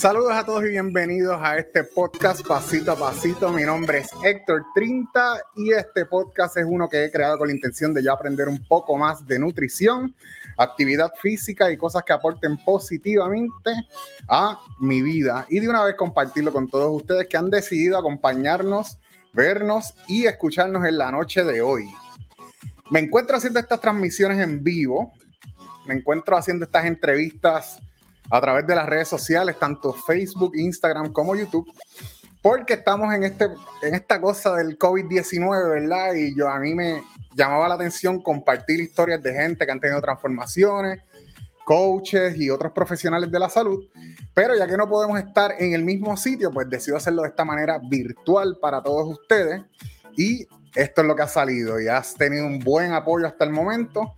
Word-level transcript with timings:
Saludos 0.00 0.32
a 0.32 0.46
todos 0.46 0.64
y 0.64 0.68
bienvenidos 0.68 1.38
a 1.42 1.58
este 1.58 1.84
podcast 1.84 2.40
Pasito 2.46 2.92
a 2.92 2.96
Pasito. 2.96 3.52
Mi 3.52 3.64
nombre 3.64 3.98
es 3.98 4.08
Héctor 4.24 4.64
Trinta 4.74 5.42
y 5.54 5.72
este 5.72 6.06
podcast 6.06 6.56
es 6.56 6.64
uno 6.66 6.88
que 6.88 7.04
he 7.04 7.10
creado 7.10 7.36
con 7.36 7.48
la 7.48 7.54
intención 7.54 7.92
de 7.92 8.02
yo 8.02 8.10
aprender 8.10 8.48
un 8.48 8.64
poco 8.66 8.96
más 8.96 9.26
de 9.26 9.38
nutrición, 9.38 10.16
actividad 10.56 11.12
física 11.20 11.70
y 11.70 11.76
cosas 11.76 12.02
que 12.02 12.14
aporten 12.14 12.56
positivamente 12.64 13.72
a 14.26 14.58
mi 14.80 15.02
vida 15.02 15.44
y 15.50 15.60
de 15.60 15.68
una 15.68 15.84
vez 15.84 15.96
compartirlo 15.96 16.50
con 16.50 16.66
todos 16.66 16.96
ustedes 16.96 17.28
que 17.28 17.36
han 17.36 17.50
decidido 17.50 17.98
acompañarnos, 17.98 18.96
vernos 19.34 19.92
y 20.08 20.24
escucharnos 20.24 20.86
en 20.86 20.96
la 20.96 21.12
noche 21.12 21.44
de 21.44 21.60
hoy. 21.60 21.90
Me 22.90 23.00
encuentro 23.00 23.36
haciendo 23.36 23.60
estas 23.60 23.82
transmisiones 23.82 24.38
en 24.38 24.64
vivo, 24.64 25.12
me 25.84 25.92
encuentro 25.92 26.38
haciendo 26.38 26.64
estas 26.64 26.86
entrevistas 26.86 27.82
a 28.28 28.40
través 28.40 28.66
de 28.66 28.74
las 28.74 28.86
redes 28.86 29.08
sociales, 29.08 29.58
tanto 29.58 29.92
Facebook, 29.92 30.52
Instagram 30.56 31.12
como 31.12 31.36
YouTube, 31.36 31.72
porque 32.42 32.74
estamos 32.74 33.12
en, 33.14 33.24
este, 33.24 33.48
en 33.82 33.94
esta 33.94 34.20
cosa 34.20 34.54
del 34.54 34.78
COVID-19, 34.78 35.70
¿verdad? 35.70 36.14
Y 36.14 36.34
yo 36.34 36.48
a 36.48 36.58
mí 36.58 36.74
me 36.74 37.02
llamaba 37.34 37.68
la 37.68 37.74
atención 37.74 38.20
compartir 38.22 38.80
historias 38.80 39.22
de 39.22 39.32
gente 39.32 39.64
que 39.64 39.72
han 39.72 39.80
tenido 39.80 40.00
transformaciones, 40.00 41.00
coaches 41.64 42.36
y 42.36 42.50
otros 42.50 42.72
profesionales 42.72 43.30
de 43.30 43.38
la 43.38 43.48
salud, 43.48 43.86
pero 44.34 44.56
ya 44.56 44.66
que 44.66 44.76
no 44.76 44.88
podemos 44.88 45.18
estar 45.20 45.54
en 45.58 45.74
el 45.74 45.84
mismo 45.84 46.16
sitio, 46.16 46.50
pues 46.50 46.68
decido 46.68 46.96
hacerlo 46.96 47.22
de 47.22 47.28
esta 47.28 47.44
manera 47.44 47.78
virtual 47.78 48.58
para 48.60 48.82
todos 48.82 49.08
ustedes 49.08 49.62
y 50.16 50.46
esto 50.74 51.00
es 51.02 51.06
lo 51.06 51.14
que 51.14 51.22
ha 51.22 51.28
salido 51.28 51.80
y 51.80 51.88
has 51.88 52.14
tenido 52.14 52.46
un 52.46 52.58
buen 52.58 52.92
apoyo 52.92 53.26
hasta 53.26 53.44
el 53.44 53.50
momento. 53.50 54.14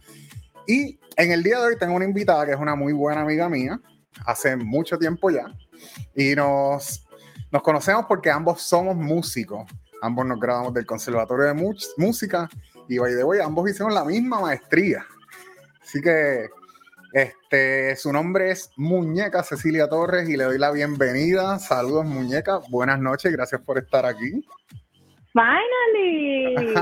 Y 0.67 0.99
en 1.17 1.33
el 1.33 1.43
día 1.43 1.59
de 1.59 1.67
hoy 1.67 1.77
tengo 1.79 1.95
una 1.95 2.05
invitada 2.05 2.47
que 2.47 2.53
es 2.53 2.59
una 2.59 2.75
muy 2.75 2.93
buena 2.93 3.23
amiga 3.23 3.49
mía, 3.49 3.81
hace 4.27 4.57
mucho 4.57 4.99
tiempo 4.99 5.31
ya. 5.31 5.47
Y 6.15 6.35
nos, 6.35 7.07
nos 7.51 7.63
conocemos 7.63 8.07
porque 8.07 8.31
ambos 8.31 8.63
somos 8.63 8.97
músicos. 8.97 9.71
Ambos 10.01 10.27
nos 10.27 10.41
graduamos 10.41 10.75
del 10.75 10.87
Conservatorio 10.87 11.47
de 11.47 11.75
Música 11.97 12.49
y 12.89 12.99
by 12.99 13.15
the 13.15 13.25
way, 13.25 13.41
ambos 13.41 13.71
hicieron 13.71 13.95
la 13.95 14.05
misma 14.05 14.41
maestría. 14.41 15.07
Así 15.81 16.01
que 16.01 16.49
este, 17.13 17.95
su 17.97 18.13
nombre 18.13 18.51
es 18.51 18.71
Muñeca 18.77 19.43
Cecilia 19.43 19.89
Torres 19.89 20.29
y 20.29 20.37
le 20.37 20.45
doy 20.45 20.59
la 20.59 20.73
bienvenida. 20.73 21.59
Saludos, 21.59 22.07
Muñeca. 22.07 22.61
Buenas 22.71 22.99
noches, 22.99 23.31
gracias 23.33 23.61
por 23.61 23.79
estar 23.79 24.07
aquí. 24.07 24.43
Finally. 25.33 26.75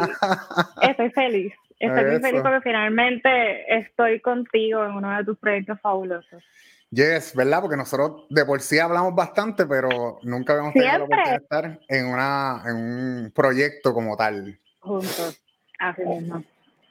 Estoy 0.83 1.11
feliz. 1.11 1.53
Estoy 1.81 2.05
muy 2.05 2.21
feliz 2.21 2.43
porque 2.43 2.61
finalmente 2.61 3.75
estoy 3.75 4.21
contigo 4.21 4.85
en 4.85 4.93
uno 4.93 5.17
de 5.17 5.25
tus 5.25 5.39
proyectos 5.39 5.81
fabulosos. 5.81 6.43
Yes, 6.91 7.37
¿verdad? 7.37 7.61
Porque 7.61 7.77
nosotros 7.77 8.27
de 8.31 8.45
por 8.45 8.61
sí 8.61 8.79
hablamos 8.81 9.15
bastante, 9.15 9.65
pero 9.65 10.19
nunca 10.23 10.55
habíamos 10.55 10.75
tenido 10.75 10.99
la 10.99 11.05
oportunidad 11.05 11.31
de 11.31 11.43
estar 11.43 11.81
en, 11.89 12.07
una, 12.07 12.63
en 12.67 12.77
un 12.77 13.33
proyecto 13.33 13.95
como 13.95 14.17
tal. 14.17 14.59
Juntos, 14.81 15.41
así 15.79 16.03
mismo. 16.03 16.43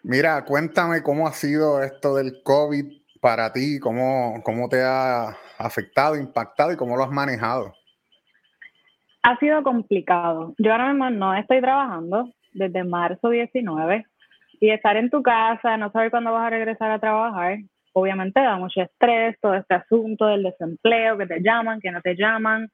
Mira, 0.03 0.45
cuéntame 0.45 1.03
cómo 1.03 1.27
ha 1.27 1.33
sido 1.33 1.83
esto 1.83 2.15
del 2.15 2.41
COVID 2.43 2.85
para 3.19 3.51
ti, 3.51 3.79
cómo, 3.79 4.41
cómo 4.43 4.69
te 4.69 4.81
ha 4.81 5.35
afectado, 5.57 6.15
impactado 6.15 6.71
y 6.71 6.77
cómo 6.77 6.95
lo 6.95 7.03
has 7.03 7.11
manejado. 7.11 7.73
Ha 9.23 9.37
sido 9.39 9.61
complicado. 9.63 10.55
Yo 10.57 10.71
ahora 10.71 10.93
mismo 10.93 11.09
no 11.09 11.35
estoy 11.35 11.59
trabajando 11.59 12.31
desde 12.53 12.85
marzo 12.85 13.29
19 13.29 14.05
y 14.61 14.71
estar 14.71 14.95
en 14.95 15.09
tu 15.09 15.21
casa, 15.21 15.75
no 15.75 15.91
saber 15.91 16.09
cuándo 16.09 16.31
vas 16.31 16.47
a 16.47 16.49
regresar 16.49 16.91
a 16.91 16.99
trabajar, 16.99 17.57
obviamente 17.93 18.39
da 18.39 18.57
mucho 18.57 18.81
estrés, 18.81 19.37
todo 19.41 19.55
este 19.55 19.75
asunto 19.75 20.27
del 20.27 20.43
desempleo, 20.43 21.17
que 21.17 21.27
te 21.27 21.41
llaman, 21.41 21.79
que 21.79 21.91
no 21.91 22.01
te 22.01 22.15
llaman. 22.15 22.69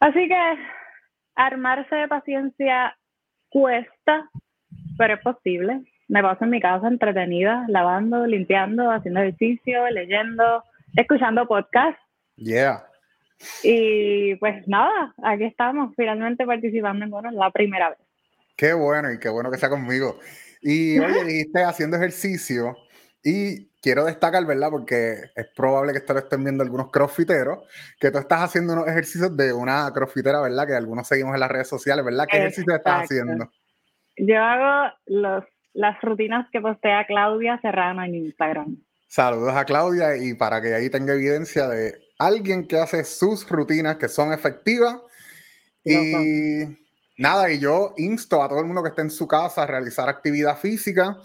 Así 0.00 0.28
que 0.28 0.58
armarse 1.34 1.94
de 1.94 2.08
paciencia 2.08 2.96
cuesta, 3.48 4.28
pero 4.98 5.14
es 5.14 5.20
posible. 5.20 5.82
Me 6.08 6.22
paso 6.22 6.44
en 6.44 6.50
mi 6.50 6.60
casa 6.60 6.88
entretenida, 6.88 7.64
lavando, 7.68 8.26
limpiando, 8.26 8.90
haciendo 8.90 9.20
ejercicio, 9.20 9.88
leyendo, 9.90 10.62
escuchando 10.96 11.46
podcasts. 11.46 12.00
Yeah. 12.36 12.84
Y 13.62 14.36
pues 14.36 14.66
nada, 14.66 15.14
aquí 15.22 15.44
estamos 15.44 15.92
finalmente 15.96 16.46
participando 16.46 17.04
en 17.04 17.10
bueno, 17.10 17.30
la 17.32 17.50
primera 17.50 17.90
vez. 17.90 17.98
Qué 18.56 18.72
bueno 18.72 19.12
y 19.12 19.18
qué 19.18 19.28
bueno 19.28 19.50
que 19.50 19.58
sea 19.58 19.68
conmigo. 19.68 20.18
Y 20.62 20.98
oye, 20.98 21.24
dijiste 21.26 21.62
haciendo 21.62 21.96
ejercicio 21.96 22.76
y 23.22 23.68
quiero 23.86 24.04
destacar, 24.04 24.44
¿verdad? 24.44 24.68
Porque 24.68 25.30
es 25.36 25.46
probable 25.54 25.92
que 25.92 25.98
esto 25.98 26.12
lo 26.12 26.18
estén 26.18 26.42
viendo 26.42 26.64
algunos 26.64 26.90
crossfiteros, 26.90 27.60
que 28.00 28.10
tú 28.10 28.18
estás 28.18 28.42
haciendo 28.42 28.72
unos 28.72 28.88
ejercicios 28.88 29.36
de 29.36 29.52
una 29.52 29.88
crossfitera, 29.94 30.40
¿verdad? 30.40 30.66
Que 30.66 30.74
algunos 30.74 31.06
seguimos 31.06 31.34
en 31.34 31.38
las 31.40 31.48
redes 31.48 31.68
sociales, 31.68 32.04
¿verdad? 32.04 32.26
¿Qué 32.28 32.36
ejercicio 32.36 32.74
estás 32.74 33.04
haciendo? 33.04 33.48
Yo 34.16 34.42
hago 34.42 34.92
los, 35.06 35.44
las 35.72 36.00
rutinas 36.02 36.48
que 36.50 36.60
postea 36.60 37.06
Claudia 37.06 37.60
Serrano 37.62 38.02
en 38.02 38.16
Instagram. 38.16 38.76
Saludos 39.06 39.54
a 39.54 39.64
Claudia 39.64 40.16
y 40.16 40.34
para 40.34 40.60
que 40.60 40.74
ahí 40.74 40.90
tenga 40.90 41.14
evidencia 41.14 41.68
de 41.68 41.94
alguien 42.18 42.66
que 42.66 42.80
hace 42.80 43.04
sus 43.04 43.48
rutinas 43.48 43.98
que 43.98 44.08
son 44.08 44.32
efectivas. 44.32 44.96
Y 45.84 46.64
nada, 47.18 47.52
y 47.52 47.60
yo 47.60 47.94
insto 47.98 48.42
a 48.42 48.48
todo 48.48 48.58
el 48.58 48.66
mundo 48.66 48.82
que 48.82 48.88
esté 48.88 49.02
en 49.02 49.10
su 49.10 49.28
casa 49.28 49.62
a 49.62 49.66
realizar 49.68 50.08
actividad 50.08 50.58
física. 50.58 51.18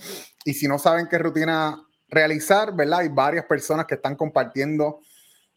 Y 0.45 0.53
si 0.53 0.67
no 0.67 0.77
saben 0.77 1.07
qué 1.09 1.17
rutina 1.17 1.87
realizar, 2.11 2.75
¿verdad? 2.75 2.99
Hay 2.99 3.09
varias 3.09 3.45
personas 3.45 3.85
que 3.85 3.95
están 3.95 4.15
compartiendo 4.15 4.99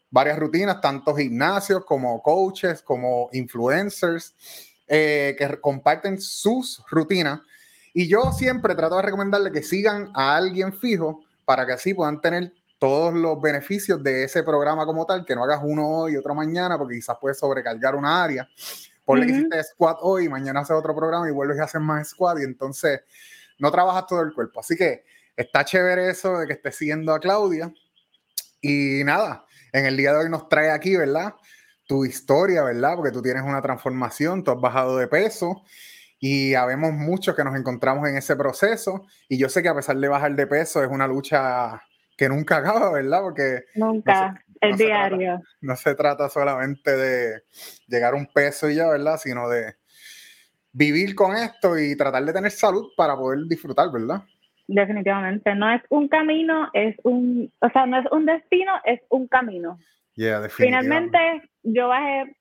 varias 0.09 0.39
rutinas, 0.39 0.79
tanto 0.79 1.13
gimnasios 1.13 1.83
como 1.85 2.21
coaches, 2.23 2.81
como 2.81 3.29
influencers, 3.33 4.33
eh, 4.87 5.35
que 5.37 5.59
comparten 5.59 6.19
sus 6.21 6.81
rutinas. 6.89 7.41
Y 7.93 8.07
yo 8.07 8.31
siempre 8.31 8.75
trato 8.75 8.95
de 8.95 9.01
recomendarle 9.01 9.51
que 9.51 9.61
sigan 9.61 10.11
a 10.15 10.37
alguien 10.37 10.73
fijo 10.73 11.23
para 11.43 11.65
que 11.65 11.73
así 11.73 11.93
puedan 11.93 12.21
tener 12.21 12.53
todos 12.79 13.13
los 13.13 13.41
beneficios 13.41 14.01
de 14.01 14.23
ese 14.23 14.43
programa 14.43 14.85
como 14.85 15.05
tal, 15.05 15.25
que 15.25 15.35
no 15.35 15.43
hagas 15.43 15.59
uno 15.63 15.87
hoy 15.87 16.13
y 16.13 16.17
otro 16.17 16.33
mañana, 16.33 16.77
porque 16.77 16.95
quizás 16.95 17.17
puedes 17.19 17.37
sobrecargar 17.37 17.95
una 17.95 18.23
área. 18.23 18.47
Ponle 19.03 19.25
que 19.25 19.31
hiciste 19.33 19.63
squat 19.63 19.97
hoy, 20.01 20.25
y 20.25 20.29
mañana 20.29 20.61
haces 20.61 20.75
otro 20.75 20.95
programa 20.95 21.27
y 21.27 21.31
vuelves 21.31 21.59
a 21.59 21.65
hacer 21.65 21.81
más 21.81 22.09
squat 22.09 22.39
y 22.39 22.43
entonces 22.43 23.01
no 23.59 23.71
trabajas 23.71 24.07
todo 24.07 24.21
el 24.21 24.33
cuerpo. 24.33 24.61
Así 24.61 24.75
que 24.75 25.03
está 25.35 25.65
chévere 25.65 26.09
eso 26.09 26.37
de 26.37 26.47
que 26.47 26.53
esté 26.53 26.71
siguiendo 26.71 27.13
a 27.13 27.19
Claudia. 27.19 27.73
Y 28.61 29.03
nada, 29.03 29.45
en 29.73 29.85
el 29.85 29.97
día 29.97 30.11
de 30.11 30.19
hoy 30.19 30.29
nos 30.29 30.49
trae 30.49 30.71
aquí, 30.71 30.95
¿verdad? 30.95 31.33
Tu 31.87 32.05
historia, 32.05 32.63
¿verdad? 32.63 32.95
Porque 32.95 33.11
tú 33.11 33.21
tienes 33.21 33.43
una 33.43 33.61
transformación, 33.61 34.43
tú 34.43 34.51
has 34.51 34.59
bajado 34.59 34.97
de 34.97 35.07
peso 35.07 35.63
y 36.19 36.55
habemos 36.55 36.93
muchos 36.93 37.35
que 37.35 37.43
nos 37.43 37.55
encontramos 37.55 38.07
en 38.09 38.17
ese 38.17 38.35
proceso. 38.35 39.05
Y 39.29 39.37
yo 39.37 39.49
sé 39.49 39.61
que 39.61 39.69
a 39.69 39.75
pesar 39.75 39.97
de 39.97 40.07
bajar 40.07 40.35
de 40.35 40.47
peso 40.47 40.83
es 40.83 40.89
una 40.89 41.07
lucha 41.07 41.81
que 42.17 42.29
nunca 42.29 42.57
acaba, 42.57 42.91
¿verdad? 42.91 43.21
Porque 43.21 43.65
nunca, 43.75 44.43
es 44.61 44.77
diario. 44.77 45.41
no 45.61 45.75
se 45.75 45.93
trata 45.95 46.29
solamente 46.29 46.95
de 46.95 47.43
llegar 47.87 48.13
a 48.13 48.17
un 48.17 48.27
peso 48.27 48.69
y 48.69 48.75
ya, 48.75 48.87
¿verdad? 48.87 49.19
Sino 49.21 49.49
de 49.49 49.75
vivir 50.71 51.15
con 51.15 51.35
esto 51.35 51.77
y 51.77 51.95
tratar 51.95 52.25
de 52.25 52.33
tener 52.33 52.51
salud 52.51 52.87
para 52.97 53.15
poder 53.15 53.45
disfrutar, 53.47 53.91
¿verdad? 53.91 54.23
Definitivamente, 54.67 55.53
no 55.55 55.69
es 55.71 55.81
un 55.89 56.07
camino, 56.07 56.69
es 56.73 56.95
un, 57.03 57.51
o 57.59 57.69
sea, 57.69 57.85
no 57.85 57.99
es 57.99 58.05
un 58.11 58.25
destino, 58.25 58.73
es 58.83 58.99
un 59.09 59.27
camino. 59.27 59.77
Finalmente, 60.49 61.19
yo 61.63 61.89
bajé 61.89 62.35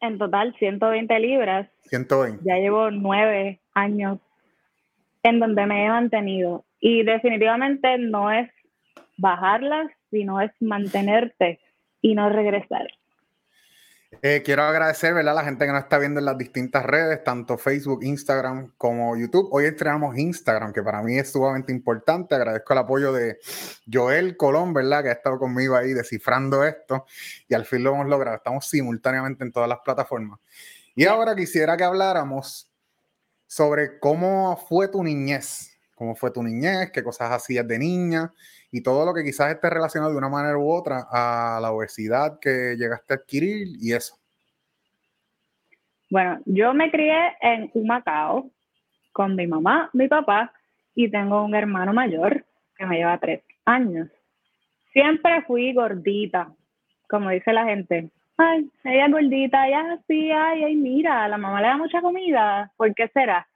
en 0.00 0.18
total 0.18 0.54
120 0.58 1.18
libras. 1.20 1.68
120. 1.84 2.44
Ya 2.44 2.56
llevo 2.56 2.90
nueve 2.90 3.60
años 3.74 4.18
en 5.22 5.40
donde 5.40 5.66
me 5.66 5.86
he 5.86 5.88
mantenido. 5.88 6.64
Y 6.80 7.04
definitivamente 7.04 7.98
no 7.98 8.30
es 8.30 8.50
bajarlas, 9.16 9.90
sino 10.10 10.40
es 10.40 10.50
mantenerte 10.60 11.60
y 12.00 12.14
no 12.14 12.28
regresar. 12.28 12.86
Eh, 14.20 14.42
quiero 14.44 14.62
agradecer 14.64 15.14
¿verdad? 15.14 15.32
a 15.32 15.42
la 15.42 15.44
gente 15.44 15.64
que 15.64 15.72
nos 15.72 15.82
está 15.82 15.98
viendo 15.98 16.20
en 16.20 16.26
las 16.26 16.36
distintas 16.36 16.84
redes, 16.84 17.24
tanto 17.24 17.56
Facebook, 17.56 18.04
Instagram 18.04 18.72
como 18.76 19.16
YouTube. 19.16 19.48
Hoy 19.50 19.64
estrenamos 19.64 20.16
Instagram, 20.16 20.72
que 20.72 20.82
para 20.82 21.02
mí 21.02 21.18
es 21.18 21.32
sumamente 21.32 21.72
importante. 21.72 22.34
Agradezco 22.34 22.72
el 22.74 22.78
apoyo 22.78 23.12
de 23.12 23.38
Joel 23.90 24.36
Colón, 24.36 24.74
¿verdad? 24.74 25.02
que 25.02 25.08
ha 25.08 25.12
estado 25.12 25.38
conmigo 25.38 25.74
ahí 25.74 25.92
descifrando 25.92 26.62
esto 26.62 27.06
y 27.48 27.54
al 27.54 27.64
fin 27.64 27.82
lo 27.82 27.94
hemos 27.94 28.06
logrado. 28.06 28.36
Estamos 28.36 28.68
simultáneamente 28.68 29.44
en 29.44 29.50
todas 29.50 29.68
las 29.68 29.78
plataformas. 29.80 30.38
Y 30.94 31.06
ahora 31.06 31.34
quisiera 31.34 31.76
que 31.76 31.84
habláramos 31.84 32.70
sobre 33.46 33.98
cómo 33.98 34.56
fue 34.68 34.88
tu 34.88 35.02
niñez, 35.02 35.70
cómo 35.94 36.14
fue 36.14 36.30
tu 36.30 36.42
niñez, 36.42 36.90
qué 36.92 37.02
cosas 37.02 37.30
hacías 37.32 37.66
de 37.66 37.78
niña 37.78 38.32
y 38.72 38.82
todo 38.82 39.04
lo 39.04 39.12
que 39.12 39.22
quizás 39.22 39.52
esté 39.52 39.68
relacionado 39.68 40.10
de 40.10 40.18
una 40.18 40.30
manera 40.30 40.56
u 40.56 40.72
otra 40.72 41.06
a 41.10 41.60
la 41.60 41.70
obesidad 41.70 42.38
que 42.40 42.74
llegaste 42.78 43.12
a 43.12 43.16
adquirir 43.16 43.68
y 43.78 43.92
eso. 43.92 44.16
Bueno, 46.10 46.40
yo 46.46 46.72
me 46.72 46.90
crié 46.90 47.36
en 47.42 47.70
Humacao 47.74 48.50
con 49.12 49.36
mi 49.36 49.46
mamá, 49.46 49.90
mi 49.92 50.08
papá 50.08 50.52
y 50.94 51.10
tengo 51.10 51.44
un 51.44 51.54
hermano 51.54 51.92
mayor 51.92 52.44
que 52.76 52.86
me 52.86 52.96
lleva 52.96 53.18
tres 53.18 53.42
años. 53.66 54.08
Siempre 54.92 55.42
fui 55.42 55.74
gordita, 55.74 56.50
como 57.08 57.28
dice 57.28 57.52
la 57.52 57.66
gente, 57.66 58.10
ay, 58.38 58.70
ella 58.84 59.06
es 59.06 59.12
gordita, 59.12 59.68
ella 59.68 59.92
así, 59.92 60.30
ay, 60.30 60.64
ay, 60.64 60.76
mira, 60.76 61.28
la 61.28 61.36
mamá 61.36 61.60
le 61.60 61.68
da 61.68 61.76
mucha 61.76 62.00
comida, 62.00 62.72
¿por 62.78 62.94
qué 62.94 63.08
será? 63.08 63.46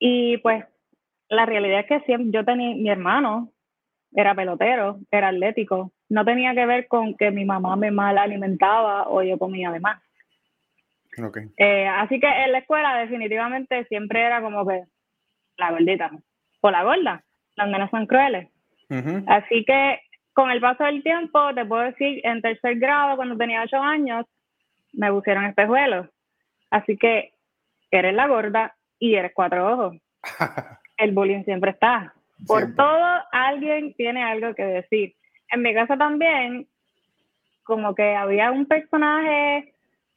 Y 0.00 0.38
pues 0.38 0.64
la 1.28 1.46
realidad 1.46 1.80
es 1.80 1.86
que 1.86 2.00
siempre 2.00 2.32
yo 2.32 2.44
tenía, 2.44 2.74
mi 2.74 2.88
hermano 2.88 3.52
era 4.14 4.34
pelotero, 4.34 4.98
era 5.10 5.28
atlético, 5.28 5.92
no 6.08 6.24
tenía 6.24 6.54
que 6.54 6.66
ver 6.66 6.86
con 6.88 7.16
que 7.16 7.30
mi 7.30 7.44
mamá 7.44 7.76
me 7.76 7.90
mal 7.90 8.18
alimentaba 8.18 9.08
o 9.08 9.22
yo 9.22 9.38
comía 9.38 9.70
de 9.70 9.80
más. 9.80 10.02
Okay. 11.16 11.48
Eh, 11.58 11.86
así 11.86 12.20
que 12.20 12.26
en 12.26 12.52
la 12.52 12.58
escuela 12.58 12.96
definitivamente 12.96 13.84
siempre 13.84 14.22
era 14.22 14.40
como 14.40 14.66
que 14.66 14.84
la 15.58 15.70
gordita 15.70 16.10
o 16.60 16.70
la 16.70 16.84
gorda, 16.84 17.22
las 17.56 17.68
nenas 17.68 17.90
son 17.90 18.06
crueles. 18.06 18.48
Así 19.26 19.64
que 19.64 20.00
con 20.34 20.50
el 20.50 20.60
paso 20.60 20.84
del 20.84 21.02
tiempo, 21.02 21.54
te 21.54 21.64
puedo 21.64 21.82
decir, 21.82 22.20
en 22.24 22.42
tercer 22.42 22.78
grado, 22.78 23.16
cuando 23.16 23.36
tenía 23.36 23.62
ocho 23.62 23.78
años, 23.78 24.26
me 24.92 25.10
pusieron 25.10 25.44
espejuelos. 25.44 26.08
Así 26.70 26.96
que 26.96 27.32
eres 27.90 28.14
la 28.14 28.26
gorda 28.26 28.74
y 28.98 29.14
eres 29.14 29.32
cuatro 29.34 29.72
ojos. 29.72 29.96
el 30.98 31.12
bullying 31.12 31.44
siempre 31.44 31.70
está. 31.70 32.14
Por 32.46 32.74
todo, 32.74 33.22
alguien 33.30 33.94
tiene 33.94 34.22
algo 34.22 34.54
que 34.54 34.64
decir. 34.64 35.14
En 35.50 35.62
mi 35.62 35.74
casa 35.74 35.96
también, 35.96 36.66
como 37.62 37.94
que 37.94 38.14
había 38.14 38.50
un 38.50 38.66
personaje 38.66 39.72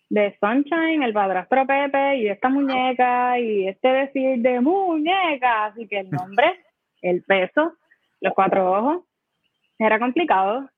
de 0.09 0.37
Sunshine, 0.39 1.03
el 1.03 1.13
padrastro 1.13 1.65
Pepe, 1.65 2.17
y 2.17 2.27
esta 2.27 2.49
muñeca, 2.49 3.39
y 3.39 3.67
este 3.67 3.87
decir 3.89 4.39
de 4.39 4.61
muñeca. 4.61 5.65
Así 5.65 5.87
que 5.87 5.99
el 5.99 6.09
nombre, 6.09 6.59
el 7.01 7.23
peso, 7.23 7.73
los 8.21 8.33
cuatro 8.33 8.71
ojos, 8.71 9.03
era 9.77 9.99
complicado. 9.99 10.69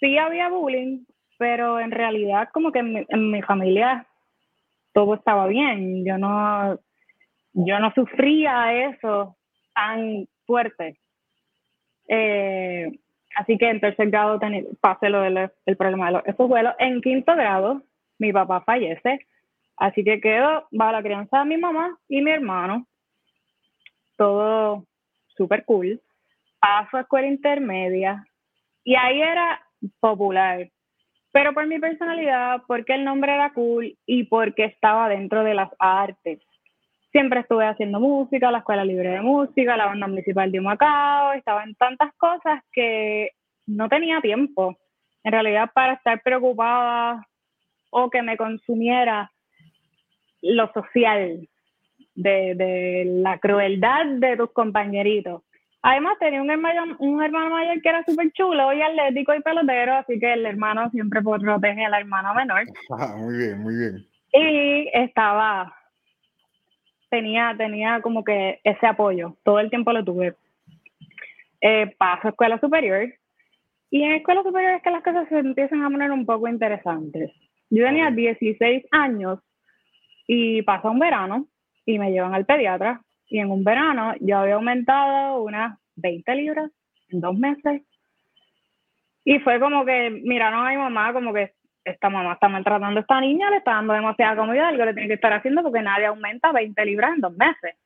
Sí 0.00 0.18
había 0.18 0.48
bullying, 0.48 1.04
pero 1.38 1.80
en 1.80 1.90
realidad 1.90 2.48
como 2.52 2.72
que 2.72 2.80
en 2.80 3.30
mi, 3.30 3.42
familia 3.42 4.06
todo 4.92 5.14
estaba 5.14 5.46
bien. 5.46 6.04
Yo 6.04 6.18
no, 6.18 6.78
yo 7.52 7.78
no 7.80 7.92
sufría 7.94 8.88
eso 8.90 9.36
tan 9.74 10.26
fuerte. 10.48 10.98
Eh, 12.08 12.90
así 13.36 13.58
que 13.58 13.68
en 13.68 13.80
tercer 13.80 14.08
grado 14.10 14.40
pasé 14.80 15.10
lo 15.10 15.20
del 15.20 15.50
el 15.66 15.76
problema 15.76 16.06
de 16.06 16.12
los, 16.12 16.26
estos 16.26 16.48
vuelos. 16.48 16.74
En 16.78 17.02
quinto 17.02 17.36
grado, 17.36 17.82
mi 18.18 18.32
papá 18.32 18.62
fallece. 18.62 19.26
Así 19.76 20.02
que 20.02 20.20
quedó 20.20 20.66
bajo 20.72 20.92
la 20.92 21.02
crianza 21.02 21.40
de 21.40 21.44
mi 21.44 21.58
mamá 21.58 21.96
y 22.08 22.22
mi 22.22 22.30
hermano. 22.30 22.86
Todo 24.16 24.86
súper 25.36 25.64
cool 25.66 26.00
paso 26.60 26.96
a 26.96 27.00
escuela 27.00 27.28
intermedia 27.28 28.24
y 28.84 28.94
ahí 28.96 29.20
era 29.20 29.60
popular. 30.00 30.68
Pero 31.30 31.52
por 31.52 31.66
mi 31.66 31.78
personalidad, 31.78 32.62
porque 32.66 32.94
el 32.94 33.04
nombre 33.04 33.34
era 33.34 33.52
cool 33.52 33.96
y 34.06 34.24
porque 34.24 34.64
estaba 34.64 35.08
dentro 35.08 35.44
de 35.44 35.54
las 35.54 35.70
artes. 35.78 36.40
Siempre 37.10 37.40
estuve 37.40 37.66
haciendo 37.66 38.00
música, 38.00 38.50
la 38.50 38.58
Escuela 38.58 38.84
Libre 38.84 39.10
de 39.10 39.20
Música, 39.20 39.76
la 39.76 39.86
Banda 39.86 40.06
Municipal 40.06 40.52
de 40.52 40.60
Humacao, 40.60 41.32
estaba 41.32 41.64
en 41.64 41.74
tantas 41.74 42.14
cosas 42.16 42.62
que 42.72 43.30
no 43.66 43.88
tenía 43.88 44.20
tiempo, 44.20 44.76
en 45.24 45.32
realidad, 45.32 45.70
para 45.74 45.94
estar 45.94 46.22
preocupada 46.22 47.26
o 47.90 48.10
que 48.10 48.22
me 48.22 48.36
consumiera 48.36 49.30
lo 50.42 50.70
social, 50.72 51.48
de, 52.14 52.54
de 52.56 53.04
la 53.06 53.38
crueldad 53.38 54.04
de 54.06 54.36
tus 54.36 54.50
compañeritos. 54.52 55.42
Además, 55.82 56.18
tenía 56.18 56.42
un 56.42 56.50
hermano, 56.50 56.96
un 56.98 57.22
hermano 57.22 57.50
mayor 57.50 57.80
que 57.80 57.88
era 57.88 58.04
súper 58.04 58.32
chulo 58.32 58.72
y 58.72 58.82
atlético 58.82 59.34
y 59.34 59.40
pelotero, 59.40 59.94
así 59.94 60.18
que 60.18 60.32
el 60.32 60.44
hermano 60.44 60.90
siempre 60.90 61.22
protege 61.22 61.84
al 61.84 61.94
hermano 61.94 62.34
menor. 62.34 62.64
Ah, 62.90 63.14
muy 63.16 63.36
bien, 63.36 63.60
muy 63.60 63.76
bien. 63.76 64.06
Y 64.32 64.90
estaba, 64.92 65.72
tenía, 67.10 67.54
tenía 67.56 68.00
como 68.00 68.24
que 68.24 68.60
ese 68.64 68.86
apoyo, 68.86 69.36
todo 69.44 69.60
el 69.60 69.70
tiempo 69.70 69.92
lo 69.92 70.04
tuve. 70.04 70.34
Eh, 71.60 71.94
paso 71.98 72.28
a 72.28 72.30
escuela 72.30 72.60
superior, 72.60 73.08
y 73.90 74.02
en 74.02 74.12
escuela 74.12 74.42
superior 74.42 74.72
es 74.72 74.82
que 74.82 74.90
las 74.90 75.02
cosas 75.02 75.28
se 75.28 75.38
empiezan 75.38 75.82
a 75.82 75.90
poner 75.90 76.10
un 76.10 76.26
poco 76.26 76.48
interesantes. 76.48 77.32
Yo 77.70 77.84
tenía 77.84 78.10
16 78.10 78.84
años 78.90 79.40
y 80.26 80.62
pasó 80.62 80.90
un 80.90 80.98
verano 80.98 81.46
y 81.86 81.98
me 81.98 82.10
llevan 82.10 82.34
al 82.34 82.44
pediatra 82.44 83.02
y 83.28 83.38
en 83.38 83.50
un 83.50 83.64
verano 83.64 84.14
yo 84.20 84.38
había 84.38 84.54
aumentado 84.54 85.42
unas 85.42 85.78
20 85.96 86.34
libras 86.34 86.70
en 87.08 87.20
dos 87.20 87.36
meses. 87.36 87.82
Y 89.24 89.38
fue 89.40 89.58
como 89.60 89.84
que 89.84 90.10
miraron 90.10 90.66
a 90.66 90.70
mi 90.70 90.76
mamá 90.76 91.12
como 91.12 91.32
que 91.32 91.52
esta 91.90 92.10
mamá 92.10 92.34
está 92.34 92.48
maltratando 92.48 92.98
a 92.98 93.02
esta 93.02 93.20
niña, 93.20 93.50
le 93.50 93.58
está 93.58 93.72
dando 93.72 93.94
demasiada 93.94 94.36
comida, 94.36 94.68
algo 94.68 94.84
le 94.84 94.94
tiene 94.94 95.08
que 95.08 95.14
estar 95.14 95.32
haciendo 95.32 95.62
porque 95.62 95.82
nadie 95.82 96.06
aumenta 96.06 96.52
20 96.52 96.84
libras 96.84 97.14
en 97.14 97.20
dos 97.20 97.36
meses. 97.36 97.76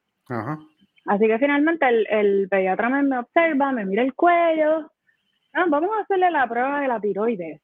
Así 1.06 1.26
que 1.26 1.38
finalmente 1.38 1.86
el, 1.86 2.06
el 2.08 2.48
pediatra 2.48 2.88
me, 2.88 3.18
observa, 3.18 3.72
me 3.72 3.84
mira 3.84 4.02
el 4.02 4.14
cuello. 4.14 4.90
Ah, 5.52 5.66
vamos 5.68 5.90
a 5.96 6.02
hacerle 6.02 6.30
la 6.30 6.46
prueba 6.46 6.80
de 6.80 6.88
la 6.88 7.00
tiroides. 7.00 7.60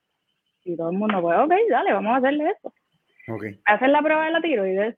Y 0.64 0.76
todo 0.76 0.90
el 0.90 0.98
mundo, 0.98 1.22
pues, 1.22 1.38
ok, 1.38 1.52
dale, 1.70 1.92
vamos 1.92 2.14
a 2.14 2.16
hacerle 2.16 2.50
eso. 2.50 2.74
Okay. 3.28 3.60
Hacer 3.64 3.90
la 3.90 4.02
prueba 4.02 4.26
de 4.26 4.32
la 4.32 4.40
tiroides 4.40 4.96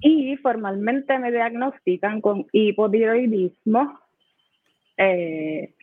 y 0.00 0.36
formalmente 0.36 1.18
me 1.18 1.32
diagnostican 1.32 2.20
con 2.20 2.46
hipotiroidismo. 2.52 3.98
Eh, 4.96 5.74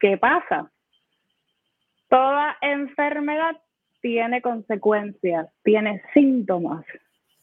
¿Qué 0.00 0.16
pasa? 0.16 0.71
Toda 2.12 2.58
enfermedad 2.60 3.56
tiene 4.02 4.42
consecuencias, 4.42 5.48
tiene 5.64 6.02
síntomas. 6.12 6.84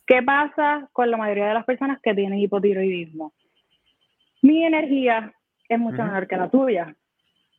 ¿Qué 0.06 0.21
pasa 0.21 0.88
con 0.94 1.10
la 1.10 1.18
mayoría 1.18 1.48
de 1.48 1.56
las 1.56 1.66
personas 1.66 2.00
que 2.04 2.13
tienen 2.13 2.38
hipotiroidismo? 2.38 3.33
Mi 4.44 4.63
energía 4.63 5.33
es 5.68 5.80
mucho 5.80 6.04
menor 6.04 6.27
que 6.27 6.38
la 6.38 6.51
tuya. 6.51 6.95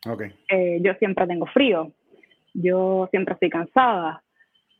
Okay. 0.06 0.30
Eh, 0.50 0.78
yo 0.82 0.94
siempre 1.00 1.26
tengo 1.26 1.46
frío, 1.46 1.90
yo 2.54 3.08
siempre 3.10 3.34
estoy 3.34 3.50
cansada, 3.50 4.22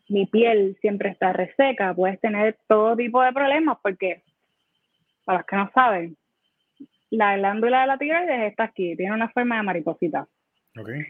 mi 0.09 0.27
piel 0.27 0.79
siempre 0.81 1.09
está 1.09 1.33
reseca, 1.33 1.93
puedes 1.95 2.21
tener 2.21 2.59
todo 2.69 2.95
tipo 2.95 3.21
de 3.23 3.33
problemas 3.33 3.79
porque, 3.83 4.23
para 5.25 5.39
los 5.39 5.47
que 5.49 5.57
no 5.57 5.69
saben, 5.75 6.17
la 7.11 7.37
glándula 7.37 7.81
de 7.81 7.87
la 7.89 7.99
tiroides 7.99 8.53
está 8.53 8.65
aquí, 8.65 8.95
tiene 8.95 9.15
una 9.15 9.31
forma 9.31 9.57
de 9.57 9.63
mariposita. 9.65 10.29
Okay. 10.81 11.05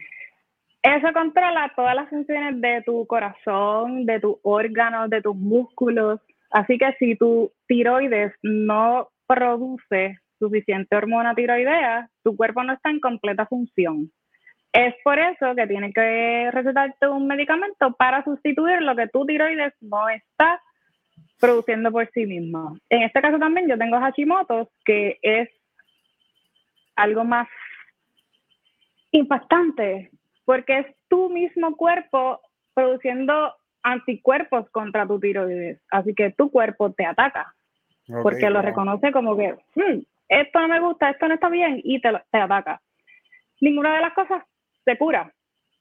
Eso 0.83 1.13
controla 1.13 1.71
todas 1.75 1.95
las 1.95 2.09
funciones 2.09 2.59
de 2.59 2.81
tu 2.83 3.05
corazón, 3.05 4.05
de 4.05 4.19
tus 4.19 4.37
órganos, 4.41 5.09
de 5.09 5.21
tus 5.21 5.35
músculos. 5.35 6.19
Así 6.49 6.77
que 6.77 6.93
si 6.97 7.15
tu 7.15 7.51
tiroides 7.67 8.33
no 8.41 9.09
produce 9.27 10.17
suficiente 10.39 10.95
hormona 10.95 11.35
tiroidea, 11.35 12.09
tu 12.23 12.35
cuerpo 12.35 12.63
no 12.63 12.73
está 12.73 12.89
en 12.89 12.99
completa 12.99 13.45
función. 13.45 14.11
Es 14.73 14.95
por 15.03 15.19
eso 15.19 15.53
que 15.55 15.67
tiene 15.67 15.93
que 15.93 16.49
recetarte 16.51 17.07
un 17.07 17.27
medicamento 17.27 17.93
para 17.93 18.23
sustituir 18.23 18.81
lo 18.81 18.95
que 18.95 19.07
tu 19.07 19.25
tiroides 19.25 19.73
no 19.81 20.09
está 20.09 20.61
produciendo 21.39 21.91
por 21.91 22.09
sí 22.11 22.25
misma. 22.25 22.73
En 22.89 23.03
este 23.03 23.21
caso 23.21 23.37
también 23.37 23.67
yo 23.67 23.77
tengo 23.77 23.99
Hashimoto, 23.99 24.71
que 24.83 25.19
es 25.21 25.49
algo 26.95 27.23
más 27.23 27.47
impactante, 29.11 30.09
porque 30.45 30.79
es 30.79 30.87
tu 31.07 31.29
mismo 31.29 31.75
cuerpo 31.75 32.41
produciendo 32.73 33.53
anticuerpos 33.83 34.69
contra 34.69 35.07
tu 35.07 35.19
tiroides. 35.19 35.81
Así 35.89 36.13
que 36.13 36.31
tu 36.31 36.51
cuerpo 36.51 36.91
te 36.91 37.05
ataca, 37.05 37.53
porque 38.23 38.49
lo 38.49 38.61
reconoce 38.61 39.11
como 39.11 39.35
que, 39.35 39.55
hmm, 39.75 40.01
esto 40.29 40.59
no 40.59 40.67
me 40.67 40.79
gusta, 40.79 41.09
esto 41.09 41.27
no 41.27 41.33
está 41.35 41.49
bien, 41.49 41.81
y 41.83 41.99
te, 41.99 42.11
te 42.31 42.37
ataca. 42.37 42.81
Ninguna 43.59 43.95
de 43.95 44.01
las 44.01 44.13
cosas 44.13 44.43
se 44.85 44.97
cura. 44.97 45.33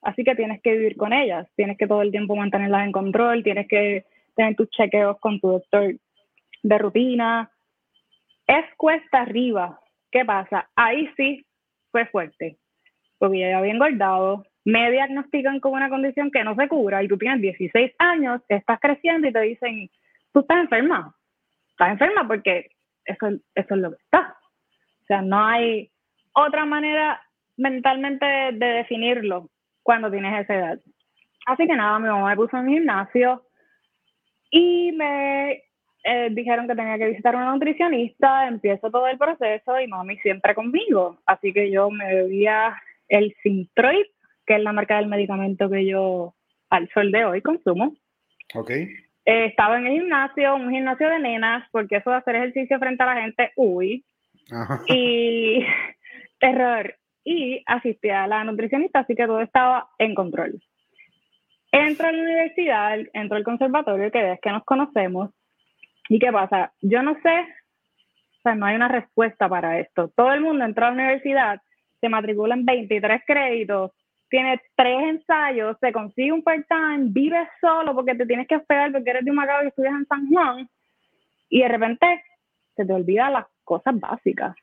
Así 0.02 0.24
que 0.24 0.34
tienes 0.34 0.62
que 0.62 0.72
vivir 0.72 0.96
con 0.96 1.12
ellas, 1.12 1.46
tienes 1.56 1.76
que 1.76 1.86
todo 1.86 2.02
el 2.02 2.10
tiempo 2.10 2.34
mantenerlas 2.34 2.86
en 2.86 2.92
control, 2.92 3.42
tienes 3.42 3.68
que 3.68 4.04
tener 4.34 4.56
tus 4.56 4.70
chequeos 4.70 5.18
con 5.20 5.40
tu 5.40 5.48
doctor 5.48 5.94
de 6.62 6.78
rutina. 6.78 7.50
Es 8.46 8.64
cuesta 8.76 9.22
arriba. 9.22 9.78
¿Qué 10.10 10.24
pasa? 10.24 10.68
Ahí 10.74 11.08
sí 11.16 11.46
fue 11.92 12.06
fuerte, 12.06 12.56
porque 13.18 13.40
ya 13.40 13.58
había 13.58 13.72
engordado, 13.72 14.44
me 14.70 14.90
diagnostican 14.90 15.60
con 15.60 15.72
una 15.72 15.88
condición 15.88 16.30
que 16.30 16.44
no 16.44 16.54
se 16.54 16.68
cura 16.68 17.02
y 17.02 17.08
tú 17.08 17.18
tienes 17.18 17.40
16 17.40 17.92
años, 17.98 18.40
estás 18.48 18.78
creciendo 18.80 19.28
y 19.28 19.32
te 19.32 19.40
dicen, 19.40 19.90
tú 20.32 20.40
estás 20.40 20.58
enferma, 20.58 21.14
estás 21.70 21.90
enferma 21.90 22.26
porque 22.26 22.70
eso, 23.04 23.28
eso 23.54 23.74
es 23.74 23.80
lo 23.80 23.90
que 23.90 24.02
está. 24.02 24.36
O 25.02 25.06
sea, 25.06 25.22
no 25.22 25.44
hay 25.44 25.90
otra 26.32 26.64
manera 26.64 27.20
mentalmente 27.56 28.24
de, 28.24 28.52
definirlo 28.52 29.48
cuando 29.82 30.10
tienes 30.10 30.42
esa 30.42 30.54
edad. 30.54 30.78
Así 31.46 31.66
que 31.66 31.74
nada, 31.74 31.98
mi 31.98 32.08
mamá 32.08 32.30
me 32.30 32.36
puso 32.36 32.56
en 32.56 32.68
gimnasio 32.68 33.42
y 34.50 34.92
me 34.92 35.62
eh, 36.04 36.28
dijeron 36.30 36.68
que 36.68 36.76
tenía 36.76 36.98
que 36.98 37.08
visitar 37.08 37.34
a 37.34 37.38
una 37.38 37.52
nutricionista, 37.52 38.46
empiezo 38.46 38.90
todo 38.90 39.08
el 39.08 39.18
proceso 39.18 39.80
y 39.80 39.88
mami 39.88 40.16
siempre 40.18 40.54
conmigo. 40.54 41.18
Así 41.26 41.52
que 41.52 41.70
yo 41.70 41.90
me 41.90 42.14
bebía 42.14 42.80
el 43.08 43.34
Sintroid 43.42 44.06
que 44.46 44.56
es 44.56 44.62
la 44.62 44.72
marca 44.72 44.96
del 44.96 45.06
medicamento 45.06 45.70
que 45.70 45.86
yo 45.86 46.34
al 46.70 46.88
sol 46.90 47.12
de 47.12 47.24
hoy 47.24 47.42
consumo. 47.42 47.94
Ok. 48.54 48.70
Eh, 48.70 49.46
estaba 49.46 49.78
en 49.78 49.86
el 49.86 50.00
gimnasio, 50.00 50.54
un 50.56 50.70
gimnasio 50.70 51.08
de 51.08 51.18
nenas, 51.18 51.68
porque 51.70 51.96
eso 51.96 52.10
de 52.10 52.16
hacer 52.16 52.36
ejercicio 52.36 52.78
frente 52.78 53.02
a 53.02 53.14
la 53.14 53.22
gente, 53.22 53.52
uy. 53.56 54.04
Y 54.88 55.64
terror. 56.40 56.96
Y 57.22 57.62
asistí 57.66 58.08
a 58.08 58.26
la 58.26 58.44
nutricionista, 58.44 59.00
así 59.00 59.14
que 59.14 59.26
todo 59.26 59.40
estaba 59.40 59.88
en 59.98 60.14
control. 60.14 60.60
Entro 61.70 62.08
a 62.08 62.12
la 62.12 62.22
universidad, 62.22 62.98
entro 63.12 63.36
al 63.36 63.44
conservatorio, 63.44 64.10
que 64.10 64.32
es 64.32 64.40
que 64.40 64.50
nos 64.50 64.64
conocemos. 64.64 65.30
¿Y 66.08 66.18
qué 66.18 66.32
pasa? 66.32 66.72
Yo 66.80 67.02
no 67.02 67.14
sé, 67.22 67.46
o 68.40 68.42
sea, 68.42 68.54
no 68.54 68.66
hay 68.66 68.74
una 68.74 68.88
respuesta 68.88 69.48
para 69.48 69.78
esto. 69.78 70.08
Todo 70.16 70.32
el 70.32 70.40
mundo 70.40 70.64
entró 70.64 70.86
a 70.86 70.88
la 70.88 70.94
universidad, 70.94 71.60
se 72.00 72.08
matricula 72.08 72.54
en 72.54 72.64
23 72.64 73.22
créditos, 73.26 73.92
tiene 74.30 74.60
tres 74.76 74.98
ensayos, 75.02 75.76
se 75.80 75.92
consigue 75.92 76.32
un 76.32 76.42
part-time, 76.42 77.08
vives 77.08 77.48
solo 77.60 77.94
porque 77.94 78.14
te 78.14 78.24
tienes 78.24 78.46
que 78.46 78.54
esperar 78.54 78.92
porque 78.92 79.10
eres 79.10 79.24
de 79.24 79.30
un 79.30 79.36
Macao 79.36 79.64
y 79.64 79.68
estudias 79.68 79.94
en 79.94 80.06
San 80.06 80.28
Juan, 80.28 80.68
y 81.50 81.60
de 81.60 81.68
repente 81.68 82.22
se 82.76 82.86
te 82.86 82.92
olvida 82.92 83.28
las 83.28 83.46
cosas 83.64 83.98
básicas. 83.98 84.54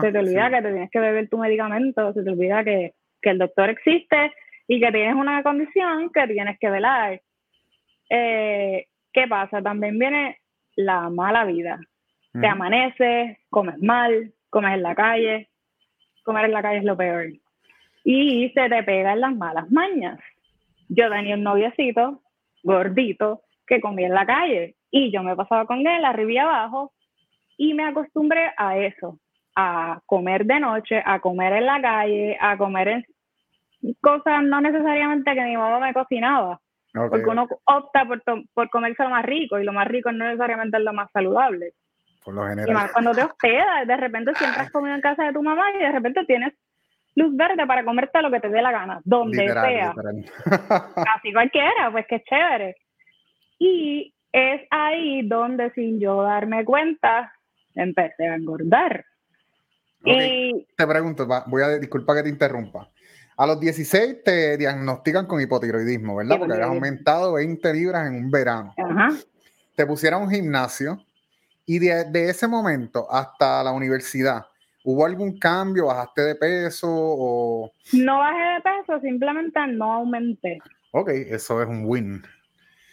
se 0.00 0.12
te 0.12 0.18
olvida 0.18 0.50
que 0.50 0.62
te 0.62 0.72
tienes 0.72 0.90
que 0.90 1.00
beber 1.00 1.28
tu 1.28 1.38
medicamento, 1.38 2.12
se 2.12 2.22
te 2.22 2.30
olvida 2.30 2.64
que, 2.64 2.94
que 3.20 3.30
el 3.30 3.38
doctor 3.38 3.70
existe 3.70 4.32
y 4.66 4.80
que 4.80 4.92
tienes 4.92 5.14
una 5.14 5.42
condición 5.42 6.10
que 6.10 6.26
tienes 6.26 6.58
que 6.58 6.70
velar. 6.70 7.20
Eh, 8.10 8.86
¿Qué 9.12 9.26
pasa? 9.26 9.62
También 9.62 9.98
viene 9.98 10.38
la 10.76 11.10
mala 11.10 11.44
vida. 11.44 11.80
Te 12.32 12.46
amaneces, 12.46 13.38
comes 13.50 13.82
mal, 13.82 14.32
comes 14.48 14.74
en 14.74 14.82
la 14.82 14.94
calle. 14.94 15.48
Comer 16.22 16.44
en 16.44 16.52
la 16.52 16.62
calle 16.62 16.78
es 16.78 16.84
lo 16.84 16.96
peor. 16.96 17.26
Y 18.10 18.48
se 18.54 18.70
te 18.70 18.82
pegan 18.84 19.20
las 19.20 19.36
malas 19.36 19.70
mañas. 19.70 20.18
Yo 20.88 21.10
tenía 21.10 21.34
un 21.34 21.42
noviecito 21.42 22.22
gordito 22.62 23.42
que 23.66 23.82
comía 23.82 24.06
en 24.06 24.14
la 24.14 24.24
calle 24.24 24.76
y 24.90 25.12
yo 25.12 25.22
me 25.22 25.36
pasaba 25.36 25.66
con 25.66 25.86
él 25.86 26.02
arriba 26.06 26.32
y 26.32 26.38
abajo 26.38 26.92
y 27.58 27.74
me 27.74 27.84
acostumbré 27.84 28.50
a 28.56 28.78
eso, 28.78 29.18
a 29.54 30.00
comer 30.06 30.46
de 30.46 30.58
noche, 30.58 31.02
a 31.04 31.20
comer 31.20 31.52
en 31.52 31.66
la 31.66 31.82
calle, 31.82 32.38
a 32.40 32.56
comer 32.56 32.88
en 32.88 33.06
cosas 34.00 34.42
no 34.42 34.62
necesariamente 34.62 35.34
que 35.34 35.42
mi 35.42 35.58
mamá 35.58 35.78
me 35.78 35.92
cocinaba. 35.92 36.58
porque 36.94 37.28
uno 37.28 37.46
opta 37.66 38.06
por, 38.06 38.22
por 38.54 38.70
comerse 38.70 39.02
lo 39.02 39.10
más 39.10 39.26
rico 39.26 39.58
y 39.58 39.64
lo 39.64 39.74
más 39.74 39.86
rico 39.86 40.10
no 40.12 40.24
necesariamente 40.24 40.78
es 40.78 40.82
lo 40.82 40.94
más 40.94 41.10
saludable. 41.12 41.74
Por 42.24 42.32
lo 42.32 42.46
general. 42.46 42.70
Y 42.70 42.72
más 42.72 42.90
cuando 42.90 43.12
te 43.12 43.22
hospedas, 43.22 43.86
de 43.86 43.96
repente 43.98 44.34
siempre 44.34 44.62
has 44.62 44.70
comido 44.70 44.94
en 44.94 45.02
casa 45.02 45.24
de 45.24 45.34
tu 45.34 45.42
mamá 45.42 45.66
y 45.74 45.80
de 45.80 45.92
repente 45.92 46.24
tienes 46.24 46.54
luz 47.18 47.36
verde 47.36 47.66
para 47.66 47.84
comerte 47.84 48.22
lo 48.22 48.30
que 48.30 48.40
te 48.40 48.48
dé 48.48 48.62
la 48.62 48.72
gana, 48.72 49.00
donde 49.04 49.48
sea. 49.48 49.94
Así 51.16 51.32
cualquiera, 51.32 51.90
pues 51.90 52.06
qué 52.08 52.22
chévere. 52.22 52.76
Y 53.58 54.14
es 54.32 54.62
ahí 54.70 55.26
donde 55.26 55.70
sin 55.72 55.98
yo 56.00 56.22
darme 56.22 56.64
cuenta 56.64 57.32
empecé 57.74 58.28
a 58.28 58.36
engordar. 58.36 59.04
Y 60.04 60.66
te 60.76 60.86
pregunto, 60.86 61.26
voy 61.46 61.62
a 61.62 61.78
disculpa 61.78 62.14
que 62.14 62.22
te 62.22 62.28
interrumpa. 62.28 62.88
A 63.36 63.46
los 63.46 63.60
16 63.60 64.24
te 64.24 64.56
diagnostican 64.56 65.26
con 65.26 65.40
hipotiroidismo, 65.40 66.16
¿verdad? 66.16 66.38
Porque 66.38 66.54
habías 66.54 66.68
aumentado 66.68 67.34
20 67.34 67.72
libras 67.72 68.08
en 68.08 68.14
un 68.14 68.30
verano. 68.30 68.74
Te 69.76 69.86
pusieron 69.86 70.22
un 70.22 70.30
gimnasio 70.30 70.98
y 71.64 71.78
de, 71.78 72.30
ese 72.30 72.48
momento 72.48 73.06
hasta 73.10 73.62
la 73.62 73.72
universidad, 73.72 74.46
¿hubo 74.88 75.04
algún 75.04 75.38
cambio? 75.38 75.86
¿Bajaste 75.86 76.22
de 76.22 76.34
peso? 76.34 76.88
O... 76.90 77.72
No 77.92 78.18
bajé 78.20 78.54
de 78.54 78.60
peso, 78.62 79.00
simplemente 79.00 79.60
no 79.66 79.92
aumenté. 79.92 80.58
Ok, 80.92 81.10
eso 81.10 81.60
es 81.60 81.68
un 81.68 81.82
win. 81.84 82.22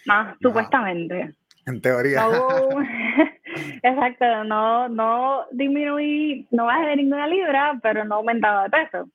Ah, 0.09 0.35
supuestamente. 0.41 1.33
En 1.65 1.81
teoría. 1.81 2.27
exacto, 3.83 4.43
no, 4.43 4.89
no 4.89 5.45
disminuí, 5.51 6.45
no 6.51 6.65
bajé 6.65 6.87
de 6.87 6.95
ninguna 6.97 7.27
libra, 7.27 7.79
pero 7.81 8.03
no 8.03 8.15
aumentaba 8.15 8.63
de 8.63 8.69
peso. 8.71 9.09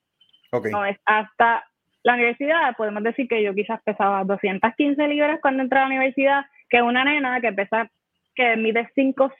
No 0.71 0.83
es 0.83 0.97
hasta 1.05 1.63
la 2.01 2.15
universidad, 2.15 2.75
podemos 2.75 3.03
decir 3.03 3.27
que 3.27 3.43
yo 3.43 3.53
quizás 3.53 3.79
pesaba 3.83 4.23
215 4.23 5.07
libras 5.07 5.39
cuando 5.39 5.61
entré 5.61 5.77
a 5.77 5.81
la 5.83 5.87
universidad, 5.87 6.45
que 6.67 6.81
una 6.81 7.05
nena 7.05 7.39
que 7.41 7.53
pesa, 7.53 7.91
que 8.33 8.57
mide 8.57 8.89
5 8.95 9.31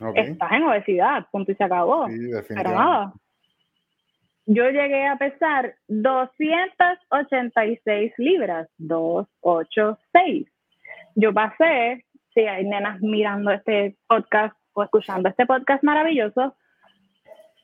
o 0.00 0.12
6, 0.12 0.30
estás 0.30 0.52
en 0.52 0.64
obesidad, 0.64 1.26
punto 1.30 1.52
y 1.52 1.54
se 1.54 1.64
acabó. 1.64 2.08
Sí, 2.08 2.30
Pero 2.48 2.70
nada. 2.70 3.12
Yo 4.46 4.68
llegué 4.70 5.06
a 5.06 5.16
pesar 5.16 5.74
286 5.88 8.12
libras, 8.18 8.68
286. 8.78 10.48
Yo 11.16 11.34
pasé, 11.34 12.04
si 12.32 12.40
hay 12.40 12.64
nenas 12.64 13.00
mirando 13.00 13.50
este 13.50 13.96
podcast 14.06 14.56
o 14.72 14.84
escuchando 14.84 15.28
este 15.28 15.46
podcast 15.46 15.82
maravilloso, 15.82 16.54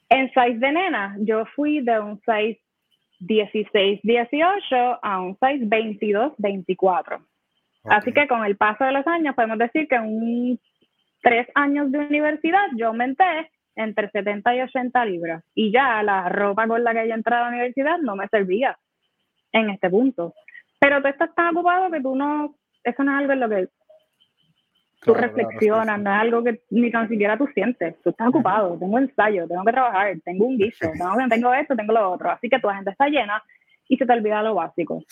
en 0.09 0.29
size 0.29 0.59
de 0.59 0.73
nena, 0.73 1.17
yo 1.21 1.47
fui 1.55 1.81
de 1.81 2.01
un 2.01 2.21
size 2.21 2.61
16-18 3.21 4.99
a 5.01 5.21
un 5.21 5.39
size 5.39 5.65
22-24. 5.67 7.25
Así 7.85 8.13
que 8.13 8.29
con 8.29 8.45
el 8.45 8.57
paso 8.57 8.85
de 8.85 8.93
los 8.93 9.05
años 9.07 9.35
podemos 9.35 9.59
decir 9.59 9.89
que 9.89 9.97
en 9.97 10.61
tres 11.23 11.49
años 11.55 11.91
de 11.91 11.99
universidad 11.99 12.67
yo 12.77 12.89
aumenté 12.89 13.51
entre 13.77 14.11
70 14.11 14.55
y 14.55 14.61
80 14.61 15.05
libras. 15.07 15.45
Y 15.55 15.73
ya 15.73 16.03
la 16.03 16.29
ropa 16.29 16.67
con 16.67 16.85
la 16.85 16.93
que 16.93 17.09
yo 17.09 17.15
entré 17.15 17.35
a 17.35 17.43
la 17.43 17.49
universidad 17.49 17.99
no 17.99 18.17
me 18.17 18.29
servía 18.29 18.79
en 19.53 19.71
este 19.71 19.89
punto. 19.89 20.35
Pero 20.79 21.01
tú 21.01 21.09
estás 21.09 21.35
tan 21.35 21.57
ocupado 21.57 21.91
que 21.91 22.01
tú 22.01 22.15
no, 22.15 22.55
eso 22.83 23.03
no 23.03 23.13
es 23.13 23.19
algo 23.19 23.33
en 23.33 23.41
lo 23.41 23.49
que 23.49 23.69
tú 25.01 25.15
reflexionas, 25.15 26.01
no 26.01 26.13
es 26.13 26.21
algo 26.21 26.45
que 26.45 26.61
ni 26.71 26.91
tan 26.91 27.09
siquiera 27.09 27.37
tú 27.37 27.47
sientes. 27.55 28.01
Tú 28.03 28.11
estás 28.11 28.29
ocupado, 28.29 28.77
tengo 28.79 28.99
ensayo, 28.99 29.49
tengo 29.49 29.65
que 29.65 29.73
trabajar, 29.73 30.15
tengo 30.25 30.47
un 30.47 30.59
guiso, 30.59 30.91
tengo, 30.93 31.29
tengo 31.29 31.55
esto, 31.55 31.77
tengo 31.77 31.93
lo 31.93 32.13
otro. 32.13 32.31
Así 32.31 32.49
que 32.49 32.59
tu 32.59 32.69
agenda 32.69 32.93
está 32.93 33.09
llena 33.09 33.43
y 33.89 33.97
se 33.97 34.07
te 34.07 34.13
olvida 34.13 34.43
lo 34.43 34.55
básico. 34.55 35.03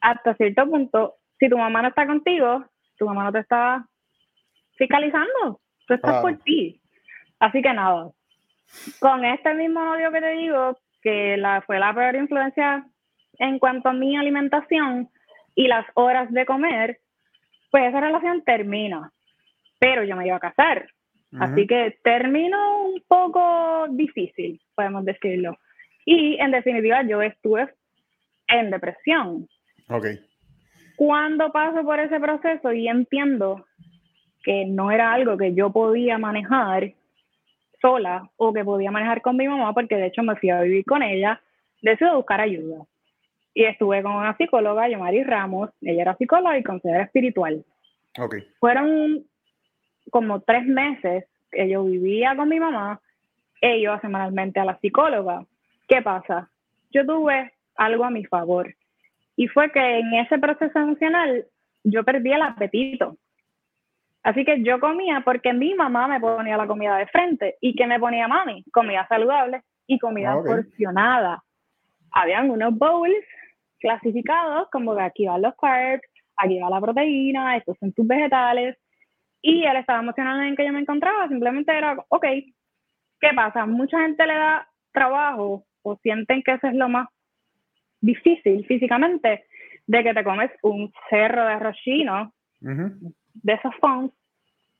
Hasta 0.00 0.34
cierto 0.34 0.66
punto, 0.66 1.16
si 1.38 1.48
tu 1.48 1.58
mamá 1.58 1.82
no 1.82 1.88
está 1.88 2.06
contigo, 2.06 2.64
tu 2.96 3.06
mamá 3.06 3.24
no 3.24 3.32
te 3.32 3.40
está 3.40 3.86
fiscalizando, 4.80 5.60
tú 5.86 5.94
estás 5.94 6.22
por 6.22 6.38
ti. 6.38 6.80
Así 7.38 7.60
que 7.60 7.72
nada, 7.72 8.10
con 8.98 9.24
este 9.26 9.54
mismo 9.54 9.78
odio 9.92 10.10
que 10.10 10.20
te 10.20 10.30
digo, 10.32 10.78
que 11.02 11.36
la, 11.36 11.60
fue 11.60 11.78
la 11.78 11.94
peor 11.94 12.16
influencia 12.16 12.86
en 13.38 13.58
cuanto 13.58 13.90
a 13.90 13.92
mi 13.92 14.16
alimentación 14.16 15.10
y 15.54 15.68
las 15.68 15.86
horas 15.94 16.32
de 16.32 16.46
comer, 16.46 16.98
pues 17.70 17.88
esa 17.88 18.00
relación 18.00 18.42
termina, 18.42 19.12
pero 19.78 20.02
yo 20.04 20.16
me 20.16 20.26
iba 20.26 20.36
a 20.36 20.40
casar. 20.40 20.88
Así 21.38 21.64
que 21.66 21.96
terminó 22.02 22.86
un 22.86 23.02
poco 23.06 23.86
difícil, 23.90 24.60
podemos 24.74 25.04
decirlo. 25.04 25.56
Y 26.04 26.40
en 26.40 26.50
definitiva 26.50 27.02
yo 27.02 27.22
estuve 27.22 27.72
en 28.48 28.70
depresión. 28.70 29.46
Ok. 29.88 30.06
Cuando 30.96 31.52
paso 31.52 31.84
por 31.84 32.00
ese 32.00 32.18
proceso 32.18 32.72
y 32.72 32.88
entiendo 32.88 33.64
que 34.42 34.64
no 34.66 34.90
era 34.90 35.12
algo 35.12 35.36
que 35.36 35.54
yo 35.54 35.70
podía 35.70 36.18
manejar 36.18 36.92
sola 37.80 38.28
o 38.36 38.52
que 38.52 38.64
podía 38.64 38.90
manejar 38.90 39.22
con 39.22 39.36
mi 39.36 39.48
mamá, 39.48 39.72
porque 39.72 39.96
de 39.96 40.06
hecho 40.06 40.22
me 40.22 40.36
fui 40.36 40.50
a 40.50 40.62
vivir 40.62 40.84
con 40.84 41.02
ella, 41.02 41.40
decidí 41.82 42.10
buscar 42.10 42.40
ayuda 42.40 42.84
y 43.54 43.64
estuve 43.64 44.02
con 44.02 44.12
una 44.12 44.36
psicóloga, 44.36 44.88
Yomari 44.88 45.24
Ramos, 45.24 45.70
ella 45.80 46.02
era 46.02 46.16
psicóloga 46.16 46.58
y 46.58 46.62
consejera 46.62 47.04
espiritual. 47.04 47.64
Okay. 48.18 48.46
Fueron 48.58 49.24
como 50.10 50.40
tres 50.40 50.66
meses 50.66 51.24
que 51.50 51.68
yo 51.68 51.84
vivía 51.84 52.36
con 52.36 52.48
mi 52.48 52.60
mamá 52.60 53.00
e 53.60 53.78
iba 53.78 54.00
semanalmente 54.00 54.60
a 54.60 54.64
la 54.64 54.78
psicóloga. 54.78 55.44
¿Qué 55.88 56.00
pasa? 56.02 56.48
Yo 56.92 57.04
tuve 57.04 57.52
algo 57.76 58.04
a 58.04 58.10
mi 58.10 58.24
favor 58.24 58.74
y 59.36 59.48
fue 59.48 59.70
que 59.72 59.98
en 59.98 60.14
ese 60.14 60.38
proceso 60.38 60.78
emocional 60.78 61.44
yo 61.84 62.04
perdí 62.04 62.32
el 62.32 62.42
apetito. 62.42 63.16
Así 64.22 64.44
que 64.44 64.62
yo 64.62 64.78
comía 64.80 65.22
porque 65.24 65.52
mi 65.52 65.74
mamá 65.74 66.06
me 66.06 66.20
ponía 66.20 66.56
la 66.56 66.66
comida 66.66 66.96
de 66.98 67.06
frente 67.06 67.56
y 67.60 67.74
que 67.74 67.86
me 67.86 67.98
ponía 67.98 68.28
mami, 68.28 68.64
comida 68.72 69.06
saludable 69.08 69.62
y 69.86 69.98
comida 69.98 70.32
ah, 70.32 70.42
porcionada. 70.44 71.42
Habían 72.12 72.50
unos 72.50 72.76
bowls 72.76 73.24
clasificados 73.80 74.68
como 74.70 74.94
que 74.94 75.02
aquí 75.02 75.26
van 75.26 75.42
los 75.42 75.54
carbs, 75.56 76.06
aquí 76.36 76.58
va 76.58 76.68
la 76.68 76.80
proteína, 76.80 77.56
estos 77.56 77.78
son 77.78 77.92
tus 77.92 78.06
vegetales. 78.06 78.76
Y 79.42 79.64
el 79.64 79.76
estado 79.76 80.02
emocional 80.02 80.46
en 80.46 80.54
que 80.54 80.66
yo 80.66 80.72
me 80.72 80.80
encontraba 80.80 81.26
simplemente 81.28 81.76
era, 81.76 81.96
ok, 82.08 82.26
¿qué 83.20 83.30
pasa? 83.34 83.64
Mucha 83.64 84.00
gente 84.00 84.26
le 84.26 84.34
da 84.34 84.68
trabajo 84.92 85.64
o 85.82 85.96
sienten 86.02 86.42
que 86.42 86.52
eso 86.52 86.66
es 86.66 86.74
lo 86.74 86.90
más 86.90 87.08
difícil 88.00 88.66
físicamente, 88.66 89.44
de 89.86 90.04
que 90.04 90.14
te 90.14 90.24
comes 90.24 90.50
un 90.62 90.92
cerro 91.08 91.46
de 91.46 91.52
arroz 91.52 91.76
chino, 91.76 92.32
de 93.42 93.54
esos 93.54 93.74
fonds, 93.76 94.14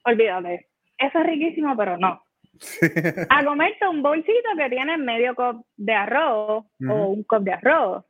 olvídate, 0.04 0.68
eso 0.98 1.18
es 1.18 1.26
riquísimo, 1.26 1.76
pero 1.76 1.96
no. 1.96 2.22
A 3.30 3.44
comerte 3.44 3.88
un 3.88 4.02
bolsito 4.02 4.50
que 4.56 4.68
tiene 4.68 4.96
medio 4.98 5.34
cop 5.34 5.64
de 5.76 5.94
arroz 5.94 6.64
o 6.88 7.06
un 7.06 7.22
cop 7.24 7.42
de 7.42 7.52
arroz 7.52 8.04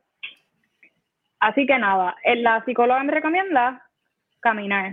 Así 1.40 1.66
que 1.66 1.78
nada, 1.78 2.16
la 2.36 2.62
psicóloga 2.64 3.02
me 3.02 3.12
recomienda 3.12 3.82
caminar. 4.40 4.92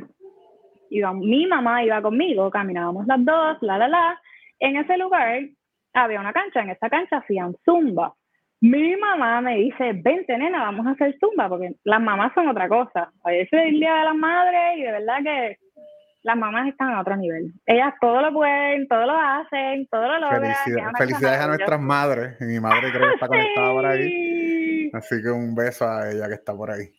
Iba, 0.90 1.14
mi 1.14 1.46
mamá 1.46 1.84
iba 1.84 2.02
conmigo, 2.02 2.50
caminábamos 2.50 3.06
las 3.06 3.24
dos, 3.26 3.58
la, 3.62 3.78
la, 3.78 3.90
la. 3.90 4.22
En 4.60 4.78
ese 4.78 4.98
lugar 4.98 5.42
había 5.94 6.22
una 6.22 6.32
cancha, 6.32 6.62
en 6.62 6.70
esa 6.70 6.90
cancha 6.90 7.18
hacían 7.18 7.54
zumba. 7.66 8.16
Mi 8.60 8.96
mamá 8.96 9.42
me 9.42 9.56
dice, 9.58 9.94
vente 9.94 10.36
nena, 10.38 10.64
vamos 10.64 10.88
a 10.88 10.92
hacer 10.92 11.16
zumba, 11.20 11.48
porque 11.48 11.76
las 11.84 12.02
mamás 12.02 12.34
son 12.34 12.48
otra 12.48 12.68
cosa. 12.68 13.12
Hoy 13.24 13.40
es 13.40 13.54
el 13.54 13.80
Día 13.80 13.94
de 13.94 14.06
las 14.06 14.16
Madres 14.16 14.78
y 14.78 14.82
de 14.82 14.92
verdad 14.92 15.18
que 15.24 15.58
las 16.24 16.36
mamás 16.36 16.68
están 16.68 16.90
a 16.90 17.02
otro 17.02 17.16
nivel. 17.16 17.54
Ellas 17.66 17.94
todo 18.02 18.22
lo 18.22 18.34
pueden, 18.34 18.88
todo 18.88 19.06
lo 19.06 19.18
hacen, 19.18 19.88
todo 19.88 20.08
lo 20.08 20.20
logran. 20.20 20.56
felicidades 20.98 21.40
a 21.40 21.48
nuestras 21.48 21.80
madres. 21.80 22.36
Y 22.42 22.46
mi 22.46 22.60
madre 22.60 22.92
creo 22.92 23.10
que 23.10 23.14
está 23.14 23.28
conectada 23.30 23.72
por 23.72 23.86
ahí. 23.86 24.90
Así 24.94 25.22
que 25.22 25.30
un 25.30 25.56
beso 25.56 25.88
a 25.88 26.10
ella 26.12 26.28
que 26.28 26.34
está 26.34 26.54
por 26.54 26.72
ahí. 26.72 26.90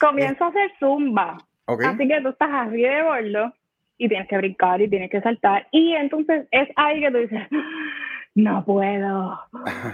Comienzo 0.00 0.44
a 0.44 0.48
hacer 0.48 0.72
zumba. 0.80 1.36
Así 1.66 2.08
que 2.08 2.20
tú 2.20 2.28
estás 2.28 2.50
así 2.52 2.82
de 2.82 3.02
gordo 3.02 3.52
y 3.98 4.08
tienes 4.08 4.28
que 4.28 4.36
brincar 4.38 4.80
y 4.80 4.88
tienes 4.88 5.10
que 5.10 5.20
saltar. 5.20 5.66
Y 5.70 5.92
entonces 5.92 6.46
es 6.50 6.68
ahí 6.76 7.00
que 7.00 7.10
tú 7.10 7.18
dices, 7.18 7.42
no 8.36 8.62
puedo. 8.64 9.40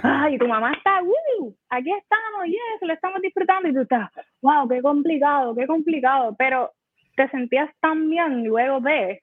Ay, 0.03 0.37
tu 0.37 0.49
mamá 0.49 0.73
está, 0.73 1.01
uh, 1.01 1.55
aquí 1.71 1.93
estamos, 1.93 2.47
yes, 2.47 2.83
lo 2.83 2.93
estamos 2.93 3.23
disfrutando. 3.23 3.69
Y 3.69 3.73
tú 3.73 3.83
estás, 3.83 4.11
wow, 4.43 4.69
qué 4.69 4.83
complicado, 4.83 5.55
qué 5.55 5.65
complicado. 5.67 6.35
Pero 6.37 6.73
te 7.15 7.29
sentías 7.29 7.71
tan 7.81 8.11
bien 8.11 8.45
luego 8.45 8.81
de 8.81 9.23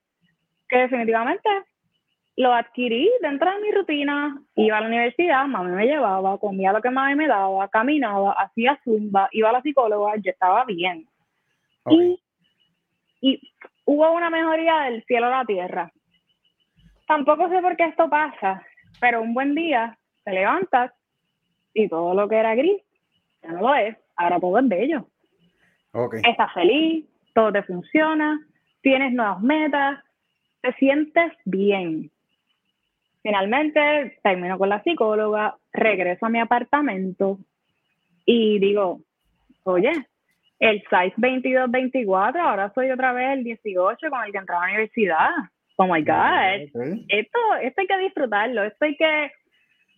que 0.70 0.78
definitivamente 0.78 1.48
lo 2.36 2.54
adquirí 2.54 3.10
dentro 3.20 3.52
de 3.52 3.60
mi 3.60 3.70
rutina. 3.72 4.40
Iba 4.54 4.78
a 4.78 4.80
la 4.80 4.86
universidad, 4.86 5.44
mami 5.44 5.72
me 5.72 5.84
llevaba, 5.84 6.38
comía 6.38 6.72
lo 6.72 6.80
que 6.80 6.88
mami 6.88 7.14
me 7.14 7.28
daba, 7.28 7.68
caminaba, 7.68 8.32
hacía 8.32 8.80
zumba, 8.84 9.28
iba 9.32 9.50
a 9.50 9.52
la 9.52 9.60
psicóloga, 9.60 10.16
yo 10.16 10.30
estaba 10.30 10.64
bien. 10.64 11.06
Y, 11.90 12.18
y 13.20 13.52
hubo 13.84 14.12
una 14.12 14.30
mejoría 14.30 14.84
del 14.84 15.04
cielo 15.04 15.26
a 15.26 15.40
la 15.40 15.44
tierra. 15.44 15.92
Tampoco 17.06 17.50
sé 17.50 17.60
por 17.60 17.76
qué 17.76 17.84
esto 17.84 18.08
pasa, 18.08 18.64
pero 18.98 19.22
un 19.22 19.34
buen 19.34 19.54
día 19.54 19.98
te 20.24 20.32
levantas 20.32 20.92
y 21.74 21.88
todo 21.88 22.14
lo 22.14 22.28
que 22.28 22.36
era 22.36 22.54
gris 22.54 22.82
ya 23.42 23.52
no 23.52 23.60
lo 23.60 23.74
es. 23.74 23.96
Ahora 24.16 24.40
todo 24.40 24.58
es 24.58 24.68
bello. 24.68 25.06
Estás 26.24 26.52
feliz, 26.52 27.06
todo 27.34 27.52
te 27.52 27.62
funciona, 27.62 28.38
tienes 28.82 29.12
nuevas 29.12 29.40
metas, 29.40 30.04
te 30.60 30.72
sientes 30.74 31.32
bien. 31.44 32.10
Finalmente 33.22 34.18
termino 34.22 34.58
con 34.58 34.68
la 34.68 34.82
psicóloga, 34.82 35.56
regreso 35.72 36.26
a 36.26 36.30
mi 36.30 36.38
apartamento 36.38 37.38
y 38.24 38.58
digo, 38.58 39.00
oye, 39.64 39.92
el 40.58 40.80
size 40.82 41.16
22-24, 41.16 42.38
ahora 42.38 42.72
soy 42.74 42.90
otra 42.90 43.12
vez 43.12 43.38
el 43.38 43.44
18 43.44 44.10
con 44.10 44.24
el 44.24 44.32
que 44.32 44.38
entraba 44.38 44.64
a 44.64 44.66
la 44.66 44.72
universidad. 44.74 45.30
Oh 45.82 45.86
my 45.86 46.02
God. 46.02 46.68
Esto, 47.08 47.38
esto 47.62 47.80
hay 47.80 47.86
que 47.86 47.98
disfrutarlo, 48.00 48.64
esto 48.64 48.84
hay 48.84 48.96
que, 48.96 49.32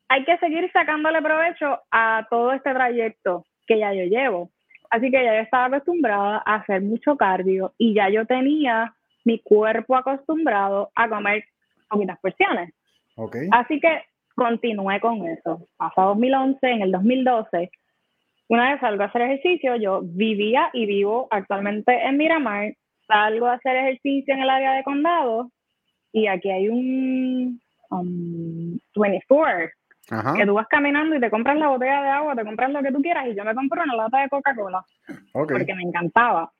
hay 0.09 0.25
que 0.25 0.39
seguir 0.39 0.71
sacándole 0.73 1.21
provecho 1.21 1.81
a 1.91 2.25
todo 2.31 2.53
este 2.53 2.73
trayecto 2.73 3.45
que 3.67 3.81
ya 3.81 3.93
yo 3.93 4.05
llevo. 4.05 4.53
Así 4.91 5.11
que 5.11 5.25
ya 5.25 5.35
yo 5.35 5.41
estaba 5.41 5.65
acostumbrada 5.65 6.41
a 6.47 6.55
hacer 6.57 6.83
mucho 6.83 7.17
cardio 7.17 7.75
y 7.79 7.95
ya 7.95 8.09
yo 8.11 8.25
tenía 8.27 8.95
mi 9.25 9.41
cuerpo 9.41 9.97
acostumbrado 9.97 10.93
a 10.95 11.09
comer 11.09 11.43
poquitas 11.89 12.21
porciones. 12.21 12.73
Okay. 13.17 13.49
Así 13.51 13.81
que 13.81 14.03
continué 14.37 15.01
con 15.01 15.27
eso. 15.27 15.67
Pasa 15.77 16.03
2011, 16.03 16.59
en 16.65 16.83
el 16.83 16.93
2012, 16.93 17.73
una 18.47 18.71
vez 18.71 18.81
salgo 18.81 19.03
a 19.03 19.07
hacer 19.07 19.23
ejercicio, 19.23 19.75
yo 19.75 20.01
vivía 20.05 20.71
y 20.75 20.87
vivo 20.87 21.27
actualmente 21.33 21.93
en 22.07 22.19
Miramar, 22.19 22.73
salgo 23.09 23.47
a 23.47 23.55
hacer 23.55 23.75
ejercicio 23.75 24.33
en 24.33 24.43
el 24.43 24.51
área 24.51 24.75
de 24.75 24.85
condado 24.85 25.51
y 26.13 26.27
aquí 26.27 26.51
hay 26.51 26.69
un 26.69 27.61
24 28.95 29.71
que 30.37 30.47
tú 30.47 30.55
vas 30.55 30.67
caminando 30.69 31.17
y 31.17 31.21
te 31.21 31.31
compras 31.31 31.57
la 31.57 31.69
botella 31.69 32.03
de 32.03 32.09
agua, 32.09 32.35
te 32.35 32.45
compras 32.45 32.71
lo 32.71 32.83
que 32.83 32.93
tú 32.93 33.01
quieras 33.01 33.27
y 33.29 33.35
yo 33.35 33.45
me 33.45 33.55
compro 33.55 33.83
una 33.83 33.95
lata 33.95 34.21
de 34.21 34.29
Coca-Cola 34.29 34.85
porque 35.33 35.75
me 35.75 35.83
encantaba. 35.83 36.51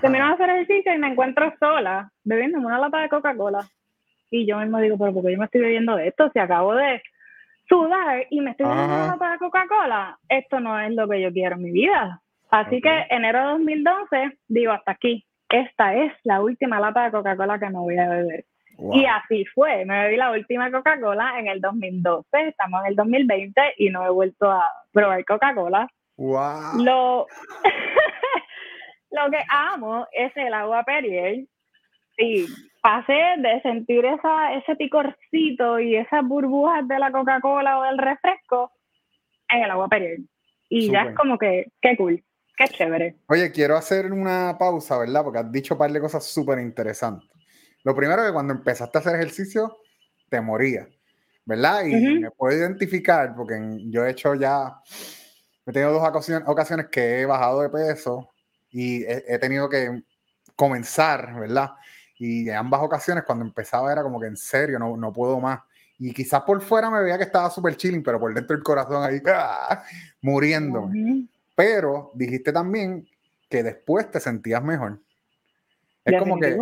Termino 0.00 0.26
de 0.26 0.32
hacer 0.32 0.50
ejercicio 0.50 0.92
y 0.92 0.98
me 0.98 1.08
encuentro 1.08 1.54
sola 1.60 2.10
bebiendo 2.24 2.58
una 2.58 2.78
lata 2.78 2.98
de 2.98 3.08
Coca-Cola 3.08 3.64
y 4.30 4.46
yo 4.46 4.58
mismo 4.58 4.78
digo, 4.78 4.98
pero 4.98 5.14
¿por 5.14 5.24
qué 5.24 5.32
yo 5.32 5.38
me 5.38 5.44
estoy 5.46 5.60
bebiendo 5.60 5.96
de 5.96 6.08
esto? 6.08 6.30
Si 6.32 6.38
acabo 6.38 6.74
de 6.74 7.00
sudar 7.68 8.26
y 8.30 8.40
me 8.40 8.50
estoy 8.50 8.66
bebiendo 8.66 8.94
una 8.94 9.06
lata 9.06 9.32
de 9.32 9.38
Coca-Cola, 9.38 10.18
esto 10.28 10.60
no 10.60 10.78
es 10.80 10.92
lo 10.92 11.08
que 11.08 11.22
yo 11.22 11.32
quiero 11.32 11.56
en 11.56 11.62
mi 11.62 11.70
vida. 11.70 12.20
Así 12.50 12.80
que 12.80 13.06
enero 13.10 13.40
de 13.40 13.44
2012 13.52 14.38
digo, 14.48 14.72
hasta 14.72 14.92
aquí, 14.92 15.24
esta 15.48 15.94
es 15.94 16.12
la 16.24 16.42
última 16.42 16.80
lata 16.80 17.04
de 17.04 17.10
Coca-Cola 17.12 17.58
que 17.58 17.66
me 17.66 17.78
voy 17.78 17.96
a 17.98 18.08
beber. 18.08 18.44
Y 18.78 19.04
así 19.06 19.44
fue, 19.46 19.84
me 19.84 20.04
bebí 20.04 20.16
la 20.16 20.30
última 20.30 20.70
Coca-Cola 20.70 21.40
en 21.40 21.48
el 21.48 21.60
2012, 21.60 22.26
estamos 22.48 22.80
en 22.82 22.90
el 22.90 22.96
2020 22.96 23.60
y 23.78 23.90
no 23.90 24.06
he 24.06 24.10
vuelto 24.10 24.48
a 24.48 24.72
probar 24.92 25.24
Coca-Cola. 25.24 25.88
Wow. 26.16 26.78
Lo, 26.78 27.26
lo 29.10 29.30
que 29.30 29.38
amo 29.48 30.06
es 30.12 30.32
el 30.36 30.54
agua 30.54 30.84
Perrier. 30.84 31.44
Sí, 32.16 32.46
pasé 32.80 33.34
de 33.38 33.60
sentir 33.62 34.04
esa, 34.04 34.54
ese 34.54 34.76
picorcito 34.76 35.80
y 35.80 35.96
esas 35.96 36.24
burbujas 36.24 36.86
de 36.86 37.00
la 37.00 37.10
Coca-Cola 37.10 37.80
o 37.80 37.82
del 37.82 37.98
refresco 37.98 38.70
en 39.48 39.64
el 39.64 39.70
agua 39.72 39.88
Perrier. 39.88 40.20
Y 40.68 40.90
ya 40.92 41.02
es 41.02 41.16
como 41.16 41.36
que, 41.36 41.72
qué 41.80 41.96
cool, 41.96 42.22
qué 42.56 42.68
chévere. 42.68 43.16
Oye, 43.28 43.50
quiero 43.50 43.76
hacer 43.76 44.12
una 44.12 44.56
pausa, 44.56 44.98
¿verdad? 44.98 45.24
Porque 45.24 45.38
has 45.40 45.50
dicho 45.50 45.74
un 45.74 45.78
par 45.78 45.90
de 45.90 46.00
cosas 46.00 46.24
súper 46.24 46.60
interesantes. 46.60 47.37
Lo 47.84 47.94
primero 47.94 48.24
que 48.24 48.32
cuando 48.32 48.54
empezaste 48.54 48.98
a 48.98 49.00
hacer 49.00 49.14
ejercicio, 49.16 49.78
te 50.28 50.40
moría, 50.40 50.88
¿verdad? 51.44 51.84
Y 51.84 52.20
me 52.20 52.30
puedo 52.30 52.56
identificar 52.56 53.34
porque 53.34 53.58
yo 53.86 54.04
he 54.04 54.10
hecho 54.10 54.34
ya, 54.34 54.80
he 55.66 55.72
tenido 55.72 55.92
dos 55.92 56.08
ocasiones, 56.46 56.88
que 56.90 57.20
he 57.20 57.26
bajado 57.26 57.62
de 57.62 57.70
peso 57.70 58.30
y 58.70 59.04
he, 59.04 59.38
tenido 59.38 59.68
que 59.68 60.02
comenzar, 60.56 61.38
¿verdad? 61.38 61.70
Y 62.18 62.48
en 62.48 62.56
ambas 62.56 62.82
ocasiones 62.82 63.24
cuando 63.24 63.44
empezaba 63.44 63.92
era 63.92 64.02
como 64.02 64.20
que 64.20 64.26
en 64.26 64.36
serio, 64.36 64.78
no, 64.78 64.96
no 64.96 65.12
puedo 65.12 65.40
más. 65.40 65.60
Y 65.98 66.12
quizás 66.12 66.42
por 66.42 66.60
fuera 66.60 66.90
me 66.90 67.02
veía 67.02 67.18
que 67.18 67.24
estaba 67.24 67.50
súper 67.50 67.76
chilling, 67.76 68.02
pero 68.02 68.20
por 68.20 68.32
dentro 68.32 68.56
el 68.56 68.62
corazón 68.62 69.02
ahí, 69.02 69.20
¡ah! 69.26 69.82
muriéndome. 70.20 71.26
Pero 71.56 72.12
dijiste 72.14 72.52
también 72.52 73.08
que 73.48 73.62
después 73.62 74.10
te 74.10 74.20
sentías 74.20 74.62
mejor. 74.62 75.00
Es 76.04 76.18
como 76.18 76.38
que 76.38 76.56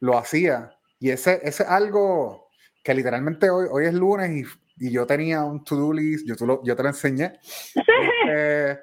lo 0.00 0.18
hacía. 0.18 0.70
Y 0.98 1.10
ese, 1.10 1.40
es 1.42 1.60
algo 1.60 2.48
que 2.82 2.94
literalmente 2.94 3.50
hoy, 3.50 3.66
hoy 3.70 3.86
es 3.86 3.94
lunes 3.94 4.30
y, 4.30 4.86
y 4.86 4.90
yo 4.90 5.06
tenía 5.06 5.44
un 5.44 5.64
to-do 5.64 5.92
list, 5.92 6.26
yo, 6.26 6.34
lo, 6.46 6.62
yo 6.64 6.76
te 6.76 6.82
lo 6.82 6.88
enseñé. 6.88 7.38
Este, 8.28 8.82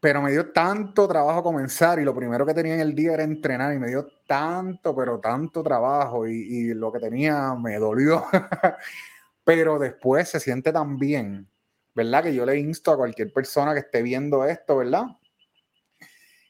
pero 0.00 0.20
me 0.20 0.32
dio 0.32 0.50
tanto 0.50 1.06
trabajo 1.06 1.44
comenzar 1.44 2.00
y 2.00 2.04
lo 2.04 2.12
primero 2.12 2.44
que 2.44 2.54
tenía 2.54 2.74
en 2.74 2.80
el 2.80 2.92
día 2.92 3.14
era 3.14 3.22
entrenar 3.22 3.72
y 3.72 3.78
me 3.78 3.86
dio 3.86 4.08
tanto, 4.26 4.96
pero 4.96 5.20
tanto 5.20 5.62
trabajo 5.62 6.26
y, 6.26 6.32
y 6.32 6.74
lo 6.74 6.90
que 6.90 6.98
tenía 6.98 7.54
me 7.54 7.78
dolió. 7.78 8.24
pero 9.44 9.78
después 9.78 10.28
se 10.28 10.40
siente 10.40 10.72
tan 10.72 10.98
bien, 10.98 11.48
¿verdad? 11.94 12.24
Que 12.24 12.34
yo 12.34 12.44
le 12.44 12.58
insto 12.58 12.90
a 12.90 12.96
cualquier 12.96 13.32
persona 13.32 13.74
que 13.74 13.80
esté 13.80 14.02
viendo 14.02 14.44
esto, 14.44 14.78
¿verdad? 14.78 15.04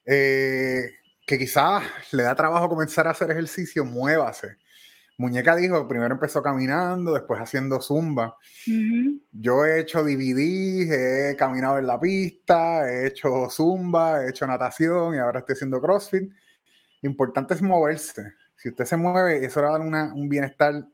Eh, 0.06 0.90
que 1.33 1.38
quizás 1.38 1.83
le 2.12 2.25
da 2.25 2.35
trabajo 2.35 2.68
comenzar 2.68 3.07
a 3.07 3.12
hacer 3.12 3.31
ejercicio, 3.31 3.87
muévase. 3.87 4.59
Muñeca 5.16 5.57
dijo, 5.57 5.88
primero 5.88 6.12
empezó 6.12 6.42
caminando, 6.42 7.14
después 7.14 7.40
haciendo 7.40 7.81
zumba. 7.81 8.37
Yo 9.31 9.64
he 9.64 9.81
hecho 9.81 10.05
DVD, 10.05 11.31
he 11.31 11.37
caminado 11.37 11.79
en 11.79 11.87
la 11.87 11.99
pista, 11.99 12.87
he 12.87 13.07
hecho 13.07 13.49
zumba, 13.49 14.23
he 14.23 14.29
hecho 14.29 14.47
natación 14.47 15.14
y 15.14 15.18
ahora 15.21 15.38
estoy 15.38 15.55
haciendo 15.55 15.81
CrossFit. 15.81 16.31
Importante 17.01 17.55
es 17.55 17.62
moverse. 17.62 18.35
Si 18.55 18.68
usted 18.68 18.85
se 18.85 18.99
mueve, 18.99 19.42
eso 19.42 19.62
le 19.62 19.68
va 19.68 19.77
a 19.77 19.79
dar 19.79 20.12
un 20.12 20.29
bienestar 20.29 20.87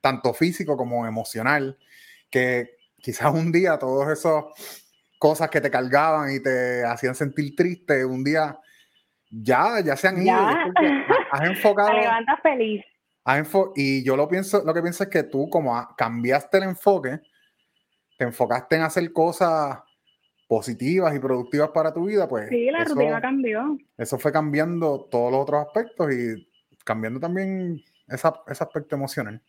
tanto 0.00 0.34
físico 0.34 0.76
como 0.76 1.06
emocional, 1.06 1.78
que 2.28 2.78
quizás 3.00 3.32
un 3.32 3.52
día 3.52 3.78
todas 3.78 4.18
esas 4.18 4.42
cosas 5.20 5.48
que 5.50 5.60
te 5.60 5.70
cargaban 5.70 6.34
y 6.34 6.40
te 6.40 6.84
hacían 6.84 7.14
sentir 7.14 7.54
triste, 7.54 8.04
un 8.04 8.24
día 8.24 8.58
ya, 9.42 9.80
ya 9.84 9.96
se 9.96 10.08
han 10.08 10.22
ido. 10.22 10.36
Has 11.30 11.40
enfocado. 11.48 11.90
Te 11.90 12.00
levantas 12.00 12.40
feliz. 12.42 12.84
y 13.76 14.04
yo 14.04 14.16
lo 14.16 14.28
pienso, 14.28 14.62
lo 14.64 14.74
que 14.74 14.82
pienso 14.82 15.04
es 15.04 15.10
que 15.10 15.24
tú, 15.24 15.48
como 15.48 15.74
cambiaste 15.96 16.58
el 16.58 16.64
enfoque, 16.64 17.20
te 18.18 18.24
enfocaste 18.24 18.76
en 18.76 18.82
hacer 18.82 19.12
cosas 19.12 19.78
positivas 20.46 21.14
y 21.16 21.18
productivas 21.18 21.70
para 21.70 21.92
tu 21.92 22.04
vida, 22.04 22.28
pues. 22.28 22.48
Sí, 22.48 22.70
la 22.70 22.84
rutina 22.84 23.20
cambió. 23.20 23.78
Eso 23.96 24.18
fue 24.18 24.30
cambiando 24.30 25.08
todos 25.10 25.32
los 25.32 25.40
otros 25.40 25.66
aspectos 25.66 26.14
y 26.14 26.48
cambiando 26.84 27.18
también 27.18 27.82
ese 28.06 28.28
aspecto 28.28 28.94
emocional. 28.94 29.40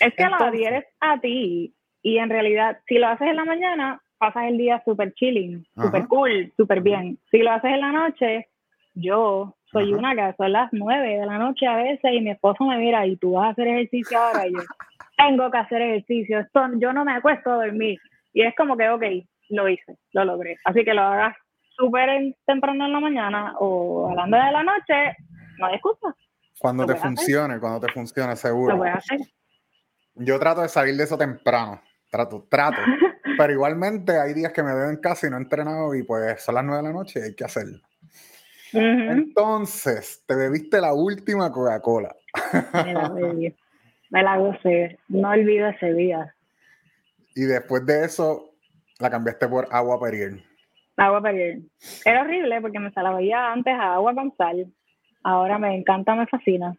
Es 0.00 0.14
que 0.16 0.24
lo 0.24 0.36
adhieres 0.36 0.84
a 1.00 1.20
ti 1.20 1.74
y 2.02 2.18
en 2.18 2.30
realidad, 2.30 2.80
si 2.88 2.96
lo 2.96 3.08
haces 3.08 3.28
en 3.28 3.36
la 3.36 3.44
mañana, 3.44 4.02
pasas 4.18 4.44
el 4.48 4.58
día 4.58 4.82
súper 4.84 5.12
chilling, 5.14 5.64
súper 5.76 6.06
cool, 6.08 6.52
súper 6.56 6.80
bien. 6.80 7.18
Si 7.30 7.38
lo 7.38 7.52
haces 7.52 7.72
en 7.72 7.80
la 7.80 7.92
noche, 7.92 8.48
yo 8.94 9.56
soy 9.70 9.92
una 9.94 10.14
que 10.14 10.34
son 10.36 10.52
las 10.52 10.68
nueve 10.72 11.18
de 11.18 11.26
la 11.26 11.38
noche 11.38 11.66
a 11.66 11.76
veces 11.76 12.12
y 12.12 12.20
mi 12.20 12.30
esposo 12.30 12.64
me 12.64 12.76
mira 12.78 13.06
y 13.06 13.16
tú 13.16 13.32
vas 13.32 13.46
a 13.46 13.50
hacer 13.50 13.68
ejercicio 13.68 14.18
ahora 14.18 14.46
y 14.46 14.52
yo 14.52 14.60
tengo 15.16 15.50
que 15.50 15.58
hacer 15.58 15.82
ejercicio, 15.82 16.40
esto 16.40 16.60
yo 16.76 16.92
no 16.92 17.04
me 17.04 17.12
acuesto 17.12 17.50
a 17.50 17.64
dormir 17.64 17.98
y 18.32 18.42
es 18.42 18.54
como 18.56 18.76
que 18.76 18.88
ok, 18.88 19.02
lo 19.50 19.68
hice, 19.68 19.96
lo 20.12 20.24
logré, 20.24 20.56
así 20.64 20.84
que 20.84 20.94
lo 20.94 21.02
hagas 21.02 21.36
súper 21.76 22.34
temprano 22.46 22.86
en 22.86 22.92
la 22.92 23.00
mañana 23.00 23.54
o 23.58 24.08
hablando 24.10 24.36
de 24.36 24.52
la 24.52 24.62
noche, 24.62 25.16
no 25.58 25.66
hay 25.66 25.74
excusa. 25.74 26.14
Cuando 26.58 26.86
te 26.86 26.94
funcione, 26.94 27.58
cuando 27.58 27.80
te 27.80 27.92
funcione, 27.92 28.36
seguro. 28.36 28.76
Lo 28.76 28.84
a 28.84 28.92
hacer. 28.92 29.18
Yo 30.14 30.38
trato 30.38 30.60
de 30.60 30.68
salir 30.68 30.96
de 30.96 31.04
eso 31.04 31.18
temprano, 31.18 31.80
trato, 32.10 32.46
trato, 32.48 32.76
pero 33.38 33.52
igualmente 33.52 34.18
hay 34.18 34.34
días 34.34 34.52
que 34.52 34.62
me 34.62 34.74
veo 34.74 34.90
en 34.90 34.98
casa 34.98 35.26
y 35.26 35.30
no 35.30 35.38
he 35.38 35.40
entrenado 35.40 35.94
y 35.94 36.02
pues 36.02 36.42
son 36.42 36.54
las 36.54 36.64
nueve 36.64 36.82
de 36.82 36.88
la 36.88 36.94
noche 36.94 37.20
y 37.20 37.22
hay 37.22 37.34
que 37.34 37.44
hacerlo. 37.44 37.78
Entonces, 38.72 40.24
te 40.26 40.34
bebiste 40.34 40.80
la 40.80 40.94
última 40.94 41.50
Coca-Cola. 41.50 42.14
Me 42.84 42.94
la 42.94 43.08
bebí. 43.08 43.54
Me 44.10 44.22
la 44.22 44.36
gocé. 44.36 44.98
No 45.08 45.30
olvido 45.30 45.68
ese 45.68 45.92
día. 45.94 46.34
Y 47.34 47.42
después 47.42 47.84
de 47.86 48.04
eso, 48.04 48.54
la 48.98 49.10
cambiaste 49.10 49.48
por 49.48 49.68
agua 49.70 50.00
Periel. 50.00 50.42
Agua 50.96 51.22
Periel. 51.22 51.68
Era 52.04 52.22
horrible 52.22 52.60
porque 52.60 52.78
me 52.78 52.92
salía 52.92 53.52
antes 53.52 53.74
a 53.74 53.94
agua 53.94 54.14
con 54.14 54.34
sal. 54.36 54.66
Ahora 55.22 55.58
me 55.58 55.74
encanta, 55.74 56.14
me 56.14 56.26
fascina. 56.26 56.76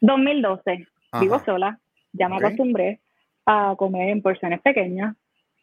2012. 0.00 0.86
Vivo 1.20 1.38
sola. 1.44 1.78
Ya 2.12 2.28
me 2.28 2.36
acostumbré 2.36 3.00
a 3.46 3.74
comer 3.76 4.10
en 4.10 4.22
porciones 4.22 4.60
pequeñas. 4.60 5.16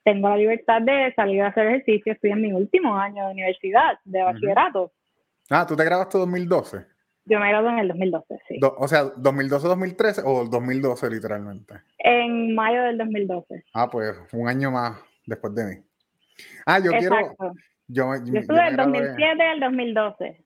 Tengo 0.04 0.30
la 0.30 0.38
libertad 0.38 0.82
de 0.82 1.13
salir 1.15 1.43
a 1.43 1.47
hacer 1.47 1.67
ejercicio. 1.67 2.13
Estoy 2.13 2.32
en 2.32 2.41
mi 2.41 2.52
último 2.52 2.95
año 2.97 3.26
de 3.26 3.32
universidad, 3.32 4.00
de 4.04 4.24
bachillerato. 4.24 4.91
Ah, 5.54 5.68
¿tú 5.68 5.76
te 5.76 5.84
grabaste 5.84 6.18
en 6.18 6.22
2012? 6.22 6.86
Yo 7.26 7.40
me 7.40 7.50
gradué 7.50 7.70
en 7.72 7.80
el 7.80 7.88
2012, 7.90 8.40
sí. 8.48 8.60
o 8.62 8.88
sea, 8.88 9.04
¿2012-2013 9.16 10.24
o 10.26 10.46
2012 10.46 11.10
literalmente? 11.10 11.76
En 12.00 12.56
mayo 12.56 12.82
del 12.84 12.98
2012. 12.98 13.66
Ah, 13.74 13.90
pues 13.90 14.18
un 14.32 14.48
año 14.48 14.72
más 14.72 14.98
después 15.26 15.54
de 15.54 15.66
mí. 15.66 15.84
Ah, 16.66 16.80
yo 16.80 16.92
quiero... 16.92 17.18
Yo, 17.88 18.06
yo 18.24 18.40
estuve 18.40 18.64
del 18.64 18.78
2007 18.78 19.44
al 19.44 19.60
2012. 19.60 20.46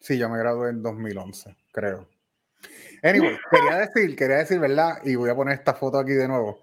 Sí, 0.00 0.16
yo 0.16 0.30
me 0.30 0.38
gradué 0.38 0.70
en 0.70 0.82
2011, 0.82 1.54
creo. 1.70 2.08
Anyway, 3.02 3.36
quería 3.50 3.78
decir, 3.80 4.16
quería 4.16 4.36
decir, 4.36 4.58
¿verdad? 4.58 4.98
Y 5.04 5.14
voy 5.14 5.28
a 5.28 5.34
poner 5.34 5.54
esta 5.54 5.74
foto 5.74 5.98
aquí 5.98 6.12
de 6.12 6.26
nuevo, 6.26 6.60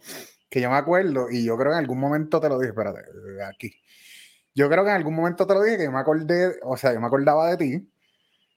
que 0.50 0.60
yo 0.60 0.72
me 0.72 0.78
acuerdo, 0.78 1.30
y 1.30 1.46
yo 1.46 1.56
creo 1.56 1.72
que 1.72 1.78
en 1.78 1.84
algún 1.84 2.00
momento 2.00 2.42
te 2.42 2.50
lo 2.50 2.58
dije, 2.58 2.72
espérate, 2.72 3.02
aquí. 3.48 3.72
Yo 4.56 4.70
creo 4.70 4.84
que 4.84 4.90
en 4.90 4.96
algún 4.96 5.16
momento 5.16 5.48
te 5.48 5.54
lo 5.54 5.64
dije 5.64 5.78
que 5.78 5.84
yo 5.86 5.92
me 5.92 6.00
acordé, 6.00 6.60
o 6.64 6.78
sea, 6.78 6.94
yo 6.94 7.00
me 7.00 7.08
acordaba 7.08 7.50
de 7.50 7.58
ti, 7.58 7.92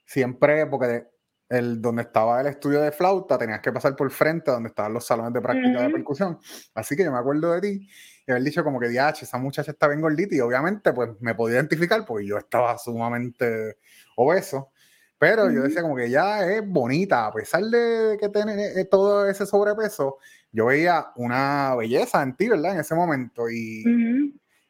siempre 0.04 0.66
porque 0.66 1.06
el, 1.48 1.80
donde 1.80 2.02
estaba 2.02 2.40
el 2.40 2.48
estudio 2.48 2.80
de 2.80 2.92
flauta 2.92 3.38
tenías 3.38 3.60
que 3.60 3.72
pasar 3.72 3.94
por 3.94 4.10
frente 4.10 4.50
donde 4.50 4.68
estaban 4.68 4.92
los 4.92 5.06
salones 5.06 5.32
de 5.32 5.40
práctica 5.40 5.82
de 5.82 5.90
percusión. 5.90 6.38
Así 6.74 6.96
que 6.96 7.04
yo 7.04 7.12
me 7.12 7.18
acuerdo 7.18 7.52
de 7.52 7.60
ti 7.60 7.88
y 8.26 8.30
haber 8.30 8.42
dicho 8.42 8.64
como 8.64 8.80
que, 8.80 8.88
diache, 8.88 9.24
esa 9.24 9.38
muchacha 9.38 9.70
está 9.70 9.88
bien 9.88 10.00
gordita 10.00 10.34
y 10.34 10.40
obviamente 10.40 10.92
pues 10.92 11.10
me 11.20 11.34
podía 11.34 11.56
identificar 11.56 12.04
porque 12.04 12.26
yo 12.26 12.36
estaba 12.38 12.76
sumamente 12.78 13.78
obeso. 14.16 14.70
Pero 15.18 15.50
yo 15.50 15.62
decía 15.62 15.80
como 15.80 15.96
que 15.96 16.10
ya 16.10 16.46
es 16.46 16.62
bonita, 16.68 17.26
a 17.26 17.32
pesar 17.32 17.62
de 17.64 18.18
que 18.20 18.28
tiene 18.28 18.84
todo 18.84 19.26
ese 19.26 19.46
sobrepeso, 19.46 20.18
yo 20.52 20.66
veía 20.66 21.06
una 21.16 21.74
belleza 21.74 22.22
en 22.22 22.36
ti, 22.36 22.48
¿verdad? 22.48 22.74
En 22.74 22.80
ese 22.80 22.94
momento. 22.94 23.48
Y, 23.48 23.82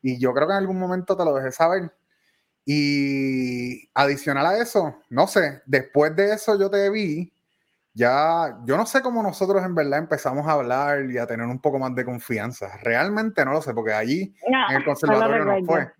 y 0.07 0.21
yo 0.21 0.33
creo 0.33 0.47
que 0.47 0.53
en 0.53 0.59
algún 0.59 0.79
momento 0.79 1.17
te 1.17 1.25
lo 1.25 1.35
dejé 1.35 1.51
saber. 1.51 1.93
Y 2.65 3.89
adicional 3.93 4.47
a 4.47 4.59
eso, 4.59 5.01
no 5.11 5.27
sé, 5.27 5.63
después 5.67 6.15
de 6.15 6.33
eso 6.33 6.57
yo 6.57 6.71
te 6.71 6.89
vi, 6.91 7.33
ya, 7.93 8.57
yo 8.65 8.77
no 8.77 8.87
sé 8.87 9.03
cómo 9.03 9.21
nosotros 9.21 9.65
en 9.65 9.75
verdad 9.75 9.99
empezamos 9.99 10.47
a 10.47 10.53
hablar 10.53 11.11
y 11.11 11.19
a 11.19 11.27
tener 11.27 11.47
un 11.47 11.61
poco 11.61 11.81
más 11.81 11.93
de 11.97 12.05
confianza. 12.05 12.77
Realmente 12.85 13.45
no 13.45 13.51
lo 13.51 13.61
sé, 13.61 13.75
porque 13.75 13.95
allí 13.95 14.33
en 14.47 14.77
el 14.77 14.85
conservatorio 14.85 15.45
no, 15.45 15.65
fue. 15.65 15.93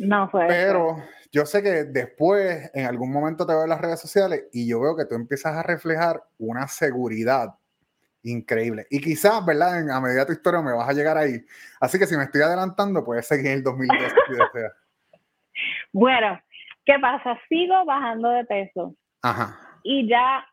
No 0.00 0.28
fue. 0.28 0.46
Pero 0.48 0.96
yo 1.30 1.46
sé 1.46 1.62
que 1.62 1.84
después, 1.84 2.72
en 2.74 2.86
algún 2.86 3.12
momento 3.12 3.46
te 3.46 3.52
veo 3.52 3.62
en 3.62 3.70
las 3.70 3.80
redes 3.80 4.00
sociales 4.00 4.46
y 4.52 4.66
yo 4.66 4.80
veo 4.80 4.96
que 4.96 5.04
tú 5.04 5.14
empiezas 5.14 5.56
a 5.56 5.62
reflejar 5.62 6.24
una 6.38 6.66
seguridad 6.66 7.54
increíble. 8.22 8.86
Y 8.90 9.00
quizás, 9.00 9.44
¿verdad? 9.44 9.88
a 9.90 10.00
medida 10.00 10.20
de 10.20 10.26
tu 10.26 10.32
historia 10.32 10.60
me 10.60 10.72
vas 10.72 10.88
a 10.88 10.92
llegar 10.92 11.16
ahí. 11.16 11.44
Así 11.80 11.98
que 11.98 12.06
si 12.06 12.16
me 12.16 12.24
estoy 12.24 12.42
adelantando, 12.42 13.04
puedes 13.04 13.26
seguir 13.26 13.46
en 13.46 13.52
el 13.58 13.62
2010 13.62 14.14
si 14.26 14.32
deseas. 14.32 14.72
Bueno, 15.92 16.40
¿qué 16.84 16.98
pasa? 17.00 17.38
Sigo 17.48 17.84
bajando 17.84 18.30
de 18.30 18.44
peso. 18.44 18.94
Ajá. 19.22 19.58
Y 19.82 20.08
ya 20.08 20.46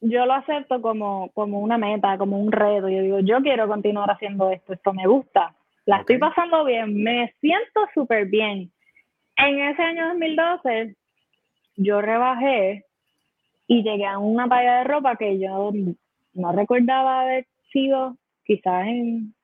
yo 0.00 0.26
lo 0.26 0.34
acepto 0.34 0.82
como, 0.82 1.30
como 1.32 1.60
una 1.60 1.78
meta, 1.78 2.18
como 2.18 2.38
un 2.38 2.50
reto. 2.50 2.88
Yo 2.88 3.02
digo, 3.02 3.20
yo 3.20 3.40
quiero 3.40 3.68
continuar 3.68 4.10
haciendo 4.10 4.50
esto, 4.50 4.72
esto 4.72 4.92
me 4.92 5.06
gusta. 5.06 5.54
La 5.86 5.98
estoy 5.98 6.18
pasando 6.18 6.64
bien, 6.64 7.02
me 7.02 7.34
siento 7.40 7.88
súper 7.94 8.26
bien. 8.26 8.72
En 9.36 9.60
ese 9.60 9.82
año 9.82 10.08
2012, 10.08 10.96
yo 11.76 12.00
rebajé 12.00 12.84
y 13.66 13.82
llegué 13.82 14.06
a 14.06 14.18
una 14.18 14.48
talla 14.48 14.78
de 14.78 14.84
ropa 14.84 15.16
que 15.16 15.38
yo 15.38 15.72
no 16.34 16.52
recordaba 16.52 17.22
haber 17.22 17.46
sido 17.72 18.16
quizás 18.44 18.86
en 18.86 19.34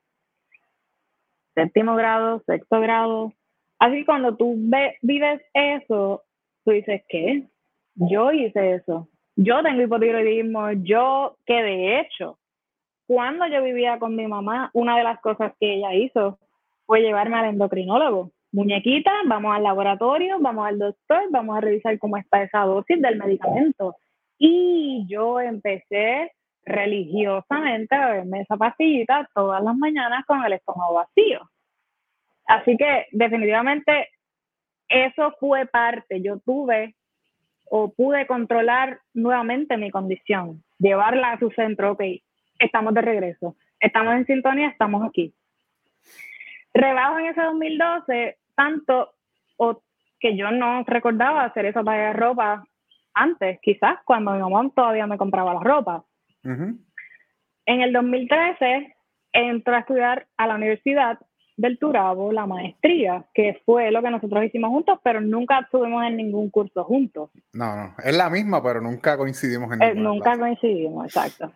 séptimo 1.54 1.96
grado, 1.96 2.42
sexto 2.46 2.80
grado. 2.80 3.32
Así 3.78 3.98
que 3.98 4.06
cuando 4.06 4.36
tú 4.36 4.56
vives 5.02 5.42
eso, 5.54 6.22
tú 6.64 6.70
dices, 6.72 7.02
¿qué? 7.08 7.44
Yo 7.94 8.32
hice 8.32 8.74
eso. 8.74 9.08
Yo 9.36 9.62
tengo 9.62 9.82
hipotiroidismo. 9.82 10.72
Yo, 10.82 11.36
que 11.46 11.62
de 11.62 12.00
hecho, 12.00 12.38
cuando 13.06 13.46
yo 13.46 13.62
vivía 13.62 13.98
con 13.98 14.14
mi 14.16 14.26
mamá, 14.26 14.70
una 14.74 14.96
de 14.96 15.04
las 15.04 15.20
cosas 15.20 15.52
que 15.58 15.74
ella 15.74 15.94
hizo 15.94 16.38
fue 16.86 17.00
llevarme 17.00 17.38
al 17.38 17.46
endocrinólogo. 17.46 18.32
Muñequita, 18.52 19.12
vamos 19.26 19.54
al 19.54 19.62
laboratorio, 19.62 20.38
vamos 20.40 20.66
al 20.66 20.78
doctor, 20.78 21.22
vamos 21.30 21.56
a 21.56 21.60
revisar 21.60 21.98
cómo 21.98 22.16
está 22.16 22.42
esa 22.42 22.60
dosis 22.60 23.00
del 23.00 23.18
medicamento. 23.18 23.96
Y 24.38 25.06
yo 25.08 25.40
empecé 25.40 26.32
religiosamente 26.68 27.94
a 27.94 28.08
beberme 28.08 28.42
esa 28.42 28.56
pastillita 28.56 29.28
todas 29.34 29.62
las 29.62 29.76
mañanas 29.76 30.24
con 30.26 30.44
el 30.44 30.52
estómago 30.52 30.94
vacío. 30.94 31.48
Así 32.46 32.76
que 32.76 33.06
definitivamente 33.12 34.08
eso 34.88 35.34
fue 35.38 35.66
parte. 35.66 36.22
Yo 36.22 36.38
tuve 36.38 36.94
o 37.70 37.92
pude 37.92 38.26
controlar 38.26 39.00
nuevamente 39.12 39.76
mi 39.76 39.90
condición, 39.90 40.62
llevarla 40.78 41.32
a 41.32 41.38
su 41.38 41.50
centro, 41.50 41.92
ok, 41.92 42.02
estamos 42.58 42.94
de 42.94 43.02
regreso, 43.02 43.56
estamos 43.78 44.14
en 44.14 44.26
sintonía, 44.26 44.68
estamos 44.68 45.06
aquí. 45.06 45.34
Rebajo 46.72 47.18
en 47.18 47.26
ese 47.26 47.42
2012 47.42 48.38
tanto 48.54 49.12
o 49.56 49.82
que 50.18 50.36
yo 50.36 50.50
no 50.50 50.82
recordaba 50.84 51.44
hacer 51.44 51.66
esa 51.66 51.84
talla 51.84 52.08
de 52.08 52.12
ropa 52.14 52.64
antes, 53.14 53.58
quizás 53.60 53.98
cuando 54.04 54.32
mi 54.32 54.40
mamá 54.40 54.70
todavía 54.74 55.06
me 55.06 55.18
compraba 55.18 55.54
la 55.54 55.60
ropa. 55.60 56.04
En 56.44 57.80
el 57.80 57.92
2013 57.92 58.96
entré 59.32 59.74
a 59.74 59.80
estudiar 59.80 60.26
a 60.36 60.46
la 60.46 60.54
universidad 60.54 61.18
del 61.58 61.78
Turabo 61.78 62.30
la 62.32 62.46
maestría, 62.46 63.24
que 63.34 63.60
fue 63.66 63.90
lo 63.90 64.00
que 64.00 64.10
nosotros 64.10 64.44
hicimos 64.44 64.70
juntos, 64.70 65.00
pero 65.02 65.20
nunca 65.20 65.58
estuvimos 65.58 66.04
en 66.04 66.16
ningún 66.16 66.50
curso 66.50 66.84
juntos. 66.84 67.30
No, 67.52 67.74
no, 67.74 67.94
es 68.02 68.16
la 68.16 68.30
misma, 68.30 68.62
pero 68.62 68.80
nunca 68.80 69.16
coincidimos 69.16 69.72
en 69.72 69.82
eh, 69.82 69.94
Nunca 69.94 70.38
coincidimos, 70.38 71.06
exacto. 71.06 71.52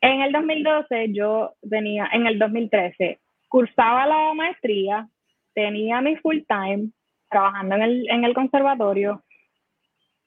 En 0.00 0.20
el 0.20 0.32
2012 0.32 1.12
yo 1.12 1.54
tenía, 1.70 2.08
en 2.12 2.26
el 2.26 2.38
2013, 2.40 3.20
cursaba 3.48 4.04
la 4.06 4.34
maestría, 4.34 5.08
tenía 5.54 6.00
mi 6.00 6.16
full 6.16 6.40
time 6.48 6.90
trabajando 7.30 7.76
en 7.76 7.82
el, 7.82 8.10
en 8.10 8.24
el 8.24 8.34
conservatorio 8.34 9.22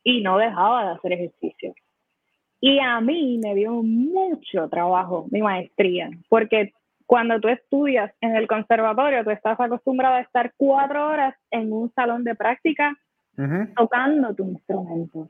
y 0.01 0.21
no 0.21 0.37
dejaba 0.37 0.85
de 0.85 0.91
hacer 0.93 1.11
ejercicio. 1.11 1.75
Y 2.59 2.79
a 2.79 2.99
mí 3.01 3.39
me 3.43 3.53
dio 3.55 3.83
mucho 3.83 4.67
trabajo 4.69 5.27
mi 5.29 5.41
maestría, 5.41 6.09
porque 6.29 6.73
cuando 7.05 7.39
tú 7.39 7.47
estudias 7.47 8.11
en 8.19 8.35
el 8.35 8.47
conservatorio, 8.47 9.23
tú 9.23 9.31
estás 9.31 9.59
acostumbrado 9.59 10.15
a 10.15 10.21
estar 10.21 10.53
cuatro 10.57 11.07
horas 11.07 11.35
en 11.51 11.71
un 11.71 11.91
salón 11.93 12.23
de 12.23 12.35
práctica 12.35 12.95
tocando 13.75 14.33
tu 14.33 14.43
instrumento. 14.43 15.29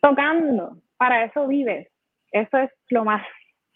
Tocando. 0.00 0.76
Para 0.96 1.24
eso 1.24 1.46
vives. 1.46 1.88
Eso 2.30 2.58
es 2.58 2.70
lo 2.90 3.04
más 3.04 3.22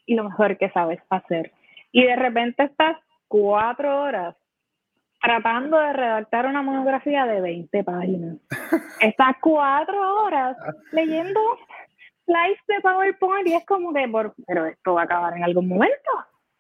y 0.07 0.15
lo 0.15 0.25
mejor 0.25 0.57
que 0.59 0.71
sabes 0.71 1.01
hacer. 1.09 1.51
Y 1.93 2.05
de 2.05 2.15
repente 2.15 2.65
estás 2.65 2.97
cuatro 3.27 4.03
horas 4.03 4.37
tratando 5.21 5.79
de 5.79 5.93
redactar 5.93 6.47
una 6.47 6.63
monografía 6.63 7.25
de 7.25 7.41
20 7.41 7.83
páginas. 7.85 8.37
Estás 9.01 9.37
cuatro 9.41 10.23
horas 10.23 10.57
leyendo 10.93 11.41
slides 12.25 12.59
de 12.69 12.81
PowerPoint 12.83 13.47
y 13.49 13.55
es 13.55 13.67
como 13.67 13.93
que, 13.93 14.09
por, 14.09 14.35
pero 14.47 14.67
esto 14.67 14.95
va 14.95 15.03
a 15.03 15.05
acabar 15.05 15.37
en 15.37 15.45
algún 15.45 15.69
momento 15.69 16.11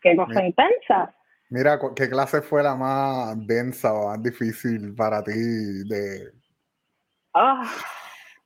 qué 0.00 0.16
cosa 0.16 0.44
intensa. 0.44 1.14
Mira, 1.50 1.78
¿qué 1.94 2.08
clase 2.08 2.42
fue 2.42 2.62
la 2.62 2.74
más 2.74 3.34
densa 3.46 3.92
o 3.92 4.08
más 4.08 4.22
difícil 4.22 4.94
para 4.94 5.22
ti 5.22 5.32
de... 5.32 6.32
Ah. 7.34 7.64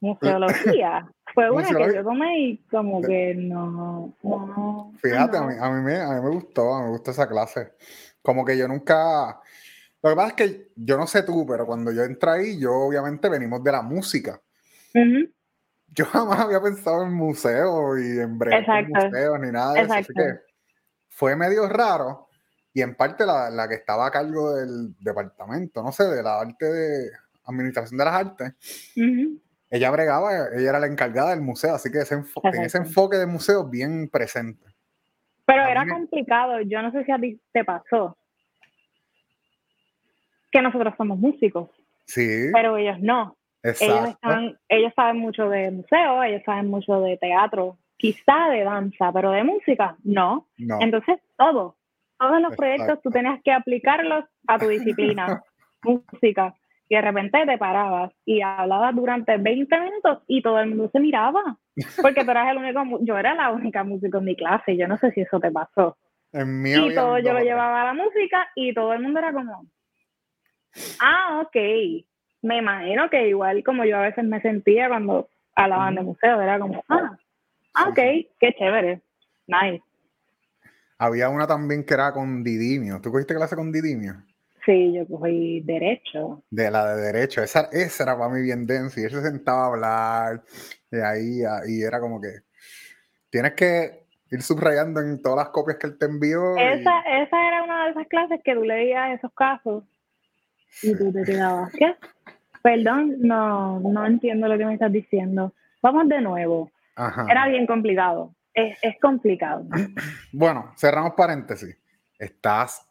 Museología. 0.00 1.08
Fue 1.34 1.50
una 1.50 1.68
que 1.68 1.94
yo 1.94 2.02
tomé 2.02 2.38
y 2.38 2.58
como 2.68 3.02
que 3.02 3.34
no. 3.34 4.14
Fíjate, 5.02 5.36
A, 5.36 5.42
mí, 5.42 5.54
a, 5.60 5.70
mí 5.70 5.82
me, 5.82 6.00
a 6.00 6.08
mí 6.14 6.22
me 6.22 6.30
gustó, 6.30 6.74
a 6.74 6.78
mí 6.78 6.84
me 6.86 6.90
gustó 6.92 7.10
esa 7.10 7.28
clase. 7.28 7.74
Como 8.22 8.44
que 8.44 8.56
yo 8.56 8.66
nunca. 8.68 9.40
Lo 10.06 10.12
que 10.12 10.16
pasa 10.16 10.28
es 10.28 10.34
que 10.34 10.68
yo 10.76 10.96
no 10.96 11.08
sé 11.08 11.24
tú, 11.24 11.44
pero 11.44 11.66
cuando 11.66 11.90
yo 11.90 12.04
entré 12.04 12.30
ahí, 12.30 12.60
yo 12.60 12.72
obviamente 12.72 13.28
venimos 13.28 13.60
de 13.64 13.72
la 13.72 13.82
música. 13.82 14.40
Yo 15.88 16.04
jamás 16.04 16.38
había 16.38 16.62
pensado 16.62 17.02
en 17.02 17.12
museos 17.12 17.98
y 17.98 18.20
en 18.20 18.38
breves 18.38 18.64
museos 18.88 19.40
ni 19.40 19.50
nada 19.50 19.72
de 19.72 19.80
eso. 19.80 19.94
Así 19.94 20.14
que 20.14 20.38
fue 21.08 21.34
medio 21.34 21.68
raro. 21.68 22.28
Y 22.72 22.82
en 22.82 22.94
parte 22.94 23.26
la, 23.26 23.50
la, 23.50 23.66
que 23.68 23.74
estaba 23.74 24.06
a 24.06 24.12
cargo 24.12 24.54
del 24.54 24.94
departamento, 25.00 25.82
no 25.82 25.90
sé, 25.90 26.04
de 26.04 26.22
la 26.22 26.38
arte 26.40 26.66
de 26.66 27.10
administración 27.44 27.98
de 27.98 28.04
las 28.04 28.14
artes, 28.14 28.54
ella 29.70 29.90
bregaba, 29.90 30.30
ella 30.54 30.68
era 30.68 30.78
la 30.78 30.86
encargada 30.86 31.30
del 31.30 31.40
museo, 31.40 31.74
así 31.74 31.90
que 31.90 32.02
ese 32.02 32.14
en 32.14 32.62
ese 32.62 32.78
enfoque 32.78 33.16
de 33.16 33.26
museo 33.26 33.64
bien 33.68 34.08
presente. 34.08 34.66
Pero 35.46 35.64
era 35.64 35.84
complicado, 35.88 36.60
yo 36.60 36.80
no 36.80 36.92
sé 36.92 37.04
si 37.04 37.10
a 37.10 37.18
ti 37.18 37.40
te 37.52 37.64
pasó, 37.64 38.16
que 40.56 40.62
nosotros 40.62 40.94
somos 40.96 41.18
músicos. 41.18 41.70
Sí. 42.06 42.48
Pero 42.52 42.76
ellos 42.76 42.98
no. 43.00 43.36
Ellos, 43.62 44.10
están, 44.10 44.56
ellos 44.68 44.92
saben 44.94 45.18
mucho 45.18 45.48
de 45.48 45.70
museo, 45.70 46.22
ellos 46.22 46.42
saben 46.46 46.68
mucho 46.70 47.00
de 47.00 47.16
teatro, 47.16 47.78
quizá 47.96 48.48
de 48.50 48.62
danza, 48.62 49.12
pero 49.12 49.32
de 49.32 49.42
música, 49.42 49.96
no. 50.04 50.46
Entonces, 50.56 51.18
todo, 51.36 51.76
todos 52.18 52.40
los 52.40 52.54
proyectos 52.54 53.00
tú 53.02 53.10
tenías 53.10 53.40
que 53.42 53.52
aplicarlos 53.52 54.24
a 54.46 54.58
tu 54.58 54.68
disciplina, 54.68 55.42
música 55.82 56.54
y 56.88 56.94
de 56.94 57.02
repente 57.02 57.44
te 57.46 57.58
parabas 57.58 58.12
y 58.24 58.40
hablabas 58.40 58.94
durante 58.94 59.36
20 59.36 59.80
minutos 59.80 60.22
y 60.28 60.40
todo 60.42 60.60
el 60.60 60.68
mundo 60.68 60.88
se 60.92 61.00
miraba, 61.00 61.58
porque 62.00 62.24
tú 62.24 62.30
eras 62.30 62.50
el 62.50 62.58
único, 62.58 62.98
yo 63.02 63.18
era 63.18 63.34
la 63.34 63.50
única 63.50 63.82
música 63.82 64.18
en 64.18 64.24
mi 64.24 64.36
clase, 64.36 64.76
yo 64.76 64.86
no 64.86 64.96
sé 64.96 65.10
si 65.10 65.22
eso 65.22 65.40
te 65.40 65.50
pasó. 65.50 65.96
y 66.32 66.94
todo 66.94 67.18
yo 67.18 67.32
lo 67.32 67.40
llevaba 67.40 67.82
a 67.82 67.86
la 67.86 67.94
música 67.94 68.48
y 68.54 68.72
todo 68.72 68.92
el 68.92 69.00
mundo 69.00 69.18
era 69.18 69.32
como, 69.32 69.66
ah, 71.00 71.42
ok, 71.44 71.56
me 72.42 72.58
imagino 72.58 73.08
que 73.10 73.28
igual 73.28 73.62
como 73.64 73.84
yo 73.84 73.96
a 73.96 74.02
veces 74.02 74.24
me 74.24 74.40
sentía 74.40 74.88
cuando 74.88 75.28
hablaban 75.54 75.94
de 75.94 76.02
museo, 76.02 76.40
era 76.40 76.58
como, 76.58 76.84
ah, 76.88 77.16
ah 77.74 77.88
ok, 77.88 77.98
qué 78.38 78.54
chévere, 78.58 79.00
nice. 79.46 79.82
Había 80.98 81.28
una 81.28 81.46
también 81.46 81.84
que 81.84 81.94
era 81.94 82.12
con 82.12 82.42
Didimio. 82.42 83.00
¿Tú 83.02 83.10
cogiste 83.10 83.34
clase 83.34 83.54
con 83.54 83.70
Didimio? 83.70 84.14
Sí, 84.64 84.94
yo 84.94 85.06
cogí 85.06 85.60
derecho. 85.60 86.42
De 86.50 86.70
la 86.70 86.94
de 86.94 87.02
derecho, 87.02 87.42
esa, 87.42 87.68
esa 87.70 88.02
era 88.02 88.18
para 88.18 88.32
mí 88.32 88.42
bien 88.42 88.66
densa 88.66 89.00
y 89.00 89.04
él 89.04 89.10
se 89.10 89.22
sentaba 89.22 89.64
a 89.64 89.66
hablar 89.66 90.42
de 90.90 91.04
ahí 91.04 91.42
y 91.68 91.82
era 91.82 92.00
como 92.00 92.20
que 92.20 92.40
tienes 93.30 93.52
que 93.52 94.06
ir 94.30 94.42
subrayando 94.42 95.00
en 95.00 95.22
todas 95.22 95.38
las 95.38 95.48
copias 95.50 95.78
que 95.78 95.86
él 95.86 95.98
te 95.98 96.06
envió. 96.06 96.56
Esa, 96.56 97.00
esa 97.00 97.48
era 97.48 97.62
una 97.62 97.84
de 97.84 97.90
esas 97.90 98.08
clases 98.08 98.40
que 98.42 98.54
tú 98.54 98.64
leías 98.64 99.18
esos 99.18 99.32
casos 99.34 99.84
y 100.82 100.96
tú 100.96 101.12
te 101.12 101.22
quedabas, 101.24 101.72
¿qué? 101.72 101.94
Perdón, 102.62 103.16
no, 103.20 103.80
no 103.80 104.06
entiendo 104.06 104.48
lo 104.48 104.58
que 104.58 104.66
me 104.66 104.74
estás 104.74 104.92
diciendo. 104.92 105.52
Vamos 105.82 106.08
de 106.08 106.20
nuevo. 106.20 106.70
Era 107.28 107.46
bien 107.48 107.66
complicado. 107.66 108.34
Es, 108.52 108.78
es 108.82 108.98
complicado. 109.00 109.66
Bueno, 110.32 110.72
cerramos 110.76 111.12
paréntesis. 111.14 111.78
Estás 112.18 112.86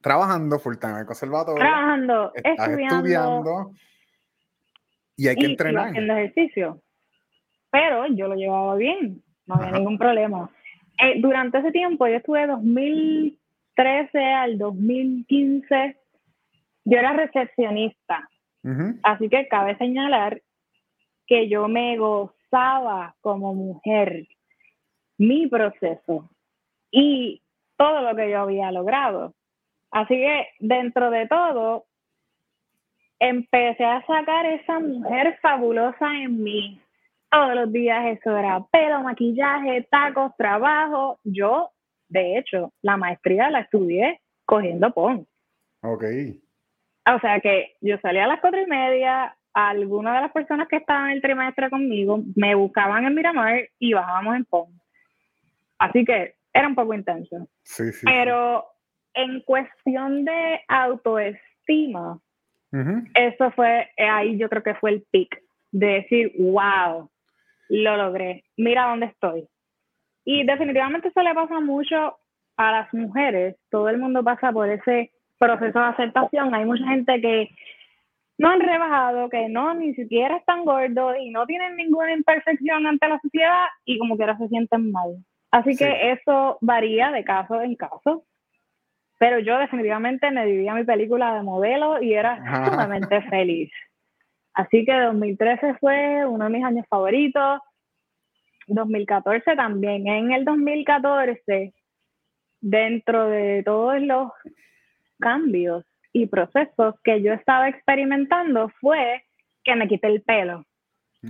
trabajando 0.00 0.58
full 0.58 0.76
time 0.76 0.94
en 0.94 0.98
el 1.00 1.06
conservatorio. 1.06 1.60
Trabajando, 1.60 2.32
estudiando, 2.34 3.72
y 5.16 5.28
hay 5.28 5.36
que 5.36 5.46
entrenar. 5.46 5.88
haciendo 5.88 6.16
ejercicio. 6.16 6.82
Pero 7.70 8.06
yo 8.08 8.28
lo 8.28 8.34
llevaba 8.34 8.76
bien, 8.76 9.22
no 9.46 9.54
había 9.54 9.72
ningún 9.72 9.96
problema. 9.96 10.50
Eh, 10.98 11.20
durante 11.20 11.58
ese 11.58 11.70
tiempo, 11.70 12.06
yo 12.06 12.16
estuve 12.16 12.46
2013 12.46 14.18
al 14.18 14.58
2015, 14.58 15.96
yo 16.84 16.98
era 16.98 17.12
recepcionista. 17.12 18.28
Así 19.02 19.28
que 19.28 19.48
cabe 19.48 19.76
señalar 19.76 20.40
que 21.26 21.48
yo 21.48 21.66
me 21.66 21.96
gozaba 21.98 23.16
como 23.20 23.54
mujer 23.54 24.28
mi 25.18 25.48
proceso 25.48 26.30
y 26.92 27.42
todo 27.76 28.02
lo 28.02 28.14
que 28.14 28.30
yo 28.30 28.40
había 28.42 28.70
logrado. 28.70 29.34
Así 29.90 30.14
que 30.14 30.46
dentro 30.60 31.10
de 31.10 31.26
todo, 31.26 31.86
empecé 33.18 33.84
a 33.84 34.04
sacar 34.06 34.46
esa 34.46 34.80
mujer 34.80 35.38
fabulosa 35.40 36.06
en 36.22 36.42
mí. 36.42 36.80
Todos 37.30 37.54
los 37.54 37.72
días 37.72 38.18
eso 38.18 38.36
era 38.36 38.60
pelo, 38.70 39.02
maquillaje, 39.02 39.86
tacos, 39.90 40.32
trabajo. 40.36 41.18
Yo, 41.24 41.70
de 42.08 42.38
hecho, 42.38 42.72
la 42.82 42.96
maestría 42.96 43.50
la 43.50 43.60
estudié 43.60 44.20
cogiendo 44.44 44.92
PON. 44.92 45.26
Ok. 45.82 46.04
O 47.06 47.18
sea 47.20 47.40
que 47.40 47.76
yo 47.80 47.98
salía 47.98 48.24
a 48.24 48.28
las 48.28 48.40
cuatro 48.40 48.60
y 48.60 48.66
media, 48.66 49.36
algunas 49.52 50.14
de 50.14 50.20
las 50.22 50.32
personas 50.32 50.68
que 50.68 50.76
estaban 50.76 51.10
en 51.10 51.16
el 51.16 51.22
trimestre 51.22 51.68
conmigo 51.68 52.20
me 52.36 52.54
buscaban 52.54 53.04
en 53.04 53.14
Miramar 53.14 53.68
y 53.78 53.92
bajábamos 53.92 54.36
en 54.36 54.44
PON. 54.44 54.80
Así 55.78 56.04
que 56.04 56.34
era 56.52 56.68
un 56.68 56.74
poco 56.74 56.94
intenso. 56.94 57.48
Sí, 57.62 57.92
sí. 57.92 58.06
Pero 58.06 58.64
en 59.14 59.40
cuestión 59.40 60.24
de 60.24 60.60
autoestima, 60.68 62.18
eso 63.14 63.50
fue, 63.50 63.90
eh, 63.96 64.08
ahí 64.08 64.38
yo 64.38 64.48
creo 64.48 64.62
que 64.62 64.74
fue 64.76 64.90
el 64.90 65.04
pic, 65.10 65.42
de 65.72 65.86
decir, 65.86 66.32
wow, 66.38 67.10
lo 67.68 67.96
logré, 67.96 68.44
mira 68.56 68.88
dónde 68.88 69.06
estoy. 69.06 69.46
Y 70.24 70.46
definitivamente 70.46 71.08
eso 71.08 71.22
le 71.22 71.34
pasa 71.34 71.60
mucho 71.60 72.16
a 72.56 72.72
las 72.72 72.94
mujeres, 72.94 73.56
todo 73.70 73.88
el 73.88 73.98
mundo 73.98 74.22
pasa 74.22 74.52
por 74.52 74.70
ese 74.70 75.10
proceso 75.42 75.78
de 75.78 75.86
aceptación, 75.86 76.54
hay 76.54 76.64
mucha 76.64 76.86
gente 76.86 77.20
que 77.20 77.50
no 78.38 78.50
han 78.50 78.60
rebajado, 78.60 79.28
que 79.28 79.48
no, 79.48 79.74
ni 79.74 79.94
siquiera 79.94 80.36
están 80.36 80.64
gordos 80.64 81.16
y 81.20 81.30
no 81.30 81.46
tienen 81.46 81.76
ninguna 81.76 82.12
imperfección 82.12 82.86
ante 82.86 83.08
la 83.08 83.20
sociedad 83.20 83.66
y 83.84 83.98
como 83.98 84.16
que 84.16 84.22
ahora 84.22 84.38
se 84.38 84.48
sienten 84.48 84.92
mal. 84.92 85.16
Así 85.50 85.76
que 85.76 86.12
eso 86.12 86.58
varía 86.60 87.10
de 87.10 87.24
caso 87.24 87.60
en 87.60 87.76
caso. 87.76 88.24
Pero 89.18 89.38
yo 89.38 89.58
definitivamente 89.58 90.30
me 90.30 90.46
vivía 90.46 90.74
mi 90.74 90.84
película 90.84 91.34
de 91.34 91.42
modelo 91.42 92.02
y 92.02 92.14
era 92.14 92.36
sumamente 92.64 93.22
feliz. 93.22 93.70
Así 94.54 94.84
que 94.84 94.92
2013 94.92 95.74
fue 95.74 96.26
uno 96.26 96.44
de 96.44 96.50
mis 96.50 96.64
años 96.64 96.86
favoritos. 96.88 97.60
2014 98.66 99.54
también. 99.56 100.06
En 100.08 100.32
el 100.32 100.44
2014, 100.44 101.72
dentro 102.60 103.28
de 103.28 103.62
todos 103.62 104.00
los 104.00 104.30
cambios 105.22 105.84
y 106.12 106.26
procesos 106.26 106.94
que 107.02 107.22
yo 107.22 107.32
estaba 107.32 107.68
experimentando, 107.68 108.70
fue 108.80 109.24
que 109.64 109.74
me 109.74 109.88
quité 109.88 110.08
el 110.08 110.22
pelo. 110.22 110.64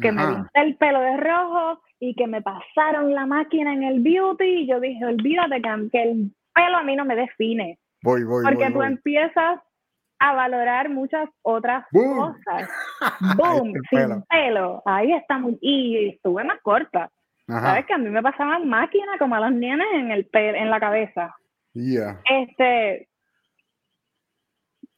Que 0.00 0.10
me 0.10 0.26
pinté 0.26 0.60
el 0.60 0.76
pelo 0.76 1.00
de 1.00 1.16
rojo 1.18 1.80
y 2.00 2.14
que 2.14 2.26
me 2.26 2.40
pasaron 2.40 3.14
la 3.14 3.26
máquina 3.26 3.74
en 3.74 3.82
el 3.82 4.00
beauty. 4.00 4.62
Y 4.62 4.66
yo 4.66 4.80
dije, 4.80 5.04
olvídate 5.04 5.60
que 5.92 6.02
el 6.02 6.32
pelo 6.54 6.78
a 6.78 6.82
mí 6.82 6.96
no 6.96 7.04
me 7.04 7.14
define. 7.14 7.78
Voy, 8.02 8.24
voy, 8.24 8.42
Porque 8.42 8.70
tú 8.70 8.82
empiezas 8.82 9.60
a 10.18 10.34
valorar 10.34 10.88
muchas 10.88 11.28
otras 11.42 11.84
cosas. 11.92 12.70
Boom, 13.36 13.72
sin 13.90 14.22
pelo. 14.30 14.82
Ahí 14.86 15.12
estamos. 15.12 15.54
Y 15.60 16.14
estuve 16.14 16.42
más 16.44 16.60
corta. 16.62 17.10
¿Sabes 17.46 17.84
que 17.86 17.92
a 17.92 17.98
mí 17.98 18.08
me 18.08 18.22
pasaban 18.22 18.68
máquinas 18.68 19.18
como 19.18 19.34
a 19.34 19.40
los 19.40 19.52
nenes 19.52 19.86
en, 19.92 20.10
el 20.10 20.28
en 20.32 20.70
la 20.70 20.80
cabeza? 20.80 21.34
Este, 22.30 23.08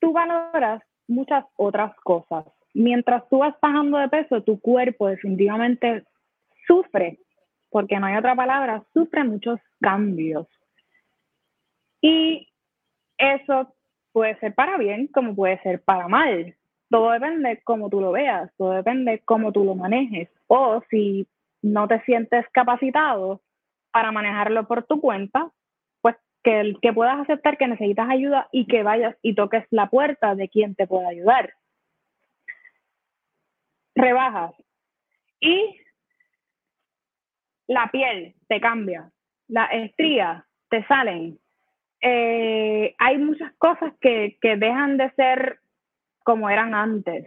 tú 0.05 0.13
valoras 0.13 0.83
muchas 1.09 1.47
otras 1.57 1.95
cosas. 2.05 2.45
Mientras 2.75 3.27
tú 3.31 3.39
vas 3.39 3.55
bajando 3.61 3.97
de 3.97 4.09
peso, 4.09 4.43
tu 4.43 4.61
cuerpo 4.61 5.09
definitivamente 5.09 6.05
sufre, 6.67 7.19
porque 7.71 7.99
no 7.99 8.07
hay 8.07 8.17
otra 8.17 8.35
palabra, 8.37 8.85
sufre 8.93 9.25
muchos 9.25 9.59
cambios. 9.81 10.47
Y 12.03 12.49
eso 13.17 13.75
puede 14.13 14.39
ser 14.41 14.55
para 14.55 14.77
bien 14.77 15.07
como 15.07 15.35
puede 15.35 15.59
ser 15.63 15.83
para 15.83 16.07
mal. 16.07 16.55
Todo 16.91 17.13
depende 17.13 17.63
cómo 17.65 17.89
tú 17.89 18.03
lo 18.03 18.13
veas, 18.13 18.51
todo 18.59 18.73
depende 18.73 19.23
cómo 19.25 19.53
tú 19.53 19.65
lo 19.65 19.75
manejes. 19.75 20.29
O 20.49 20.83
si 20.91 21.27
no 21.63 21.89
te 21.89 22.03
sientes 22.03 22.45
capacitado 22.53 23.41
para 23.91 24.13
manejarlo 24.13 24.69
por 24.69 24.83
tu 24.83 25.01
cuenta, 25.01 25.51
que, 26.45 26.77
que 26.81 26.93
puedas 26.93 27.19
aceptar 27.19 27.59
que 27.59 27.67
necesitas 27.67 28.09
ayuda 28.09 28.49
y 28.53 28.67
que 28.67 28.83
vayas 28.83 29.17
y 29.23 29.35
toques 29.35 29.65
la 29.71 29.89
puerta 29.89 30.35
de 30.35 30.49
quien 30.49 30.75
te 30.75 30.87
pueda 30.87 31.09
ayudar. 31.09 31.55
Rebajas. 33.97 34.55
Y 35.41 35.81
la 37.67 37.91
piel 37.91 38.35
te 38.49 38.61
cambia. 38.61 39.11
las 39.49 39.73
estrías 39.73 40.45
te 40.69 40.85
salen, 40.87 41.39
eh, 42.01 42.95
hay 42.99 43.19
muchas 43.19 43.53
cosas 43.59 43.93
que, 44.01 44.37
que 44.41 44.57
dejan 44.57 44.97
de 44.97 45.11
ser 45.13 45.61
como 46.23 46.51
eran 46.51 46.75
antes. 46.75 47.27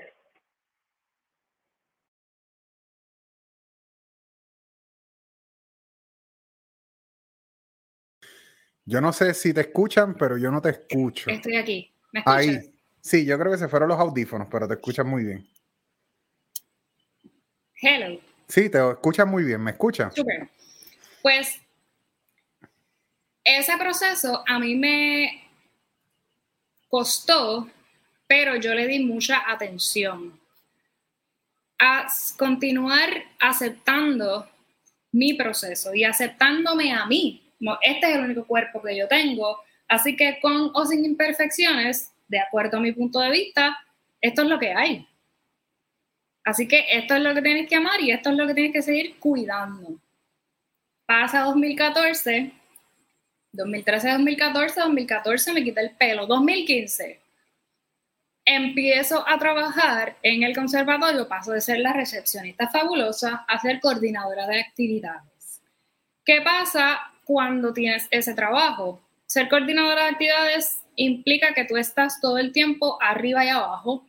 Yo 8.87 9.01
no 9.01 9.11
sé 9.11 9.33
si 9.33 9.53
te 9.53 9.59
escuchan, 9.61 10.15
pero 10.15 10.37
yo 10.37 10.49
no 10.49 10.61
te 10.61 10.69
escucho. 10.69 11.29
Estoy 11.29 11.57
aquí. 11.57 11.91
¿Me 12.13 12.21
escuchas? 12.21 12.39
Ahí. 12.39 12.73
Sí, 13.01 13.25
yo 13.25 13.37
creo 13.37 13.51
que 13.51 13.57
se 13.57 13.67
fueron 13.67 13.89
los 13.89 13.99
audífonos, 13.99 14.47
pero 14.49 14.65
te 14.65 14.75
escuchan 14.75 15.07
muy 15.07 15.25
bien. 15.25 15.45
Hello. 17.81 18.17
Sí, 18.47 18.69
te 18.69 18.89
escuchan 18.89 19.29
muy 19.29 19.43
bien. 19.43 19.61
¿Me 19.61 19.71
escuchas? 19.71 20.15
Super. 20.15 20.49
Pues 21.21 21.59
ese 23.43 23.77
proceso 23.77 24.41
a 24.47 24.57
mí 24.57 24.73
me 24.75 25.49
costó, 26.87 27.69
pero 28.25 28.55
yo 28.55 28.73
le 28.73 28.87
di 28.87 29.03
mucha 29.03 29.51
atención 29.51 30.39
a 31.77 32.07
continuar 32.37 33.09
aceptando 33.37 34.49
mi 35.11 35.33
proceso 35.33 35.93
y 35.93 36.05
aceptándome 36.05 36.93
a 36.93 37.05
mí. 37.05 37.46
Este 37.81 38.09
es 38.09 38.15
el 38.15 38.23
único 38.23 38.45
cuerpo 38.45 38.81
que 38.81 38.95
yo 38.95 39.07
tengo, 39.07 39.59
así 39.87 40.15
que 40.15 40.39
con 40.41 40.71
o 40.73 40.85
sin 40.85 41.05
imperfecciones, 41.05 42.13
de 42.27 42.39
acuerdo 42.39 42.77
a 42.77 42.81
mi 42.81 42.91
punto 42.91 43.19
de 43.19 43.31
vista, 43.31 43.77
esto 44.21 44.43
es 44.43 44.47
lo 44.47 44.59
que 44.59 44.73
hay. 44.73 45.07
Así 46.43 46.67
que 46.67 46.85
esto 46.89 47.15
es 47.15 47.21
lo 47.21 47.33
que 47.33 47.41
tienes 47.41 47.67
que 47.67 47.75
amar 47.75 47.99
y 47.99 48.11
esto 48.11 48.29
es 48.29 48.37
lo 48.37 48.47
que 48.47 48.53
tienes 48.53 48.73
que 48.73 48.81
seguir 48.81 49.19
cuidando. 49.19 49.99
Pasa 51.05 51.41
2014, 51.41 52.51
2013, 53.51 54.11
2014, 54.11 54.79
2014 54.81 55.53
me 55.53 55.63
quité 55.63 55.81
el 55.81 55.91
pelo, 55.91 56.25
2015 56.27 57.27
empiezo 58.47 59.27
a 59.27 59.37
trabajar 59.37 60.17
en 60.23 60.43
el 60.43 60.55
conservatorio, 60.55 61.27
paso 61.27 61.51
de 61.51 61.59
ser 61.59 61.79
la 61.79 61.91
recepcionista 61.91 62.69
fabulosa 62.69 63.45
a 63.45 63.59
ser 63.59 63.81
coordinadora 63.81 64.47
de 64.47 64.61
actividades. 64.61 65.61
¿Qué 66.23 66.41
pasa 66.41 67.11
cuando 67.27 67.73
tienes 67.73 68.07
ese 68.09 68.33
trabajo? 68.33 69.01
Ser 69.25 69.49
coordinadora 69.49 70.05
de 70.05 70.11
actividades 70.11 70.81
implica 70.95 71.53
que 71.53 71.65
tú 71.65 71.75
estás 71.75 72.21
todo 72.21 72.37
el 72.37 72.53
tiempo 72.53 72.97
arriba 73.01 73.43
y 73.43 73.49
abajo, 73.49 74.05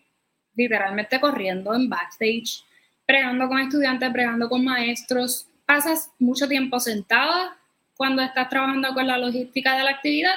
literalmente 0.55 1.21
corriendo 1.21 1.75
en 1.75 1.89
backstage, 1.89 2.65
pregando 3.05 3.49
con 3.49 3.59
estudiantes, 3.59 4.11
pregando 4.13 4.49
con 4.49 4.65
maestros. 4.65 5.49
Pasas 5.67 6.13
mucho 6.19 6.49
tiempo 6.49 6.79
sentada 6.79 7.57
cuando 7.97 8.23
estás 8.23 8.49
trabajando 8.49 8.95
con 8.95 9.07
la 9.07 9.19
logística 9.19 9.77
de 9.77 9.83
la 9.83 9.91
actividad 9.91 10.37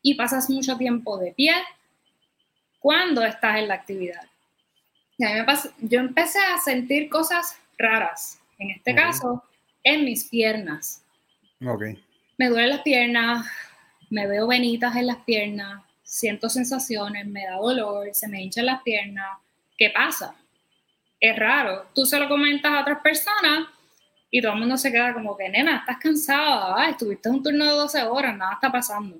y 0.00 0.14
pasas 0.14 0.48
mucho 0.48 0.76
tiempo 0.78 1.18
de 1.18 1.32
pie 1.32 1.52
cuando 2.80 3.22
estás 3.22 3.58
en 3.58 3.68
la 3.68 3.74
actividad. 3.74 4.26
Y 5.18 5.24
a 5.24 5.28
mí 5.28 5.40
me 5.40 5.88
yo 5.88 6.00
empecé 6.00 6.38
a 6.38 6.58
sentir 6.58 7.08
cosas 7.08 7.56
raras, 7.78 8.40
en 8.58 8.70
este 8.70 8.94
caso, 8.94 9.44
en 9.82 10.04
mis 10.04 10.24
piernas. 10.24 11.04
Okay. 11.64 12.02
Me 12.36 12.48
duelen 12.48 12.70
las 12.70 12.82
piernas, 12.82 13.46
me 14.10 14.26
veo 14.26 14.46
venitas 14.46 14.96
en 14.96 15.06
las 15.06 15.18
piernas, 15.18 15.82
siento 16.02 16.48
sensaciones, 16.48 17.26
me 17.26 17.44
da 17.44 17.56
dolor, 17.56 18.08
se 18.12 18.28
me 18.28 18.42
hinchan 18.42 18.66
las 18.66 18.82
piernas. 18.82 19.38
¿Qué 19.76 19.90
pasa? 19.90 20.34
Es 21.20 21.36
raro. 21.36 21.86
Tú 21.94 22.04
se 22.04 22.18
lo 22.18 22.28
comentas 22.28 22.72
a 22.72 22.80
otras 22.80 23.00
personas 23.00 23.68
y 24.30 24.42
todo 24.42 24.52
el 24.52 24.58
mundo 24.58 24.76
se 24.76 24.90
queda 24.90 25.14
como 25.14 25.36
que, 25.36 25.48
nena, 25.48 25.78
estás 25.78 25.98
cansada, 25.98 26.88
estuviste 26.88 27.28
en 27.28 27.36
un 27.36 27.42
turno 27.42 27.64
de 27.64 27.70
12 27.70 28.02
horas, 28.02 28.36
nada 28.36 28.54
está 28.54 28.70
pasando. 28.70 29.16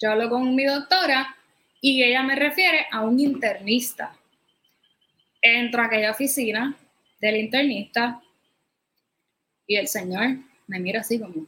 Yo 0.00 0.10
hablo 0.10 0.28
con 0.30 0.54
mi 0.54 0.64
doctora 0.64 1.36
y 1.80 2.02
ella 2.02 2.22
me 2.22 2.34
refiere 2.34 2.86
a 2.90 3.02
un 3.02 3.20
internista. 3.20 4.14
Entro 5.40 5.82
a 5.82 5.86
aquella 5.86 6.10
oficina 6.10 6.74
del 7.20 7.36
internista 7.36 8.20
y 9.66 9.76
el 9.76 9.86
señor 9.86 10.38
me 10.66 10.80
mira 10.80 11.00
así 11.00 11.20
como, 11.20 11.46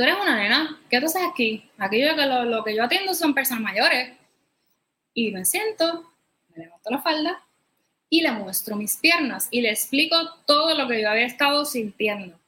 tú 0.00 0.04
eres 0.04 0.16
una 0.18 0.34
nena, 0.34 0.80
¿qué 0.88 0.98
tú 0.98 1.06
haces 1.06 1.20
aquí? 1.30 1.70
Aquí 1.76 1.98
que 1.98 2.26
lo, 2.26 2.46
lo 2.46 2.64
que 2.64 2.74
yo 2.74 2.84
atiendo 2.84 3.12
son 3.12 3.34
personas 3.34 3.62
mayores. 3.62 4.16
Y 5.12 5.30
me 5.30 5.44
siento, 5.44 6.10
me 6.48 6.64
levanto 6.64 6.88
la 6.88 7.02
falda 7.02 7.44
y 8.08 8.22
le 8.22 8.32
muestro 8.32 8.76
mis 8.76 8.96
piernas 8.96 9.48
y 9.50 9.60
le 9.60 9.68
explico 9.68 10.16
todo 10.46 10.74
lo 10.74 10.88
que 10.88 11.02
yo 11.02 11.10
había 11.10 11.26
estado 11.26 11.66
sintiendo 11.66 12.40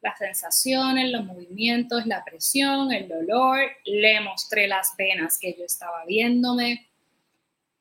las 0.00 0.16
sensaciones, 0.16 1.10
los 1.10 1.26
movimientos, 1.26 2.06
la 2.06 2.24
presión, 2.24 2.90
el 2.90 3.06
dolor, 3.06 3.58
le 3.84 4.20
mostré 4.22 4.66
las 4.66 4.96
venas 4.96 5.38
que 5.38 5.54
yo 5.58 5.64
estaba 5.66 6.06
viéndome 6.06 6.88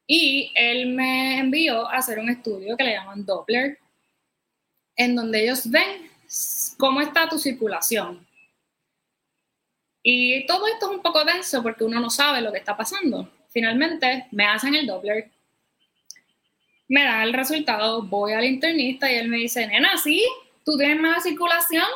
y 0.05 0.51
él 0.53 0.87
me 0.87 1.39
envió 1.39 1.87
a 1.87 1.95
hacer 1.95 2.19
un 2.19 2.29
estudio 2.29 2.75
que 2.75 2.83
le 2.83 2.91
llaman 2.91 3.25
Doppler, 3.25 3.77
en 4.97 5.15
donde 5.15 5.43
ellos 5.43 5.69
ven 5.71 6.11
cómo 6.77 6.99
está 6.99 7.29
tu 7.29 7.39
circulación. 7.39 8.22
Y 10.03 10.45
todo 10.45 10.67
esto 10.67 10.91
es 10.91 10.97
un 10.97 11.01
poco 11.01 11.23
denso 11.23 11.63
porque 11.63 11.85
uno 11.85 11.99
no 12.01 12.09
sabe 12.09 12.41
lo 12.41 12.51
que 12.51 12.59
está 12.59 12.75
pasando. 12.75 13.31
Finalmente 13.49 14.27
me 14.31 14.45
hacen 14.45 14.75
el 14.75 14.85
Doppler, 14.85 15.31
me 16.89 17.03
dan 17.03 17.21
el 17.21 17.33
resultado, 17.33 18.03
voy 18.03 18.33
al 18.33 18.43
internista 18.43 19.09
y 19.09 19.15
él 19.15 19.29
me 19.29 19.37
dice, 19.37 19.65
nena, 19.65 19.97
sí, 19.97 20.23
tú 20.65 20.77
tienes 20.77 20.99
más 20.99 21.23
circulación, 21.23 21.87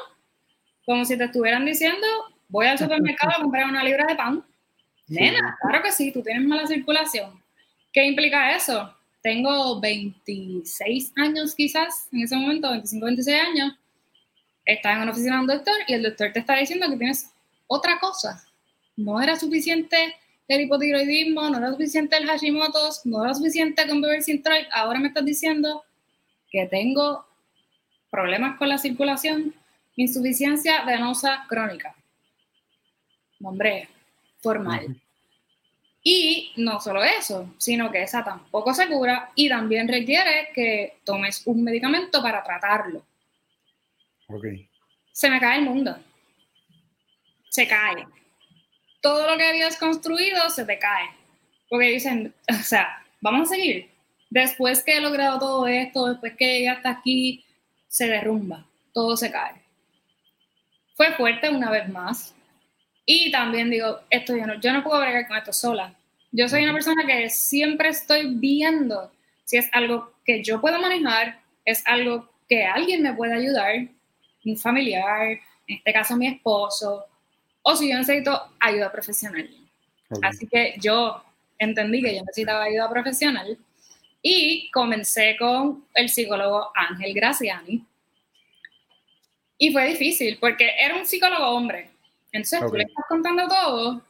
como 0.85 1.03
si 1.03 1.17
te 1.17 1.25
estuvieran 1.25 1.65
diciendo, 1.65 2.07
voy 2.47 2.67
al 2.67 2.77
supermercado 2.79 3.33
a 3.37 3.41
comprar 3.41 3.65
una 3.65 3.83
libra 3.83 4.05
de 4.07 4.15
pan. 4.15 4.45
Nena, 5.07 5.57
claro 5.61 5.83
que 5.83 5.91
sí, 5.91 6.11
tú 6.11 6.23
tienes 6.23 6.47
mala 6.47 6.65
circulación. 6.65 7.41
¿Qué 7.91 8.05
implica 8.05 8.55
eso? 8.55 8.93
Tengo 9.21 9.79
26 9.81 11.13
años 11.17 11.55
quizás, 11.55 12.07
en 12.13 12.21
ese 12.21 12.35
momento, 12.35 12.69
25, 12.69 13.05
26 13.05 13.41
años. 13.41 13.73
Estás 14.65 14.95
en 14.95 15.01
una 15.01 15.11
oficina 15.11 15.35
de 15.35 15.41
un 15.41 15.47
doctor 15.47 15.75
y 15.87 15.93
el 15.93 16.03
doctor 16.03 16.31
te 16.31 16.39
está 16.39 16.55
diciendo 16.55 16.89
que 16.89 16.97
tienes 16.97 17.33
otra 17.67 17.99
cosa. 17.99 18.43
No 18.95 19.21
era 19.21 19.37
suficiente 19.37 20.15
el 20.47 20.61
hipotiroidismo, 20.61 21.49
no 21.49 21.57
era 21.57 21.71
suficiente 21.71 22.17
el 22.17 22.27
Hashimoto's, 22.27 23.05
no 23.05 23.23
era 23.23 23.33
suficiente 23.33 23.87
con 23.87 24.01
beber 24.01 24.23
sin 24.23 24.41
Ahora 24.71 24.99
me 24.99 25.09
estás 25.09 25.25
diciendo 25.25 25.83
que 26.49 26.65
tengo 26.65 27.25
problemas 28.09 28.57
con 28.57 28.69
la 28.69 28.77
circulación 28.77 29.53
Insuficiencia 29.97 30.85
venosa 30.85 31.45
crónica. 31.49 31.95
Nombre 33.39 33.89
formal. 34.41 34.95
Y 36.03 36.53
no 36.55 36.79
solo 36.79 37.03
eso, 37.03 37.51
sino 37.57 37.91
que 37.91 38.03
esa 38.03 38.23
tampoco 38.23 38.75
se 38.75 38.87
cura 38.87 39.31
y 39.33 39.49
también 39.49 39.87
requiere 39.87 40.49
que 40.53 40.99
tomes 41.03 41.41
un 41.47 41.63
medicamento 41.63 42.21
para 42.21 42.43
tratarlo. 42.43 43.03
Ok. 44.27 44.45
Se 45.11 45.31
me 45.31 45.39
cae 45.39 45.57
el 45.57 45.65
mundo. 45.65 45.97
Se 47.57 47.67
cae. 47.67 48.05
Todo 49.01 49.29
lo 49.29 49.37
que 49.37 49.45
habías 49.45 49.77
construido 49.77 50.49
se 50.49 50.65
te 50.65 50.77
cae. 50.77 51.09
Porque 51.69 51.87
dicen, 51.87 52.33
o 52.49 52.63
sea, 52.63 53.03
vamos 53.21 53.49
a 53.49 53.55
seguir. 53.55 53.89
Después 54.29 54.83
que 54.83 54.97
he 54.97 55.01
logrado 55.01 55.39
todo 55.39 55.67
esto, 55.67 56.07
después 56.07 56.35
que 56.37 56.45
llegué 56.45 56.69
hasta 56.69 56.89
aquí, 56.89 57.45
se 57.87 58.07
derrumba. 58.07 58.65
Todo 58.93 59.17
se 59.17 59.31
cae 59.31 59.67
fue 60.97 61.13
fuerte 61.13 61.49
una 61.49 61.69
vez 61.69 61.87
más. 61.87 62.33
Y 63.05 63.31
también 63.31 63.69
digo, 63.69 63.99
esto 64.09 64.35
yo 64.35 64.45
no, 64.47 64.59
yo 64.59 64.73
no 64.73 64.83
puedo 64.83 64.99
bregar 64.99 65.27
con 65.27 65.37
esto 65.37 65.53
sola. 65.53 65.93
Yo 66.31 66.49
soy 66.49 66.63
una 66.63 66.73
persona 66.73 67.05
que 67.05 67.29
siempre 67.29 67.89
estoy 67.89 68.33
viendo 68.35 69.11
si 69.45 69.57
es 69.57 69.69
algo 69.71 70.13
que 70.25 70.43
yo 70.43 70.59
puedo 70.59 70.77
manejar, 70.79 71.39
es 71.63 71.85
algo 71.85 72.29
que 72.49 72.65
alguien 72.65 73.03
me 73.03 73.13
puede 73.13 73.33
ayudar, 73.33 73.87
un 74.43 74.57
familiar, 74.57 75.39
en 75.67 75.77
este 75.77 75.93
caso 75.93 76.17
mi 76.17 76.27
esposo, 76.27 77.05
o 77.69 77.75
si 77.75 77.89
yo 77.89 77.97
necesito 77.97 78.49
ayuda 78.61 78.89
profesional. 78.89 79.49
Así 80.21 80.47
que 80.47 80.75
yo 80.79 81.21
entendí 81.59 82.01
que 82.01 82.15
yo 82.15 82.21
necesitaba 82.21 82.63
ayuda 82.63 82.89
profesional 82.89 83.57
y 84.21 84.71
comencé 84.71 85.35
con 85.37 85.85
el 85.93 86.07
psicólogo 86.07 86.71
Ángel 86.73 87.13
Graciani, 87.13 87.85
y 89.57 89.73
fue 89.73 89.89
difícil 89.89 90.37
porque 90.39 90.69
era 90.79 90.95
un 90.95 91.05
psicólogo 91.05 91.45
hombre. 91.47 91.89
Entonces 92.31 92.61
tú 92.69 92.77
le 92.77 92.83
estás 92.83 93.03
contando 93.09 93.47
todo. 93.49 94.01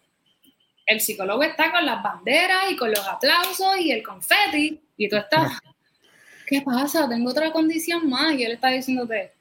El 0.85 1.01
psicólogo 1.01 1.41
está 1.41 1.71
con 1.71 1.83
las 1.83 2.03
banderas 2.03 2.69
y 2.69 2.75
con 2.75 2.91
los 2.91 3.07
aplausos 3.07 3.79
y 3.79 3.91
el 3.91 4.03
confeti. 4.03 4.79
Y 4.97 5.09
tú 5.09 5.15
estás, 5.15 5.59
¿qué 6.47 6.61
pasa? 6.61 7.09
Tengo 7.09 7.31
otra 7.31 7.51
condición 7.51 8.07
más. 8.07 8.35
Y 8.35 8.43
él 8.43 8.51
está 8.51 8.69
diciéndote, 8.69 9.31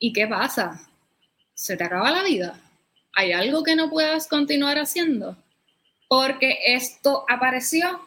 ¿y 0.00 0.12
qué 0.12 0.26
pasa? 0.26 0.80
¿Se 1.54 1.76
te 1.76 1.84
acaba 1.84 2.10
la 2.10 2.24
vida? 2.24 2.58
¿Hay 3.14 3.32
algo 3.32 3.62
que 3.62 3.76
no 3.76 3.90
puedas 3.90 4.28
continuar 4.28 4.78
haciendo? 4.78 5.36
Porque 6.08 6.58
esto 6.66 7.24
apareció. 7.28 8.00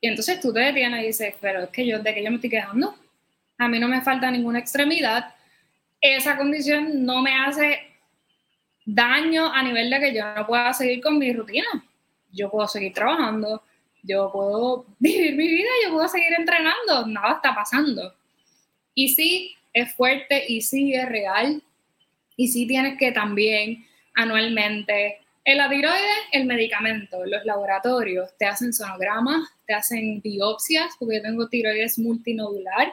Y 0.00 0.08
entonces 0.08 0.40
tú 0.40 0.52
te 0.52 0.60
detienes 0.60 1.02
y 1.02 1.06
dices, 1.06 1.34
pero 1.40 1.62
es 1.62 1.70
que 1.70 1.86
yo, 1.86 2.00
¿de 2.00 2.14
qué 2.14 2.22
yo 2.22 2.30
me 2.30 2.36
estoy 2.36 2.50
quejando? 2.50 2.94
A 3.58 3.68
mí 3.68 3.78
no 3.78 3.88
me 3.88 4.02
falta 4.02 4.30
ninguna 4.30 4.58
extremidad 4.58 5.34
esa 6.02 6.36
condición 6.36 7.06
no 7.06 7.22
me 7.22 7.32
hace 7.32 7.78
daño 8.84 9.52
a 9.52 9.62
nivel 9.62 9.88
de 9.88 10.00
que 10.00 10.14
yo 10.14 10.34
no 10.34 10.46
pueda 10.46 10.72
seguir 10.74 11.00
con 11.00 11.16
mi 11.16 11.32
rutina. 11.32 11.66
Yo 12.32 12.50
puedo 12.50 12.66
seguir 12.66 12.92
trabajando, 12.92 13.62
yo 14.02 14.30
puedo 14.32 14.84
vivir 14.98 15.36
mi 15.36 15.48
vida, 15.48 15.68
yo 15.84 15.92
puedo 15.92 16.08
seguir 16.08 16.32
entrenando, 16.36 17.06
nada 17.06 17.34
está 17.34 17.54
pasando. 17.54 18.14
Y 18.94 19.08
sí, 19.10 19.54
es 19.72 19.94
fuerte 19.94 20.44
y 20.48 20.60
sí 20.60 20.92
es 20.92 21.08
real. 21.08 21.62
Y 22.42 22.48
sí 22.48 22.66
tienes 22.66 22.98
que 22.98 23.12
también 23.12 23.86
anualmente, 24.14 25.20
en 25.44 25.58
la 25.58 25.70
tiroides, 25.70 26.18
el 26.32 26.44
medicamento, 26.44 27.24
los 27.24 27.44
laboratorios 27.44 28.36
te 28.36 28.46
hacen 28.46 28.72
sonogramas, 28.72 29.48
te 29.64 29.74
hacen 29.74 30.20
biopsias, 30.20 30.96
porque 30.98 31.18
yo 31.18 31.22
tengo 31.22 31.48
tiroides 31.48 32.00
multinodular, 32.00 32.92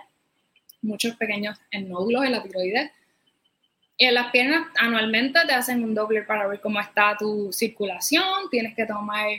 muchos 0.83 1.15
pequeños 1.15 1.57
nódulos 1.71 2.25
en 2.25 2.33
la 2.33 2.43
tiroides. 2.43 2.91
Y 3.97 4.05
en 4.05 4.13
las 4.13 4.29
piernas 4.29 4.67
anualmente 4.77 5.39
te 5.47 5.53
hacen 5.53 5.83
un 5.83 5.95
doble 5.95 6.21
para 6.21 6.45
ver 6.45 6.61
cómo 6.61 6.79
está 6.79 7.15
tu 7.17 7.51
circulación, 7.51 8.51
tienes 8.51 8.75
que 8.75 8.85
tomar 8.85 9.29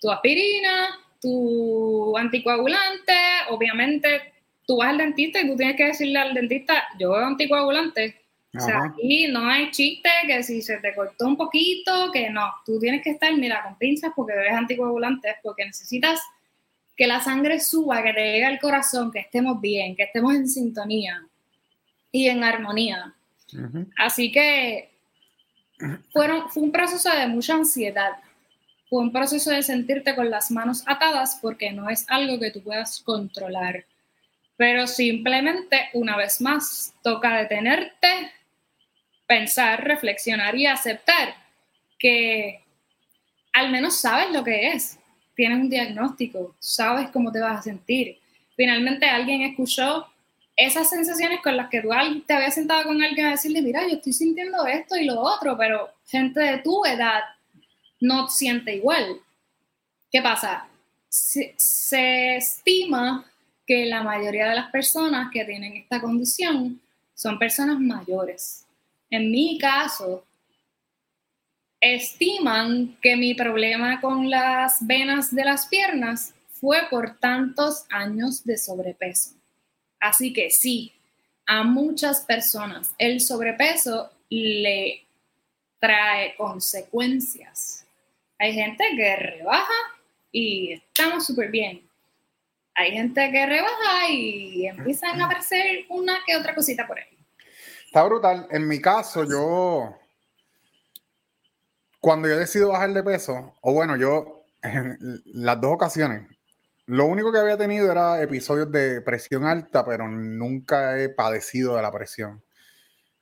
tu 0.00 0.12
aspirina, 0.12 0.96
tu 1.20 2.16
anticoagulante, 2.16 3.14
obviamente 3.50 4.32
tú 4.64 4.76
vas 4.76 4.90
al 4.90 4.98
dentista 4.98 5.40
y 5.40 5.48
tú 5.48 5.56
tienes 5.56 5.74
que 5.74 5.86
decirle 5.86 6.20
al 6.20 6.34
dentista, 6.34 6.84
yo 7.00 7.10
veo 7.10 7.26
anticoagulante. 7.26 8.25
O 8.54 8.60
sea, 8.60 8.84
aquí 8.84 9.28
no 9.28 9.46
hay 9.46 9.70
chiste 9.70 10.08
que 10.26 10.42
si 10.42 10.62
se 10.62 10.78
te 10.78 10.94
cortó 10.94 11.26
un 11.26 11.36
poquito, 11.36 12.10
que 12.12 12.30
no, 12.30 12.50
tú 12.64 12.78
tienes 12.78 13.02
que 13.02 13.10
estar, 13.10 13.34
mira, 13.36 13.62
con 13.62 13.76
pinzas 13.76 14.12
porque 14.16 14.34
bebes 14.34 14.54
anticoagulantes, 14.54 15.36
porque 15.42 15.66
necesitas 15.66 16.20
que 16.96 17.06
la 17.06 17.20
sangre 17.20 17.60
suba, 17.60 18.02
que 18.02 18.14
te 18.14 18.20
llegue 18.20 18.46
al 18.46 18.58
corazón, 18.58 19.12
que 19.12 19.18
estemos 19.18 19.60
bien, 19.60 19.94
que 19.94 20.04
estemos 20.04 20.34
en 20.34 20.48
sintonía 20.48 21.22
y 22.10 22.28
en 22.28 22.42
armonía. 22.42 23.14
Así 23.98 24.32
que 24.32 24.90
fueron, 26.12 26.48
fue 26.48 26.62
un 26.62 26.72
proceso 26.72 27.10
de 27.10 27.26
mucha 27.26 27.54
ansiedad, 27.54 28.12
fue 28.88 29.02
un 29.02 29.12
proceso 29.12 29.50
de 29.50 29.62
sentirte 29.62 30.14
con 30.14 30.30
las 30.30 30.50
manos 30.50 30.82
atadas 30.86 31.38
porque 31.42 31.72
no 31.72 31.90
es 31.90 32.06
algo 32.08 32.38
que 32.38 32.50
tú 32.50 32.62
puedas 32.62 33.02
controlar. 33.02 33.84
Pero 34.56 34.86
simplemente, 34.86 35.90
una 35.92 36.16
vez 36.16 36.40
más, 36.40 36.94
toca 37.02 37.36
detenerte, 37.36 38.32
pensar, 39.26 39.84
reflexionar 39.84 40.56
y 40.56 40.66
aceptar 40.66 41.34
que 41.98 42.62
al 43.52 43.70
menos 43.70 43.96
sabes 43.96 44.30
lo 44.30 44.44
que 44.44 44.68
es. 44.68 44.98
Tienes 45.34 45.58
un 45.58 45.68
diagnóstico, 45.68 46.54
sabes 46.58 47.10
cómo 47.10 47.30
te 47.30 47.40
vas 47.40 47.60
a 47.60 47.62
sentir. 47.62 48.18
Finalmente 48.54 49.06
alguien 49.06 49.42
escuchó 49.42 50.06
esas 50.56 50.88
sensaciones 50.88 51.40
con 51.42 51.56
las 51.56 51.68
que 51.68 51.82
tú 51.82 51.90
te 52.26 52.32
habías 52.32 52.54
sentado 52.54 52.84
con 52.84 53.02
alguien 53.02 53.26
a 53.26 53.30
decirle, 53.32 53.60
mira, 53.60 53.82
yo 53.82 53.96
estoy 53.96 54.14
sintiendo 54.14 54.66
esto 54.66 54.96
y 54.96 55.04
lo 55.04 55.20
otro, 55.20 55.56
pero 55.58 55.90
gente 56.06 56.40
de 56.40 56.58
tu 56.58 56.84
edad 56.86 57.20
no 58.00 58.28
siente 58.28 58.74
igual. 58.74 59.20
¿Qué 60.10 60.22
pasa? 60.22 60.66
Se, 61.08 62.36
estima 62.36 63.30
que 63.66 63.86
la 63.86 64.02
mayoría 64.02 64.48
de 64.48 64.54
las 64.54 64.70
personas 64.70 65.30
que 65.32 65.44
tienen 65.44 65.76
esta 65.76 66.00
condición 66.00 66.80
son 67.14 67.38
personas 67.38 67.80
mayores. 67.80 68.64
En 69.10 69.30
mi 69.30 69.58
caso, 69.58 70.24
estiman 71.80 72.96
que 73.00 73.16
mi 73.16 73.34
problema 73.34 74.00
con 74.00 74.30
las 74.30 74.86
venas 74.86 75.34
de 75.34 75.44
las 75.44 75.66
piernas 75.66 76.34
fue 76.48 76.78
por 76.90 77.18
tantos 77.18 77.84
años 77.90 78.44
de 78.44 78.56
sobrepeso. 78.56 79.30
Así 80.00 80.32
que 80.32 80.50
sí, 80.50 80.92
a 81.46 81.64
muchas 81.64 82.20
personas 82.20 82.94
el 82.98 83.20
sobrepeso 83.20 84.10
le 84.30 85.06
trae 85.78 86.34
consecuencias 86.36 87.86
hay 88.38 88.52
gente 88.52 88.84
que 88.96 89.16
rebaja 89.16 89.72
y 90.30 90.72
estamos 90.72 91.26
súper 91.26 91.50
bien. 91.50 91.85
Hay 92.76 92.92
gente 92.92 93.30
que 93.32 93.46
rebaja 93.46 94.08
y 94.10 94.66
empiezan 94.66 95.20
a 95.20 95.24
aparecer 95.24 95.86
una 95.88 96.18
que 96.26 96.36
otra 96.36 96.54
cosita 96.54 96.86
por 96.86 96.98
ahí. 96.98 97.16
Está 97.86 98.02
brutal. 98.02 98.46
En 98.50 98.68
mi 98.68 98.80
caso, 98.82 99.24
yo, 99.24 99.96
cuando 102.00 102.28
yo 102.28 102.36
decido 102.36 102.68
bajar 102.68 102.92
de 102.92 103.02
peso, 103.02 103.54
o 103.62 103.72
bueno, 103.72 103.96
yo, 103.96 104.44
en 104.62 104.98
las 105.24 105.58
dos 105.58 105.72
ocasiones, 105.72 106.28
lo 106.84 107.06
único 107.06 107.32
que 107.32 107.38
había 107.38 107.56
tenido 107.56 107.90
era 107.90 108.22
episodios 108.22 108.70
de 108.70 109.00
presión 109.00 109.46
alta, 109.46 109.82
pero 109.82 110.06
nunca 110.06 111.00
he 111.00 111.08
padecido 111.08 111.76
de 111.76 111.82
la 111.82 111.90
presión. 111.90 112.44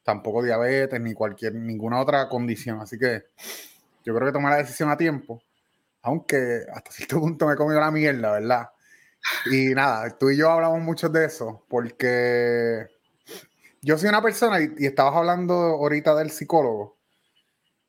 Tampoco 0.02 0.42
diabetes 0.42 1.00
ni 1.00 1.14
cualquier, 1.14 1.55
ninguna 1.55 2.00
otra 2.00 2.28
condición. 2.28 2.80
Así 2.80 2.98
que 2.98 3.26
yo 4.05 4.14
creo 4.14 4.26
que 4.26 4.32
tomé 4.32 4.50
la 4.50 4.57
decisión 4.57 4.90
a 4.90 4.96
tiempo, 4.96 5.40
aunque 6.02 6.62
hasta 6.74 6.90
cierto 6.90 7.20
punto 7.20 7.46
me 7.46 7.55
he 7.55 7.57
comido 7.57 7.78
la 7.78 7.92
mierda, 7.92 8.32
¿verdad? 8.32 8.68
Y 9.47 9.75
nada, 9.75 10.16
tú 10.18 10.31
y 10.31 10.37
yo 10.37 10.51
hablamos 10.51 10.81
mucho 10.81 11.09
de 11.09 11.27
eso, 11.27 11.64
porque 11.68 12.87
yo 13.81 13.99
soy 13.99 14.09
una 14.09 14.22
persona, 14.22 14.61
y, 14.61 14.87
estabas 14.87 15.16
hablando 15.16 15.55
ahorita 15.55 16.14
del 16.14 16.31
psicólogo, 16.31 16.99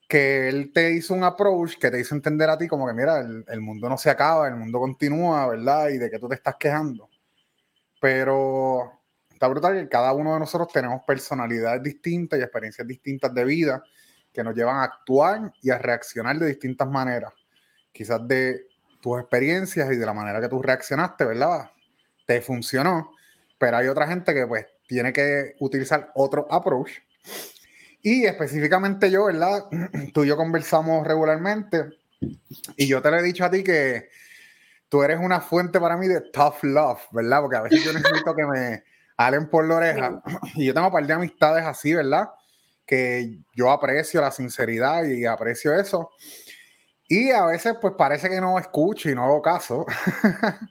que 0.07 0.47
él 0.49 0.71
te 0.73 0.91
hizo 0.91 1.13
un 1.13 1.23
approach 1.23 1.77
que 1.77 1.89
te 1.89 1.99
hizo 1.99 2.13
entender 2.15 2.49
a 2.49 2.57
ti 2.57 2.67
como 2.67 2.87
que, 2.87 2.93
mira, 2.93 3.19
el, 3.19 3.43
el, 3.47 3.61
mundo 3.61 3.89
no 3.89 3.97
se 3.97 4.09
acaba, 4.09 4.47
el 4.47 4.55
mundo 4.55 4.79
continúa, 4.79 5.47
¿verdad? 5.47 5.89
Y 5.89 5.97
de 5.97 6.11
que 6.11 6.19
tú 6.19 6.27
te 6.27 6.35
estás 6.35 6.55
quejando. 6.59 7.09
Pero 7.99 9.01
está 9.31 9.47
brutal 9.47 9.73
que 9.73 9.89
cada 9.89 10.13
uno 10.13 10.33
de 10.33 10.39
nosotros 10.39 10.71
tenemos 10.71 11.01
personalidades 11.05 11.81
distintas 11.81 12.39
y 12.39 12.43
experiencias 12.43 12.87
distintas 12.87 13.33
de 13.33 13.43
vida 13.43 13.83
que 14.31 14.43
nos 14.43 14.53
llevan 14.53 14.77
a 14.77 14.83
actuar 14.83 15.53
y 15.61 15.71
a 15.71 15.77
reaccionar 15.77 16.37
de 16.37 16.47
distintas 16.47 16.87
maneras. 16.89 17.33
Quizás 17.91 18.27
de 18.27 18.67
tus 19.05 19.19
experiencias 19.19 19.91
y 19.91 19.97
de 19.97 20.05
la 20.05 20.15
manera 20.15 20.41
que 20.41 20.49
tú 20.49 20.63
reaccionaste, 20.63 21.25
¿verdad? 21.25 21.69
Te 22.25 22.41
funcionó, 22.41 23.11
pero 23.59 23.77
hay 23.77 23.87
otra 23.87 24.07
gente 24.07 24.33
que 24.33 24.47
pues 24.47 24.65
tiene 24.87 25.13
que 25.13 25.53
utilizar 25.59 26.11
otro 26.15 26.47
approach. 26.49 26.89
Y 28.01 28.25
específicamente 28.25 29.11
yo, 29.11 29.25
¿verdad? 29.25 29.65
Tú 30.13 30.23
y 30.23 30.27
yo 30.27 30.35
conversamos 30.35 31.05
regularmente 31.05 31.85
y 32.77 32.87
yo 32.87 32.99
te 32.99 33.11
lo 33.11 33.19
he 33.19 33.21
dicho 33.21 33.45
a 33.45 33.51
ti 33.51 33.63
que 33.63 34.09
tú 34.89 35.03
eres 35.03 35.19
una 35.19 35.39
fuente 35.39 35.79
para 35.79 35.97
mí 35.97 36.07
de 36.07 36.21
tough 36.31 36.63
love, 36.63 37.01
¿verdad? 37.11 37.41
Porque 37.41 37.57
a 37.57 37.61
veces 37.61 37.83
yo 37.83 37.93
necesito 37.93 38.33
que 38.35 38.45
me 38.47 38.83
halen 39.17 39.49
por 39.49 39.67
la 39.67 39.75
oreja 39.75 40.23
y 40.55 40.65
yo 40.65 40.73
tengo 40.73 40.87
un 40.87 40.93
par 40.93 41.05
de 41.05 41.13
amistades 41.13 41.63
así, 41.63 41.93
¿verdad? 41.93 42.29
que 42.85 43.39
yo 43.53 43.71
aprecio 43.71 44.21
la 44.21 44.31
sinceridad 44.31 45.05
y 45.05 45.25
aprecio 45.25 45.73
eso. 45.73 46.11
Y 47.07 47.31
a 47.31 47.45
veces 47.45 47.75
pues 47.79 47.93
parece 47.97 48.29
que 48.29 48.41
no 48.41 48.57
escucho 48.57 49.09
y 49.09 49.15
no 49.15 49.23
hago 49.23 49.41
caso. 49.41 49.85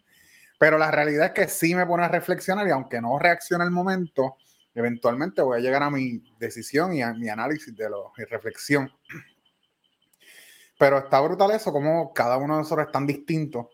Pero 0.59 0.78
la 0.78 0.91
realidad 0.91 1.26
es 1.26 1.32
que 1.32 1.49
sí 1.49 1.74
me 1.74 1.87
pone 1.87 2.05
a 2.05 2.09
reflexionar 2.09 2.66
y 2.66 2.70
aunque 2.70 3.01
no 3.01 3.18
reaccione 3.18 3.64
al 3.64 3.70
momento, 3.70 4.37
eventualmente 4.74 5.43
voy 5.43 5.59
a 5.59 5.62
llegar 5.62 5.82
a 5.82 5.91
mi 5.91 6.22
decisión 6.39 6.93
y 6.95 7.03
a 7.03 7.12
mi 7.12 7.28
análisis 7.28 7.74
de 7.76 7.89
lo, 7.89 8.12
mi 8.16 8.24
reflexión. 8.24 8.91
Pero 10.78 10.99
está 10.99 11.20
brutal 11.20 11.53
eso, 11.53 11.72
como 11.72 12.12
cada 12.12 12.37
uno 12.37 12.55
de 12.55 12.62
nosotros 12.62 12.87
es 12.87 12.93
tan 12.93 13.07
distinto 13.07 13.70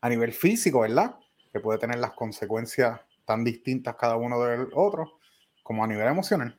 a 0.00 0.08
nivel 0.08 0.32
físico, 0.32 0.80
¿verdad? 0.80 1.16
Que 1.52 1.60
puede 1.60 1.78
tener 1.78 1.98
las 1.98 2.12
consecuencias 2.12 3.00
tan 3.24 3.44
distintas 3.44 3.94
cada 3.94 4.16
uno 4.16 4.42
del 4.42 4.68
otro, 4.74 5.20
como 5.62 5.84
a 5.84 5.86
nivel 5.86 6.08
emocional. 6.08 6.58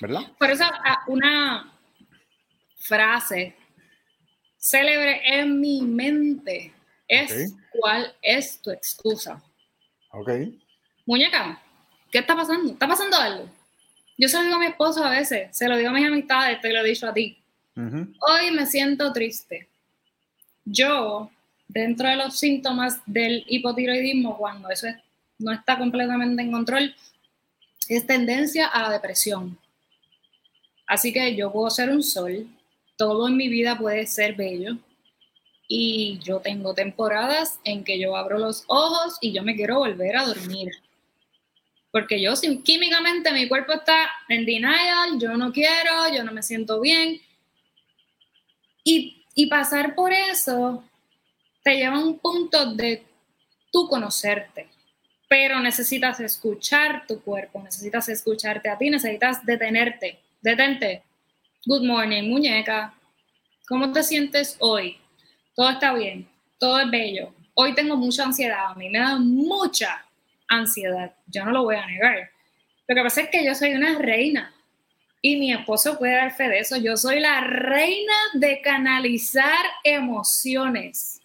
¿verdad? 0.00 0.20
Por 0.38 0.50
eso 0.50 0.64
una 1.06 1.75
frase 2.76 3.56
célebre 4.58 5.20
en 5.24 5.60
mi 5.60 5.82
mente 5.82 6.72
es 7.08 7.54
cuál 7.70 8.14
es 8.22 8.60
tu 8.60 8.70
excusa. 8.70 9.42
Ok. 10.10 10.30
Muñeca, 11.04 11.62
¿qué 12.10 12.18
está 12.18 12.34
pasando? 12.34 12.72
¿Está 12.72 12.88
pasando 12.88 13.16
algo? 13.16 13.48
Yo 14.18 14.28
se 14.28 14.38
lo 14.38 14.44
digo 14.44 14.56
a 14.56 14.60
mi 14.60 14.66
esposo 14.66 15.04
a 15.04 15.10
veces, 15.10 15.56
se 15.56 15.68
lo 15.68 15.76
digo 15.76 15.90
a 15.90 15.92
mis 15.92 16.06
amistades, 16.06 16.60
te 16.60 16.72
lo 16.72 16.80
he 16.80 16.88
dicho 16.88 17.06
a 17.06 17.14
ti. 17.14 17.38
Hoy 17.76 18.50
me 18.52 18.64
siento 18.64 19.12
triste. 19.12 19.68
Yo, 20.64 21.30
dentro 21.68 22.08
de 22.08 22.16
los 22.16 22.38
síntomas 22.38 23.00
del 23.04 23.44
hipotiroidismo, 23.46 24.38
cuando 24.38 24.70
eso 24.70 24.88
no 25.38 25.52
está 25.52 25.76
completamente 25.76 26.42
en 26.42 26.50
control, 26.50 26.94
es 27.88 28.06
tendencia 28.06 28.66
a 28.66 28.82
la 28.82 28.90
depresión. 28.90 29.58
Así 30.86 31.12
que 31.12 31.36
yo 31.36 31.52
puedo 31.52 31.68
ser 31.68 31.90
un 31.90 32.02
sol, 32.02 32.48
todo 32.96 33.28
en 33.28 33.36
mi 33.36 33.48
vida 33.48 33.78
puede 33.78 34.06
ser 34.06 34.34
bello 34.34 34.76
y 35.68 36.18
yo 36.22 36.40
tengo 36.40 36.74
temporadas 36.74 37.60
en 37.64 37.84
que 37.84 37.98
yo 37.98 38.16
abro 38.16 38.38
los 38.38 38.64
ojos 38.68 39.18
y 39.20 39.32
yo 39.32 39.42
me 39.42 39.56
quiero 39.56 39.78
volver 39.78 40.16
a 40.16 40.26
dormir. 40.26 40.70
Porque 41.90 42.20
yo 42.20 42.34
químicamente 42.64 43.32
mi 43.32 43.48
cuerpo 43.48 43.72
está 43.72 44.10
en 44.28 44.44
denial, 44.44 45.18
yo 45.18 45.36
no 45.36 45.52
quiero, 45.52 46.08
yo 46.14 46.24
no 46.24 46.32
me 46.32 46.42
siento 46.42 46.80
bien. 46.80 47.20
Y, 48.84 49.24
y 49.34 49.46
pasar 49.46 49.94
por 49.94 50.12
eso 50.12 50.84
te 51.64 51.76
lleva 51.76 51.96
a 51.96 52.04
un 52.04 52.18
punto 52.18 52.74
de 52.74 53.02
tú 53.72 53.88
conocerte 53.88 54.68
pero 55.28 55.60
necesitas 55.60 56.20
escuchar 56.20 57.04
tu 57.06 57.20
cuerpo, 57.20 57.60
necesitas 57.62 58.08
escucharte 58.08 58.68
a 58.68 58.78
ti, 58.78 58.90
necesitas 58.90 59.44
detenerte 59.44 60.20
detente. 60.40 61.02
Good 61.68 61.82
morning, 61.82 62.30
muñeca. 62.30 62.94
¿Cómo 63.66 63.90
te 63.90 64.04
sientes 64.04 64.56
hoy? 64.60 64.98
Todo 65.56 65.70
está 65.70 65.92
bien, 65.94 66.28
todo 66.60 66.78
es 66.78 66.88
bello. 66.88 67.34
Hoy 67.54 67.74
tengo 67.74 67.96
mucha 67.96 68.22
ansiedad, 68.22 68.66
a 68.66 68.74
mí 68.76 68.88
me 68.88 69.00
da 69.00 69.16
mucha 69.16 70.06
ansiedad, 70.46 71.12
yo 71.26 71.44
no 71.44 71.50
lo 71.50 71.64
voy 71.64 71.74
a 71.74 71.84
negar. 71.84 72.30
Lo 72.86 72.94
que 72.94 73.02
pasa 73.02 73.22
es 73.22 73.30
que 73.30 73.44
yo 73.44 73.52
soy 73.56 73.74
una 73.74 73.98
reina 73.98 74.54
y 75.20 75.38
mi 75.38 75.52
esposo 75.52 75.98
puede 75.98 76.14
dar 76.14 76.32
fe 76.36 76.48
de 76.48 76.60
eso. 76.60 76.76
Yo 76.76 76.96
soy 76.96 77.18
la 77.18 77.40
reina 77.40 78.14
de 78.34 78.60
canalizar 78.60 79.66
emociones. 79.82 81.20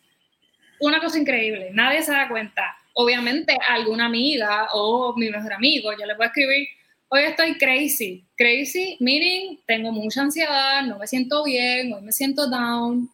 Una 0.79 0.99
cosa 0.99 1.19
increíble, 1.19 1.69
nadie 1.71 2.01
se 2.01 2.13
da 2.13 2.27
cuenta. 2.27 2.75
Obviamente, 2.93 3.55
alguna 3.69 4.07
amiga 4.07 4.69
o 4.73 5.13
mi 5.15 5.29
mejor 5.29 5.53
amigo, 5.53 5.91
yo 5.91 6.07
le 6.07 6.15
puedo 6.15 6.29
escribir, 6.29 6.67
hoy 7.11 7.21
estoy 7.21 7.57
crazy. 7.57 8.25
Crazy, 8.37 8.97
meaning, 8.99 9.59
tengo 9.67 9.91
mucha 9.91 10.21
ansiedad, 10.21 10.83
no 10.83 10.97
me 10.97 11.07
siento 11.07 11.43
bien, 11.43 11.93
hoy 11.93 12.01
me 12.01 12.11
siento 12.11 12.49
down. 12.49 13.09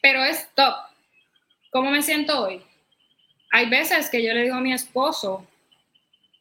Pero 0.00 0.22
es 0.24 0.48
top. 0.54 0.74
¿Cómo 1.70 1.90
me 1.90 2.02
siento 2.02 2.44
hoy? 2.44 2.62
Hay 3.50 3.68
veces 3.68 4.08
que 4.08 4.22
yo 4.22 4.32
le 4.32 4.44
digo 4.44 4.56
a 4.56 4.60
mi 4.60 4.72
esposo, 4.72 5.46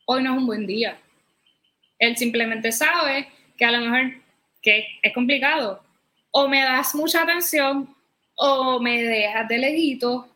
hoy 0.05 0.21
no 0.21 0.33
es 0.33 0.37
un 0.37 0.45
buen 0.45 0.67
día 0.67 0.99
él 1.99 2.17
simplemente 2.17 2.71
sabe 2.71 3.27
que 3.57 3.65
a 3.65 3.71
lo 3.71 3.79
mejor 3.79 4.21
que 4.61 4.85
es 5.01 5.13
complicado. 5.13 5.83
O 6.31 6.47
me 6.47 6.61
das 6.61 6.93
mucha 6.95 7.23
atención 7.23 7.95
o 8.35 8.79
me 8.79 9.03
dejas 9.03 9.47
de 9.47 9.57
lejito. 9.57 10.27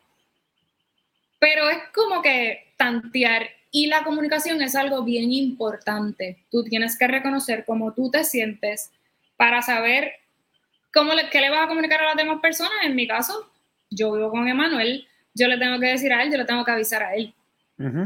Pero 1.39 1.69
es 1.69 1.79
como 1.93 2.21
que 2.21 2.73
tantear 2.77 3.49
y 3.71 3.87
la 3.87 4.03
comunicación 4.03 4.61
es 4.61 4.75
algo 4.75 5.03
bien 5.03 5.31
importante. 5.31 6.45
Tú 6.49 6.63
tienes 6.63 6.97
que 6.97 7.07
reconocer 7.07 7.65
cómo 7.65 7.93
tú 7.93 8.09
te 8.09 8.23
sientes 8.23 8.91
para 9.37 9.61
saber 9.61 10.13
cómo 10.93 11.13
le, 11.13 11.29
qué 11.29 11.39
le 11.41 11.49
vas 11.49 11.65
a 11.65 11.67
comunicar 11.67 12.01
a 12.01 12.07
las 12.07 12.17
demás 12.17 12.39
personas. 12.41 12.73
En 12.83 12.95
mi 12.95 13.07
caso, 13.07 13.51
yo 13.89 14.11
vivo 14.11 14.31
con 14.31 14.47
Emanuel, 14.47 15.07
yo 15.33 15.47
le 15.47 15.57
tengo 15.57 15.79
que 15.79 15.87
decir 15.87 16.11
a 16.11 16.23
él, 16.23 16.31
yo 16.31 16.37
le 16.37 16.45
tengo 16.45 16.65
que 16.65 16.71
avisar 16.71 17.03
a 17.03 17.15
él 17.15 17.33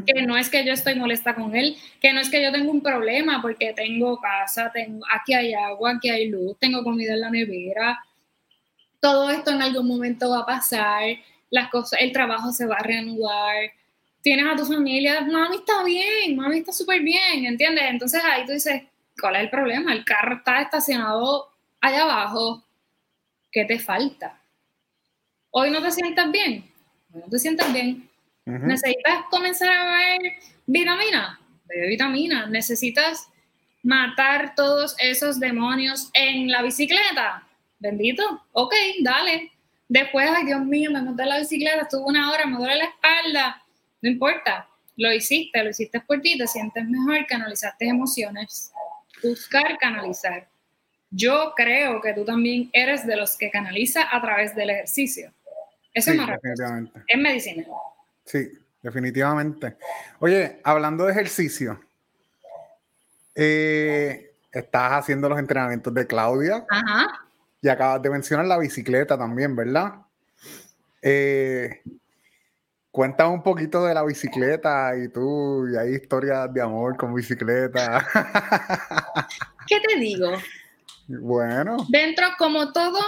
que 0.05 0.21
no 0.21 0.37
es 0.37 0.49
que 0.49 0.63
yo 0.63 0.71
estoy 0.71 0.93
molesta 0.93 1.33
con 1.33 1.55
él, 1.55 1.75
que 1.99 2.13
no 2.13 2.19
es 2.19 2.29
que 2.29 2.43
yo 2.43 2.51
tengo 2.51 2.71
un 2.71 2.81
problema 2.81 3.41
porque 3.41 3.73
tengo 3.73 4.19
casa, 4.21 4.71
tengo, 4.71 5.03
aquí 5.11 5.33
hay 5.33 5.55
agua, 5.55 5.93
aquí 5.95 6.09
hay 6.09 6.29
luz, 6.29 6.55
tengo 6.59 6.83
comida 6.83 7.13
en 7.13 7.21
la 7.21 7.31
nevera, 7.31 7.99
todo 8.99 9.31
esto 9.31 9.49
en 9.49 9.63
algún 9.63 9.87
momento 9.87 10.29
va 10.29 10.41
a 10.41 10.45
pasar, 10.45 11.03
las 11.49 11.69
cosas, 11.69 12.01
el 12.01 12.11
trabajo 12.11 12.51
se 12.51 12.67
va 12.67 12.75
a 12.75 12.83
reanudar, 12.83 13.71
tienes 14.23 14.47
a 14.47 14.55
tu 14.55 14.65
familia, 14.65 15.21
mami 15.21 15.57
está 15.57 15.83
bien, 15.83 16.35
mami 16.35 16.59
está 16.59 16.71
súper 16.71 17.01
bien, 17.01 17.45
¿entiendes? 17.45 17.83
Entonces 17.87 18.23
ahí 18.23 18.45
tú 18.45 18.53
dices, 18.53 18.81
¿cuál 19.19 19.35
es 19.35 19.41
el 19.43 19.49
problema? 19.51 19.93
El 19.93 20.03
carro 20.03 20.37
está 20.37 20.61
estacionado 20.61 21.49
allá 21.81 22.03
abajo, 22.03 22.63
¿qué 23.51 23.65
te 23.65 23.77
falta? 23.77 24.39
Hoy 25.51 25.69
no 25.69 25.81
te 25.83 25.91
sientas 25.91 26.31
bien, 26.31 26.63
hoy 27.13 27.21
no 27.21 27.29
te 27.29 27.37
sientas 27.37 27.71
bien, 27.71 28.09
Necesitas 28.45 29.23
comenzar 29.29 29.71
a 29.71 29.97
ver 29.97 30.33
vitamina, 30.65 31.39
bebe 31.65 31.87
vitamina. 31.87 32.45
Necesitas 32.47 33.29
matar 33.83 34.53
todos 34.55 34.95
esos 34.99 35.39
demonios 35.39 36.09
en 36.13 36.49
la 36.49 36.61
bicicleta. 36.61 37.47
Bendito, 37.79 38.43
ok, 38.51 38.73
dale. 39.01 39.51
Después, 39.87 40.29
ay 40.29 40.45
Dios 40.45 40.61
mío, 40.61 40.91
me 40.91 41.01
monté 41.01 41.23
en 41.23 41.29
la 41.29 41.39
bicicleta, 41.39 41.81
estuve 41.81 42.03
una 42.03 42.31
hora, 42.31 42.45
me 42.45 42.57
duele 42.57 42.77
la 42.77 42.85
espalda. 42.85 43.62
No 44.03 44.09
importa, 44.09 44.67
lo 44.97 45.13
hiciste, 45.13 45.63
lo 45.63 45.69
hiciste 45.69 46.01
por 46.01 46.19
ti, 46.19 46.37
te 46.37 46.45
sientes 46.45 46.85
mejor, 46.85 47.25
canalizaste 47.25 47.87
emociones. 47.87 48.73
Buscar 49.23 49.77
canalizar. 49.79 50.49
Yo 51.09 51.53
creo 51.55 52.01
que 52.01 52.11
tú 52.13 52.25
también 52.25 52.69
eres 52.73 53.07
de 53.07 53.15
los 53.15 53.37
que 53.37 53.49
canaliza 53.49 54.13
a 54.13 54.21
través 54.21 54.53
del 54.55 54.71
ejercicio. 54.71 55.31
Eso 55.93 56.11
es 56.11 56.17
maravilloso. 56.17 56.91
Es 57.07 57.17
medicina. 57.17 57.63
Sí, 58.25 58.51
definitivamente. 58.81 59.77
Oye, 60.19 60.59
hablando 60.65 61.05
de 61.05 61.13
ejercicio, 61.13 61.79
eh, 63.35 64.33
estás 64.51 64.91
haciendo 64.91 65.29
los 65.29 65.39
entrenamientos 65.39 65.93
de 65.93 66.05
Claudia. 66.05 66.65
Ajá. 66.69 67.07
Y 67.61 67.69
acabas 67.69 68.01
de 68.01 68.09
mencionar 68.09 68.47
la 68.47 68.57
bicicleta 68.57 69.17
también, 69.17 69.55
¿verdad? 69.55 69.93
Eh, 71.01 71.81
cuéntame 72.93 73.33
un 73.33 73.41
poquito 73.41 73.83
de 73.83 73.93
la 73.95 74.03
bicicleta 74.03 74.95
y 74.95 75.09
tú, 75.09 75.67
y 75.67 75.75
hay 75.75 75.95
historias 75.95 76.53
de 76.53 76.61
amor 76.61 76.95
con 76.95 77.15
bicicleta. 77.15 78.05
¿Qué 79.67 79.79
te 79.79 79.99
digo? 79.99 80.31
Bueno. 81.07 81.87
Dentro, 81.89 82.27
como 82.37 82.71
todo, 82.71 82.99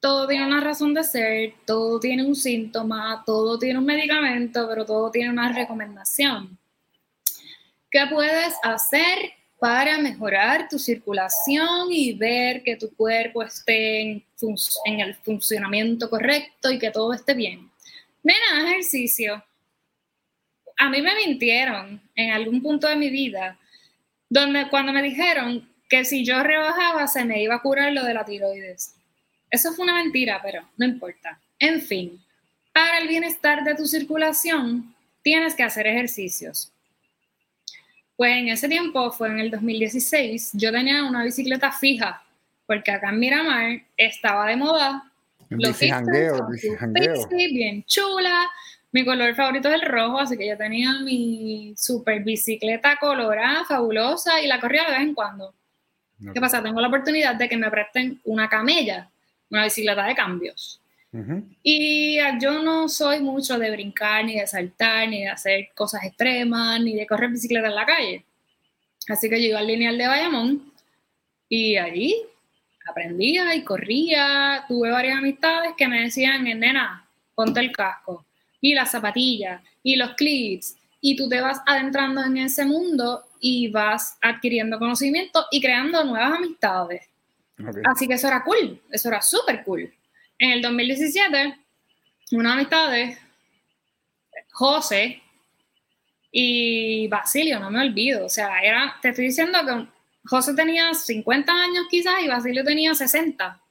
todo 0.00 0.26
tiene 0.26 0.46
una 0.46 0.62
razón 0.62 0.94
de 0.94 1.04
ser, 1.04 1.52
todo 1.66 2.00
tiene 2.00 2.24
un 2.26 2.34
síntoma, 2.34 3.22
todo 3.26 3.58
tiene 3.58 3.78
un 3.78 3.84
medicamento, 3.84 4.66
pero 4.66 4.86
todo 4.86 5.10
tiene 5.10 5.28
una 5.28 5.52
recomendación. 5.52 6.58
¿Qué 7.90 8.06
puedes 8.10 8.54
hacer 8.62 9.35
para 9.58 9.98
mejorar 9.98 10.68
tu 10.68 10.78
circulación 10.78 11.90
y 11.90 12.12
ver 12.12 12.62
que 12.62 12.76
tu 12.76 12.94
cuerpo 12.94 13.42
esté 13.42 14.00
en, 14.02 15.00
el 15.00 15.14
funcionamiento 15.16 16.10
correcto 16.10 16.70
y 16.70 16.78
que 16.78 16.90
todo 16.90 17.12
esté 17.12 17.34
bien? 17.34 17.70
Mira, 18.22 18.70
ejercicio. 18.70 19.42
A 20.78 20.90
mí 20.90 21.00
me 21.00 21.14
mintieron 21.14 22.02
en 22.14 22.32
algún 22.32 22.60
punto 22.60 22.86
de 22.86 22.96
mi 22.96 23.08
vida, 23.08 23.58
donde 24.28 24.68
cuando 24.68 24.92
me 24.92 25.02
dijeron 25.02 25.66
que 25.88 26.04
si 26.04 26.24
yo 26.24 26.42
rebajaba 26.42 27.06
se 27.06 27.24
me 27.24 27.42
iba 27.42 27.54
a 27.54 27.62
curar 27.62 27.92
lo 27.92 28.04
de 28.04 28.14
la 28.14 28.24
tiroides. 28.24 28.94
Eso 29.50 29.72
fue 29.72 29.84
una 29.84 29.94
mentira, 29.94 30.40
pero 30.42 30.68
no 30.76 30.84
importa. 30.84 31.40
En 31.58 31.80
fin, 31.80 32.22
para 32.72 32.98
el 32.98 33.08
bienestar 33.08 33.64
de 33.64 33.74
tu 33.74 33.86
circulación, 33.86 34.94
tienes 35.22 35.54
que 35.54 35.62
hacer 35.62 35.86
ejercicios. 35.86 36.72
Pues 38.16 38.36
en 38.36 38.48
ese 38.48 38.68
tiempo, 38.68 39.10
fue 39.12 39.28
en 39.28 39.40
el 39.40 39.50
2016, 39.50 40.52
yo 40.54 40.72
tenía 40.72 41.04
una 41.04 41.22
bicicleta 41.22 41.70
fija, 41.70 42.22
porque 42.66 42.90
acá 42.90 43.10
en 43.10 43.20
Miramar 43.20 43.82
estaba 43.96 44.46
de 44.46 44.56
moda. 44.56 45.10
Los 45.50 45.78
bien 47.52 47.84
chula. 47.84 48.46
Mi 48.92 49.04
color 49.04 49.34
favorito 49.34 49.68
es 49.68 49.74
el 49.74 49.82
rojo, 49.82 50.18
así 50.18 50.36
que 50.36 50.48
yo 50.48 50.56
tenía 50.56 51.00
mi 51.00 51.74
super 51.76 52.22
bicicleta 52.22 52.96
colorada, 52.96 53.64
fabulosa, 53.64 54.40
y 54.40 54.46
la 54.46 54.58
corría 54.58 54.84
de 54.84 54.92
vez 54.92 55.00
en 55.00 55.14
cuando. 55.14 55.54
¿Qué 56.32 56.40
pasa? 56.40 56.62
Tengo 56.62 56.80
la 56.80 56.88
oportunidad 56.88 57.34
de 57.34 57.48
que 57.48 57.58
me 57.58 57.70
presten 57.70 58.18
una 58.24 58.48
camella 58.48 59.10
una 59.50 59.64
bicicleta 59.64 60.04
de 60.04 60.14
cambios. 60.14 60.80
Y 61.62 62.18
yo 62.40 62.62
no 62.62 62.88
soy 62.88 63.20
mucho 63.20 63.58
de 63.58 63.70
brincar, 63.70 64.24
ni 64.24 64.38
de 64.38 64.46
saltar, 64.46 65.08
ni 65.08 65.22
de 65.22 65.28
hacer 65.28 65.68
cosas 65.74 66.04
extremas, 66.04 66.80
ni 66.80 66.94
de 66.94 67.06
correr 67.06 67.30
bicicleta 67.30 67.68
en 67.68 67.74
la 67.74 67.86
calle. 67.86 68.24
Así 69.08 69.28
que 69.28 69.40
llegué 69.40 69.56
al 69.56 69.66
lineal 69.66 69.96
de 69.96 70.06
Bayamón 70.06 70.72
y 71.48 71.76
allí 71.76 72.16
aprendía 72.88 73.54
y 73.54 73.62
corría. 73.62 74.64
Tuve 74.68 74.90
varias 74.90 75.18
amistades 75.18 75.72
que 75.76 75.88
me 75.88 76.02
decían, 76.02 76.44
nena, 76.44 77.08
ponte 77.34 77.60
el 77.60 77.72
casco 77.72 78.26
y 78.60 78.74
las 78.74 78.90
zapatillas 78.90 79.62
y 79.82 79.96
los 79.96 80.14
clips 80.14 80.76
y 81.00 81.14
tú 81.14 81.28
te 81.28 81.40
vas 81.40 81.60
adentrando 81.66 82.24
en 82.24 82.36
ese 82.38 82.64
mundo 82.64 83.24
y 83.40 83.68
vas 83.68 84.18
adquiriendo 84.20 84.78
conocimiento 84.78 85.46
y 85.50 85.60
creando 85.60 86.02
nuevas 86.04 86.38
amistades. 86.38 87.08
Así 87.84 88.08
que 88.08 88.14
eso 88.14 88.26
era 88.26 88.42
cool, 88.42 88.82
eso 88.90 89.08
era 89.08 89.22
súper 89.22 89.62
cool. 89.62 89.92
En 90.38 90.50
el 90.50 90.62
2017, 90.62 91.56
una 92.32 92.54
amistad 92.54 92.90
de 92.90 93.16
José 94.52 95.22
y 96.30 97.08
Basilio, 97.08 97.58
no 97.58 97.70
me 97.70 97.80
olvido. 97.80 98.26
O 98.26 98.28
sea, 98.28 98.60
era, 98.60 98.96
te 99.00 99.10
estoy 99.10 99.26
diciendo 99.26 99.58
que 99.66 99.86
José 100.28 100.54
tenía 100.54 100.92
50 100.92 101.52
años 101.52 101.86
quizás 101.90 102.22
y 102.22 102.28
Basilio 102.28 102.64
tenía 102.64 102.94
60. 102.94 103.62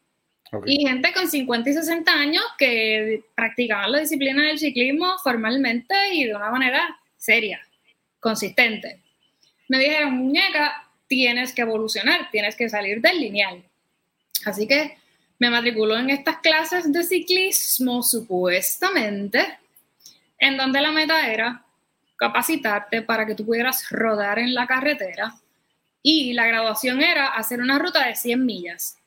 Y 0.65 0.87
gente 0.87 1.11
con 1.11 1.27
50 1.27 1.69
y 1.69 1.73
60 1.73 2.11
años 2.11 2.43
que 2.57 3.23
practicaban 3.35 3.91
la 3.91 3.99
disciplina 3.99 4.43
del 4.43 4.57
ciclismo 4.57 5.13
formalmente 5.23 5.95
y 6.13 6.25
de 6.25 6.35
una 6.35 6.49
manera 6.49 6.97
seria, 7.17 7.59
consistente. 8.19 9.01
Me 9.67 9.79
dijeron, 9.79 10.13
muñeca, 10.13 10.87
tienes 11.07 11.53
que 11.53 11.63
evolucionar, 11.63 12.29
tienes 12.31 12.55
que 12.55 12.69
salir 12.69 13.01
del 13.01 13.19
lineal. 13.19 13.63
Así 14.45 14.67
que 14.67 14.97
me 15.45 15.51
matriculó 15.51 15.97
en 15.97 16.09
estas 16.09 16.37
clases 16.37 16.91
de 16.91 17.03
ciclismo, 17.03 18.01
supuestamente, 18.01 19.59
en 20.39 20.57
donde 20.57 20.81
la 20.81 20.91
meta 20.91 21.27
era 21.31 21.63
capacitarte 22.15 23.01
para 23.01 23.25
que 23.25 23.35
tú 23.35 23.45
pudieras 23.45 23.89
rodar 23.91 24.39
en 24.39 24.53
la 24.53 24.65
carretera 24.65 25.35
y 26.01 26.33
la 26.33 26.47
graduación 26.47 27.01
era 27.01 27.27
hacer 27.27 27.59
una 27.61 27.77
ruta 27.77 28.07
de 28.07 28.15
100 28.15 28.45
millas. 28.45 28.97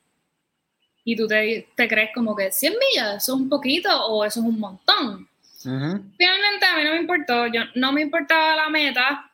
Y 1.05 1.17
tú 1.17 1.27
te, 1.27 1.67
crees 1.75 2.11
como 2.15 2.37
que 2.37 2.53
100 2.53 2.75
millas, 2.75 3.23
eso 3.23 3.35
es 3.35 3.41
un 3.41 3.49
poquito 3.49 4.07
o 4.07 4.25
eso 4.25 4.41
es 4.41 4.47
un 4.47 4.61
montón. 4.61 5.29
Finalmente 5.61 6.67
a 6.67 6.77
mí 6.77 6.85
no 6.85 6.93
me 6.93 7.01
importó, 7.01 7.47
yo, 7.49 7.63
no 7.75 7.93
me 7.93 8.03
importaba 8.03 8.55
la 8.55 8.69
meta 8.69 9.31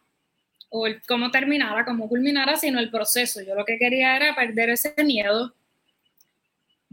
o 0.70 0.86
el 0.86 1.02
cómo 1.06 1.30
terminara, 1.30 1.84
cómo 1.84 2.08
culminara, 2.08 2.56
sino 2.56 2.78
el 2.78 2.90
proceso. 2.90 3.42
Yo 3.42 3.54
lo 3.54 3.64
que 3.64 3.78
quería 3.78 4.16
era 4.16 4.34
perder 4.34 4.70
ese 4.70 4.94
miedo 5.04 5.54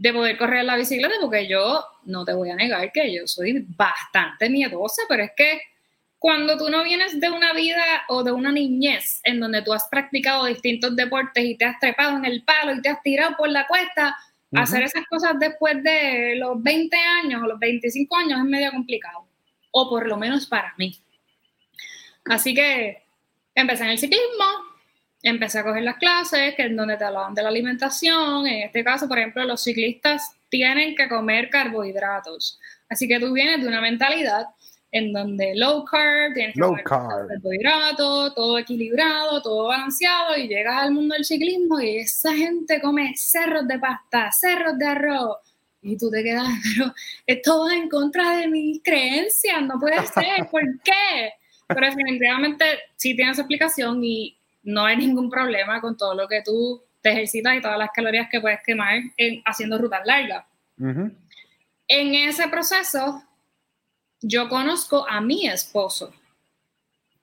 de 0.02 0.12
poder 0.12 0.36
correr 0.36 0.64
la 0.64 0.76
bicicleta, 0.76 1.14
porque 1.20 1.46
yo 1.46 1.80
no 2.06 2.24
te 2.24 2.32
voy 2.32 2.50
a 2.50 2.56
negar 2.56 2.90
que 2.90 3.14
yo 3.14 3.24
soy 3.28 3.64
bastante 3.68 4.50
miedosa, 4.50 5.02
pero 5.08 5.22
es 5.22 5.30
que 5.36 5.60
cuando 6.18 6.58
tú 6.58 6.68
no 6.70 6.82
vienes 6.82 7.20
de 7.20 7.30
una 7.30 7.52
vida 7.52 8.02
o 8.08 8.24
de 8.24 8.32
una 8.32 8.50
niñez 8.50 9.20
en 9.22 9.38
donde 9.38 9.62
tú 9.62 9.72
has 9.72 9.86
practicado 9.88 10.46
distintos 10.46 10.96
deportes 10.96 11.44
y 11.44 11.56
te 11.56 11.66
has 11.66 11.78
trepado 11.78 12.16
en 12.16 12.24
el 12.24 12.42
palo 12.42 12.74
y 12.74 12.82
te 12.82 12.88
has 12.88 13.00
tirado 13.00 13.36
por 13.36 13.48
la 13.48 13.64
cuesta, 13.68 14.16
hacer 14.56 14.82
esas 14.82 15.06
cosas 15.06 15.38
después 15.38 15.80
de 15.84 16.34
los 16.34 16.60
20 16.60 16.96
años 16.96 17.40
o 17.44 17.46
los 17.46 17.60
25 17.60 18.16
años 18.16 18.40
es 18.40 18.44
medio 18.44 18.72
complicado, 18.72 19.28
o 19.70 19.88
por 19.88 20.08
lo 20.08 20.16
menos 20.16 20.48
para 20.48 20.74
mí. 20.78 21.00
Así 22.24 22.54
que 22.54 23.04
empecé 23.54 23.84
en 23.84 23.90
el 23.90 23.98
ciclismo, 23.98 24.71
empecé 25.22 25.60
a 25.60 25.64
coger 25.64 25.82
las 25.82 25.96
clases, 25.96 26.54
que 26.54 26.66
es 26.66 26.76
donde 26.76 26.96
te 26.96 27.04
hablaban 27.04 27.34
de 27.34 27.42
la 27.42 27.48
alimentación. 27.48 28.46
En 28.46 28.62
este 28.64 28.82
caso, 28.82 29.08
por 29.08 29.18
ejemplo, 29.18 29.44
los 29.44 29.62
ciclistas 29.62 30.36
tienen 30.48 30.94
que 30.94 31.08
comer 31.08 31.48
carbohidratos. 31.48 32.58
Así 32.88 33.08
que 33.08 33.20
tú 33.20 33.32
vienes 33.32 33.60
de 33.62 33.68
una 33.68 33.80
mentalidad 33.80 34.46
en 34.90 35.10
donde 35.12 35.54
low 35.54 35.84
carb, 35.86 36.34
tienes 36.34 36.54
que 36.54 36.60
comer 36.60 36.84
carbohidratos, 36.84 38.34
todo 38.34 38.58
equilibrado, 38.58 39.40
todo 39.40 39.68
balanceado, 39.68 40.36
y 40.36 40.48
llegas 40.48 40.82
al 40.82 40.92
mundo 40.92 41.14
del 41.14 41.24
ciclismo 41.24 41.80
y 41.80 41.98
esa 41.98 42.34
gente 42.34 42.80
come 42.80 43.14
cerros 43.16 43.66
de 43.66 43.78
pasta, 43.78 44.30
cerros 44.30 44.76
de 44.78 44.86
arroz. 44.86 45.38
Y 45.80 45.96
tú 45.96 46.10
te 46.10 46.22
quedas, 46.22 46.46
pero 46.76 46.94
esto 47.26 47.64
va 47.64 47.74
en 47.74 47.88
contra 47.88 48.36
de 48.36 48.48
mis 48.48 48.82
creencias, 48.82 49.62
no 49.62 49.80
puede 49.80 50.06
ser, 50.06 50.46
¿por 50.50 50.62
qué? 50.84 51.32
Pero 51.66 51.86
definitivamente 51.86 52.64
sí 52.96 53.16
tienes 53.16 53.38
explicación 53.38 54.04
y 54.04 54.36
no 54.62 54.84
hay 54.84 54.96
ningún 54.96 55.30
problema 55.30 55.80
con 55.80 55.96
todo 55.96 56.14
lo 56.14 56.28
que 56.28 56.42
tú 56.42 56.82
te 57.00 57.10
ejercitas 57.10 57.56
y 57.56 57.60
todas 57.60 57.78
las 57.78 57.90
calorías 57.90 58.28
que 58.30 58.40
puedes 58.40 58.60
quemar 58.64 59.00
en, 59.16 59.42
haciendo 59.44 59.78
rutas 59.78 60.02
largas. 60.04 60.44
En 61.88 62.14
ese 62.14 62.48
proceso, 62.48 63.22
yo 64.20 64.48
conozco 64.48 65.06
a 65.08 65.20
mi 65.20 65.46
esposo. 65.46 66.14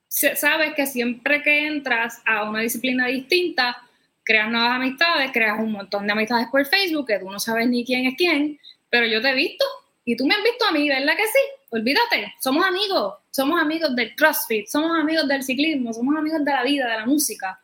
Sabes 0.08 0.74
que 0.74 0.86
siempre 0.86 1.42
que 1.42 1.68
entras 1.68 2.22
a 2.26 2.50
una 2.50 2.62
disciplina 2.62 3.08
distinta, 3.08 3.78
creas 4.24 4.50
nuevas 4.50 4.72
amistades, 4.72 5.32
creas 5.32 5.60
un 5.60 5.72
montón 5.72 6.06
de 6.06 6.14
amistades 6.14 6.48
por 6.50 6.66
Facebook 6.66 7.08
que 7.08 7.20
tú 7.20 7.30
no 7.30 7.40
sabes 7.40 7.68
ni 7.68 7.86
quién 7.86 8.06
es 8.06 8.16
quién, 8.16 8.60
pero 8.90 9.06
yo 9.06 9.22
te 9.22 9.30
he 9.30 9.36
visto 9.36 9.66
y 10.04 10.16
tú 10.16 10.26
me 10.26 10.36
has 10.36 10.44
visto 10.44 10.66
a 10.66 10.72
mí, 10.72 10.90
¿verdad 10.90 11.16
que 11.16 11.28
sí? 11.28 11.40
Olvídate, 11.70 12.34
somos 12.40 12.66
amigos, 12.66 13.16
somos 13.32 13.62
amigos 13.62 13.96
del 13.96 14.16
CrossFit, 14.16 14.68
somos 14.68 14.98
amigos 14.98 15.28
del 15.28 15.44
ciclismo, 15.44 15.94
somos 15.94 16.16
amigos 16.16 16.44
de 16.44 16.52
la 16.52 16.64
vida, 16.64 16.88
de 16.90 16.98
la 16.98 17.06
música. 17.06 17.60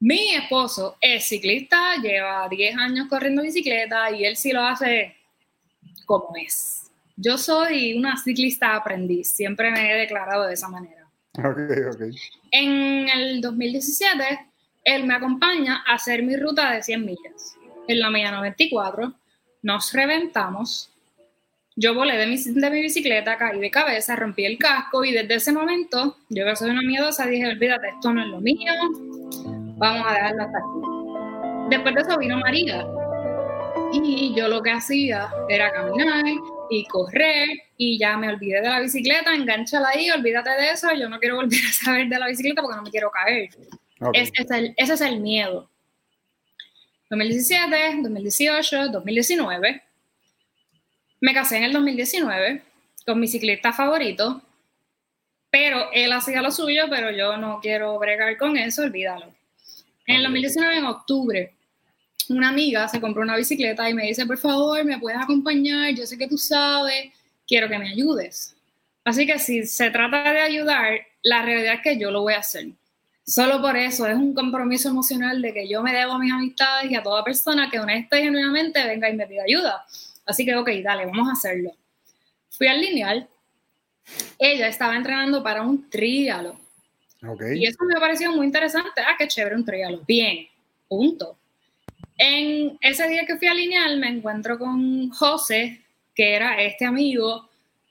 Mi 0.00 0.34
esposo 0.34 0.96
es 1.00 1.24
ciclista, 1.24 1.96
lleva 2.02 2.48
10 2.48 2.76
años 2.76 3.08
corriendo 3.08 3.42
bicicleta 3.42 4.10
y 4.10 4.24
él 4.24 4.36
sí 4.36 4.52
lo 4.52 4.62
hace 4.62 5.16
como 6.04 6.34
es. 6.36 6.90
Yo 7.16 7.38
soy 7.38 7.94
una 7.94 8.16
ciclista 8.16 8.76
aprendiz, 8.76 9.30
siempre 9.30 9.70
me 9.70 9.90
he 9.90 9.96
declarado 9.96 10.46
de 10.46 10.54
esa 10.54 10.68
manera. 10.68 11.08
Okay, 11.32 11.82
okay. 11.94 12.10
En 12.50 13.08
el 13.08 13.40
2017, 13.40 14.22
él 14.84 15.04
me 15.04 15.14
acompaña 15.14 15.82
a 15.86 15.94
hacer 15.94 16.22
mi 16.22 16.36
ruta 16.36 16.72
de 16.72 16.82
100 16.82 17.04
millas. 17.04 17.56
En 17.88 18.00
la 18.00 18.10
mañana 18.10 18.38
94 18.38 19.14
nos 19.62 19.92
reventamos. 19.92 20.92
Yo 21.78 21.94
volé 21.94 22.16
de 22.16 22.26
mi, 22.26 22.42
de 22.42 22.70
mi 22.70 22.80
bicicleta, 22.80 23.36
caí 23.36 23.60
de 23.60 23.70
cabeza, 23.70 24.16
rompí 24.16 24.46
el 24.46 24.56
casco 24.56 25.04
y 25.04 25.12
desde 25.12 25.34
ese 25.34 25.52
momento, 25.52 26.16
yo 26.30 26.46
que 26.46 26.56
soy 26.56 26.70
una 26.70 26.80
miedosa, 26.80 27.26
dije, 27.26 27.48
olvídate, 27.48 27.88
esto 27.88 28.14
no 28.14 28.22
es 28.22 28.28
lo 28.28 28.40
mío, 28.40 28.72
vamos 29.76 30.06
a 30.08 30.14
dejarlo 30.14 30.42
hasta 30.44 30.58
aquí. 30.58 31.68
Después 31.68 31.94
de 31.94 32.00
eso 32.00 32.18
vino 32.18 32.38
María 32.38 32.86
y 33.92 34.34
yo 34.34 34.48
lo 34.48 34.62
que 34.62 34.70
hacía 34.70 35.28
era 35.50 35.70
caminar 35.70 36.24
y 36.70 36.86
correr 36.86 37.46
y 37.76 37.98
ya 37.98 38.16
me 38.16 38.30
olvidé 38.30 38.62
de 38.62 38.68
la 38.70 38.80
bicicleta, 38.80 39.34
enganchala 39.34 39.90
ahí, 39.90 40.10
olvídate 40.10 40.50
de 40.50 40.70
eso, 40.70 40.88
yo 40.94 41.10
no 41.10 41.18
quiero 41.18 41.36
volver 41.36 41.60
a 41.68 41.72
saber 41.72 42.08
de 42.08 42.18
la 42.18 42.28
bicicleta 42.28 42.62
porque 42.62 42.76
no 42.76 42.82
me 42.84 42.90
quiero 42.90 43.10
caer. 43.10 43.50
ese 44.14 44.74
es 44.76 45.00
el 45.02 45.20
miedo. 45.20 45.70
2017, 47.10 47.98
2018, 48.02 48.88
2019. 48.88 49.85
Me 51.20 51.32
casé 51.32 51.56
en 51.56 51.64
el 51.64 51.72
2019 51.72 52.62
con 53.06 53.18
mi 53.18 53.28
ciclista 53.28 53.72
favorito, 53.72 54.42
pero 55.50 55.90
él 55.92 56.12
hacía 56.12 56.42
lo 56.42 56.50
suyo, 56.50 56.84
pero 56.90 57.10
yo 57.10 57.36
no 57.36 57.60
quiero 57.60 57.98
bregar 57.98 58.36
con 58.36 58.56
eso, 58.58 58.82
olvídalo. 58.82 59.34
En 60.06 60.16
el 60.16 60.22
2019, 60.24 60.76
en 60.76 60.84
octubre, 60.84 61.54
una 62.28 62.48
amiga 62.48 62.86
se 62.88 63.00
compró 63.00 63.22
una 63.22 63.36
bicicleta 63.36 63.88
y 63.88 63.94
me 63.94 64.06
dice, 64.06 64.26
por 64.26 64.38
favor, 64.38 64.84
me 64.84 64.98
puedes 64.98 65.18
acompañar, 65.18 65.94
yo 65.94 66.06
sé 66.06 66.18
que 66.18 66.28
tú 66.28 66.36
sabes, 66.36 67.12
quiero 67.46 67.68
que 67.68 67.78
me 67.78 67.90
ayudes. 67.90 68.54
Así 69.04 69.26
que 69.26 69.38
si 69.38 69.64
se 69.64 69.90
trata 69.90 70.32
de 70.32 70.40
ayudar, 70.40 71.00
la 71.22 71.42
realidad 71.42 71.74
es 71.74 71.80
que 71.80 71.98
yo 71.98 72.10
lo 72.10 72.22
voy 72.22 72.34
a 72.34 72.40
hacer. 72.40 72.66
Solo 73.24 73.60
por 73.60 73.76
eso 73.76 74.06
es 74.06 74.16
un 74.16 74.34
compromiso 74.34 74.88
emocional 74.88 75.40
de 75.40 75.52
que 75.52 75.68
yo 75.68 75.82
me 75.82 75.92
debo 75.92 76.12
a 76.12 76.18
mis 76.18 76.32
amistades 76.32 76.90
y 76.90 76.94
a 76.94 77.02
toda 77.02 77.24
persona 77.24 77.68
que 77.70 77.80
honesta 77.80 78.18
y 78.18 78.24
genuinamente 78.24 78.84
venga 78.86 79.08
y 79.08 79.16
me 79.16 79.26
pida 79.26 79.42
ayuda. 79.44 79.84
Así 80.26 80.44
que, 80.44 80.54
ok, 80.54 80.68
dale, 80.82 81.06
vamos 81.06 81.28
a 81.28 81.32
hacerlo. 81.32 81.70
Fui 82.50 82.66
al 82.66 82.80
lineal. 82.80 83.28
Ella 84.38 84.68
estaba 84.68 84.96
entrenando 84.96 85.42
para 85.42 85.62
un 85.62 85.88
trialo. 85.88 86.58
Okay. 87.26 87.58
Y 87.58 87.66
eso 87.66 87.78
me 87.84 87.98
pareció 87.98 88.30
muy 88.32 88.46
interesante. 88.46 89.00
Ah, 89.00 89.14
qué 89.18 89.26
chévere 89.26 89.56
un 89.56 89.64
trialo. 89.64 90.02
Bien, 90.06 90.46
punto. 90.88 91.38
En 92.18 92.76
ese 92.80 93.08
día 93.08 93.24
que 93.26 93.36
fui 93.36 93.48
al 93.48 93.56
lineal 93.56 93.98
me 93.98 94.08
encuentro 94.08 94.58
con 94.58 95.10
José, 95.10 95.82
que 96.14 96.34
era 96.34 96.60
este 96.62 96.84
amigo 96.84 97.48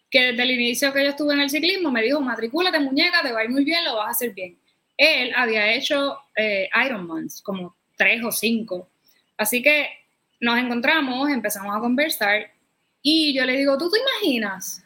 que 0.09 0.31
desde 0.31 0.43
el 0.43 0.51
inicio 0.51 0.93
que 0.93 1.03
yo 1.03 1.09
estuve 1.09 1.33
en 1.33 1.41
el 1.41 1.49
ciclismo 1.49 1.91
me 1.91 2.01
dijo, 2.01 2.21
matricúlate 2.21 2.79
muñeca, 2.79 3.21
te 3.21 3.31
va 3.31 3.41
a 3.41 3.43
ir 3.43 3.49
muy 3.49 3.63
bien, 3.63 3.83
lo 3.83 3.95
vas 3.95 4.07
a 4.07 4.11
hacer 4.11 4.33
bien 4.33 4.57
él 4.97 5.31
había 5.35 5.73
hecho 5.73 6.17
eh, 6.35 6.69
Ironmans, 6.85 7.41
como 7.41 7.75
tres 7.97 8.23
o 8.23 8.31
cinco. 8.31 8.89
Así 9.37 9.61
que 9.61 9.87
nos 10.39 10.59
encontramos, 10.59 11.29
empezamos 11.29 11.75
a 11.75 11.79
conversar 11.79 12.51
y 13.01 13.33
yo 13.33 13.45
le 13.45 13.57
digo, 13.57 13.77
¿tú 13.77 13.89
te 13.89 13.99
imaginas? 13.99 14.83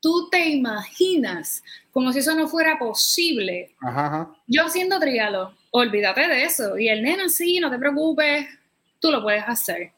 ¿Tú 0.00 0.28
te 0.30 0.48
imaginas? 0.48 1.62
Como 1.90 2.12
si 2.12 2.18
eso 2.18 2.34
no 2.34 2.48
fuera 2.48 2.78
posible. 2.78 3.74
Yo 4.46 4.66
haciendo 4.66 4.98
trialo, 4.98 5.54
olvídate 5.70 6.26
de 6.28 6.44
eso. 6.44 6.76
Y 6.76 6.88
el 6.88 7.02
nena, 7.02 7.28
sí, 7.28 7.60
no 7.60 7.70
te 7.70 7.78
preocupes, 7.78 8.46
tú 8.98 9.10
lo 9.10 9.22
puedes 9.22 9.44
hacer. 9.46 9.92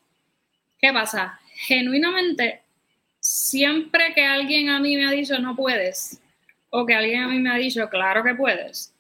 ¿Qué 0.79 0.93
pasa? 0.93 1.41
Genuinamente, 1.55 2.63
siempre 3.19 4.13
que 4.15 4.25
alguien 4.25 4.69
a 4.69 4.79
mí 4.79 4.97
me 4.97 5.07
ha 5.07 5.11
dicho 5.11 5.39
no 5.39 5.57
puedes, 5.57 6.21
o 6.71 6.85
que 6.85 6.95
alguien 6.95 7.23
a 7.23 7.29
mí 7.29 7.39
me 7.39 7.51
ha 7.51 7.57
dicho 7.57 7.89
claro 7.89 8.23
que 8.23 8.35
puedes, 8.35 8.93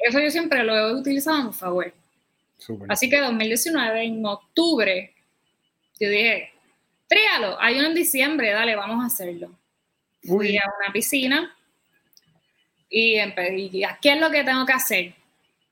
eso 0.00 0.18
yo 0.18 0.30
siempre 0.30 0.64
lo 0.64 0.76
he 0.76 0.94
utilizado 0.94 1.36
a 1.36 1.44
mi 1.44 1.52
favor. 1.52 1.94
Así 2.88 3.08
que 3.08 3.20
2019, 3.20 4.02
en 4.02 4.26
octubre, 4.26 5.11
yo 5.98 6.08
dije, 6.08 6.52
tríalo, 7.08 7.60
hay 7.60 7.78
uno 7.78 7.88
en 7.88 7.94
diciembre, 7.94 8.50
dale, 8.50 8.74
vamos 8.76 9.02
a 9.02 9.06
hacerlo. 9.06 9.50
Fui 10.22 10.56
a 10.56 10.62
una 10.80 10.92
piscina 10.92 11.56
y, 12.88 13.18
y 13.18 13.82
¿qué 14.00 14.12
es 14.12 14.20
lo 14.20 14.30
que 14.30 14.44
tengo 14.44 14.64
que 14.66 14.72
hacer? 14.72 15.14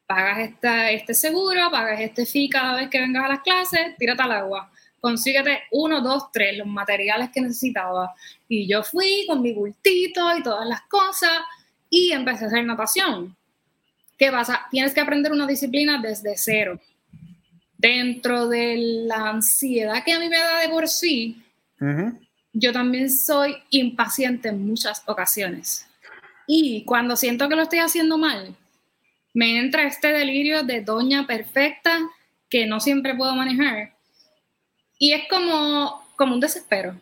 Pagas 0.06 0.38
esta, 0.40 0.90
este 0.90 1.14
seguro, 1.14 1.70
pagas 1.70 2.00
este 2.00 2.26
fee 2.26 2.48
cada 2.48 2.76
vez 2.76 2.88
que 2.88 2.98
vengas 2.98 3.24
a 3.24 3.28
las 3.28 3.40
clases, 3.40 3.96
tírate 3.96 4.22
al 4.22 4.32
agua. 4.32 4.70
Consíguete 5.00 5.62
uno, 5.70 6.00
dos, 6.00 6.30
tres, 6.32 6.58
los 6.58 6.66
materiales 6.66 7.30
que 7.30 7.40
necesitaba. 7.40 8.14
Y 8.48 8.66
yo 8.66 8.82
fui 8.82 9.24
con 9.26 9.40
mi 9.40 9.52
bultito 9.52 10.36
y 10.36 10.42
todas 10.42 10.66
las 10.66 10.82
cosas 10.82 11.40
y 11.88 12.12
empecé 12.12 12.44
a 12.44 12.48
hacer 12.48 12.64
natación. 12.64 13.36
¿Qué 14.18 14.30
pasa? 14.30 14.66
Tienes 14.70 14.92
que 14.92 15.00
aprender 15.00 15.32
una 15.32 15.46
disciplina 15.46 15.98
desde 16.02 16.36
cero. 16.36 16.78
Dentro 17.80 18.46
de 18.46 18.76
la 19.06 19.30
ansiedad 19.30 20.04
que 20.04 20.12
a 20.12 20.18
mí 20.18 20.28
me 20.28 20.36
da 20.36 20.60
de 20.60 20.68
por 20.68 20.86
sí, 20.86 21.42
yo 22.52 22.72
también 22.74 23.10
soy 23.10 23.56
impaciente 23.70 24.50
en 24.50 24.66
muchas 24.66 25.02
ocasiones. 25.06 25.86
Y 26.46 26.84
cuando 26.84 27.16
siento 27.16 27.48
que 27.48 27.56
lo 27.56 27.62
estoy 27.62 27.78
haciendo 27.78 28.18
mal, 28.18 28.54
me 29.32 29.58
entra 29.58 29.84
este 29.84 30.08
delirio 30.08 30.62
de 30.62 30.82
doña 30.82 31.26
perfecta 31.26 32.00
que 32.50 32.66
no 32.66 32.80
siempre 32.80 33.14
puedo 33.14 33.34
manejar. 33.34 33.94
Y 34.98 35.14
es 35.14 35.22
como, 35.30 36.04
como 36.16 36.34
un 36.34 36.40
desespero. 36.40 37.00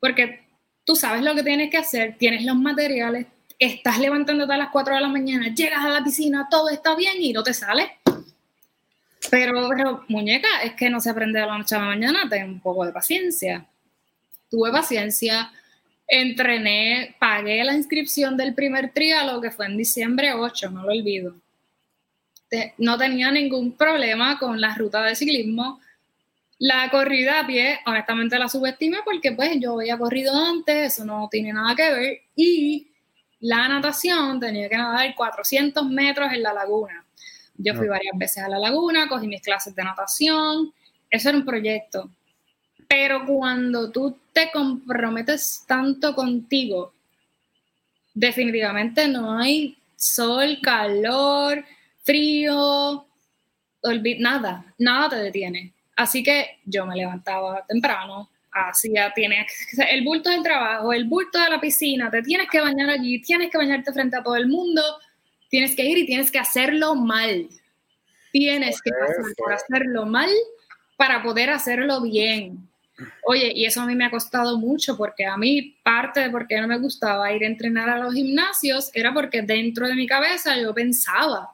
Porque 0.00 0.40
tú 0.84 0.96
sabes 0.96 1.22
lo 1.22 1.36
que 1.36 1.44
tienes 1.44 1.70
que 1.70 1.76
hacer, 1.76 2.16
tienes 2.18 2.44
los 2.44 2.56
materiales, 2.56 3.26
estás 3.58 4.00
levantándote 4.00 4.52
a 4.52 4.56
las 4.56 4.70
4 4.70 4.96
de 4.96 5.00
la 5.00 5.08
mañana, 5.08 5.54
llegas 5.54 5.84
a 5.84 5.90
la 5.90 6.02
piscina, 6.02 6.48
todo 6.50 6.70
está 6.70 6.96
bien 6.96 7.22
y 7.22 7.32
no 7.32 7.44
te 7.44 7.54
sale. 7.54 7.98
Pero, 9.30 9.68
pero, 9.68 10.04
muñeca, 10.08 10.48
es 10.62 10.74
que 10.74 10.90
no 10.90 11.00
se 11.00 11.10
aprende 11.10 11.40
de 11.40 11.46
la 11.46 11.58
noche 11.58 11.74
a 11.74 11.80
la 11.80 11.86
mañana, 11.86 12.28
ten 12.28 12.44
un 12.44 12.60
poco 12.60 12.84
de 12.84 12.92
paciencia. 12.92 13.66
Tuve 14.48 14.70
paciencia, 14.70 15.50
Entrené, 16.08 17.16
pagué 17.18 17.64
la 17.64 17.74
inscripción 17.74 18.36
del 18.36 18.54
primer 18.54 18.92
trialo, 18.92 19.40
que 19.40 19.50
fue 19.50 19.66
en 19.66 19.76
diciembre 19.76 20.32
8, 20.32 20.70
no 20.70 20.84
lo 20.84 20.92
olvido. 20.92 21.34
no 22.78 22.96
tenía 22.96 23.30
ningún 23.32 23.72
problema 23.72 24.38
con 24.38 24.60
la 24.60 24.74
ruta 24.76 25.02
de 25.02 25.16
ciclismo. 25.16 25.80
La 26.58 26.88
corrida 26.90 27.40
a 27.40 27.46
pie, 27.46 27.80
honestamente 27.86 28.38
la 28.38 28.48
subestimé 28.48 28.98
porque 29.04 29.32
pues 29.32 29.58
yo 29.60 29.74
había 29.74 29.98
corrido 29.98 30.32
antes, 30.34 30.94
eso 30.94 31.04
no 31.04 31.28
tiene 31.30 31.52
nada 31.52 31.74
que 31.74 31.90
ver. 31.90 32.20
Y 32.36 32.88
la 33.40 33.68
natación 33.68 34.38
tenía 34.40 34.68
que 34.68 34.76
nadar 34.76 35.14
400 35.14 35.86
metros 35.90 36.32
en 36.32 36.42
la 36.42 36.54
laguna. 36.54 37.04
Yo 37.58 37.74
fui 37.74 37.88
varias 37.88 38.16
veces 38.16 38.42
a 38.42 38.48
la 38.48 38.58
laguna, 38.58 39.08
cogí 39.08 39.26
mis 39.26 39.42
clases 39.42 39.74
de 39.74 39.84
natación, 39.84 40.72
eso 41.10 41.28
era 41.28 41.38
un 41.38 41.44
proyecto. 41.44 42.10
Pero 42.88 43.26
cuando 43.26 43.90
tú 43.90 44.18
te 44.32 44.50
comprometes 44.52 45.64
tanto 45.66 46.14
contigo, 46.14 46.92
definitivamente 48.14 49.08
no 49.08 49.38
hay 49.38 49.76
sol, 49.96 50.58
calor, 50.62 51.64
frío, 52.02 53.06
nada, 54.18 54.74
nada 54.78 55.08
te 55.08 55.16
detiene. 55.16 55.72
Así 55.96 56.22
que 56.22 56.58
yo 56.64 56.86
me 56.86 56.94
levantaba 56.94 57.64
temprano, 57.66 58.28
hacía, 58.52 59.12
tienes 59.14 59.46
el 59.90 60.04
bulto 60.04 60.30
del 60.30 60.42
trabajo, 60.42 60.92
el 60.92 61.04
bulto 61.04 61.38
de 61.38 61.50
la 61.50 61.60
piscina, 61.60 62.10
te 62.10 62.22
tienes 62.22 62.48
que 62.50 62.60
bañar 62.60 62.90
allí, 62.90 63.20
tienes 63.22 63.50
que 63.50 63.58
bañarte 63.58 63.92
frente 63.92 64.16
a 64.16 64.22
todo 64.22 64.36
el 64.36 64.48
mundo, 64.48 64.82
tienes 65.48 65.74
que 65.76 65.84
ir 65.84 65.98
y 65.98 66.06
tienes 66.06 66.30
que 66.30 66.38
hacerlo 66.38 66.94
mal. 66.94 67.48
Tienes 68.32 68.80
que 68.82 68.90
pasar 68.90 69.24
por 69.36 69.52
hacerlo 69.52 70.06
mal 70.06 70.30
para 70.96 71.22
poder 71.22 71.50
hacerlo 71.50 72.02
bien. 72.02 72.68
Oye, 73.24 73.52
y 73.54 73.66
eso 73.66 73.82
a 73.82 73.86
mí 73.86 73.94
me 73.94 74.06
ha 74.06 74.10
costado 74.10 74.58
mucho 74.58 74.96
porque 74.96 75.26
a 75.26 75.36
mí 75.36 75.76
parte 75.82 76.20
de 76.20 76.30
por 76.30 76.46
qué 76.46 76.60
no 76.60 76.66
me 76.66 76.78
gustaba 76.78 77.32
ir 77.32 77.44
a 77.44 77.46
entrenar 77.46 77.90
a 77.90 77.98
los 77.98 78.14
gimnasios 78.14 78.90
era 78.94 79.12
porque 79.12 79.42
dentro 79.42 79.86
de 79.86 79.94
mi 79.94 80.06
cabeza 80.06 80.56
yo 80.56 80.72
pensaba 80.72 81.50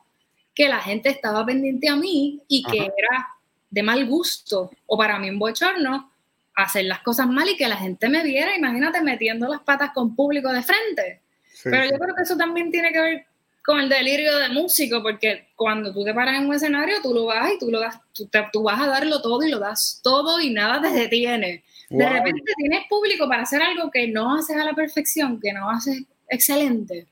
que 0.55 0.69
la 0.69 0.79
gente 0.79 1.09
estaba 1.09 1.45
pendiente 1.45 1.89
a 1.89 1.97
mí 1.97 2.41
y 2.47 2.63
que 2.63 2.79
era 2.79 3.29
de 3.71 3.83
mal 3.83 4.07
gusto 4.07 4.71
o 4.87 4.97
para 4.97 5.19
mí 5.19 5.31
un 5.31 5.39
bochorno 5.39 6.13
hacer 6.55 6.85
las 6.85 7.01
cosas 7.01 7.27
mal 7.27 7.49
y 7.49 7.57
que 7.57 7.67
la 7.67 7.77
gente 7.77 8.09
me 8.09 8.23
viera, 8.23 8.55
imagínate 8.55 9.01
metiendo 9.01 9.49
las 9.49 9.63
patas 9.63 9.91
con 9.93 10.15
público 10.15 10.53
de 10.53 10.63
frente. 10.63 11.21
Pero 11.65 11.85
yo 11.85 11.99
creo 11.99 12.15
que 12.15 12.23
eso 12.23 12.37
también 12.37 12.71
tiene 12.71 12.93
que 12.93 13.01
ver 13.01 13.27
con 13.65 13.79
el 13.79 13.89
delirio 13.89 14.37
de 14.39 14.49
músico, 14.49 15.03
porque 15.03 15.49
cuando 15.55 15.93
tú 15.93 16.05
te 16.05 16.13
paras 16.13 16.39
en 16.39 16.49
un 16.49 16.55
escenario, 16.55 16.97
tú 17.03 17.15
lo 17.15 17.27
vas 17.27 17.53
y 17.53 17.59
tú 17.59 17.71
lo 17.71 17.81
das, 17.81 17.99
tú, 18.13 18.63
vas 18.63 18.81
a 18.81 18.89
darlo 18.89 19.23
todo 19.23 19.43
y 19.43 19.51
lo 19.51 19.59
das 19.59 20.01
todo 20.03 20.41
y 20.41 20.51
nada 20.51 20.81
te 20.81 20.91
detiene. 20.91 21.65
De 21.89 22.09
repente 22.09 22.53
tienes 22.57 22.87
público 22.89 23.29
para 23.29 23.43
hacer 23.43 23.63
algo 23.63 23.91
que 23.91 24.09
no 24.09 24.35
haces 24.35 24.57
a 24.57 24.65
la 24.65 24.73
perfección, 24.73 25.39
que 25.41 25.53
no 25.53 25.71
haces 25.71 26.03
excelente. 26.29 27.07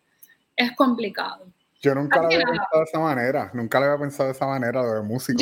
Es 0.57 0.73
complicado. 0.73 1.47
Yo 1.83 1.95
nunca 1.95 2.21
lo 2.21 2.27
había 2.27 2.45
pensado 2.45 2.79
de 2.79 2.85
esa 2.85 2.99
manera, 2.99 3.51
nunca 3.55 3.79
lo 3.79 3.87
había 3.87 3.99
pensado 3.99 4.29
de 4.29 4.33
esa 4.33 4.47
manera, 4.47 4.83
de 4.83 5.03
músico. 5.03 5.39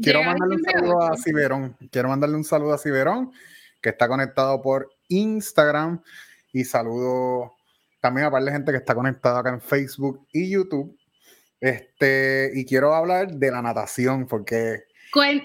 quiero 0.00 0.22
mandarle 0.22 0.56
un 0.56 0.62
saludo 0.62 1.02
a 1.02 1.16
Ciberón, 1.16 1.76
quiero 1.90 2.08
mandarle 2.08 2.36
un 2.36 2.44
saludo 2.44 2.74
a 2.74 2.78
Ciberón, 2.78 3.32
que 3.82 3.90
está 3.90 4.08
conectado 4.08 4.62
por 4.62 4.90
Instagram, 5.08 6.00
y 6.52 6.64
saludo 6.64 7.53
también 8.04 8.26
a 8.26 8.30
par 8.30 8.44
de 8.44 8.52
gente 8.52 8.70
que 8.70 8.76
está 8.76 8.94
conectada 8.94 9.38
acá 9.38 9.48
en 9.48 9.62
Facebook 9.62 10.28
y 10.30 10.50
YouTube. 10.50 10.94
Este, 11.58 12.50
y 12.52 12.66
quiero 12.66 12.94
hablar 12.94 13.32
de 13.32 13.50
la 13.50 13.62
natación, 13.62 14.26
porque... 14.26 14.84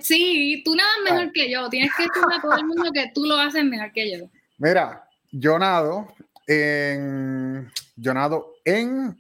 Sí, 0.02 0.62
tú 0.66 0.76
nadas 0.76 0.98
mejor 1.06 1.32
que 1.32 1.50
yo. 1.50 1.70
Tienes 1.70 1.90
que 1.96 2.04
decirle 2.04 2.36
a 2.38 2.42
todo 2.42 2.58
el 2.58 2.66
mundo 2.66 2.92
que 2.94 3.12
tú 3.16 3.24
lo 3.24 3.38
haces 3.38 3.64
mejor 3.64 3.94
que 3.94 4.12
yo. 4.12 4.30
Mira, 4.58 5.08
yo 5.32 5.58
nado 5.58 6.14
en... 6.48 7.72
Yo 7.96 8.14
nado 8.14 8.56
en 8.66 9.18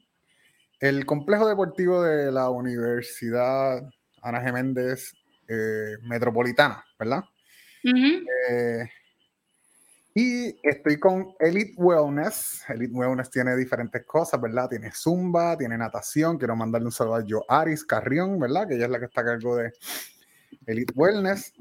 el 0.81 1.05
complejo 1.05 1.47
deportivo 1.47 2.03
de 2.03 2.33
la 2.33 2.49
Universidad 2.49 3.89
Ana 4.21 4.41
Geméndez 4.41 5.13
eh, 5.47 5.95
Metropolitana, 6.01 6.83
¿verdad? 6.97 7.23
Y 10.13 10.59
estoy 10.67 10.99
con 10.99 11.35
Elite 11.39 11.73
Wellness. 11.77 12.63
Elite 12.69 12.93
Wellness 12.93 13.29
tiene 13.29 13.55
diferentes 13.55 14.03
cosas, 14.05 14.41
¿verdad? 14.41 14.67
Tiene 14.69 14.91
zumba, 14.91 15.57
tiene 15.57 15.77
natación. 15.77 16.37
Quiero 16.37 16.55
mandarle 16.55 16.87
un 16.87 16.91
saludo 16.91 17.15
a 17.15 17.23
Jo 17.27 17.45
Aris 17.47 17.85
Carrión, 17.85 18.39
¿verdad? 18.39 18.67
Que 18.67 18.75
ella 18.75 18.85
es 18.85 18.91
la 18.91 18.99
que 18.99 19.05
está 19.05 19.21
a 19.21 19.25
cargo 19.25 19.55
de 19.55 19.71
Elite 20.65 20.93
Wellness. 20.95 21.53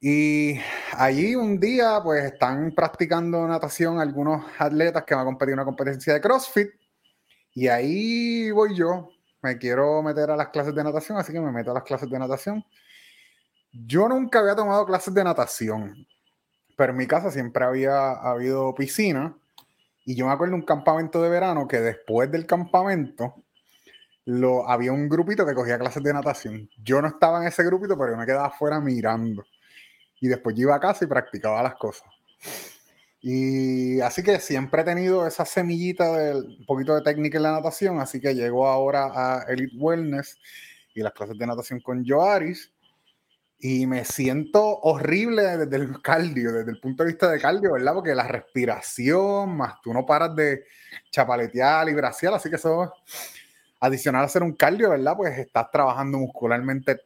Y 0.00 0.58
allí 0.96 1.36
un 1.36 1.60
día, 1.60 2.00
pues 2.02 2.24
están 2.24 2.72
practicando 2.72 3.46
natación 3.46 4.00
algunos 4.00 4.44
atletas 4.58 5.04
que 5.04 5.14
van 5.14 5.22
a 5.22 5.26
competir 5.26 5.52
en 5.52 5.60
una 5.60 5.64
competencia 5.64 6.14
de 6.14 6.20
CrossFit. 6.20 6.70
Y 7.54 7.68
ahí 7.68 8.50
voy 8.50 8.76
yo. 8.76 9.10
Me 9.42 9.58
quiero 9.58 10.02
meter 10.02 10.30
a 10.30 10.36
las 10.36 10.48
clases 10.48 10.74
de 10.74 10.82
natación, 10.82 11.18
así 11.18 11.32
que 11.32 11.40
me 11.40 11.52
meto 11.52 11.70
a 11.70 11.74
las 11.74 11.82
clases 11.84 12.10
de 12.10 12.18
natación. 12.18 12.64
Yo 13.72 14.08
nunca 14.08 14.40
había 14.40 14.56
tomado 14.56 14.84
clases 14.84 15.14
de 15.14 15.22
natación 15.22 16.06
pero 16.82 16.94
en 16.94 16.98
mi 16.98 17.06
casa 17.06 17.30
siempre 17.30 17.64
había 17.64 18.10
habido 18.10 18.74
piscina. 18.74 19.36
Y 20.04 20.16
yo 20.16 20.26
me 20.26 20.32
acuerdo 20.32 20.56
de 20.56 20.62
un 20.62 20.66
campamento 20.66 21.22
de 21.22 21.28
verano 21.28 21.68
que 21.68 21.78
después 21.78 22.28
del 22.32 22.44
campamento 22.44 23.36
lo, 24.24 24.68
había 24.68 24.92
un 24.92 25.08
grupito 25.08 25.46
que 25.46 25.54
cogía 25.54 25.78
clases 25.78 26.02
de 26.02 26.12
natación. 26.12 26.68
Yo 26.82 27.00
no 27.00 27.06
estaba 27.06 27.40
en 27.40 27.46
ese 27.46 27.62
grupito, 27.62 27.96
pero 27.96 28.10
yo 28.10 28.16
me 28.16 28.26
quedaba 28.26 28.48
afuera 28.48 28.80
mirando. 28.80 29.44
Y 30.20 30.26
después 30.26 30.56
yo 30.56 30.62
iba 30.62 30.74
a 30.74 30.80
casa 30.80 31.04
y 31.04 31.06
practicaba 31.06 31.62
las 31.62 31.76
cosas. 31.76 32.08
Y 33.20 34.00
así 34.00 34.24
que 34.24 34.40
siempre 34.40 34.82
he 34.82 34.84
tenido 34.84 35.24
esa 35.24 35.44
semillita 35.44 36.18
de 36.18 36.34
un 36.34 36.66
poquito 36.66 36.96
de 36.96 37.02
técnica 37.02 37.38
en 37.38 37.44
la 37.44 37.52
natación, 37.52 38.00
así 38.00 38.20
que 38.20 38.34
llego 38.34 38.66
ahora 38.66 39.12
a 39.14 39.44
Elite 39.44 39.76
Wellness 39.76 40.36
y 40.96 41.02
las 41.02 41.12
clases 41.12 41.38
de 41.38 41.46
natación 41.46 41.78
con 41.78 42.04
Joaris 42.04 42.72
y 43.64 43.86
me 43.86 44.04
siento 44.04 44.80
horrible 44.80 45.56
desde 45.56 45.76
el 45.76 46.02
cardio, 46.02 46.52
desde 46.52 46.72
el 46.72 46.80
punto 46.80 47.04
de 47.04 47.10
vista 47.10 47.30
de 47.30 47.38
cardio, 47.38 47.74
¿verdad? 47.74 47.94
Porque 47.94 48.12
la 48.12 48.26
respiración, 48.26 49.56
más 49.56 49.80
tú 49.80 49.94
no 49.94 50.04
paras 50.04 50.34
de 50.34 50.64
chapaletear 51.12 51.88
y 51.88 51.94
braciar, 51.94 52.34
así 52.34 52.50
que 52.50 52.56
eso, 52.56 52.92
adicional 53.78 54.22
a 54.22 54.24
hacer 54.24 54.42
un 54.42 54.56
cardio, 54.56 54.90
¿verdad? 54.90 55.16
Pues 55.16 55.38
estás 55.38 55.70
trabajando 55.70 56.18
muscularmente 56.18 57.02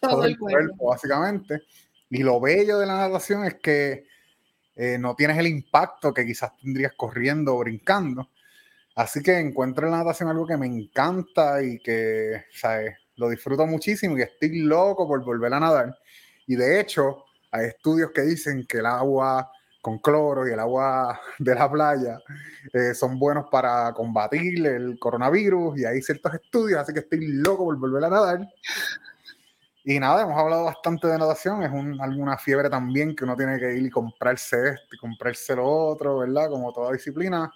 todo, 0.00 0.24
el 0.24 0.38
cuerpo. 0.38 0.88
básicamente. 0.88 1.64
Y 2.08 2.22
lo 2.22 2.40
bello 2.40 2.78
de 2.78 2.86
la 2.86 3.06
natación 3.06 3.44
es 3.44 3.56
que 3.56 4.06
eh, 4.76 4.96
no 4.98 5.14
tienes 5.14 5.36
el 5.36 5.46
impacto 5.46 6.14
que 6.14 6.24
quizás 6.24 6.56
tendrías 6.56 6.94
corriendo 6.96 7.54
o 7.54 7.58
brincando. 7.58 8.30
Así 8.94 9.22
que 9.22 9.38
encuentro 9.38 9.84
en 9.84 9.92
la 9.92 9.98
natación 9.98 10.30
algo 10.30 10.46
que 10.46 10.56
me 10.56 10.68
encanta 10.68 11.62
y 11.62 11.78
que, 11.80 12.46
¿sabes? 12.54 12.96
Lo 13.18 13.28
disfruto 13.28 13.66
muchísimo 13.66 14.16
y 14.16 14.22
estoy 14.22 14.60
loco 14.60 15.06
por 15.06 15.22
volver 15.22 15.52
a 15.52 15.60
nadar. 15.60 15.98
Y 16.46 16.56
de 16.56 16.80
hecho, 16.80 17.24
hay 17.50 17.66
estudios 17.66 18.10
que 18.12 18.22
dicen 18.22 18.66
que 18.66 18.78
el 18.78 18.86
agua 18.86 19.50
con 19.80 19.98
cloro 19.98 20.46
y 20.48 20.52
el 20.52 20.60
agua 20.60 21.20
de 21.38 21.54
la 21.54 21.70
playa 21.70 22.20
eh, 22.72 22.94
son 22.94 23.18
buenos 23.18 23.46
para 23.50 23.92
combatir 23.92 24.66
el 24.66 24.98
coronavirus 24.98 25.78
y 25.78 25.84
hay 25.84 26.00
ciertos 26.02 26.34
estudios, 26.34 26.80
así 26.80 26.92
que 26.92 27.00
estoy 27.00 27.26
loco 27.28 27.64
por 27.64 27.76
volver 27.76 28.04
a 28.04 28.10
nadar. 28.10 28.48
Y 29.84 29.98
nada, 29.98 30.22
hemos 30.22 30.38
hablado 30.38 30.64
bastante 30.64 31.06
de 31.06 31.16
natación, 31.16 31.62
es 31.62 31.70
un, 31.70 31.98
alguna 32.00 32.36
fiebre 32.36 32.68
también 32.68 33.16
que 33.16 33.24
uno 33.24 33.34
tiene 33.36 33.58
que 33.58 33.74
ir 33.74 33.86
y 33.86 33.90
comprarse 33.90 34.70
esto 34.70 34.94
y 34.94 34.98
comprarse 34.98 35.56
lo 35.56 35.66
otro, 35.66 36.18
¿verdad? 36.18 36.50
Como 36.50 36.72
toda 36.72 36.92
disciplina. 36.92 37.50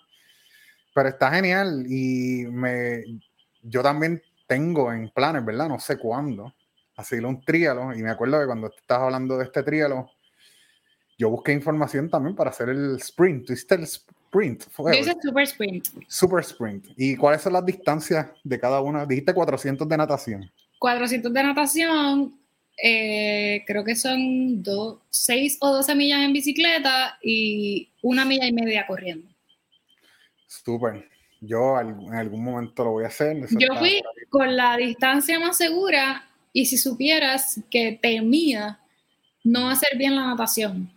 Pero 0.95 1.09
está 1.11 1.31
genial 1.31 1.85
y 1.87 2.47
me, 2.51 3.05
yo 3.63 3.83
también 3.83 4.23
tengo 4.53 4.92
en 4.92 5.09
planes, 5.09 5.42
¿verdad? 5.46 5.66
No 5.66 5.80
sé 5.80 5.96
cuándo, 5.96 6.53
hacer 6.96 7.24
un 7.24 7.42
trialo. 7.42 7.94
Y 7.94 8.03
me 8.03 8.11
acuerdo 8.11 8.38
que 8.38 8.44
cuando 8.44 8.66
estabas 8.66 9.05
hablando 9.05 9.38
de 9.38 9.44
este 9.44 9.62
trialo, 9.62 10.11
yo 11.16 11.30
busqué 11.30 11.53
información 11.53 12.11
también 12.11 12.36
para 12.36 12.50
hacer 12.50 12.68
el 12.68 12.96
sprint. 12.96 13.46
¿Tú 13.46 13.55
hiciste 13.55 13.76
el 13.76 13.84
sprint? 13.84 14.64
Dice 14.90 15.16
super 15.22 15.44
sprint. 15.44 15.88
Super 16.07 16.40
sprint. 16.40 16.84
¿Y 16.98 17.16
cuáles 17.16 17.40
son 17.40 17.55
las 17.55 17.64
distancias 17.64 18.26
de 18.44 18.61
cada 18.61 18.82
una? 18.82 19.07
Dijiste 19.07 19.32
400 19.32 19.88
de 19.88 19.96
natación. 19.96 20.53
400 20.78 21.32
de 21.32 21.42
natación, 21.42 22.38
eh, 22.76 23.64
creo 23.66 23.84
que 23.84 23.96
son 23.96 24.62
6 25.09 25.59
o 25.62 25.72
12 25.72 25.94
millas 25.94 26.20
en 26.20 26.34
bicicleta 26.34 27.18
y 27.22 27.90
una 28.03 28.26
milla 28.26 28.46
y 28.46 28.53
media 28.53 28.86
corriendo. 28.86 29.26
Súper. 30.46 31.09
Yo 31.45 31.80
en 31.80 32.14
algún 32.14 32.45
momento 32.45 32.84
lo 32.84 32.93
voy 32.93 33.05
a 33.05 33.09
hacer. 33.09 33.36
Yo 33.51 33.74
fui 33.76 34.01
con 34.30 34.57
la 34.57 34.76
distancia 34.76 35.40
más 35.40 35.57
segura 35.57 36.24
y 36.53 36.66
si 36.66 36.78
supieras 36.78 37.61
que 37.68 37.99
temía 38.01 38.78
no 39.43 39.68
hacer 39.68 39.99
bien 39.99 40.14
la 40.14 40.26
natación. 40.26 40.93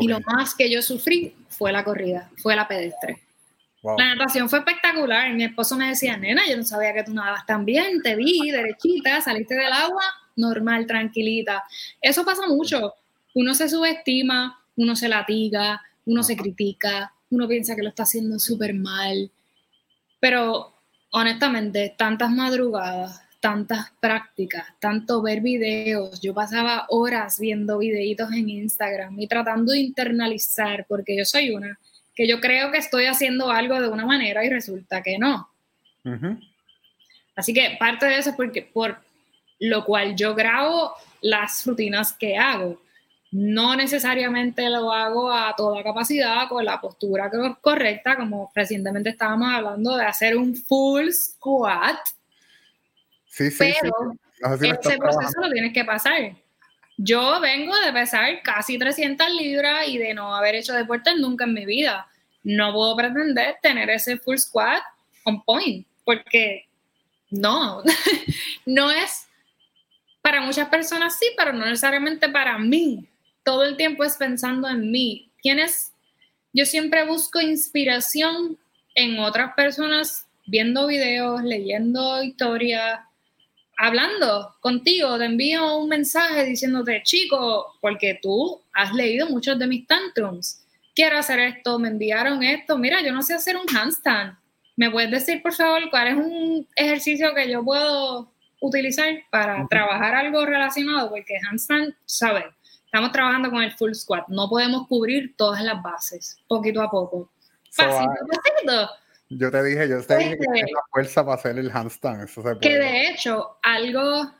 Y 0.00 0.08
lo 0.08 0.20
más 0.20 0.54
que 0.54 0.70
yo 0.70 0.80
sufrí 0.80 1.36
fue 1.48 1.70
la 1.70 1.84
corrida, 1.84 2.30
fue 2.38 2.56
la 2.56 2.66
pedestre. 2.66 3.20
La 3.98 4.14
natación 4.14 4.48
fue 4.48 4.60
espectacular. 4.60 5.30
Mi 5.34 5.44
esposo 5.44 5.76
me 5.76 5.88
decía, 5.88 6.16
nena, 6.16 6.42
yo 6.48 6.56
no 6.56 6.64
sabía 6.64 6.94
que 6.94 7.04
tú 7.04 7.12
nadabas 7.12 7.44
tan 7.44 7.66
bien, 7.66 8.00
te 8.02 8.16
vi 8.16 8.50
derechita, 8.50 9.20
saliste 9.20 9.54
del 9.54 9.70
agua, 9.70 10.02
normal, 10.36 10.86
tranquilita. 10.86 11.62
Eso 12.00 12.24
pasa 12.24 12.46
mucho. 12.48 12.94
Uno 13.34 13.52
se 13.52 13.68
subestima, 13.68 14.64
uno 14.76 14.96
se 14.96 15.08
latiga, 15.08 15.82
uno 16.06 16.22
se 16.22 16.36
critica, 16.36 17.12
uno 17.28 17.46
piensa 17.46 17.76
que 17.76 17.82
lo 17.82 17.90
está 17.90 18.04
haciendo 18.04 18.38
súper 18.38 18.72
mal, 18.72 19.30
pero 20.24 20.72
honestamente, 21.10 21.94
tantas 21.98 22.30
madrugadas, 22.30 23.20
tantas 23.40 23.90
prácticas, 24.00 24.64
tanto 24.80 25.20
ver 25.20 25.42
videos, 25.42 26.18
yo 26.22 26.32
pasaba 26.32 26.86
horas 26.88 27.38
viendo 27.38 27.76
videitos 27.76 28.32
en 28.32 28.48
Instagram 28.48 29.20
y 29.20 29.26
tratando 29.26 29.72
de 29.72 29.80
internalizar, 29.80 30.86
porque 30.88 31.14
yo 31.14 31.26
soy 31.26 31.50
una, 31.50 31.78
que 32.14 32.26
yo 32.26 32.40
creo 32.40 32.72
que 32.72 32.78
estoy 32.78 33.04
haciendo 33.04 33.50
algo 33.50 33.78
de 33.78 33.88
una 33.88 34.06
manera 34.06 34.42
y 34.42 34.48
resulta 34.48 35.02
que 35.02 35.18
no. 35.18 35.46
Así 37.36 37.52
que 37.52 37.76
parte 37.78 38.06
de 38.06 38.16
eso 38.16 38.30
es 38.30 38.36
porque, 38.36 38.62
por 38.62 38.96
lo 39.60 39.84
cual 39.84 40.16
yo 40.16 40.34
grabo 40.34 40.94
las 41.20 41.66
rutinas 41.66 42.14
que 42.14 42.38
hago. 42.38 42.80
No 43.36 43.74
necesariamente 43.74 44.70
lo 44.70 44.92
hago 44.92 45.32
a 45.32 45.56
toda 45.56 45.82
capacidad 45.82 46.48
con 46.48 46.64
la 46.64 46.80
postura 46.80 47.28
correcta, 47.60 48.14
como 48.14 48.52
recientemente 48.54 49.10
estábamos 49.10 49.52
hablando 49.52 49.96
de 49.96 50.04
hacer 50.04 50.36
un 50.36 50.54
full 50.54 51.10
squat. 51.10 51.98
Sí, 53.26 53.50
sí, 53.50 53.74
pero 53.80 54.12
ese 54.54 54.98
proceso 54.98 55.40
lo 55.40 55.50
tienes 55.50 55.72
que 55.72 55.84
pasar. 55.84 56.36
Yo 56.96 57.40
vengo 57.40 57.76
de 57.80 57.92
pesar 57.92 58.40
casi 58.44 58.78
300 58.78 59.28
libras 59.32 59.88
y 59.88 59.98
de 59.98 60.14
no 60.14 60.36
haber 60.36 60.54
hecho 60.54 60.72
deporte 60.72 61.10
nunca 61.16 61.42
en 61.42 61.54
mi 61.54 61.66
vida. 61.66 62.06
No 62.44 62.72
puedo 62.72 62.94
pretender 62.94 63.56
tener 63.60 63.90
ese 63.90 64.16
full 64.16 64.36
squat 64.36 64.80
on 65.24 65.42
point, 65.42 65.84
porque 66.04 66.68
no, 67.30 67.82
no 68.64 68.92
es 68.92 69.26
para 70.22 70.40
muchas 70.40 70.68
personas 70.68 71.18
sí, 71.18 71.26
pero 71.36 71.52
no 71.52 71.66
necesariamente 71.66 72.28
para 72.28 72.56
mí. 72.58 73.08
Todo 73.44 73.64
el 73.64 73.76
tiempo 73.76 74.04
es 74.04 74.16
pensando 74.16 74.68
en 74.68 74.90
mí. 74.90 75.30
¿Quiénes? 75.42 75.92
Yo 76.52 76.66
siempre 76.66 77.06
busco 77.06 77.40
inspiración 77.40 78.58
en 78.94 79.18
otras 79.18 79.54
personas, 79.54 80.26
viendo 80.46 80.86
videos, 80.86 81.42
leyendo 81.42 82.22
historias, 82.22 83.00
hablando 83.76 84.54
contigo. 84.60 85.18
Te 85.18 85.26
envío 85.26 85.78
un 85.78 85.88
mensaje 85.88 86.44
diciéndote, 86.44 87.02
chico, 87.02 87.76
porque 87.80 88.18
tú 88.22 88.60
has 88.72 88.92
leído 88.94 89.28
muchos 89.28 89.58
de 89.58 89.66
mis 89.66 89.86
tantrums. 89.86 90.64
Quiero 90.94 91.18
hacer 91.18 91.40
esto, 91.40 91.78
me 91.78 91.88
enviaron 91.88 92.42
esto. 92.42 92.78
Mira, 92.78 93.02
yo 93.02 93.12
no 93.12 93.22
sé 93.22 93.34
hacer 93.34 93.56
un 93.56 93.66
handstand 93.76 94.36
¿Me 94.76 94.90
puedes 94.90 95.10
decir, 95.10 95.40
por 95.40 95.52
favor, 95.52 95.88
cuál 95.90 96.08
es 96.08 96.14
un 96.14 96.66
ejercicio 96.74 97.32
que 97.34 97.48
yo 97.48 97.64
puedo 97.64 98.32
utilizar 98.60 99.08
para 99.30 99.66
trabajar 99.68 100.14
algo 100.14 100.44
relacionado? 100.44 101.10
Porque 101.10 101.34
handstand, 101.48 101.94
¿sabes? 102.04 102.44
Estamos 102.94 103.10
trabajando 103.10 103.50
con 103.50 103.60
el 103.60 103.72
full 103.72 103.92
squat. 103.92 104.28
No 104.28 104.48
podemos 104.48 104.86
cubrir 104.86 105.34
todas 105.36 105.60
las 105.64 105.82
bases, 105.82 106.38
poquito 106.46 106.80
a 106.80 106.88
poco. 106.88 107.28
Ah, 107.76 108.06
yo 109.30 109.50
te 109.50 109.64
dije, 109.64 109.88
yo 109.88 110.00
te 110.06 110.16
dije 110.16 110.38
que 110.38 110.46
tienes 110.52 110.70
la 110.72 110.82
fuerza 110.92 111.24
para 111.24 111.34
hacer 111.34 111.58
el 111.58 111.72
handstand. 111.72 112.60
Que 112.60 112.78
de 112.78 113.08
hecho, 113.08 113.58
algo 113.64 114.30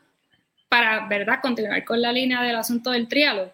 para, 0.68 1.08
¿verdad?, 1.08 1.40
continuar 1.42 1.84
con 1.84 2.00
la 2.00 2.12
línea 2.12 2.42
del 2.42 2.54
asunto 2.54 2.92
del 2.92 3.08
trialo. 3.08 3.52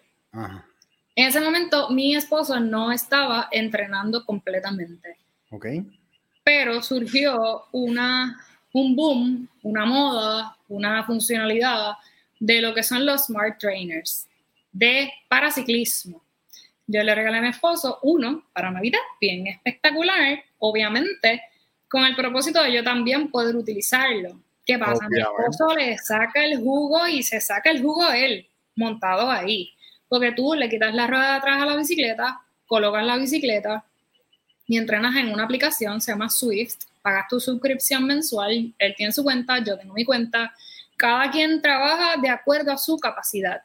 En 1.15 1.27
ese 1.27 1.41
momento, 1.41 1.89
mi 1.89 2.15
esposo 2.15 2.59
no 2.59 2.91
estaba 2.91 3.47
entrenando 3.51 4.23
completamente. 4.23 5.17
Ok 5.49 5.65
pero 6.43 6.81
surgió 6.81 7.67
una, 7.71 8.39
un 8.73 8.95
boom, 8.95 9.47
una 9.61 9.85
moda, 9.85 10.57
una 10.69 11.03
funcionalidad 11.03 11.93
de 12.39 12.61
lo 12.61 12.73
que 12.73 12.83
son 12.83 13.05
los 13.05 13.25
smart 13.25 13.59
trainers 13.59 14.27
de 14.71 15.11
paraciclismo. 15.27 16.23
Yo 16.87 17.03
le 17.03 17.15
regalé 17.15 17.37
a 17.37 17.41
mi 17.41 17.49
esposo 17.49 17.99
uno 18.03 18.45
para 18.53 18.71
Navidad, 18.71 18.99
bien 19.19 19.47
espectacular, 19.47 20.43
obviamente, 20.59 21.41
con 21.87 22.03
el 22.05 22.15
propósito 22.15 22.61
de 22.63 22.73
yo 22.73 22.83
también 22.83 23.29
poder 23.31 23.55
utilizarlo. 23.55 24.41
¿Qué 24.65 24.77
pasa? 24.77 25.07
Mi 25.09 25.19
esposo 25.19 25.75
le 25.75 25.97
saca 25.97 26.43
el 26.43 26.57
jugo 26.57 27.07
y 27.07 27.23
se 27.23 27.41
saca 27.41 27.71
el 27.71 27.81
jugo 27.81 28.09
él, 28.11 28.47
montado 28.75 29.29
ahí. 29.29 29.73
Porque 30.07 30.31
tú 30.33 30.53
le 30.53 30.69
quitas 30.69 30.93
la 30.93 31.07
rueda 31.07 31.31
de 31.31 31.37
atrás 31.37 31.61
a 31.61 31.65
la 31.65 31.75
bicicleta, 31.75 32.41
colocas 32.67 33.05
la 33.05 33.17
bicicleta, 33.17 33.85
y 34.67 34.77
entrenas 34.77 35.15
en 35.17 35.33
una 35.33 35.43
aplicación, 35.43 35.99
se 35.99 36.11
llama 36.11 36.29
Swift, 36.29 36.77
pagas 37.01 37.27
tu 37.29 37.39
suscripción 37.39 38.05
mensual, 38.05 38.73
él 38.77 38.95
tiene 38.95 39.11
su 39.11 39.23
cuenta, 39.23 39.59
yo 39.59 39.77
tengo 39.77 39.93
mi 39.93 40.05
cuenta, 40.05 40.53
cada 40.95 41.29
quien 41.29 41.61
trabaja 41.61 42.21
de 42.21 42.29
acuerdo 42.29 42.71
a 42.71 42.77
su 42.77 42.97
capacidad. 42.97 43.61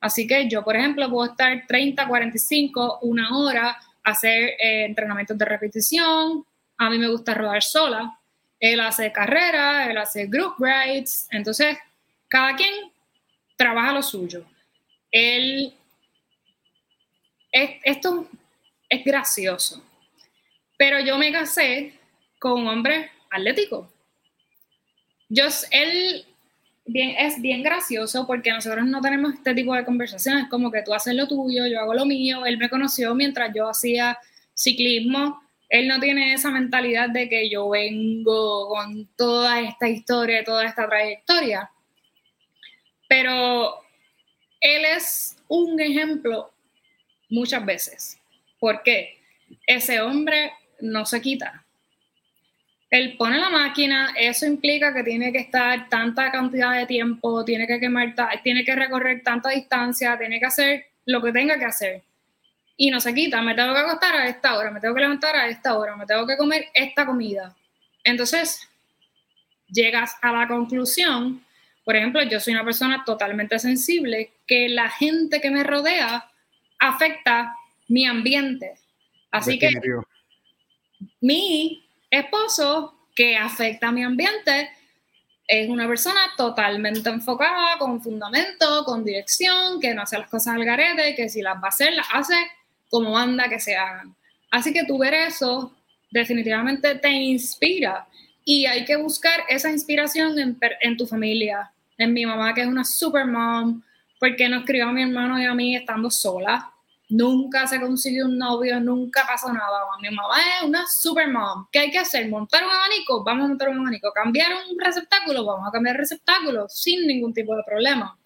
Así 0.00 0.26
que 0.26 0.48
yo, 0.48 0.62
por 0.62 0.76
ejemplo, 0.76 1.10
puedo 1.10 1.30
estar 1.30 1.66
30, 1.66 2.06
45, 2.06 3.00
una 3.02 3.36
hora, 3.36 3.78
hacer 4.04 4.50
eh, 4.60 4.84
entrenamientos 4.84 5.36
de 5.36 5.44
repetición, 5.44 6.44
a 6.78 6.90
mí 6.90 6.98
me 6.98 7.08
gusta 7.08 7.34
rodar 7.34 7.62
sola, 7.62 8.18
él 8.60 8.80
hace 8.80 9.10
carrera, 9.10 9.90
él 9.90 9.98
hace 9.98 10.26
group 10.26 10.54
rides, 10.58 11.26
entonces 11.30 11.78
cada 12.28 12.54
quien 12.54 12.92
trabaja 13.56 13.92
lo 13.92 14.02
suyo. 14.02 14.44
Él, 15.10 15.74
esto 17.52 18.28
es 18.88 19.04
gracioso 19.04 19.82
pero 20.76 21.00
yo 21.00 21.18
me 21.18 21.32
casé 21.32 21.94
con 22.38 22.62
un 22.62 22.68
hombre 22.68 23.10
atlético. 23.30 23.90
Yo, 25.28 25.44
él 25.70 26.24
bien, 26.86 27.14
es 27.18 27.40
bien 27.40 27.62
gracioso 27.62 28.26
porque 28.26 28.50
nosotros 28.50 28.86
no 28.86 29.00
tenemos 29.00 29.34
este 29.34 29.54
tipo 29.54 29.74
de 29.74 29.84
conversaciones, 29.84 30.48
como 30.48 30.70
que 30.70 30.82
tú 30.82 30.94
haces 30.94 31.14
lo 31.14 31.28
tuyo, 31.28 31.66
yo 31.66 31.80
hago 31.80 31.94
lo 31.94 32.06
mío. 32.06 32.46
Él 32.46 32.58
me 32.58 32.70
conoció 32.70 33.14
mientras 33.14 33.52
yo 33.54 33.68
hacía 33.68 34.18
ciclismo. 34.54 35.42
Él 35.68 35.88
no 35.88 35.98
tiene 35.98 36.32
esa 36.32 36.50
mentalidad 36.50 37.10
de 37.10 37.28
que 37.28 37.50
yo 37.50 37.68
vengo 37.68 38.68
con 38.68 39.06
toda 39.16 39.60
esta 39.60 39.88
historia, 39.88 40.44
toda 40.44 40.64
esta 40.64 40.88
trayectoria. 40.88 41.70
Pero 43.08 43.82
él 44.60 44.84
es 44.84 45.36
un 45.48 45.80
ejemplo 45.80 46.52
muchas 47.28 47.64
veces. 47.66 48.20
¿Por 48.60 48.82
qué? 48.82 49.18
Ese 49.66 50.00
hombre 50.00 50.52
no 50.80 51.04
se 51.04 51.20
quita. 51.20 51.65
Él 52.90 53.16
pone 53.16 53.38
la 53.38 53.50
máquina, 53.50 54.14
eso 54.16 54.46
implica 54.46 54.94
que 54.94 55.02
tiene 55.02 55.32
que 55.32 55.40
estar 55.40 55.88
tanta 55.88 56.30
cantidad 56.30 56.76
de 56.76 56.86
tiempo, 56.86 57.44
tiene 57.44 57.66
que 57.66 57.80
quemar, 57.80 58.14
tiene 58.42 58.64
que 58.64 58.76
recorrer 58.76 59.22
tanta 59.24 59.50
distancia, 59.50 60.16
tiene 60.16 60.38
que 60.38 60.46
hacer 60.46 60.86
lo 61.04 61.20
que 61.20 61.32
tenga 61.32 61.58
que 61.58 61.64
hacer. 61.64 62.02
Y 62.76 62.90
no 62.90 63.00
se 63.00 63.12
quita, 63.14 63.42
me 63.42 63.54
tengo 63.54 63.72
que 63.72 63.80
acostar 63.80 64.14
a 64.14 64.28
esta 64.28 64.56
hora, 64.56 64.70
me 64.70 64.80
tengo 64.80 64.94
que 64.94 65.00
levantar 65.00 65.34
a 65.34 65.48
esta 65.48 65.76
hora, 65.76 65.96
me 65.96 66.06
tengo 66.06 66.26
que 66.26 66.36
comer 66.36 66.66
esta 66.74 67.06
comida. 67.06 67.56
Entonces, 68.04 68.68
llegas 69.68 70.16
a 70.22 70.30
la 70.30 70.46
conclusión, 70.46 71.44
por 71.84 71.96
ejemplo, 71.96 72.22
yo 72.22 72.38
soy 72.38 72.54
una 72.54 72.64
persona 72.64 73.02
totalmente 73.04 73.58
sensible, 73.58 74.32
que 74.46 74.68
la 74.68 74.90
gente 74.90 75.40
que 75.40 75.50
me 75.50 75.64
rodea 75.64 76.30
afecta 76.78 77.54
mi 77.88 78.06
ambiente. 78.06 78.74
Así 79.30 79.58
que 79.58 79.70
mi 81.20 81.85
esposo, 82.10 82.94
que 83.14 83.36
afecta 83.36 83.88
a 83.88 83.92
mi 83.92 84.04
ambiente, 84.04 84.70
es 85.48 85.68
una 85.68 85.86
persona 85.86 86.20
totalmente 86.36 87.08
enfocada, 87.08 87.78
con 87.78 88.02
fundamento, 88.02 88.84
con 88.84 89.04
dirección, 89.04 89.80
que 89.80 89.94
no 89.94 90.02
hace 90.02 90.18
las 90.18 90.28
cosas 90.28 90.54
al 90.54 90.64
garete, 90.64 91.14
que 91.14 91.28
si 91.28 91.40
las 91.40 91.56
va 91.56 91.66
a 91.66 91.68
hacer, 91.68 91.92
las 91.94 92.08
hace 92.12 92.34
como 92.90 93.12
manda 93.12 93.48
que 93.48 93.60
se 93.60 93.76
hagan. 93.76 94.14
Así 94.50 94.72
que 94.72 94.84
tú 94.84 94.98
ver 94.98 95.14
eso 95.14 95.72
definitivamente 96.10 96.94
te 96.96 97.10
inspira 97.10 98.06
y 98.44 98.66
hay 98.66 98.84
que 98.84 98.96
buscar 98.96 99.40
esa 99.48 99.70
inspiración 99.70 100.38
en, 100.38 100.58
en 100.80 100.96
tu 100.96 101.06
familia. 101.06 101.70
En 101.98 102.12
mi 102.12 102.26
mamá, 102.26 102.52
que 102.54 102.60
es 102.60 102.66
una 102.66 102.84
super 102.84 103.26
mom, 103.26 103.82
porque 104.20 104.48
nos 104.48 104.64
crió 104.64 104.88
a 104.88 104.92
mi 104.92 105.02
hermano 105.02 105.40
y 105.40 105.46
a 105.46 105.54
mí 105.54 105.76
estando 105.76 106.10
sola 106.10 106.72
nunca 107.08 107.66
se 107.66 107.80
consiguió 107.80 108.26
un 108.26 108.38
novio, 108.38 108.80
nunca 108.80 109.24
pasó 109.26 109.52
nada. 109.52 109.80
Mi 110.00 110.10
mamá 110.10 110.36
es 110.38 110.68
una 110.68 110.86
super 110.86 111.28
mom. 111.28 111.66
¿Qué 111.70 111.80
hay 111.80 111.90
que 111.90 111.98
hacer? 111.98 112.28
¿Montar 112.28 112.64
un 112.64 112.70
abanico? 112.70 113.22
Vamos 113.24 113.44
a 113.44 113.48
montar 113.48 113.68
un 113.68 113.80
abanico. 113.80 114.12
¿Cambiar 114.12 114.50
un 114.70 114.78
receptáculo? 114.78 115.44
Vamos 115.44 115.68
a 115.68 115.72
cambiar 115.72 115.96
receptáculo 115.96 116.68
sin 116.68 117.06
ningún 117.06 117.32
tipo 117.32 117.54
de 117.56 117.62
problema. 117.64 118.18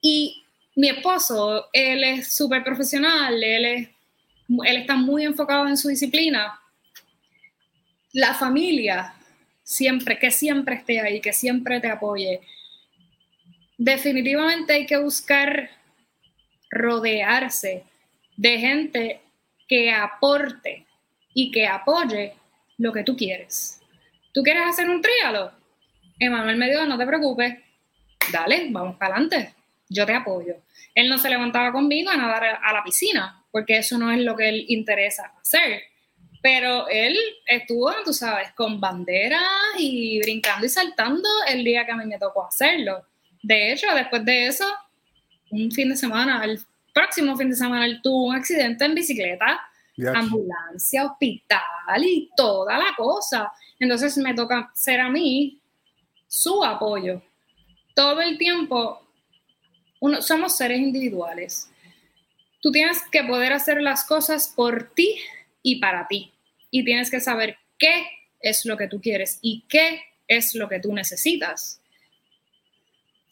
Y 0.00 0.42
mi 0.74 0.88
esposo, 0.88 1.68
él 1.72 2.02
es 2.04 2.34
súper 2.34 2.64
profesional, 2.64 3.42
él, 3.42 3.64
es, 3.64 3.88
él 4.64 4.76
está 4.76 4.96
muy 4.96 5.24
enfocado 5.24 5.68
en 5.68 5.76
su 5.76 5.88
disciplina. 5.88 6.58
La 8.12 8.34
familia, 8.34 9.14
siempre, 9.62 10.18
que 10.18 10.30
siempre 10.30 10.76
esté 10.76 11.00
ahí, 11.00 11.20
que 11.20 11.32
siempre 11.32 11.80
te 11.80 11.88
apoye. 11.88 12.40
Definitivamente 13.76 14.72
hay 14.72 14.86
que 14.86 14.96
buscar 14.96 15.70
rodearse 16.72 17.84
de 18.36 18.58
gente 18.58 19.20
que 19.68 19.92
aporte 19.92 20.86
y 21.34 21.50
que 21.50 21.66
apoye 21.66 22.34
lo 22.78 22.92
que 22.92 23.04
tú 23.04 23.16
quieres. 23.16 23.80
¿Tú 24.32 24.42
quieres 24.42 24.64
hacer 24.66 24.88
un 24.88 25.02
trialo? 25.02 25.52
Emanuel 26.18 26.56
me 26.56 26.70
dijo, 26.70 26.86
no 26.86 26.98
te 26.98 27.06
preocupes, 27.06 27.58
dale, 28.32 28.66
vamos 28.70 28.96
para 28.96 29.14
adelante, 29.14 29.54
yo 29.88 30.06
te 30.06 30.14
apoyo. 30.14 30.56
Él 30.94 31.08
no 31.08 31.18
se 31.18 31.28
levantaba 31.28 31.72
conmigo 31.72 32.10
a 32.10 32.16
nadar 32.16 32.60
a 32.62 32.72
la 32.72 32.82
piscina, 32.82 33.44
porque 33.50 33.78
eso 33.78 33.98
no 33.98 34.10
es 34.10 34.20
lo 34.20 34.34
que 34.34 34.48
él 34.48 34.64
interesa 34.68 35.32
hacer. 35.40 35.82
Pero 36.42 36.88
él 36.88 37.16
estuvo, 37.46 37.92
tú 38.04 38.12
sabes, 38.12 38.50
con 38.52 38.80
banderas 38.80 39.42
y 39.78 40.18
brincando 40.20 40.66
y 40.66 40.70
saltando 40.70 41.28
el 41.48 41.62
día 41.62 41.84
que 41.86 41.92
a 41.92 41.96
mí 41.96 42.06
me 42.06 42.18
tocó 42.18 42.46
hacerlo. 42.46 43.06
De 43.42 43.72
hecho, 43.72 43.86
después 43.94 44.24
de 44.24 44.46
eso, 44.46 44.66
un 45.52 45.70
fin 45.70 45.90
de 45.90 45.96
semana, 45.96 46.44
el 46.44 46.60
próximo 46.92 47.36
fin 47.36 47.50
de 47.50 47.56
semana, 47.56 47.84
él 47.84 48.00
tuvo 48.02 48.24
un 48.24 48.34
accidente 48.34 48.84
en 48.84 48.94
bicicleta, 48.94 49.60
ambulancia, 50.14 51.04
hospital 51.04 52.04
y 52.04 52.30
toda 52.36 52.78
la 52.78 52.94
cosa. 52.96 53.52
Entonces 53.78 54.16
me 54.16 54.34
toca 54.34 54.70
ser 54.74 55.00
a 55.00 55.10
mí 55.10 55.60
su 56.26 56.64
apoyo. 56.64 57.22
Todo 57.94 58.22
el 58.22 58.38
tiempo, 58.38 59.06
uno, 60.00 60.22
somos 60.22 60.56
seres 60.56 60.80
individuales. 60.80 61.70
Tú 62.62 62.72
tienes 62.72 63.02
que 63.10 63.22
poder 63.24 63.52
hacer 63.52 63.82
las 63.82 64.04
cosas 64.04 64.48
por 64.48 64.94
ti 64.94 65.16
y 65.62 65.80
para 65.80 66.08
ti. 66.08 66.32
Y 66.70 66.84
tienes 66.84 67.10
que 67.10 67.20
saber 67.20 67.58
qué 67.78 68.06
es 68.40 68.64
lo 68.64 68.78
que 68.78 68.88
tú 68.88 69.00
quieres 69.00 69.38
y 69.42 69.64
qué 69.68 70.00
es 70.26 70.54
lo 70.54 70.68
que 70.68 70.80
tú 70.80 70.94
necesitas. 70.94 71.81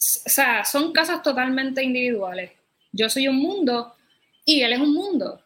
O 0.00 0.30
sea, 0.30 0.64
son 0.64 0.92
casos 0.92 1.22
totalmente 1.22 1.82
individuales. 1.82 2.52
Yo 2.92 3.08
soy 3.08 3.28
un 3.28 3.36
mundo 3.36 3.94
y 4.44 4.62
él 4.62 4.72
es 4.72 4.80
un 4.80 4.94
mundo, 4.94 5.40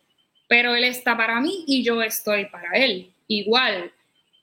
pero 0.49 0.75
él 0.75 0.85
está 0.85 1.17
para 1.17 1.41
mí 1.41 1.65
y 1.67 1.83
yo 1.83 2.03
estoy 2.03 2.47
para 2.47 2.73
él. 2.73 3.13
Igual, 3.27 3.93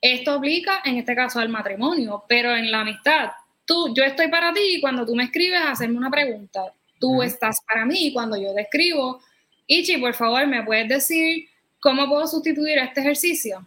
esto 0.00 0.32
aplica 0.32 0.82
en 0.84 0.98
este 0.98 1.14
caso 1.14 1.40
al 1.40 1.48
matrimonio, 1.48 2.24
pero 2.28 2.54
en 2.54 2.70
la 2.70 2.80
amistad, 2.80 3.30
tú, 3.64 3.94
yo 3.94 4.04
estoy 4.04 4.28
para 4.28 4.52
ti 4.52 4.60
y 4.76 4.80
cuando 4.80 5.06
tú 5.06 5.14
me 5.14 5.24
escribes, 5.24 5.60
hacerme 5.64 5.98
una 5.98 6.10
pregunta. 6.10 6.72
Tú 7.00 7.22
estás 7.22 7.58
para 7.66 7.84
mí 7.84 8.12
cuando 8.12 8.36
yo 8.36 8.54
te 8.54 8.62
escribo, 8.62 9.20
Ichi, 9.66 9.96
por 9.96 10.14
favor, 10.14 10.46
¿me 10.46 10.62
puedes 10.62 10.88
decir 10.88 11.48
¿Cómo 11.82 12.08
puedo 12.08 12.28
sustituir 12.28 12.78
este 12.78 13.00
ejercicio? 13.00 13.66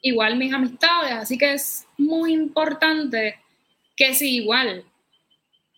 Igual 0.00 0.38
mis 0.38 0.52
amistades, 0.52 1.12
así 1.12 1.36
que 1.36 1.52
es 1.52 1.86
muy 1.98 2.32
importante 2.32 3.38
que 3.94 4.14
si 4.14 4.36
igual 4.36 4.82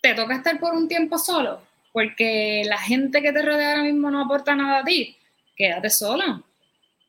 te 0.00 0.14
toca 0.14 0.36
estar 0.36 0.58
por 0.58 0.74
un 0.74 0.88
tiempo 0.88 1.18
solo, 1.18 1.60
porque 1.92 2.62
la 2.66 2.78
gente 2.78 3.22
que 3.22 3.32
te 3.32 3.42
rodea 3.42 3.70
ahora 3.70 3.84
mismo 3.84 4.10
no 4.10 4.24
aporta 4.24 4.54
nada 4.54 4.80
a 4.80 4.84
ti, 4.84 5.16
quédate 5.56 5.90
solo. 5.90 6.44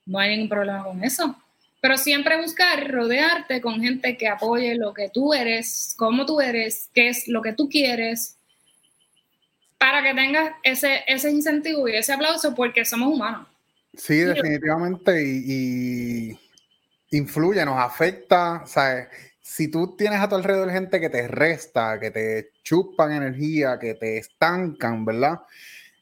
No 0.05 0.19
hay 0.19 0.31
ningún 0.31 0.49
problema 0.49 0.83
con 0.83 1.03
eso. 1.03 1.35
Pero 1.81 1.97
siempre 1.97 2.39
buscar 2.39 2.91
rodearte 2.91 3.59
con 3.59 3.81
gente 3.81 4.15
que 4.15 4.27
apoye 4.27 4.75
lo 4.75 4.93
que 4.93 5.09
tú 5.09 5.33
eres, 5.33 5.95
cómo 5.97 6.25
tú 6.25 6.39
eres, 6.39 6.89
qué 6.93 7.07
es 7.09 7.27
lo 7.27 7.41
que 7.41 7.53
tú 7.53 7.69
quieres, 7.69 8.37
para 9.79 10.03
que 10.03 10.13
tengas 10.13 10.53
ese, 10.61 11.03
ese 11.07 11.31
incentivo 11.31 11.87
y 11.87 11.95
ese 11.95 12.13
aplauso 12.13 12.53
porque 12.53 12.85
somos 12.85 13.11
humanos. 13.11 13.47
Sí, 13.95 14.17
definitivamente, 14.17 15.23
y, 15.23 16.37
influye, 17.09 17.65
nos 17.65 17.79
afecta, 17.79 18.63
¿sabes? 18.65 19.07
Si 19.41 19.69
tú 19.69 19.95
tienes 19.95 20.19
a 20.19 20.29
tu 20.29 20.35
alrededor 20.35 20.71
gente 20.71 20.99
que 20.99 21.09
te 21.09 21.27
resta, 21.27 21.99
que 21.99 22.11
te 22.11 22.51
chupan 22.63 23.11
energía, 23.11 23.79
que 23.79 23.95
te 23.95 24.17
estancan, 24.17 25.03
¿verdad? 25.03 25.41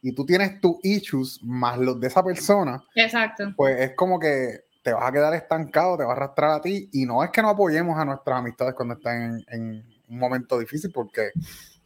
Y 0.01 0.13
tú 0.13 0.25
tienes 0.25 0.59
tus 0.59 0.77
issues 0.83 1.39
más 1.43 1.77
los 1.77 1.99
de 1.99 2.07
esa 2.07 2.23
persona, 2.23 2.83
Exacto. 2.95 3.53
pues 3.55 3.79
es 3.79 3.95
como 3.95 4.19
que 4.19 4.65
te 4.81 4.93
vas 4.93 5.03
a 5.03 5.11
quedar 5.11 5.33
estancado, 5.33 5.97
te 5.97 6.03
va 6.03 6.11
a 6.11 6.15
arrastrar 6.15 6.51
a 6.51 6.61
ti, 6.61 6.89
y 6.93 7.05
no 7.05 7.23
es 7.23 7.31
que 7.31 7.41
no 7.41 7.49
apoyemos 7.49 7.97
a 7.97 8.05
nuestras 8.05 8.39
amistades 8.39 8.73
cuando 8.75 8.95
están 8.95 9.43
en, 9.47 9.85
un 10.07 10.17
momento 10.17 10.57
difícil, 10.57 10.91
porque 10.91 11.31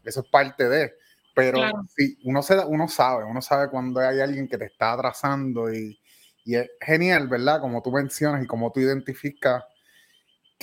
eso 0.03 0.21
es 0.21 0.27
parte 0.27 0.69
de, 0.69 0.93
pero 1.35 1.59
sí, 1.95 2.17
uno, 2.23 2.41
se, 2.41 2.57
uno 2.59 2.87
sabe, 2.87 3.25
uno 3.25 3.41
sabe 3.41 3.69
cuando 3.69 3.99
hay 3.99 4.21
alguien 4.21 4.47
que 4.47 4.57
te 4.57 4.65
está 4.65 4.93
atrasando 4.93 5.73
y, 5.73 5.99
y 6.45 6.55
es 6.55 6.69
genial, 6.79 7.27
¿verdad? 7.27 7.59
Como 7.59 7.81
tú 7.81 7.91
mencionas 7.91 8.43
y 8.43 8.47
como 8.47 8.71
tú 8.71 8.79
identificas 8.79 9.63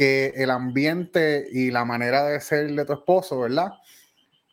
que 0.00 0.32
el 0.34 0.50
ambiente 0.50 1.46
y 1.52 1.70
la 1.70 1.84
manera 1.84 2.24
de 2.24 2.40
ser 2.40 2.72
de 2.72 2.86
tu 2.86 2.94
esposo, 2.94 3.38
¿verdad? 3.40 3.68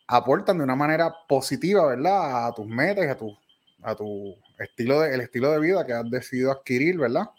Aportan 0.06 0.58
de 0.58 0.64
una 0.64 0.76
manera 0.76 1.10
positiva, 1.26 1.86
¿verdad? 1.86 2.48
A 2.48 2.54
tus 2.54 2.66
metas 2.66 3.06
y 3.06 3.08
a 3.08 3.16
tu, 3.16 3.34
a 3.82 3.94
tu 3.94 4.36
estilo 4.58 5.00
de, 5.00 5.14
el 5.14 5.22
estilo 5.22 5.50
de 5.50 5.60
vida 5.60 5.86
que 5.86 5.94
has 5.94 6.10
decidido 6.10 6.52
adquirir, 6.52 6.98
¿verdad? 6.98 7.30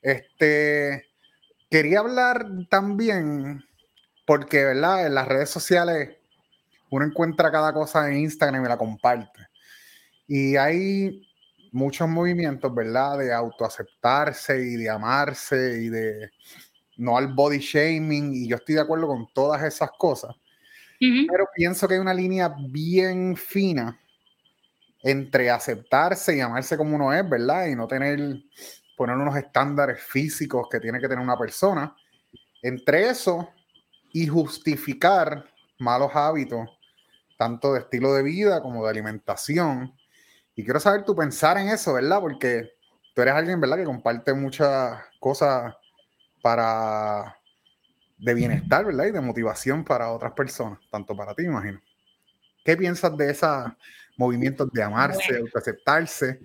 Este, 0.00 1.06
quería 1.68 1.98
hablar 1.98 2.46
también, 2.70 3.64
porque, 4.24 4.62
¿verdad? 4.62 5.08
En 5.08 5.14
las 5.14 5.26
redes 5.26 5.50
sociales 5.50 6.10
uno 6.90 7.06
encuentra 7.06 7.50
cada 7.50 7.72
cosa 7.72 8.08
en 8.08 8.18
Instagram 8.18 8.64
y 8.64 8.68
la 8.68 8.78
comparte. 8.78 9.48
Y 10.28 10.54
hay 10.54 11.26
muchos 11.72 12.08
movimientos, 12.08 12.72
¿verdad? 12.72 13.18
De 13.18 13.32
autoaceptarse 13.32 14.60
y 14.60 14.76
de 14.76 14.90
amarse 14.90 15.82
y 15.82 15.88
de 15.88 16.30
no 16.96 17.16
al 17.16 17.28
body 17.28 17.58
shaming. 17.58 18.34
Y 18.34 18.48
yo 18.48 18.56
estoy 18.56 18.76
de 18.76 18.80
acuerdo 18.80 19.06
con 19.06 19.28
todas 19.32 19.62
esas 19.62 19.90
cosas. 19.98 20.34
Pero 20.98 21.48
pienso 21.54 21.86
que 21.86 21.94
hay 21.94 22.00
una 22.00 22.14
línea 22.14 22.54
bien 22.70 23.36
fina 23.36 24.00
entre 25.02 25.50
aceptarse 25.50 26.36
y 26.36 26.40
amarse 26.40 26.76
como 26.76 26.96
uno 26.96 27.12
es, 27.12 27.28
¿verdad? 27.28 27.66
Y 27.66 27.76
no 27.76 27.86
tener, 27.86 28.18
poner 28.96 29.16
unos 29.16 29.36
estándares 29.36 30.02
físicos 30.02 30.68
que 30.70 30.80
tiene 30.80 30.98
que 30.98 31.08
tener 31.08 31.22
una 31.22 31.38
persona. 31.38 31.94
Entre 32.62 33.10
eso 33.10 33.50
y 34.12 34.26
justificar 34.26 35.44
malos 35.78 36.10
hábitos 36.14 36.70
tanto 37.36 37.74
de 37.74 37.80
estilo 37.80 38.14
de 38.14 38.22
vida 38.22 38.62
como 38.62 38.84
de 38.84 38.90
alimentación. 38.90 39.94
Y 40.54 40.64
quiero 40.64 40.80
saber 40.80 41.04
tu 41.04 41.14
pensar 41.14 41.58
en 41.58 41.68
eso, 41.68 41.92
¿verdad? 41.92 42.20
Porque 42.20 42.72
tú 43.14 43.22
eres 43.22 43.34
alguien, 43.34 43.60
¿verdad? 43.60 43.76
Que 43.76 43.84
comparte 43.84 44.32
muchas 44.32 44.98
cosas 45.20 45.74
para 46.46 47.36
de 48.18 48.32
bienestar, 48.32 48.86
¿verdad? 48.86 49.06
Y 49.06 49.10
de 49.10 49.20
motivación 49.20 49.84
para 49.84 50.12
otras 50.12 50.30
personas, 50.30 50.78
tanto 50.92 51.16
para 51.16 51.34
ti, 51.34 51.42
imagino. 51.42 51.82
¿Qué 52.64 52.76
piensas 52.76 53.16
de 53.16 53.32
esos 53.32 53.72
movimientos 54.16 54.70
de 54.72 54.80
amarse, 54.80 55.32
de 55.32 55.50
aceptarse, 55.52 56.38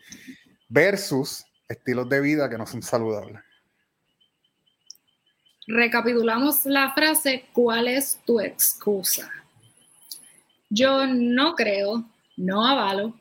versus 0.68 1.46
estilos 1.70 2.10
de 2.10 2.20
vida 2.20 2.50
que 2.50 2.58
no 2.58 2.66
son 2.66 2.82
saludables? 2.82 3.44
Recapitulamos 5.68 6.66
la 6.66 6.92
frase, 6.94 7.46
¿cuál 7.54 7.88
es 7.88 8.20
tu 8.26 8.40
excusa? 8.40 9.30
Yo 10.68 11.06
no 11.06 11.54
creo, 11.54 12.04
no 12.38 12.66
avalo, 12.66 13.14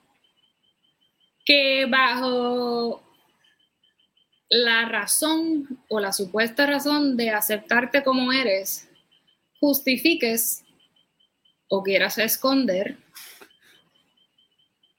que 1.45 1.85
bajo 1.91 3.03
la 4.51 4.84
razón 4.84 5.78
o 5.88 6.01
la 6.01 6.12
supuesta 6.12 6.66
razón 6.66 7.16
de 7.16 7.30
aceptarte 7.30 8.03
como 8.03 8.32
eres, 8.32 8.90
justifiques 9.61 10.64
o 11.68 11.82
quieras 11.84 12.18
esconder 12.18 12.98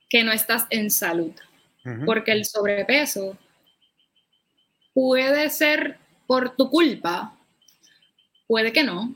que 0.08 0.24
no 0.24 0.32
estás 0.32 0.66
en 0.70 0.90
salud. 0.90 1.32
Porque 2.06 2.32
el 2.32 2.44
sobrepeso 2.44 3.36
puede 4.94 5.50
ser 5.50 5.98
por 6.26 6.56
tu 6.56 6.70
culpa, 6.70 7.36
puede 8.46 8.72
que 8.72 8.84
no, 8.84 9.14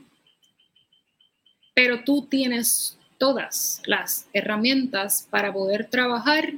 pero 1.73 2.03
tú 2.03 2.27
tienes 2.27 2.99
todas 3.17 3.81
las 3.85 4.27
herramientas 4.33 5.27
para 5.31 5.53
poder 5.53 5.89
trabajar 5.89 6.53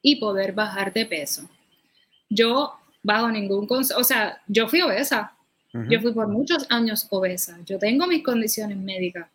y 0.00 0.16
poder 0.16 0.52
bajar 0.52 0.92
de 0.92 1.06
peso. 1.06 1.48
Yo, 2.30 2.72
bajo 3.02 3.30
ningún 3.30 3.66
consejo, 3.66 4.00
o 4.00 4.04
sea, 4.04 4.40
yo 4.46 4.68
fui 4.68 4.80
obesa, 4.80 5.34
yo 5.72 6.00
fui 6.00 6.12
por 6.12 6.26
muchos 6.26 6.66
años 6.68 7.06
obesa, 7.10 7.58
yo 7.66 7.78
tengo 7.78 8.06
mis 8.06 8.24
condiciones 8.24 8.76
médicas. 8.78 9.28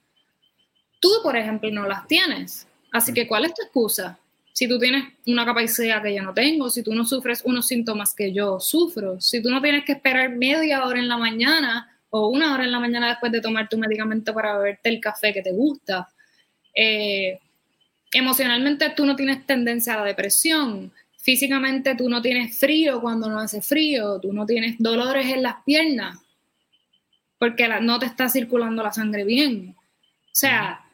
Tú, 0.99 1.09
por 1.23 1.35
ejemplo, 1.37 1.69
no 1.69 1.87
las 1.87 2.07
tienes. 2.07 2.67
Así 2.91 3.13
que, 3.13 3.27
¿cuál 3.27 3.45
es 3.45 3.53
tu 3.53 3.61
excusa? 3.61 4.17
Si 4.51 4.67
tú 4.67 4.79
tienes 4.79 5.03
una 5.27 5.45
capacidad 5.45 6.01
que 6.01 6.15
yo 6.15 6.23
no 6.23 6.33
tengo, 6.33 6.69
si 6.69 6.81
tú 6.81 6.93
no 6.93 7.05
sufres 7.05 7.41
unos 7.43 7.67
síntomas 7.67 8.15
que 8.15 8.31
yo 8.31 8.59
sufro, 8.59 9.19
si 9.19 9.41
tú 9.41 9.49
no 9.49 9.61
tienes 9.61 9.83
que 9.83 9.91
esperar 9.93 10.29
media 10.29 10.85
hora 10.85 10.99
en 10.99 11.09
la 11.09 11.17
mañana 11.17 11.89
o 12.09 12.29
una 12.29 12.53
hora 12.53 12.63
en 12.63 12.71
la 12.71 12.79
mañana 12.79 13.09
después 13.09 13.31
de 13.31 13.41
tomar 13.41 13.67
tu 13.67 13.77
medicamento 13.77 14.33
para 14.33 14.57
beberte 14.57 14.89
el 14.89 15.01
café 15.01 15.33
que 15.33 15.41
te 15.41 15.51
gusta, 15.51 16.07
eh, 16.73 17.39
emocionalmente 18.13 18.89
tú 18.95 19.05
no 19.05 19.15
tienes 19.15 19.45
tendencia 19.45 19.93
a 19.93 19.97
la 19.97 20.05
depresión, 20.05 20.91
físicamente 21.25 21.95
tú 21.95 22.07
no 22.07 22.21
tienes 22.21 22.55
frío 22.55 23.01
cuando 23.01 23.27
no 23.27 23.39
hace 23.39 23.59
frío, 23.59 24.19
tú 24.19 24.31
no 24.31 24.45
tienes 24.45 24.75
dolores 24.77 25.25
en 25.25 25.41
las 25.41 25.55
piernas 25.63 26.19
porque 27.39 27.67
no 27.81 27.97
te 27.97 28.05
está 28.05 28.29
circulando 28.29 28.83
la 28.83 28.93
sangre 28.93 29.23
bien. 29.23 29.75
O 29.75 30.29
sea, 30.31 30.85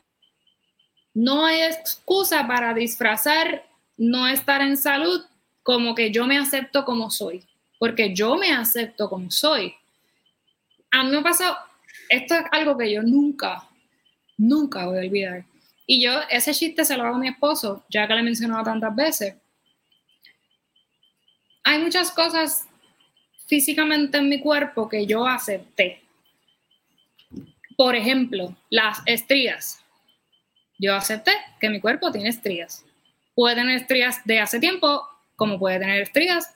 no 1.13 1.45
hay 1.45 1.63
excusa 1.63 2.47
para 2.47 2.73
disfrazar 2.73 3.65
no 3.97 4.25
estar 4.25 4.61
en 4.61 4.77
salud 4.77 5.21
como 5.63 5.93
que 5.93 6.11
yo 6.11 6.25
me 6.25 6.37
acepto 6.37 6.85
como 6.85 7.11
soy, 7.11 7.43
porque 7.77 8.15
yo 8.15 8.37
me 8.37 8.53
acepto 8.53 9.09
como 9.09 9.29
soy. 9.29 9.73
A 10.91 11.03
mí 11.03 11.11
me 11.11 11.21
pasó, 11.21 11.57
esto 12.07 12.35
es 12.35 12.43
algo 12.51 12.77
que 12.77 12.91
yo 12.91 13.03
nunca, 13.03 13.67
nunca 14.37 14.85
voy 14.85 14.97
a 14.97 15.01
olvidar. 15.01 15.45
Y 15.85 16.01
yo 16.01 16.13
ese 16.29 16.53
chiste 16.53 16.85
se 16.85 16.95
lo 16.95 17.03
hago 17.03 17.17
a 17.17 17.19
mi 17.19 17.27
esposo, 17.27 17.83
ya 17.89 18.07
que 18.07 18.13
le 18.13 18.21
he 18.21 18.23
mencionado 18.23 18.63
tantas 18.63 18.95
veces. 18.95 19.35
Hay 21.63 21.79
muchas 21.79 22.11
cosas 22.11 22.67
físicamente 23.47 24.17
en 24.17 24.29
mi 24.29 24.39
cuerpo 24.39 24.87
que 24.87 25.05
yo 25.05 25.25
acepté. 25.25 26.01
Por 27.77 27.95
ejemplo, 27.95 28.55
las 28.69 28.99
estrías. 29.05 29.83
Yo 30.79 30.95
acepté 30.95 31.31
que 31.59 31.69
mi 31.69 31.79
cuerpo 31.79 32.11
tiene 32.11 32.29
estrías. 32.29 32.85
Puede 33.35 33.55
tener 33.55 33.77
estrías 33.77 34.21
de 34.25 34.39
hace 34.39 34.59
tiempo, 34.59 35.03
como 35.35 35.59
puede 35.59 35.79
tener 35.79 36.01
estrías 36.01 36.55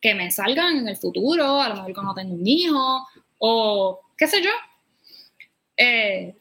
que 0.00 0.14
me 0.14 0.30
salgan 0.30 0.78
en 0.78 0.88
el 0.88 0.96
futuro, 0.96 1.60
a 1.60 1.68
lo 1.68 1.76
mejor 1.76 1.94
cuando 1.94 2.14
tengo 2.14 2.34
un 2.34 2.46
hijo, 2.46 3.06
o 3.38 4.00
qué 4.16 4.26
sé 4.26 4.42
yo. 4.42 4.50
Eh, 5.76 6.34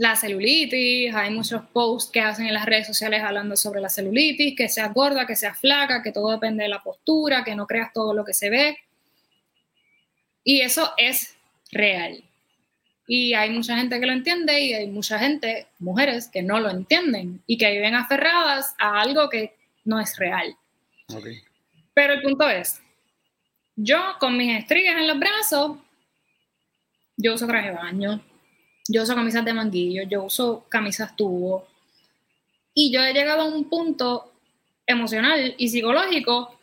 la 0.00 0.16
celulitis, 0.16 1.14
hay 1.14 1.30
muchos 1.30 1.60
posts 1.74 2.10
que 2.10 2.22
hacen 2.22 2.46
en 2.46 2.54
las 2.54 2.64
redes 2.64 2.86
sociales 2.86 3.22
hablando 3.22 3.54
sobre 3.54 3.82
la 3.82 3.90
celulitis, 3.90 4.56
que 4.56 4.66
sea 4.70 4.88
gorda, 4.88 5.26
que 5.26 5.36
sea 5.36 5.54
flaca, 5.54 6.02
que 6.02 6.10
todo 6.10 6.30
depende 6.30 6.62
de 6.62 6.70
la 6.70 6.82
postura, 6.82 7.44
que 7.44 7.54
no 7.54 7.66
creas 7.66 7.92
todo 7.92 8.14
lo 8.14 8.24
que 8.24 8.32
se 8.32 8.48
ve. 8.48 8.78
Y 10.42 10.62
eso 10.62 10.94
es 10.96 11.36
real. 11.70 12.24
Y 13.06 13.34
hay 13.34 13.50
mucha 13.50 13.76
gente 13.76 14.00
que 14.00 14.06
lo 14.06 14.14
entiende 14.14 14.58
y 14.58 14.72
hay 14.72 14.86
mucha 14.86 15.18
gente, 15.18 15.66
mujeres, 15.78 16.28
que 16.28 16.40
no 16.42 16.60
lo 16.60 16.70
entienden 16.70 17.42
y 17.46 17.58
que 17.58 17.70
viven 17.70 17.94
aferradas 17.94 18.74
a 18.78 19.02
algo 19.02 19.28
que 19.28 19.54
no 19.84 20.00
es 20.00 20.16
real. 20.16 20.56
Pero 21.92 22.14
el 22.14 22.22
punto 22.22 22.48
es, 22.48 22.80
yo 23.76 24.00
con 24.18 24.38
mis 24.38 24.58
estrías 24.58 24.96
en 24.96 25.08
los 25.08 25.18
brazos, 25.18 25.76
yo 27.18 27.34
uso 27.34 27.46
traje 27.46 27.68
de 27.68 27.76
baño, 27.76 28.24
yo 28.90 29.02
uso 29.04 29.14
camisas 29.14 29.44
de 29.44 29.52
manguillo, 29.52 30.02
yo 30.02 30.24
uso 30.24 30.66
camisas 30.68 31.14
tubo. 31.14 31.66
Y 32.74 32.92
yo 32.92 33.00
he 33.02 33.12
llegado 33.12 33.42
a 33.42 33.44
un 33.44 33.68
punto 33.68 34.32
emocional 34.86 35.54
y 35.56 35.68
psicológico 35.68 36.58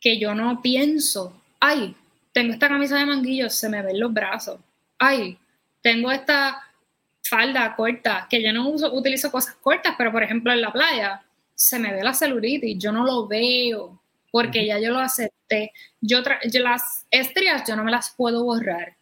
que 0.00 0.18
yo 0.18 0.34
no 0.34 0.62
pienso, 0.62 1.42
ay, 1.60 1.94
tengo 2.32 2.52
esta 2.52 2.68
camisa 2.68 2.96
de 2.98 3.06
manguillo, 3.06 3.50
se 3.50 3.68
me 3.68 3.82
ven 3.82 4.00
los 4.00 4.12
brazos. 4.12 4.60
Ay, 4.98 5.38
tengo 5.82 6.10
esta 6.10 6.62
falda 7.22 7.74
corta, 7.76 8.26
que 8.30 8.42
yo 8.42 8.52
no 8.52 8.68
uso, 8.68 8.92
utilizo 8.94 9.30
cosas 9.30 9.54
cortas, 9.56 9.94
pero 9.98 10.12
por 10.12 10.22
ejemplo 10.22 10.52
en 10.52 10.60
la 10.60 10.72
playa 10.72 11.22
se 11.54 11.78
me 11.78 11.92
ve 11.92 12.02
la 12.02 12.14
celulitis, 12.14 12.78
yo 12.78 12.92
no 12.92 13.04
lo 13.04 13.26
veo, 13.26 14.00
porque 14.30 14.66
ya 14.66 14.78
yo 14.78 14.90
lo 14.90 15.00
acepté. 15.00 15.72
Yo, 16.00 16.22
yo 16.50 16.62
las 16.62 17.06
estrías 17.10 17.66
yo 17.66 17.76
no 17.76 17.84
me 17.84 17.90
las 17.90 18.14
puedo 18.16 18.44
borrar. 18.44 18.96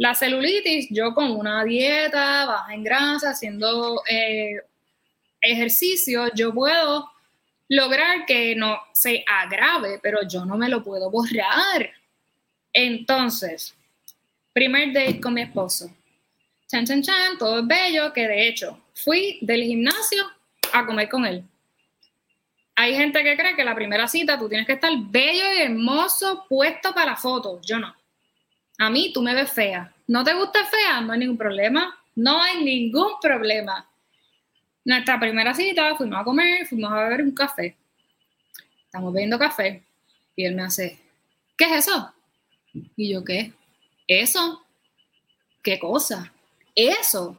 La 0.00 0.14
celulitis, 0.14 0.88
yo 0.88 1.12
con 1.12 1.30
una 1.30 1.62
dieta 1.62 2.46
baja 2.46 2.72
en 2.72 2.82
grasa, 2.82 3.32
haciendo 3.32 4.02
eh, 4.08 4.58
ejercicio, 5.42 6.32
yo 6.34 6.54
puedo 6.54 7.10
lograr 7.68 8.24
que 8.24 8.56
no 8.56 8.80
se 8.94 9.22
agrave, 9.28 10.00
pero 10.02 10.26
yo 10.26 10.46
no 10.46 10.56
me 10.56 10.70
lo 10.70 10.82
puedo 10.82 11.10
borrar. 11.10 11.90
Entonces, 12.72 13.74
primer 14.54 14.90
date 14.94 15.20
con 15.20 15.34
mi 15.34 15.42
esposo. 15.42 15.94
Chan, 16.66 16.86
chan, 16.86 17.02
chan, 17.02 17.36
todo 17.38 17.58
es 17.58 17.66
bello, 17.66 18.10
que 18.14 18.26
de 18.26 18.48
hecho 18.48 18.82
fui 18.94 19.36
del 19.42 19.64
gimnasio 19.64 20.24
a 20.72 20.86
comer 20.86 21.10
con 21.10 21.26
él. 21.26 21.44
Hay 22.74 22.96
gente 22.96 23.22
que 23.22 23.36
cree 23.36 23.54
que 23.54 23.64
la 23.64 23.74
primera 23.74 24.08
cita 24.08 24.38
tú 24.38 24.48
tienes 24.48 24.66
que 24.66 24.72
estar 24.72 24.92
bello 24.96 25.44
y 25.58 25.60
hermoso, 25.60 26.46
puesto 26.48 26.94
para 26.94 27.10
la 27.10 27.16
foto. 27.18 27.60
Yo 27.60 27.78
no 27.78 27.99
a 28.80 28.88
mí 28.88 29.12
tú 29.12 29.20
me 29.20 29.34
ves 29.34 29.52
fea. 29.52 29.94
¿No 30.06 30.24
te 30.24 30.32
gusta 30.32 30.64
fea? 30.64 31.02
No 31.02 31.12
hay 31.12 31.18
ningún 31.18 31.36
problema. 31.36 31.98
No 32.16 32.42
hay 32.42 32.64
ningún 32.64 33.12
problema. 33.20 33.86
Nuestra 34.86 35.20
primera 35.20 35.54
cita, 35.54 35.94
fuimos 35.96 36.18
a 36.18 36.24
comer, 36.24 36.66
fuimos 36.66 36.90
a 36.90 37.02
beber 37.02 37.20
un 37.20 37.32
café. 37.32 37.76
Estamos 38.86 39.12
bebiendo 39.12 39.38
café 39.38 39.84
y 40.34 40.46
él 40.46 40.54
me 40.54 40.62
hace, 40.62 40.98
¿qué 41.58 41.66
es 41.66 41.86
eso? 41.86 42.14
Y 42.96 43.12
yo, 43.12 43.22
¿qué? 43.22 43.52
¿Eso? 44.08 44.64
¿Qué 45.62 45.78
cosa? 45.78 46.32
Eso. 46.74 47.36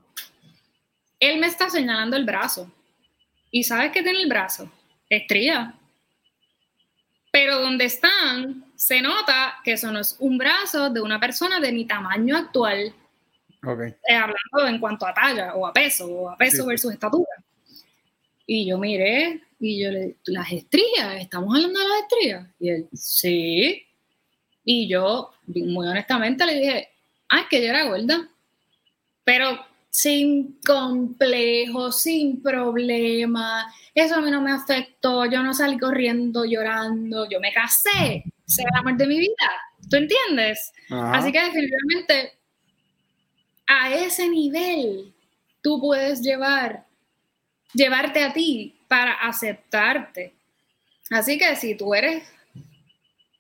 Él 1.20 1.40
me 1.40 1.48
está 1.48 1.72
señalando 1.72 2.18
el 2.18 2.24
brazo. 2.24 2.72
¿Y 3.50 3.64
sabes 3.64 3.92
qué 3.92 4.04
tiene 4.04 4.22
el 4.22 4.30
brazo? 4.30 4.72
Estría. 5.10 5.74
Pero 7.32 7.60
donde 7.62 7.86
están, 7.86 8.71
se 8.82 9.00
nota 9.00 9.60
que 9.64 9.74
eso 9.74 9.92
no 9.92 10.00
es 10.00 10.16
un 10.18 10.40
brazo 10.40 10.90
de 10.90 11.02
una 11.02 11.20
persona 11.20 11.60
de 11.60 11.72
mi 11.72 11.86
tamaño 11.86 12.36
actual. 12.36 12.92
Okay. 13.64 13.94
Eh, 14.10 14.16
hablando 14.16 14.68
en 14.68 14.80
cuanto 14.80 15.06
a 15.06 15.14
talla 15.14 15.54
o 15.54 15.68
a 15.68 15.72
peso, 15.72 16.08
o 16.08 16.30
a 16.32 16.36
peso 16.36 16.66
versus 16.66 16.92
estatura. 16.92 17.30
Y 18.48 18.68
yo 18.68 18.80
miré 18.80 19.40
y 19.60 19.84
yo 19.84 19.92
le 19.92 20.18
las 20.26 20.52
estrías, 20.52 21.22
¿estamos 21.22 21.56
hablando 21.56 21.80
de 21.80 21.88
las 21.88 22.02
estrías? 22.02 22.48
Y 22.60 22.70
él, 22.70 22.90
sí. 22.92 23.86
Y 24.66 24.88
yo, 24.88 25.30
muy 25.46 25.88
honestamente, 25.88 26.44
le 26.44 26.56
dije, 26.56 26.90
ah, 27.30 27.42
es 27.42 27.46
que 27.52 27.62
yo 27.64 27.70
era 27.70 27.86
gorda. 27.86 28.28
Pero 29.24 29.64
sin 29.92 30.60
complejo, 30.66 31.92
sin 31.92 32.42
problema. 32.42 33.72
Eso 33.94 34.16
a 34.16 34.22
mí 34.22 34.32
no 34.32 34.42
me 34.42 34.54
afectó. 34.54 35.26
Yo 35.26 35.44
no 35.44 35.54
salí 35.54 35.78
corriendo, 35.78 36.46
llorando. 36.46 37.30
Yo 37.30 37.40
me 37.40 37.54
casé. 37.54 38.24
Ese 38.52 38.64
el 38.64 38.76
amor 38.76 38.98
de 38.98 39.08
mi 39.08 39.18
vida. 39.18 39.50
¿Tú 39.90 39.96
entiendes? 39.96 40.74
Así 40.90 41.32
que 41.32 41.42
definitivamente 41.42 42.34
a 43.66 43.94
ese 43.94 44.28
nivel 44.28 45.14
tú 45.62 45.80
puedes 45.80 46.22
llevar, 46.22 46.86
llevarte 47.74 48.22
a 48.24 48.34
ti 48.34 48.76
para 48.90 49.14
aceptarte. 49.14 50.34
Así 51.10 51.38
que 51.38 51.56
si 51.56 51.76
tú 51.76 51.94
eres 51.94 52.28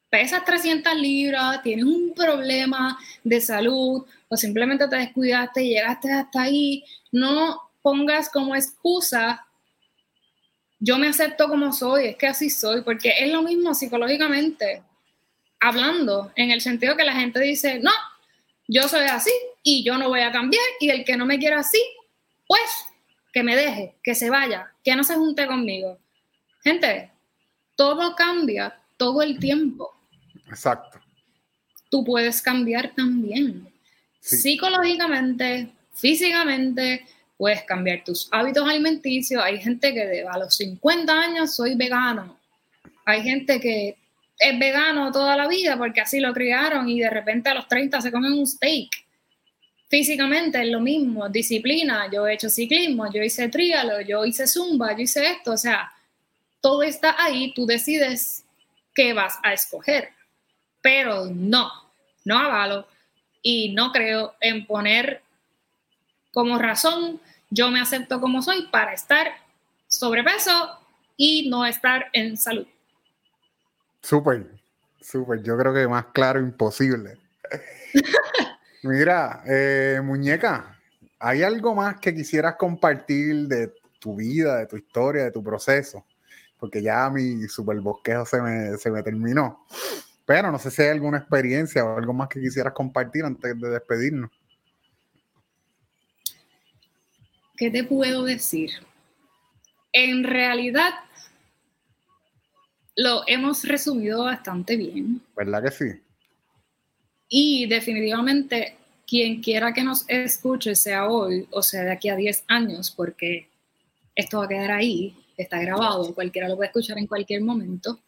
pesas 0.09 0.45
300 0.45 0.95
libras, 0.95 1.61
tienes 1.61 1.83
un 1.83 2.13
problema 2.13 2.97
de 3.21 3.41
salud 3.41 4.05
o 4.29 4.37
simplemente 4.37 4.87
te 4.87 4.95
descuidaste 4.95 5.63
y 5.63 5.69
llegaste 5.71 6.09
hasta 6.09 6.43
ahí, 6.43 6.85
no 7.11 7.61
pongas 7.81 8.29
como 8.29 8.55
excusa, 8.55 9.45
yo 10.79 10.97
me 10.97 11.07
acepto 11.07 11.49
como 11.49 11.73
soy, 11.73 12.07
es 12.07 12.15
que 12.15 12.27
así 12.27 12.49
soy, 12.49 12.81
porque 12.81 13.13
es 13.19 13.31
lo 13.31 13.41
mismo 13.41 13.73
psicológicamente, 13.73 14.83
hablando, 15.61 16.33
en 16.35 16.51
el 16.51 16.59
sentido 16.59 16.97
que 16.97 17.05
la 17.05 17.15
gente 17.15 17.39
dice, 17.39 17.79
no, 17.79 17.91
yo 18.67 18.87
soy 18.89 19.05
así 19.05 19.31
y 19.63 19.83
yo 19.83 19.97
no 19.97 20.09
voy 20.09 20.21
a 20.21 20.31
cambiar 20.31 20.63
y 20.79 20.89
el 20.89 21.05
que 21.05 21.15
no 21.15 21.25
me 21.25 21.39
quiera 21.39 21.59
así, 21.59 21.81
pues 22.47 22.61
que 23.31 23.43
me 23.43 23.55
deje, 23.55 23.95
que 24.03 24.15
se 24.15 24.29
vaya, 24.29 24.73
que 24.83 24.95
no 24.95 25.03
se 25.03 25.15
junte 25.15 25.47
conmigo. 25.47 25.99
Gente, 26.63 27.11
todo 27.75 28.15
cambia 28.15 28.77
todo 28.97 29.21
el 29.21 29.39
tiempo. 29.39 29.93
Exacto. 30.49 30.99
Tú 31.89 32.03
puedes 32.03 32.41
cambiar 32.41 32.93
también. 32.95 33.67
Psicológicamente, 34.19 35.71
físicamente, 35.93 37.05
puedes 37.37 37.63
cambiar 37.63 38.03
tus 38.03 38.27
hábitos 38.31 38.67
alimenticios. 38.67 39.41
Hay 39.43 39.59
gente 39.59 39.93
que 39.93 40.25
a 40.27 40.37
los 40.37 40.55
50 40.55 41.13
años 41.13 41.55
soy 41.55 41.75
vegano. 41.75 42.37
Hay 43.05 43.23
gente 43.23 43.59
que 43.59 43.97
es 44.41 44.59
vegano 44.59 45.11
toda 45.11 45.37
la 45.37 45.47
vida 45.47 45.77
porque 45.77 46.01
así 46.01 46.19
lo 46.19 46.33
criaron 46.33 46.89
y 46.89 46.99
de 46.99 47.09
repente 47.09 47.49
a 47.49 47.53
los 47.53 47.67
30 47.67 48.01
se 48.01 48.11
comen 48.11 48.33
un 48.33 48.47
steak. 48.47 48.89
Físicamente 49.89 50.61
es 50.61 50.69
lo 50.69 50.79
mismo, 50.79 51.27
disciplina, 51.29 52.09
yo 52.11 52.25
he 52.25 52.33
hecho 52.33 52.49
ciclismo, 52.49 53.11
yo 53.11 53.21
hice 53.21 53.49
tríalo, 53.49 54.01
yo 54.01 54.25
hice 54.25 54.47
zumba, 54.47 54.93
yo 54.93 55.03
hice 55.03 55.31
esto, 55.31 55.51
o 55.51 55.57
sea, 55.57 55.91
todo 56.61 56.81
está 56.81 57.15
ahí, 57.21 57.53
tú 57.53 57.65
decides 57.65 58.45
qué 58.95 59.13
vas 59.13 59.37
a 59.43 59.53
escoger 59.53 60.09
pero 60.81 61.25
no, 61.25 61.71
no 62.25 62.37
avalo 62.37 62.87
y 63.41 63.73
no 63.73 63.91
creo 63.91 64.35
en 64.39 64.65
poner 64.65 65.21
como 66.33 66.57
razón 66.57 67.19
yo 67.49 67.69
me 67.69 67.81
acepto 67.81 68.19
como 68.19 68.41
soy 68.41 68.63
para 68.67 68.93
estar 68.93 69.31
sobrepeso 69.87 70.79
y 71.17 71.49
no 71.49 71.65
estar 71.65 72.09
en 72.13 72.37
salud. 72.37 72.65
Súper, 74.01 74.47
súper. 74.99 75.41
Yo 75.43 75.57
creo 75.57 75.73
que 75.73 75.87
más 75.87 76.05
claro 76.07 76.39
imposible. 76.39 77.17
Mira, 78.83 79.43
eh, 79.45 80.01
muñeca, 80.03 80.79
¿hay 81.19 81.43
algo 81.43 81.75
más 81.75 81.99
que 81.99 82.13
quisieras 82.13 82.55
compartir 82.55 83.47
de 83.47 83.73
tu 83.99 84.15
vida, 84.15 84.57
de 84.57 84.65
tu 84.65 84.77
historia, 84.77 85.25
de 85.25 85.31
tu 85.31 85.43
proceso? 85.43 86.05
Porque 86.59 86.81
ya 86.81 87.09
mi 87.09 87.47
super 87.47 87.79
bosquejo 87.79 88.25
se 88.25 88.41
me, 88.41 88.77
se 88.77 88.89
me 88.89 89.03
terminó. 89.03 89.65
Pero 90.25 90.51
no 90.51 90.57
sé 90.57 90.71
si 90.71 90.81
hay 90.81 90.89
alguna 90.89 91.19
experiencia 91.19 91.83
o 91.83 91.97
algo 91.97 92.13
más 92.13 92.27
que 92.29 92.39
quisieras 92.39 92.73
compartir 92.73 93.25
antes 93.25 93.59
de 93.59 93.69
despedirnos. 93.69 94.31
¿Qué 97.57 97.69
te 97.69 97.83
puedo 97.83 98.23
decir? 98.23 98.71
En 99.93 100.23
realidad, 100.23 100.91
lo 103.01 103.23
hemos 103.27 103.63
resumido 103.63 104.23
bastante 104.23 104.75
bien. 104.75 105.21
¿Verdad 105.35 105.63
que 105.63 105.71
sí? 105.71 105.85
Y 107.29 107.67
definitivamente, 107.67 108.75
quien 109.07 109.41
quiera 109.41 109.73
que 109.73 109.83
nos 109.83 110.05
escuche, 110.07 110.75
sea 110.75 111.07
hoy 111.07 111.47
o 111.51 111.61
sea 111.61 111.83
de 111.83 111.91
aquí 111.91 112.09
a 112.09 112.15
10 112.15 112.43
años, 112.47 112.91
porque 112.91 113.47
esto 114.15 114.39
va 114.39 114.45
a 114.45 114.49
quedar 114.49 114.71
ahí, 114.71 115.15
está 115.37 115.59
grabado, 115.59 116.13
cualquiera 116.13 116.49
lo 116.49 116.55
puede 116.55 116.67
escuchar 116.67 116.97
en 116.97 117.07
cualquier 117.07 117.41
momento 117.41 117.99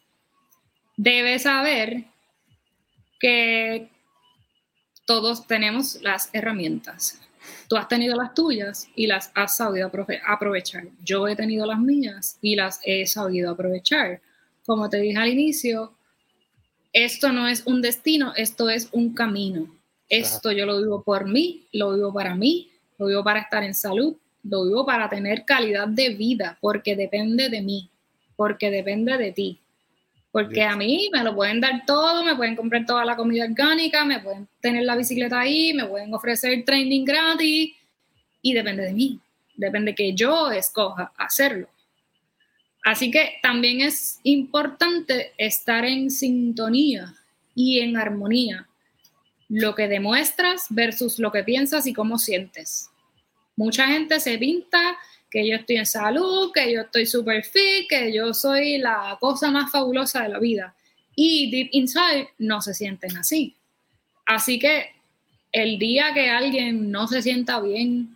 debe 0.96 1.38
saber 1.38 2.04
que 3.20 3.88
todos 5.06 5.46
tenemos 5.46 6.00
las 6.02 6.30
herramientas. 6.32 7.20
Tú 7.68 7.76
has 7.76 7.88
tenido 7.88 8.16
las 8.16 8.34
tuyas 8.34 8.88
y 8.94 9.06
las 9.06 9.30
has 9.34 9.56
sabido 9.56 9.90
aprovechar. 10.26 10.84
Yo 11.02 11.28
he 11.28 11.36
tenido 11.36 11.66
las 11.66 11.78
mías 11.78 12.38
y 12.40 12.56
las 12.56 12.80
he 12.84 13.06
sabido 13.06 13.50
aprovechar. 13.50 14.20
Como 14.66 14.88
te 14.88 14.98
dije 14.98 15.18
al 15.18 15.28
inicio, 15.28 15.92
esto 16.92 17.32
no 17.32 17.48
es 17.48 17.66
un 17.66 17.82
destino, 17.82 18.32
esto 18.36 18.70
es 18.70 18.88
un 18.92 19.14
camino. 19.14 19.68
Esto 20.08 20.52
yo 20.52 20.64
lo 20.64 20.78
vivo 20.78 21.02
por 21.02 21.26
mí, 21.26 21.66
lo 21.72 21.94
vivo 21.94 22.12
para 22.12 22.34
mí, 22.34 22.70
lo 22.98 23.06
vivo 23.06 23.24
para 23.24 23.40
estar 23.40 23.64
en 23.64 23.74
salud, 23.74 24.14
lo 24.44 24.64
vivo 24.64 24.86
para 24.86 25.08
tener 25.08 25.44
calidad 25.44 25.88
de 25.88 26.10
vida, 26.10 26.56
porque 26.60 26.94
depende 26.94 27.48
de 27.48 27.62
mí, 27.62 27.90
porque 28.36 28.70
depende 28.70 29.16
de 29.16 29.32
ti. 29.32 29.58
Porque 30.30 30.62
a 30.62 30.76
mí 30.76 31.10
me 31.12 31.22
lo 31.22 31.34
pueden 31.34 31.60
dar 31.60 31.84
todo, 31.86 32.24
me 32.24 32.34
pueden 32.34 32.56
comprar 32.56 32.84
toda 32.86 33.04
la 33.04 33.16
comida 33.16 33.44
orgánica, 33.44 34.04
me 34.04 34.20
pueden 34.20 34.48
tener 34.60 34.84
la 34.84 34.96
bicicleta 34.96 35.40
ahí, 35.40 35.72
me 35.72 35.86
pueden 35.86 36.12
ofrecer 36.12 36.64
training 36.64 37.04
gratis 37.04 37.72
y 38.42 38.52
depende 38.52 38.84
de 38.84 38.92
mí, 38.92 39.20
depende 39.56 39.94
que 39.94 40.12
yo 40.12 40.50
escoja 40.50 41.12
hacerlo. 41.16 41.68
Así 42.84 43.10
que 43.10 43.38
también 43.42 43.80
es 43.80 44.20
importante 44.24 45.32
estar 45.38 45.86
en 45.86 46.10
sintonía 46.10 47.14
y 47.54 47.80
en 47.80 47.96
armonía. 47.96 48.68
Lo 49.48 49.74
que 49.74 49.88
demuestras 49.88 50.66
versus 50.68 51.18
lo 51.18 51.32
que 51.32 51.42
piensas 51.44 51.86
y 51.86 51.94
cómo 51.94 52.18
sientes. 52.18 52.90
Mucha 53.56 53.86
gente 53.86 54.20
se 54.20 54.36
pinta 54.36 54.96
que 55.30 55.48
yo 55.48 55.56
estoy 55.56 55.76
en 55.76 55.86
salud, 55.86 56.52
que 56.52 56.72
yo 56.72 56.82
estoy 56.82 57.06
super 57.06 57.42
fit, 57.42 57.88
que 57.88 58.12
yo 58.12 58.34
soy 58.34 58.76
la 58.76 59.16
cosa 59.18 59.50
más 59.50 59.72
fabulosa 59.72 60.22
de 60.22 60.28
la 60.28 60.38
vida. 60.38 60.74
Y 61.16 61.50
deep 61.50 61.68
inside 61.72 62.28
no 62.38 62.60
se 62.60 62.74
sienten 62.74 63.16
así. 63.16 63.56
Así 64.26 64.58
que 64.58 64.90
el 65.52 65.78
día 65.78 66.12
que 66.12 66.28
alguien 66.28 66.90
no 66.90 67.08
se 67.08 67.22
sienta 67.22 67.60
bien 67.60 68.14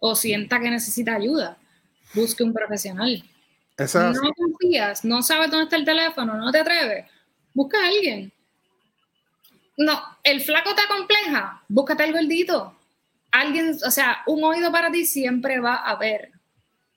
o 0.00 0.14
sienta 0.14 0.60
que 0.60 0.70
necesita 0.70 1.14
ayuda, 1.14 1.58
busque 2.14 2.42
un 2.42 2.54
profesional. 2.54 3.22
No 3.78 4.32
confías, 4.34 5.04
no 5.04 5.22
sabes 5.22 5.50
dónde 5.50 5.64
está 5.64 5.76
el 5.76 5.84
teléfono, 5.84 6.36
no 6.36 6.50
te 6.52 6.60
atreves, 6.60 7.06
busca 7.54 7.78
a 7.82 7.88
alguien. 7.88 8.32
No, 9.76 10.00
el 10.22 10.40
flaco 10.40 10.74
te 10.74 10.82
compleja, 10.88 11.62
búscate 11.68 12.04
el 12.04 12.12
gordito 12.12 12.76
alguien, 13.32 13.76
o 13.84 13.90
sea, 13.90 14.18
un 14.26 14.44
oído 14.44 14.70
para 14.70 14.92
ti 14.92 15.04
siempre 15.04 15.58
va 15.58 15.76
a 15.76 15.92
haber. 15.92 16.30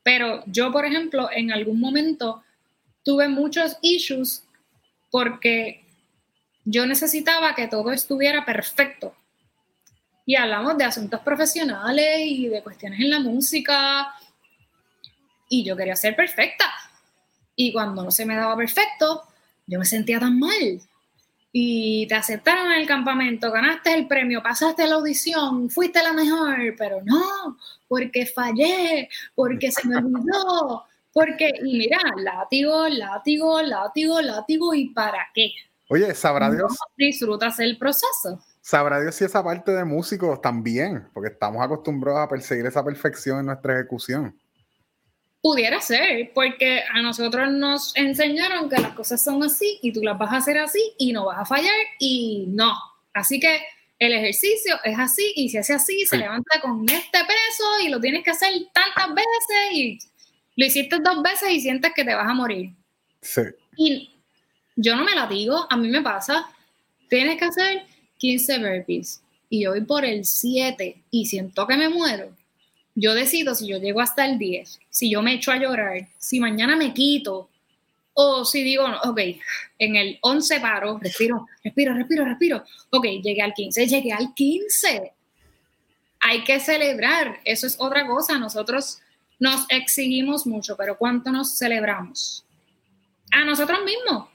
Pero 0.04 0.44
yo, 0.46 0.72
por 0.72 0.86
ejemplo, 0.86 1.30
en 1.34 1.52
algún 1.52 1.80
momento 1.80 2.44
tuve 3.04 3.28
muchos 3.28 3.78
issues 3.82 4.44
porque 5.10 5.84
yo 6.66 6.86
necesitaba 6.86 7.56
que 7.56 7.68
todo 7.68 7.92
estuviera 7.92 8.46
perfecto. 8.46 9.16
Y 10.28 10.36
hablamos 10.36 10.78
de 10.78 10.84
asuntos 10.84 11.22
profesionales 11.22 12.20
y 12.22 12.48
de 12.48 12.62
cuestiones 12.62 13.00
en 13.00 13.10
la 13.10 13.20
música. 13.20 14.14
Y 15.50 15.64
yo 15.64 15.76
quería 15.76 15.96
ser 15.96 16.16
perfecta. 16.16 16.66
Y 17.56 17.72
cuando 17.72 18.04
no 18.04 18.12
se 18.12 18.26
me 18.26 18.36
daba 18.36 18.56
perfecto, 18.56 19.24
yo 19.68 19.80
me 19.80 19.86
sentía 19.86 20.20
tan 20.20 20.40
mal 20.40 20.82
y 21.58 22.06
te 22.08 22.16
aceptaron 22.16 22.70
en 22.74 22.82
el 22.82 22.86
campamento, 22.86 23.50
ganaste 23.50 23.94
el 23.94 24.10
premio, 24.10 24.44
pasaste 24.44 24.86
la 24.88 24.96
audición, 24.96 25.70
fuiste 25.70 26.04
la 26.04 26.12
mejor, 26.12 26.58
pero 26.78 27.00
no, 27.06 27.58
porque 27.88 28.26
fallé, 28.26 29.08
porque 29.34 29.72
se 29.72 29.88
me 29.88 29.96
olvidó, 29.96 30.84
porque, 31.14 31.50
y 31.64 31.78
mira, 31.78 31.98
látigo, 32.18 32.90
látigo, 32.90 33.62
látigo, 33.62 34.22
látigo, 34.22 34.74
¿y 34.74 34.90
para 34.90 35.30
qué? 35.34 35.54
Oye, 35.88 36.14
sabrá 36.14 36.52
Dios. 36.52 36.76
disfrutas 36.98 37.58
el 37.62 37.78
proceso. 37.78 38.44
Sabrá 38.60 39.00
Dios 39.00 39.16
si 39.16 39.24
esa 39.24 39.42
parte 39.42 39.72
de 39.72 39.86
músicos 39.86 40.42
también, 40.42 41.08
porque 41.14 41.30
estamos 41.30 41.64
acostumbrados 41.64 42.20
a 42.20 42.28
perseguir 42.28 42.66
esa 42.66 42.84
perfección 42.84 43.40
en 43.40 43.46
nuestra 43.46 43.76
ejecución. 43.76 44.38
Pudiera 45.46 45.80
ser, 45.80 46.32
porque 46.34 46.82
a 46.92 47.04
nosotros 47.04 47.52
nos 47.52 47.96
enseñaron 47.96 48.68
que 48.68 48.82
las 48.82 48.94
cosas 48.94 49.24
son 49.24 49.44
así 49.44 49.78
y 49.84 49.94
tú 49.94 50.02
las 50.02 50.18
vas 50.18 50.34
a 50.34 50.38
hacer 50.38 50.58
así 50.58 50.94
y 50.98 51.14
no 51.14 51.28
vas 51.28 51.38
a 51.38 51.46
fallar 51.46 51.72
y 52.00 52.46
no. 52.48 52.74
Así 53.14 53.40
que 53.40 53.62
el 54.00 54.12
ejercicio 54.14 54.80
es 54.84 54.98
así 54.98 55.34
y 55.36 55.50
se 55.50 55.60
hace 55.60 55.74
así, 55.74 56.04
se 56.08 56.18
levanta 56.18 56.60
con 56.62 56.84
este 56.90 57.20
peso 57.20 57.64
y 57.84 57.90
lo 57.90 58.02
tienes 58.02 58.24
que 58.24 58.32
hacer 58.32 58.54
tantas 58.74 59.14
veces 59.14 59.72
y 59.72 60.00
lo 60.56 60.66
hiciste 60.66 60.98
dos 60.98 61.22
veces 61.22 61.52
y 61.52 61.62
sientes 61.62 61.92
que 61.96 62.04
te 62.04 62.16
vas 62.16 62.28
a 62.28 62.34
morir. 62.34 62.72
Sí. 63.22 63.42
Y 63.78 64.16
yo 64.76 64.96
no 64.96 65.04
me 65.04 65.14
la 65.14 65.28
digo, 65.28 65.68
a 65.70 65.78
mí 65.78 65.90
me 65.90 66.02
pasa, 66.02 66.50
tienes 67.08 67.38
que 67.38 67.46
hacer 67.46 67.84
15 68.18 68.58
burpees 68.58 69.22
y 69.48 69.66
yo 69.66 69.74
voy 69.74 69.82
por 69.82 70.06
el 70.06 70.26
7 70.26 71.04
y 71.12 71.28
siento 71.28 71.68
que 71.68 71.78
me 71.78 71.90
muero 71.90 72.36
yo 72.96 73.14
decido 73.14 73.54
si 73.54 73.68
yo 73.68 73.78
llego 73.78 74.00
hasta 74.00 74.26
el 74.26 74.40
10, 74.40 74.80
si 74.90 75.12
yo 75.12 75.22
me 75.22 75.34
echo 75.34 75.52
a 75.52 75.58
llorar, 75.58 76.08
si 76.18 76.40
mañana 76.40 76.76
me 76.76 76.94
quito, 76.94 77.50
o 78.14 78.46
si 78.46 78.64
digo, 78.64 78.86
ok, 79.04 79.20
en 79.78 79.98
el 79.98 80.18
11 80.22 80.62
paro, 80.62 80.98
respiro, 81.02 81.48
respiro, 81.62 81.94
respiro, 81.94 82.26
respiro, 82.26 82.64
ok, 82.90 83.06
llegué 83.22 83.42
al 83.42 83.54
15, 83.54 83.88
llegué 83.88 84.14
al 84.14 84.34
15. 84.34 85.12
Hay 86.22 86.44
que 86.46 86.62
celebrar, 86.62 87.42
eso 87.44 87.68
es 87.68 87.76
otra 87.78 88.08
cosa, 88.08 88.40
nosotros 88.40 89.00
nos 89.38 89.66
exigimos 89.70 90.48
mucho, 90.48 90.78
pero 90.78 90.98
¿cuánto 90.98 91.30
nos 91.32 91.58
celebramos? 91.58 92.46
A 93.32 93.44
nosotros 93.44 93.80
mismos. 93.84 94.30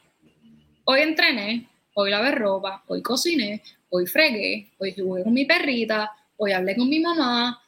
Hoy 0.84 1.00
entrené, 1.00 1.66
hoy 1.94 2.10
lavé 2.10 2.32
ropa, 2.32 2.84
hoy 2.86 3.00
cociné, 3.00 3.62
hoy 3.88 4.06
fregué, 4.06 4.68
hoy 4.78 4.92
jugué 4.92 5.24
con 5.24 5.32
mi 5.32 5.46
perrita, 5.46 6.10
hoy 6.36 6.52
hablé 6.52 6.76
con 6.76 6.88
mi 6.88 7.00
mamá, 7.00 7.58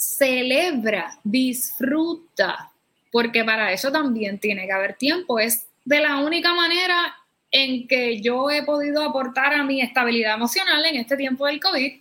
celebra, 0.00 1.18
disfruta, 1.22 2.72
porque 3.12 3.44
para 3.44 3.70
eso 3.70 3.92
también 3.92 4.38
tiene 4.38 4.64
que 4.64 4.72
haber 4.72 4.94
tiempo. 4.94 5.38
Es 5.38 5.66
de 5.84 6.00
la 6.00 6.16
única 6.20 6.54
manera 6.54 7.14
en 7.50 7.86
que 7.86 8.22
yo 8.22 8.50
he 8.50 8.62
podido 8.62 9.02
aportar 9.02 9.52
a 9.52 9.62
mi 9.62 9.82
estabilidad 9.82 10.36
emocional 10.36 10.82
en 10.86 10.96
este 10.96 11.18
tiempo 11.18 11.46
del 11.46 11.60
COVID 11.60 12.00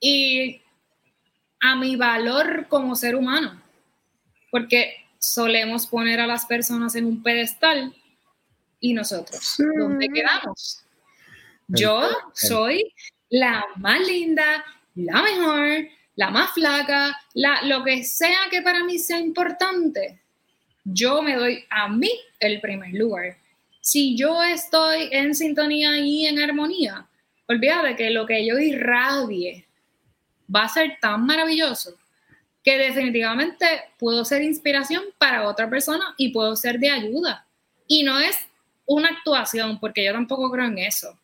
y 0.00 0.60
a 1.60 1.76
mi 1.76 1.96
valor 1.96 2.66
como 2.68 2.94
ser 2.94 3.16
humano, 3.16 3.58
porque 4.50 5.06
solemos 5.18 5.86
poner 5.86 6.20
a 6.20 6.26
las 6.26 6.44
personas 6.44 6.94
en 6.94 7.06
un 7.06 7.22
pedestal 7.22 7.94
y 8.80 8.92
nosotros, 8.92 9.56
¿dónde 9.78 10.08
quedamos? 10.10 10.84
Yo 11.68 12.02
soy 12.34 12.92
la 13.30 13.64
más 13.76 14.06
linda, 14.06 14.62
la 14.94 15.22
mejor, 15.22 15.88
la 16.16 16.30
más 16.30 16.52
flaca, 16.52 17.18
la, 17.34 17.62
lo 17.62 17.82
que 17.84 18.04
sea 18.04 18.38
que 18.50 18.62
para 18.62 18.84
mí 18.84 18.98
sea 18.98 19.18
importante, 19.18 20.20
yo 20.84 21.22
me 21.22 21.36
doy 21.36 21.64
a 21.70 21.88
mí 21.88 22.10
el 22.40 22.60
primer 22.60 22.92
lugar. 22.94 23.36
Si 23.80 24.16
yo 24.16 24.42
estoy 24.42 25.08
en 25.10 25.34
sintonía 25.34 25.96
y 25.98 26.26
en 26.26 26.40
armonía, 26.40 27.06
olvídate 27.46 27.96
que 27.96 28.10
lo 28.10 28.26
que 28.26 28.46
yo 28.46 28.58
irradie 28.58 29.66
va 30.54 30.64
a 30.64 30.68
ser 30.68 30.98
tan 31.00 31.24
maravilloso 31.24 31.96
que 32.62 32.78
definitivamente 32.78 33.66
puedo 33.98 34.24
ser 34.24 34.42
inspiración 34.42 35.02
para 35.18 35.48
otra 35.48 35.68
persona 35.68 36.14
y 36.16 36.28
puedo 36.28 36.54
ser 36.54 36.78
de 36.78 36.90
ayuda. 36.90 37.46
Y 37.88 38.04
no 38.04 38.20
es 38.20 38.36
una 38.86 39.08
actuación, 39.08 39.80
porque 39.80 40.04
yo 40.04 40.12
tampoco 40.12 40.50
creo 40.50 40.66
en 40.66 40.78
eso 40.78 41.18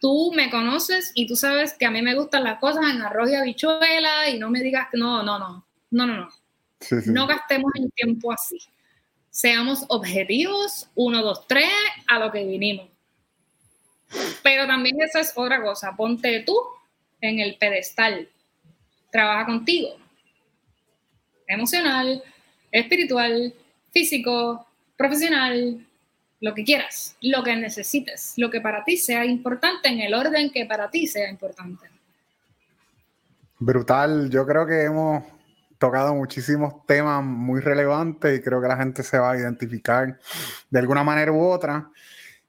tú 0.00 0.32
me 0.34 0.50
conoces 0.50 1.12
y 1.14 1.26
tú 1.26 1.36
sabes 1.36 1.74
que 1.74 1.86
a 1.86 1.90
mí 1.90 2.02
me 2.02 2.14
gustan 2.14 2.44
las 2.44 2.58
cosas 2.58 2.84
en 2.90 3.02
arroz 3.02 3.30
y 3.30 3.34
habichuela 3.34 4.28
y 4.28 4.38
no 4.38 4.50
me 4.50 4.60
digas 4.60 4.88
que 4.90 4.98
no, 4.98 5.22
no, 5.22 5.38
no, 5.38 5.66
no, 5.90 6.06
no, 6.06 6.16
no. 6.16 6.28
No 7.06 7.26
gastemos 7.26 7.72
el 7.74 7.92
tiempo 7.92 8.32
así. 8.32 8.58
Seamos 9.30 9.84
objetivos, 9.88 10.88
uno, 10.94 11.22
dos, 11.22 11.46
tres, 11.46 11.70
a 12.06 12.18
lo 12.18 12.30
que 12.30 12.44
vinimos. 12.44 12.88
Pero 14.42 14.66
también 14.66 15.00
esa 15.02 15.20
es 15.20 15.32
otra 15.34 15.62
cosa. 15.62 15.94
Ponte 15.96 16.40
tú 16.40 16.56
en 17.20 17.40
el 17.40 17.56
pedestal. 17.56 18.28
Trabaja 19.10 19.46
contigo. 19.46 19.96
Emocional, 21.46 22.22
espiritual, 22.70 23.54
físico, 23.90 24.66
profesional, 24.96 25.86
lo 26.40 26.54
que 26.54 26.64
quieras, 26.64 27.16
lo 27.20 27.42
que 27.42 27.56
necesites, 27.56 28.34
lo 28.36 28.50
que 28.50 28.60
para 28.60 28.84
ti 28.84 28.96
sea 28.96 29.24
importante 29.24 29.88
en 29.88 30.00
el 30.00 30.14
orden 30.14 30.50
que 30.50 30.66
para 30.66 30.90
ti 30.90 31.06
sea 31.06 31.28
importante. 31.30 31.90
Brutal, 33.58 34.30
yo 34.30 34.46
creo 34.46 34.66
que 34.66 34.84
hemos 34.84 35.24
tocado 35.78 36.14
muchísimos 36.14 36.86
temas 36.86 37.24
muy 37.24 37.60
relevantes 37.60 38.38
y 38.38 38.42
creo 38.42 38.60
que 38.60 38.68
la 38.68 38.76
gente 38.76 39.02
se 39.02 39.18
va 39.18 39.32
a 39.32 39.36
identificar 39.36 40.18
de 40.70 40.78
alguna 40.78 41.02
manera 41.02 41.32
u 41.32 41.44
otra. 41.44 41.90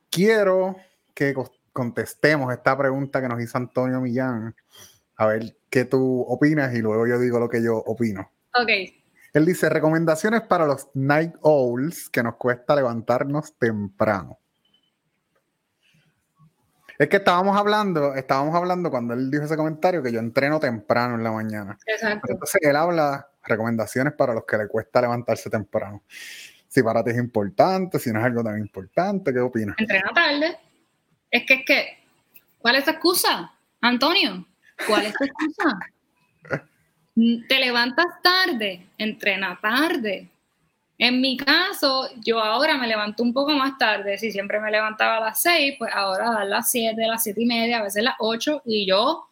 Quiero 0.10 0.76
que 1.14 1.34
contestemos 1.74 2.52
esta 2.54 2.78
pregunta 2.78 3.22
que 3.22 3.28
nos 3.28 3.42
hizo 3.42 3.58
Antonio 3.58 4.02
Millán, 4.02 4.56
a 5.16 5.26
ver 5.28 5.56
qué 5.70 5.86
tú 5.86 6.22
opinas 6.28 6.74
y 6.76 6.80
luego 6.80 7.08
yo 7.08 7.20
digo 7.20 7.40
lo 7.40 7.50
que 7.50 7.64
yo 7.64 7.78
opino. 7.78 8.32
Ok. 8.54 8.99
Él 9.34 9.46
dice, 9.46 9.70
recomendaciones 9.70 10.42
para 10.42 10.66
los 10.66 10.90
night 10.94 11.34
owls 11.42 12.10
que 12.10 12.24
nos 12.24 12.36
cuesta 12.36 12.76
levantarnos 12.76 13.58
temprano. 13.58 14.40
Es 16.98 17.08
que 17.08 17.18
estábamos 17.18 17.56
hablando, 17.56 18.14
estábamos 18.14 18.54
hablando 18.56 18.92
cuando 18.92 19.14
él 19.14 19.32
dijo 19.32 19.46
ese 19.46 19.56
comentario 19.56 20.04
que 20.04 20.12
yo 20.12 20.20
entreno 20.20 20.60
temprano 20.60 21.16
en 21.16 21.24
la 21.24 21.32
mañana. 21.32 21.78
Exacto. 21.86 22.28
Entonces 22.30 22.62
él 22.62 22.76
habla 22.76 23.30
recomendaciones 23.44 24.14
para 24.14 24.34
los 24.34 24.44
que 24.46 24.58
le 24.58 24.68
cuesta 24.68 25.00
levantarse 25.00 25.50
temprano. 25.50 26.04
Si 26.68 26.84
para 26.84 27.02
ti 27.04 27.12
es 27.12 27.18
importante, 27.18 28.00
si 28.00 28.12
no 28.12 28.20
es 28.20 28.26
algo 28.26 28.44
tan 28.44 28.60
importante, 28.60 29.32
¿qué 29.32 29.40
opinas? 29.40 29.76
Entrena 29.80 30.12
tarde. 30.14 30.58
Es 31.32 31.46
que 31.46 31.54
es 31.54 31.66
que, 31.66 31.88
¿cuál 32.60 32.76
es 32.76 32.84
tu 32.84 32.92
excusa, 32.92 33.54
Antonio? 33.80 34.46
¿Cuál 34.86 35.06
es 35.06 35.14
tu 35.14 35.24
excusa? 35.24 35.80
Te 37.16 37.60
levantas 37.60 38.06
tarde, 38.22 38.88
entrena 38.98 39.60
tarde. 39.62 40.30
En 40.98 41.22
mi 41.22 41.38
caso, 41.38 42.10
yo 42.26 42.40
ahora 42.40 42.78
me 42.78 42.86
levanto 42.86 43.24
un 43.24 43.34
poco 43.34 43.52
más 43.52 43.78
tarde. 43.78 44.18
Si 44.18 44.32
siempre 44.32 44.60
me 44.60 44.70
levantaba 44.70 45.18
a 45.18 45.22
las 45.22 45.42
6, 45.42 45.76
pues 45.80 45.92
ahora 45.94 46.42
a 46.42 46.46
las 46.46 46.70
7, 46.72 47.02
las 47.08 47.24
7 47.24 47.42
y 47.42 47.46
media, 47.46 47.80
a 47.80 47.84
veces 47.84 48.04
las 48.04 48.16
8. 48.20 48.64
Y 48.66 48.86
yo, 48.86 49.30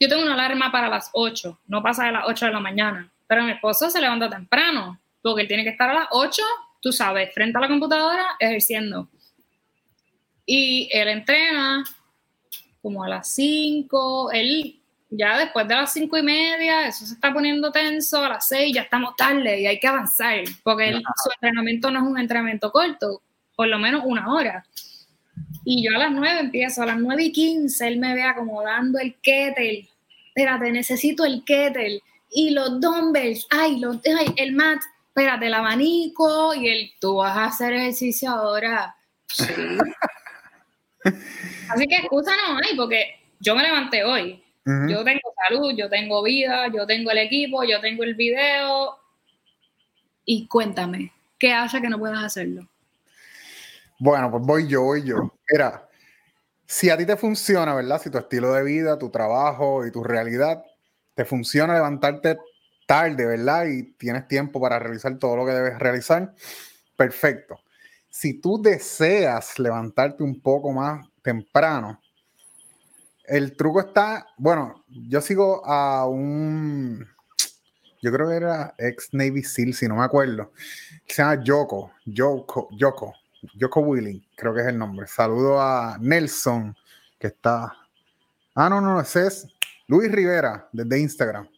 yo 0.00 0.08
tengo 0.08 0.22
una 0.22 0.34
alarma 0.34 0.72
para 0.72 0.88
las 0.88 1.10
8, 1.12 1.60
no 1.68 1.82
pasa 1.82 2.06
de 2.06 2.12
las 2.12 2.24
8 2.26 2.46
de 2.46 2.52
la 2.52 2.60
mañana. 2.60 3.10
Pero 3.28 3.44
mi 3.44 3.52
esposo 3.52 3.88
se 3.90 4.00
levanta 4.00 4.28
temprano, 4.28 5.00
porque 5.22 5.42
él 5.42 5.48
tiene 5.48 5.62
que 5.62 5.70
estar 5.70 5.88
a 5.88 5.94
las 5.94 6.08
8, 6.10 6.42
tú 6.80 6.92
sabes, 6.92 7.32
frente 7.32 7.58
a 7.58 7.60
la 7.60 7.68
computadora, 7.68 8.26
ejerciendo. 8.40 9.08
Y 10.44 10.88
él 10.92 11.08
entrena 11.08 11.84
como 12.82 13.04
a 13.04 13.08
las 13.08 13.28
5, 13.34 14.32
él 14.32 14.80
ya 15.16 15.38
después 15.38 15.68
de 15.68 15.74
las 15.74 15.92
5 15.92 16.18
y 16.18 16.22
media, 16.22 16.88
eso 16.88 17.06
se 17.06 17.14
está 17.14 17.32
poniendo 17.32 17.70
tenso, 17.70 18.24
a 18.24 18.28
las 18.28 18.48
6 18.48 18.74
ya 18.74 18.82
estamos 18.82 19.16
tarde 19.16 19.60
y 19.60 19.66
hay 19.66 19.78
que 19.78 19.86
avanzar, 19.86 20.42
porque 20.62 20.92
su 20.92 21.30
entrenamiento 21.34 21.90
no 21.90 22.00
es 22.00 22.04
un 22.06 22.18
entrenamiento 22.18 22.70
corto, 22.70 23.22
por 23.54 23.68
lo 23.68 23.78
menos 23.78 24.02
una 24.04 24.32
hora. 24.32 24.64
Y 25.64 25.84
yo 25.84 25.96
a 25.96 25.98
las 25.98 26.12
9 26.12 26.40
empiezo, 26.40 26.82
a 26.82 26.86
las 26.86 26.98
9 26.98 27.24
y 27.24 27.32
15 27.32 27.88
él 27.88 27.98
me 27.98 28.14
ve 28.14 28.22
acomodando 28.22 28.98
el 28.98 29.14
kettle. 29.22 29.88
Espérate, 30.28 30.72
necesito 30.72 31.24
el 31.24 31.42
kettle 31.44 32.00
y 32.30 32.50
los 32.50 32.80
dumbbells, 32.80 33.46
ay, 33.50 33.78
los, 33.78 33.98
ay, 34.18 34.34
el 34.36 34.52
mat, 34.52 34.80
espérate, 35.08 35.46
el 35.46 35.54
abanico 35.54 36.54
y 36.54 36.68
el, 36.68 36.92
tú 37.00 37.16
vas 37.16 37.36
a 37.36 37.44
hacer 37.46 37.72
ejercicio 37.72 38.30
ahora. 38.30 38.94
Sí. 39.28 39.44
Así 41.68 41.86
que 41.86 41.96
excusa 41.96 42.32
no 42.36 42.58
hay, 42.58 42.76
porque 42.76 43.20
yo 43.40 43.54
me 43.54 43.62
levanté 43.62 44.04
hoy. 44.04 44.43
Yo 44.66 45.04
tengo 45.04 45.34
salud, 45.46 45.74
yo 45.76 45.90
tengo 45.90 46.22
vida, 46.22 46.68
yo 46.68 46.86
tengo 46.86 47.10
el 47.10 47.18
equipo, 47.18 47.64
yo 47.64 47.80
tengo 47.80 48.02
el 48.02 48.14
video. 48.14 48.96
Y 50.24 50.46
cuéntame, 50.46 51.12
¿qué 51.38 51.52
hace 51.52 51.82
que 51.82 51.88
no 51.88 51.98
puedas 51.98 52.24
hacerlo? 52.24 52.66
Bueno, 53.98 54.30
pues 54.30 54.42
voy 54.42 54.66
yo, 54.66 54.82
voy 54.82 55.04
yo. 55.04 55.34
Mira, 55.50 55.86
si 56.66 56.88
a 56.88 56.96
ti 56.96 57.04
te 57.04 57.16
funciona, 57.16 57.74
¿verdad? 57.74 58.00
Si 58.00 58.10
tu 58.10 58.18
estilo 58.18 58.52
de 58.54 58.62
vida, 58.62 58.98
tu 58.98 59.10
trabajo 59.10 59.86
y 59.86 59.92
tu 59.92 60.02
realidad 60.02 60.64
te 61.14 61.24
funciona 61.24 61.74
levantarte 61.74 62.38
tarde, 62.86 63.26
¿verdad? 63.26 63.66
Y 63.66 63.92
tienes 63.94 64.26
tiempo 64.26 64.60
para 64.60 64.78
realizar 64.78 65.18
todo 65.18 65.36
lo 65.36 65.46
que 65.46 65.52
debes 65.52 65.78
realizar, 65.78 66.34
perfecto. 66.96 67.60
Si 68.08 68.40
tú 68.40 68.60
deseas 68.60 69.58
levantarte 69.58 70.22
un 70.22 70.40
poco 70.40 70.72
más 70.72 71.06
temprano, 71.22 72.00
el 73.26 73.56
truco 73.56 73.80
está, 73.80 74.26
bueno, 74.36 74.84
yo 74.88 75.20
sigo 75.20 75.64
a 75.66 76.06
un, 76.06 77.06
yo 78.02 78.12
creo 78.12 78.28
que 78.28 78.36
era 78.36 78.74
ex 78.78 79.08
Navy 79.12 79.42
SEAL, 79.42 79.74
si 79.74 79.88
no 79.88 79.96
me 79.96 80.04
acuerdo, 80.04 80.52
se 81.06 81.22
llama 81.22 81.42
Yoko, 81.42 81.92
Yoko, 82.04 82.68
Yoko, 82.72 83.14
Yoko 83.56 83.80
Willing, 83.80 84.24
creo 84.36 84.54
que 84.54 84.60
es 84.60 84.66
el 84.66 84.78
nombre. 84.78 85.06
Saludo 85.06 85.60
a 85.60 85.96
Nelson, 86.00 86.76
que 87.18 87.28
está, 87.28 87.74
ah, 88.54 88.68
no, 88.68 88.80
no, 88.80 89.00
ese 89.00 89.26
es 89.26 89.46
Luis 89.86 90.10
Rivera, 90.10 90.68
desde 90.72 91.00
Instagram. 91.00 91.48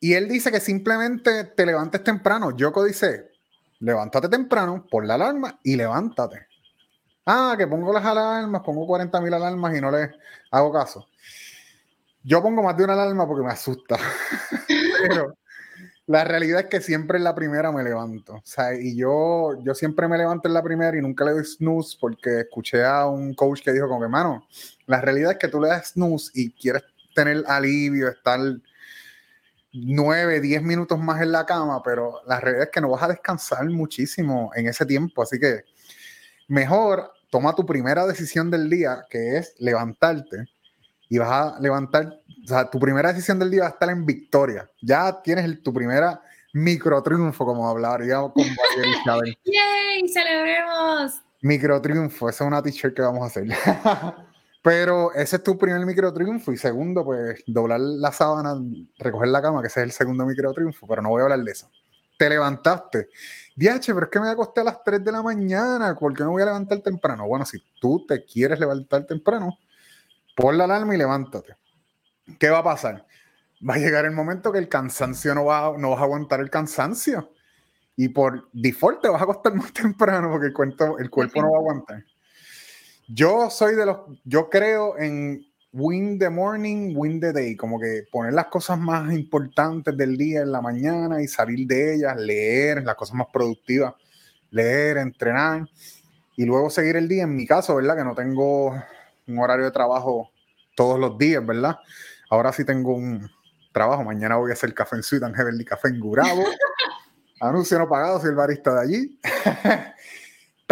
Y 0.00 0.14
él 0.14 0.28
dice 0.28 0.50
que 0.50 0.60
simplemente 0.60 1.44
te 1.44 1.64
levantes 1.64 2.02
temprano. 2.02 2.56
Yoko 2.56 2.84
dice, 2.84 3.30
levántate 3.78 4.28
temprano, 4.28 4.86
pon 4.90 5.06
la 5.06 5.14
alarma 5.14 5.60
y 5.62 5.76
levántate. 5.76 6.51
Ah, 7.24 7.54
que 7.56 7.66
pongo 7.66 7.92
las 7.92 8.04
alarmas, 8.04 8.62
pongo 8.62 8.86
40 8.86 9.20
mil 9.20 9.32
alarmas 9.34 9.76
y 9.76 9.80
no 9.80 9.90
le 9.90 10.10
hago 10.50 10.72
caso. 10.72 11.06
Yo 12.24 12.42
pongo 12.42 12.62
más 12.62 12.76
de 12.76 12.84
una 12.84 12.94
alarma 12.94 13.26
porque 13.26 13.44
me 13.44 13.52
asusta. 13.52 13.96
Pero 15.08 15.36
la 16.06 16.24
realidad 16.24 16.60
es 16.60 16.66
que 16.66 16.80
siempre 16.80 17.18
en 17.18 17.24
la 17.24 17.34
primera 17.34 17.70
me 17.70 17.82
levanto. 17.82 18.34
O 18.34 18.42
sea, 18.44 18.74
y 18.74 18.96
yo, 18.96 19.50
yo 19.64 19.74
siempre 19.74 20.08
me 20.08 20.18
levanto 20.18 20.48
en 20.48 20.54
la 20.54 20.62
primera 20.62 20.96
y 20.96 21.00
nunca 21.00 21.24
le 21.24 21.32
doy 21.32 21.44
snooze 21.44 21.96
porque 22.00 22.40
escuché 22.40 22.84
a 22.84 23.06
un 23.06 23.34
coach 23.34 23.62
que 23.62 23.72
dijo 23.72 23.88
como 23.88 24.02
que, 24.02 24.08
mano, 24.08 24.46
la 24.86 25.00
realidad 25.00 25.32
es 25.32 25.38
que 25.38 25.48
tú 25.48 25.60
le 25.60 25.68
das 25.68 25.90
snooze 25.90 26.30
y 26.34 26.52
quieres 26.52 26.82
tener 27.14 27.44
alivio, 27.46 28.08
estar 28.08 28.40
nueve, 29.72 30.40
diez 30.40 30.62
minutos 30.62 30.98
más 30.98 31.22
en 31.22 31.32
la 31.32 31.46
cama, 31.46 31.82
pero 31.82 32.20
la 32.26 32.40
realidad 32.40 32.64
es 32.64 32.70
que 32.70 32.80
no 32.80 32.90
vas 32.90 33.02
a 33.02 33.08
descansar 33.08 33.64
muchísimo 33.70 34.50
en 34.54 34.66
ese 34.66 34.84
tiempo. 34.84 35.22
Así 35.22 35.38
que 35.38 35.64
mejor 36.52 37.10
toma 37.30 37.54
tu 37.54 37.64
primera 37.64 38.06
decisión 38.06 38.50
del 38.50 38.68
día, 38.68 39.06
que 39.08 39.38
es 39.38 39.54
levantarte, 39.58 40.44
y 41.08 41.16
vas 41.16 41.30
a 41.30 41.60
levantar, 41.60 42.20
o 42.44 42.46
sea, 42.46 42.68
tu 42.68 42.78
primera 42.78 43.10
decisión 43.10 43.38
del 43.38 43.50
día 43.50 43.62
va 43.62 43.68
a 43.68 43.70
estar 43.70 43.88
en 43.88 44.04
victoria. 44.04 44.70
Ya 44.82 45.22
tienes 45.22 45.62
tu 45.62 45.72
primera 45.72 46.20
micro 46.52 47.02
triunfo, 47.02 47.46
como 47.46 47.66
hablaríamos 47.66 48.34
con 48.34 48.44
Isabel. 48.44 49.38
¡Yay! 49.44 50.06
¡Celebremos! 50.08 51.22
Micro 51.40 51.80
triunfo, 51.80 52.28
esa 52.28 52.44
es 52.44 52.48
una 52.48 52.62
t-shirt 52.62 52.94
que 52.94 53.02
vamos 53.02 53.22
a 53.22 53.26
hacer. 53.26 53.46
Pero 54.62 55.12
ese 55.14 55.36
es 55.36 55.42
tu 55.42 55.56
primer 55.56 55.84
micro 55.86 56.12
triunfo 56.12 56.52
y 56.52 56.58
segundo, 56.58 57.02
pues 57.02 57.42
doblar 57.46 57.80
la 57.80 58.12
sábana, 58.12 58.54
recoger 58.98 59.28
la 59.28 59.40
cama, 59.40 59.62
que 59.62 59.68
ese 59.68 59.80
es 59.80 59.84
el 59.84 59.92
segundo 59.92 60.26
micro 60.26 60.52
triunfo, 60.52 60.86
pero 60.86 61.02
no 61.02 61.08
voy 61.08 61.20
a 61.20 61.24
hablar 61.24 61.40
de 61.40 61.50
eso. 61.50 61.68
Te 62.22 62.28
levantaste. 62.28 63.08
Diache, 63.56 63.92
pero 63.92 64.06
es 64.06 64.12
que 64.12 64.20
me 64.20 64.28
acosté 64.28 64.60
a 64.60 64.64
las 64.64 64.84
3 64.84 65.02
de 65.02 65.10
la 65.10 65.24
mañana, 65.24 65.92
¿por 65.98 66.14
qué 66.14 66.22
no 66.22 66.30
voy 66.30 66.42
a 66.42 66.44
levantar 66.44 66.78
temprano? 66.78 67.26
Bueno, 67.26 67.44
si 67.44 67.58
tú 67.80 68.06
te 68.06 68.24
quieres 68.24 68.60
levantar 68.60 69.04
temprano, 69.06 69.58
pon 70.36 70.56
la 70.56 70.62
alarma 70.62 70.94
y 70.94 70.98
levántate. 70.98 71.56
¿Qué 72.38 72.48
va 72.48 72.58
a 72.58 72.62
pasar? 72.62 73.04
Va 73.68 73.74
a 73.74 73.78
llegar 73.78 74.04
el 74.04 74.12
momento 74.12 74.52
que 74.52 74.60
el 74.60 74.68
cansancio 74.68 75.34
no 75.34 75.46
va, 75.46 75.70
vas 75.70 75.98
a 75.98 76.02
aguantar 76.04 76.38
el 76.38 76.48
cansancio. 76.48 77.32
Y 77.96 78.10
por 78.10 78.48
default 78.52 79.02
te 79.02 79.08
vas 79.08 79.20
a 79.20 79.24
acostar 79.24 79.54
más 79.56 79.72
temprano 79.72 80.30
porque 80.30 80.46
el, 80.46 80.76
el 81.00 81.10
cuerpo 81.10 81.42
no 81.42 81.50
va 81.50 81.56
a 81.56 81.60
aguantar. 81.60 82.04
Yo 83.08 83.50
soy 83.50 83.74
de 83.74 83.84
los, 83.84 83.98
yo 84.22 84.48
creo 84.48 84.96
en 84.96 85.44
win 85.72 86.18
the 86.18 86.28
morning, 86.28 86.94
win 86.94 87.18
the 87.18 87.32
day, 87.32 87.56
como 87.56 87.80
que 87.80 88.04
poner 88.10 88.34
las 88.34 88.46
cosas 88.46 88.78
más 88.78 89.12
importantes 89.12 89.96
del 89.96 90.16
día 90.16 90.42
en 90.42 90.52
la 90.52 90.60
mañana 90.60 91.22
y 91.22 91.28
salir 91.28 91.66
de 91.66 91.94
ellas, 91.94 92.16
leer 92.16 92.82
las 92.84 92.94
cosas 92.94 93.14
más 93.14 93.28
productivas, 93.32 93.94
leer, 94.50 94.98
entrenar 94.98 95.66
y 96.36 96.44
luego 96.44 96.68
seguir 96.68 96.96
el 96.96 97.08
día. 97.08 97.24
En 97.24 97.34
mi 97.34 97.46
caso, 97.46 97.76
¿verdad? 97.76 97.96
Que 97.96 98.04
no 98.04 98.14
tengo 98.14 98.74
un 99.26 99.38
horario 99.38 99.64
de 99.64 99.70
trabajo 99.70 100.30
todos 100.76 100.98
los 100.98 101.16
días, 101.16 101.44
¿verdad? 101.44 101.76
Ahora 102.28 102.52
sí 102.52 102.64
tengo 102.64 102.94
un 102.94 103.30
trabajo. 103.72 104.04
Mañana 104.04 104.36
voy 104.36 104.50
a 104.50 104.54
hacer 104.54 104.74
café 104.74 104.96
en 104.96 105.02
Sweet 105.02 105.22
and 105.22 105.36
Heavenly 105.36 105.64
Café 105.64 105.88
en 105.88 106.00
Gurabo. 106.00 106.44
Anuncio 107.40 107.78
no 107.78 107.88
pagado, 107.88 108.20
soy 108.20 108.30
el 108.30 108.36
barista 108.36 108.74
de 108.74 108.80
allí. 108.80 109.20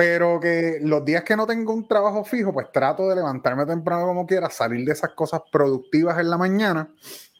Pero 0.00 0.40
que 0.40 0.78
los 0.80 1.04
días 1.04 1.24
que 1.24 1.36
no 1.36 1.46
tengo 1.46 1.74
un 1.74 1.86
trabajo 1.86 2.24
fijo, 2.24 2.54
pues 2.54 2.72
trato 2.72 3.06
de 3.10 3.16
levantarme 3.16 3.66
temprano 3.66 4.06
como 4.06 4.26
quiera, 4.26 4.48
salir 4.48 4.86
de 4.86 4.92
esas 4.92 5.10
cosas 5.10 5.42
productivas 5.52 6.18
en 6.18 6.30
la 6.30 6.38
mañana 6.38 6.88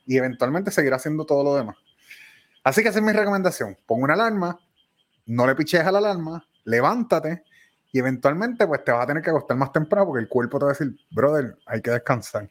y 0.04 0.18
eventualmente 0.18 0.70
seguir 0.70 0.92
haciendo 0.92 1.24
todo 1.24 1.42
lo 1.42 1.54
demás. 1.54 1.78
Así 2.62 2.82
que 2.82 2.90
esa 2.90 2.98
es 2.98 3.04
mi 3.06 3.12
recomendación. 3.12 3.78
Pon 3.86 4.02
una 4.02 4.12
alarma, 4.12 4.60
no 5.24 5.46
le 5.46 5.54
piches 5.54 5.80
a 5.80 5.90
la 5.90 6.00
alarma, 6.00 6.46
levántate 6.64 7.44
y 7.92 7.98
eventualmente 7.98 8.66
pues 8.66 8.84
te 8.84 8.92
vas 8.92 9.04
a 9.04 9.06
tener 9.06 9.22
que 9.22 9.30
acostar 9.30 9.56
más 9.56 9.72
temprano 9.72 10.04
porque 10.04 10.20
el 10.20 10.28
cuerpo 10.28 10.58
te 10.58 10.66
va 10.66 10.72
a 10.72 10.74
decir, 10.74 10.94
brother, 11.10 11.56
hay 11.64 11.80
que 11.80 11.92
descansar. 11.92 12.46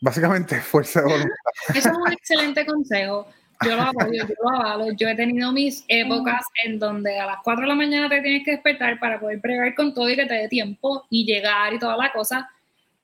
Básicamente, 0.00 0.58
fuerza 0.62 1.02
de 1.02 1.08
voluntad. 1.08 1.34
Eso 1.74 1.90
es 1.90 1.94
un 1.94 2.10
excelente 2.10 2.64
consejo 2.64 3.26
yo 3.64 3.76
lo 3.76 3.82
apoyo, 3.82 4.26
yo 4.26 4.34
lo 4.42 4.50
avalo. 4.50 4.92
Yo 4.92 5.08
he 5.08 5.14
tenido 5.14 5.52
mis 5.52 5.84
épocas 5.88 6.46
en 6.64 6.78
donde 6.78 7.18
a 7.18 7.26
las 7.26 7.38
4 7.44 7.62
de 7.62 7.68
la 7.68 7.74
mañana 7.74 8.08
te 8.08 8.22
tienes 8.22 8.44
que 8.44 8.52
despertar 8.52 8.98
para 8.98 9.20
poder 9.20 9.40
pregar 9.40 9.74
con 9.74 9.92
todo 9.92 10.08
y 10.08 10.16
que 10.16 10.26
te 10.26 10.34
dé 10.34 10.48
tiempo 10.48 11.06
y 11.10 11.24
llegar 11.24 11.74
y 11.74 11.78
toda 11.78 11.96
la 11.96 12.12
cosa. 12.12 12.48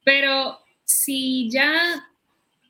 Pero 0.05 0.59
si 0.85 1.51
ya 1.51 2.09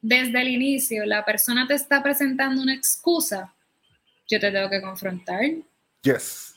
desde 0.03 0.41
el 0.41 0.49
inicio 0.49 1.05
la 1.07 1.25
persona 1.25 1.67
te 1.67 1.75
está 1.75 2.03
presentando 2.03 2.63
una 2.63 2.75
excusa, 2.75 3.53
yo 4.29 4.41
te 4.41 4.51
tengo 4.51 4.69
que 4.69 4.83
confrontar. 4.83 5.43
Yes. 6.03 6.55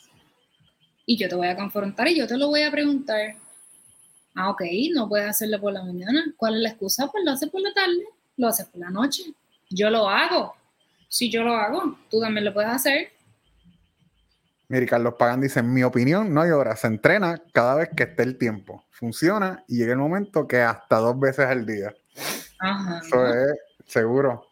Y 1.05 1.17
yo 1.17 1.29
te 1.29 1.35
voy 1.35 1.47
a 1.47 1.55
confrontar 1.55 2.07
y 2.07 2.17
yo 2.17 2.27
te 2.27 2.37
lo 2.37 2.47
voy 2.47 2.63
a 2.63 2.71
preguntar. 2.71 3.35
Ah, 4.35 4.49
ok, 4.49 4.61
no 4.93 5.07
puedes 5.07 5.29
hacerlo 5.29 5.59
por 5.59 5.73
la 5.73 5.83
mañana. 5.83 6.33
¿Cuál 6.37 6.55
es 6.55 6.61
la 6.61 6.69
excusa? 6.69 7.07
Pues 7.07 7.23
lo 7.23 7.31
haces 7.31 7.49
por 7.49 7.61
la 7.61 7.73
tarde, 7.73 8.03
lo 8.37 8.47
haces 8.47 8.65
por 8.67 8.81
la 8.81 8.89
noche. 8.89 9.23
Yo 9.69 9.89
lo 9.91 10.09
hago 10.09 10.58
Si 11.09 11.29
yo 11.31 11.43
lo 11.43 11.55
hago, 11.55 11.97
tú 12.09 12.21
también 12.21 12.45
lo 12.45 12.53
puedes 12.53 12.69
hacer. 12.69 13.09
Mira, 14.67 14.85
Carlos 14.85 15.15
Pagan 15.17 15.41
dice, 15.41 15.61
en 15.61 15.73
mi 15.73 15.81
opinión, 15.81 16.31
no 16.31 16.41
hay 16.41 16.51
hora, 16.51 16.75
se 16.75 16.85
entrena 16.85 17.41
cada 17.51 17.73
vez 17.73 17.89
que 17.97 18.03
esté 18.03 18.21
el 18.21 18.37
tiempo. 18.37 18.85
Funciona 18.91 19.63
y 19.67 19.77
llega 19.77 19.93
el 19.93 19.97
momento 19.97 20.47
que 20.47 20.61
hasta 20.61 20.97
dos 20.97 21.19
veces 21.19 21.47
al 21.47 21.65
día. 21.65 21.91
Ajá. 22.59 23.01
Eso 23.03 23.27
es 23.27 23.55
seguro. 23.87 24.45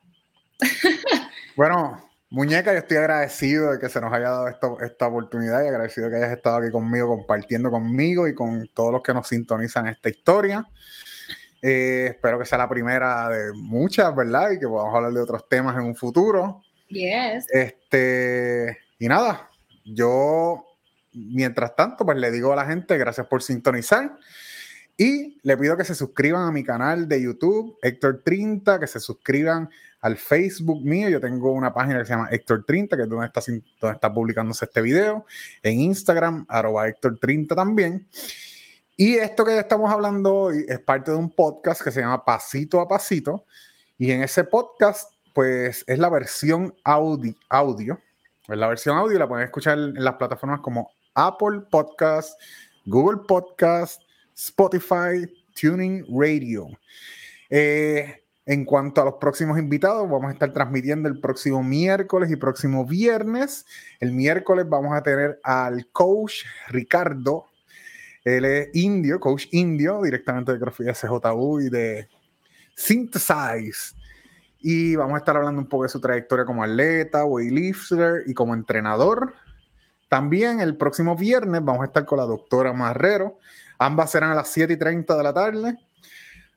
bueno, 1.56 2.10
muñeca, 2.32 2.74
yo 2.74 2.80
estoy 2.80 2.98
agradecido 2.98 3.74
de 3.74 3.80
que 3.80 3.90
se 3.90 4.02
nos 4.02 4.12
haya 4.12 4.30
dado 4.30 4.48
esto, 4.48 4.80
esta 4.82 5.06
oportunidad 5.06 5.64
y 5.64 5.68
agradecido 5.68 6.10
que 6.10 6.16
hayas 6.16 6.32
estado 6.32 6.58
aquí 6.58 6.72
conmigo, 6.72 7.08
compartiendo 7.08 7.70
conmigo 7.70 8.28
y 8.28 8.34
con 8.34 8.68
todos 8.74 8.92
los 8.92 9.04
que 9.04 9.14
nos 9.14 9.28
sintonizan 9.28 9.88
esta 9.88 10.10
historia. 10.10 10.68
Eh, 11.62 12.08
espero 12.12 12.38
que 12.40 12.46
sea 12.46 12.58
la 12.58 12.70
primera 12.70 13.30
de 13.30 13.54
muchas, 13.54 14.16
¿verdad? 14.16 14.52
Y 14.52 14.60
que 14.60 14.68
podamos 14.68 14.96
hablar 14.96 15.12
de 15.12 15.22
otros 15.22 15.48
temas 15.50 15.76
en 15.78 15.84
un 15.84 15.96
futuro. 15.96 16.62
Yes. 16.90 17.46
Este, 17.52 18.78
y 19.00 19.08
nada, 19.08 19.50
yo, 19.84 20.66
mientras 21.14 21.76
tanto, 21.76 22.06
pues 22.06 22.18
le 22.18 22.32
digo 22.32 22.54
a 22.54 22.56
la 22.56 22.66
gente, 22.66 22.98
gracias 22.98 23.28
por 23.28 23.42
sintonizar. 23.42 24.18
Y 24.98 25.40
le 25.44 25.58
pido 25.58 25.78
que 25.78 25.84
se 25.84 25.94
suscriban 25.94 26.48
a 26.48 26.52
mi 26.52 26.64
canal 26.64 27.08
de 27.08 27.22
YouTube, 27.22 27.78
Héctor 27.84 28.24
30, 28.24 28.80
que 28.80 28.88
se 28.88 29.00
suscriban 29.00 29.70
al 30.02 30.18
Facebook 30.18 30.84
mío. 30.84 31.10
Yo 31.10 31.20
tengo 31.20 31.52
una 31.52 31.72
página 31.72 32.00
que 32.00 32.06
se 32.06 32.14
llama 32.14 32.30
Héctor 32.32 32.66
30, 32.66 32.98
que 32.98 33.04
es 33.04 33.10
donde 33.10 33.28
está, 33.28 33.42
donde 33.80 33.96
está 33.96 34.12
publicándose 34.12 34.66
este 34.66 34.82
video. 34.82 35.26
En 35.62 35.80
Instagram, 35.80 36.46
arroba 36.50 36.88
Héctor 36.88 37.20
30 37.20 37.56
también. 37.56 38.08
Y 39.00 39.14
esto 39.14 39.46
que 39.46 39.56
estamos 39.60 39.92
hablando 39.92 40.34
hoy 40.34 40.66
es 40.68 40.80
parte 40.80 41.12
de 41.12 41.18
un 41.18 41.30
podcast 41.30 41.84
que 41.84 41.92
se 41.92 42.02
llama 42.02 42.26
Pasito 42.26 42.82
a 42.82 42.88
Pasito. 42.88 43.46
Y 43.96 44.10
en 44.10 44.24
ese 44.24 44.44
podcast, 44.44 45.14
pues 45.36 45.84
es 45.86 46.00
la 46.00 46.10
versión 46.10 46.74
audio. 46.84 47.36
audio. 47.48 48.02
Pues 48.48 48.58
la 48.58 48.68
versión 48.68 48.98
audio 48.98 49.20
la 49.20 49.28
pueden 49.28 49.46
escuchar 49.46 49.78
en 49.78 50.04
las 50.04 50.16
plataformas 50.16 50.62
como 50.62 50.90
Apple 51.14 51.62
Podcast, 51.70 52.42
Google 52.88 53.22
Podcast, 53.28 54.02
Spotify, 54.36 55.32
Tuning 55.54 56.04
Radio. 56.20 56.68
Eh, 57.52 58.24
en 58.48 58.66
cuanto 58.66 59.04
a 59.04 59.06
los 59.06 59.16
próximos 59.22 59.60
invitados, 59.60 60.10
vamos 60.10 60.30
a 60.30 60.34
estar 60.34 60.52
transmitiendo 60.52 61.08
el 61.08 61.20
próximo 61.20 61.62
miércoles 61.62 62.32
y 62.32 62.36
próximo 62.36 62.84
viernes. 62.84 63.68
El 64.00 64.12
miércoles 64.12 64.68
vamos 64.68 64.98
a 64.98 65.04
tener 65.04 65.40
al 65.44 65.88
coach 65.92 66.46
Ricardo 66.70 67.46
él 68.28 68.44
es 68.44 68.70
indio, 68.74 69.22
coach 69.22 69.46
indio, 69.52 70.02
directamente 70.02 70.52
de 70.52 70.60
CrossFit 70.60 70.94
SJU 70.94 71.62
y 71.62 71.70
de 71.70 72.10
Synthesize. 72.76 73.96
Y 74.60 74.98
vamos 74.98 75.16
a 75.16 75.20
estar 75.20 75.38
hablando 75.38 75.62
un 75.62 75.70
poco 75.70 75.84
de 75.84 75.90
su 75.90 76.02
trayectoria 76.02 76.44
como 76.44 76.62
atleta, 76.62 77.24
weightlifter 77.24 78.24
y 78.26 78.34
como 78.34 78.54
entrenador. 78.54 79.34
También 80.10 80.60
el 80.60 80.76
próximo 80.76 81.16
viernes 81.16 81.64
vamos 81.64 81.84
a 81.84 81.86
estar 81.86 82.06
con 82.06 82.18
la 82.18 82.26
doctora 82.26 82.74
Marrero. 82.74 83.40
Ambas 83.80 84.12
serán 84.12 84.32
a 84.32 84.36
las 84.36 84.50
7 84.50 84.74
y 84.74 84.78
30 84.78 85.16
de 85.16 85.24
la 85.24 85.34
tarde. 85.34 85.78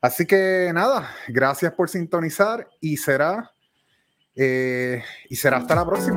Así 0.01 0.27
que 0.27 0.73
nada, 0.75 1.09
gracias 1.29 1.73
por 1.75 1.89
sintonizar 1.89 2.69
y 2.81 2.97
será, 2.97 3.53
eh, 4.35 5.05
y 5.29 5.37
será 5.37 5.59
hasta 5.59 5.77
la 5.77 5.87
próxima. 5.87 6.17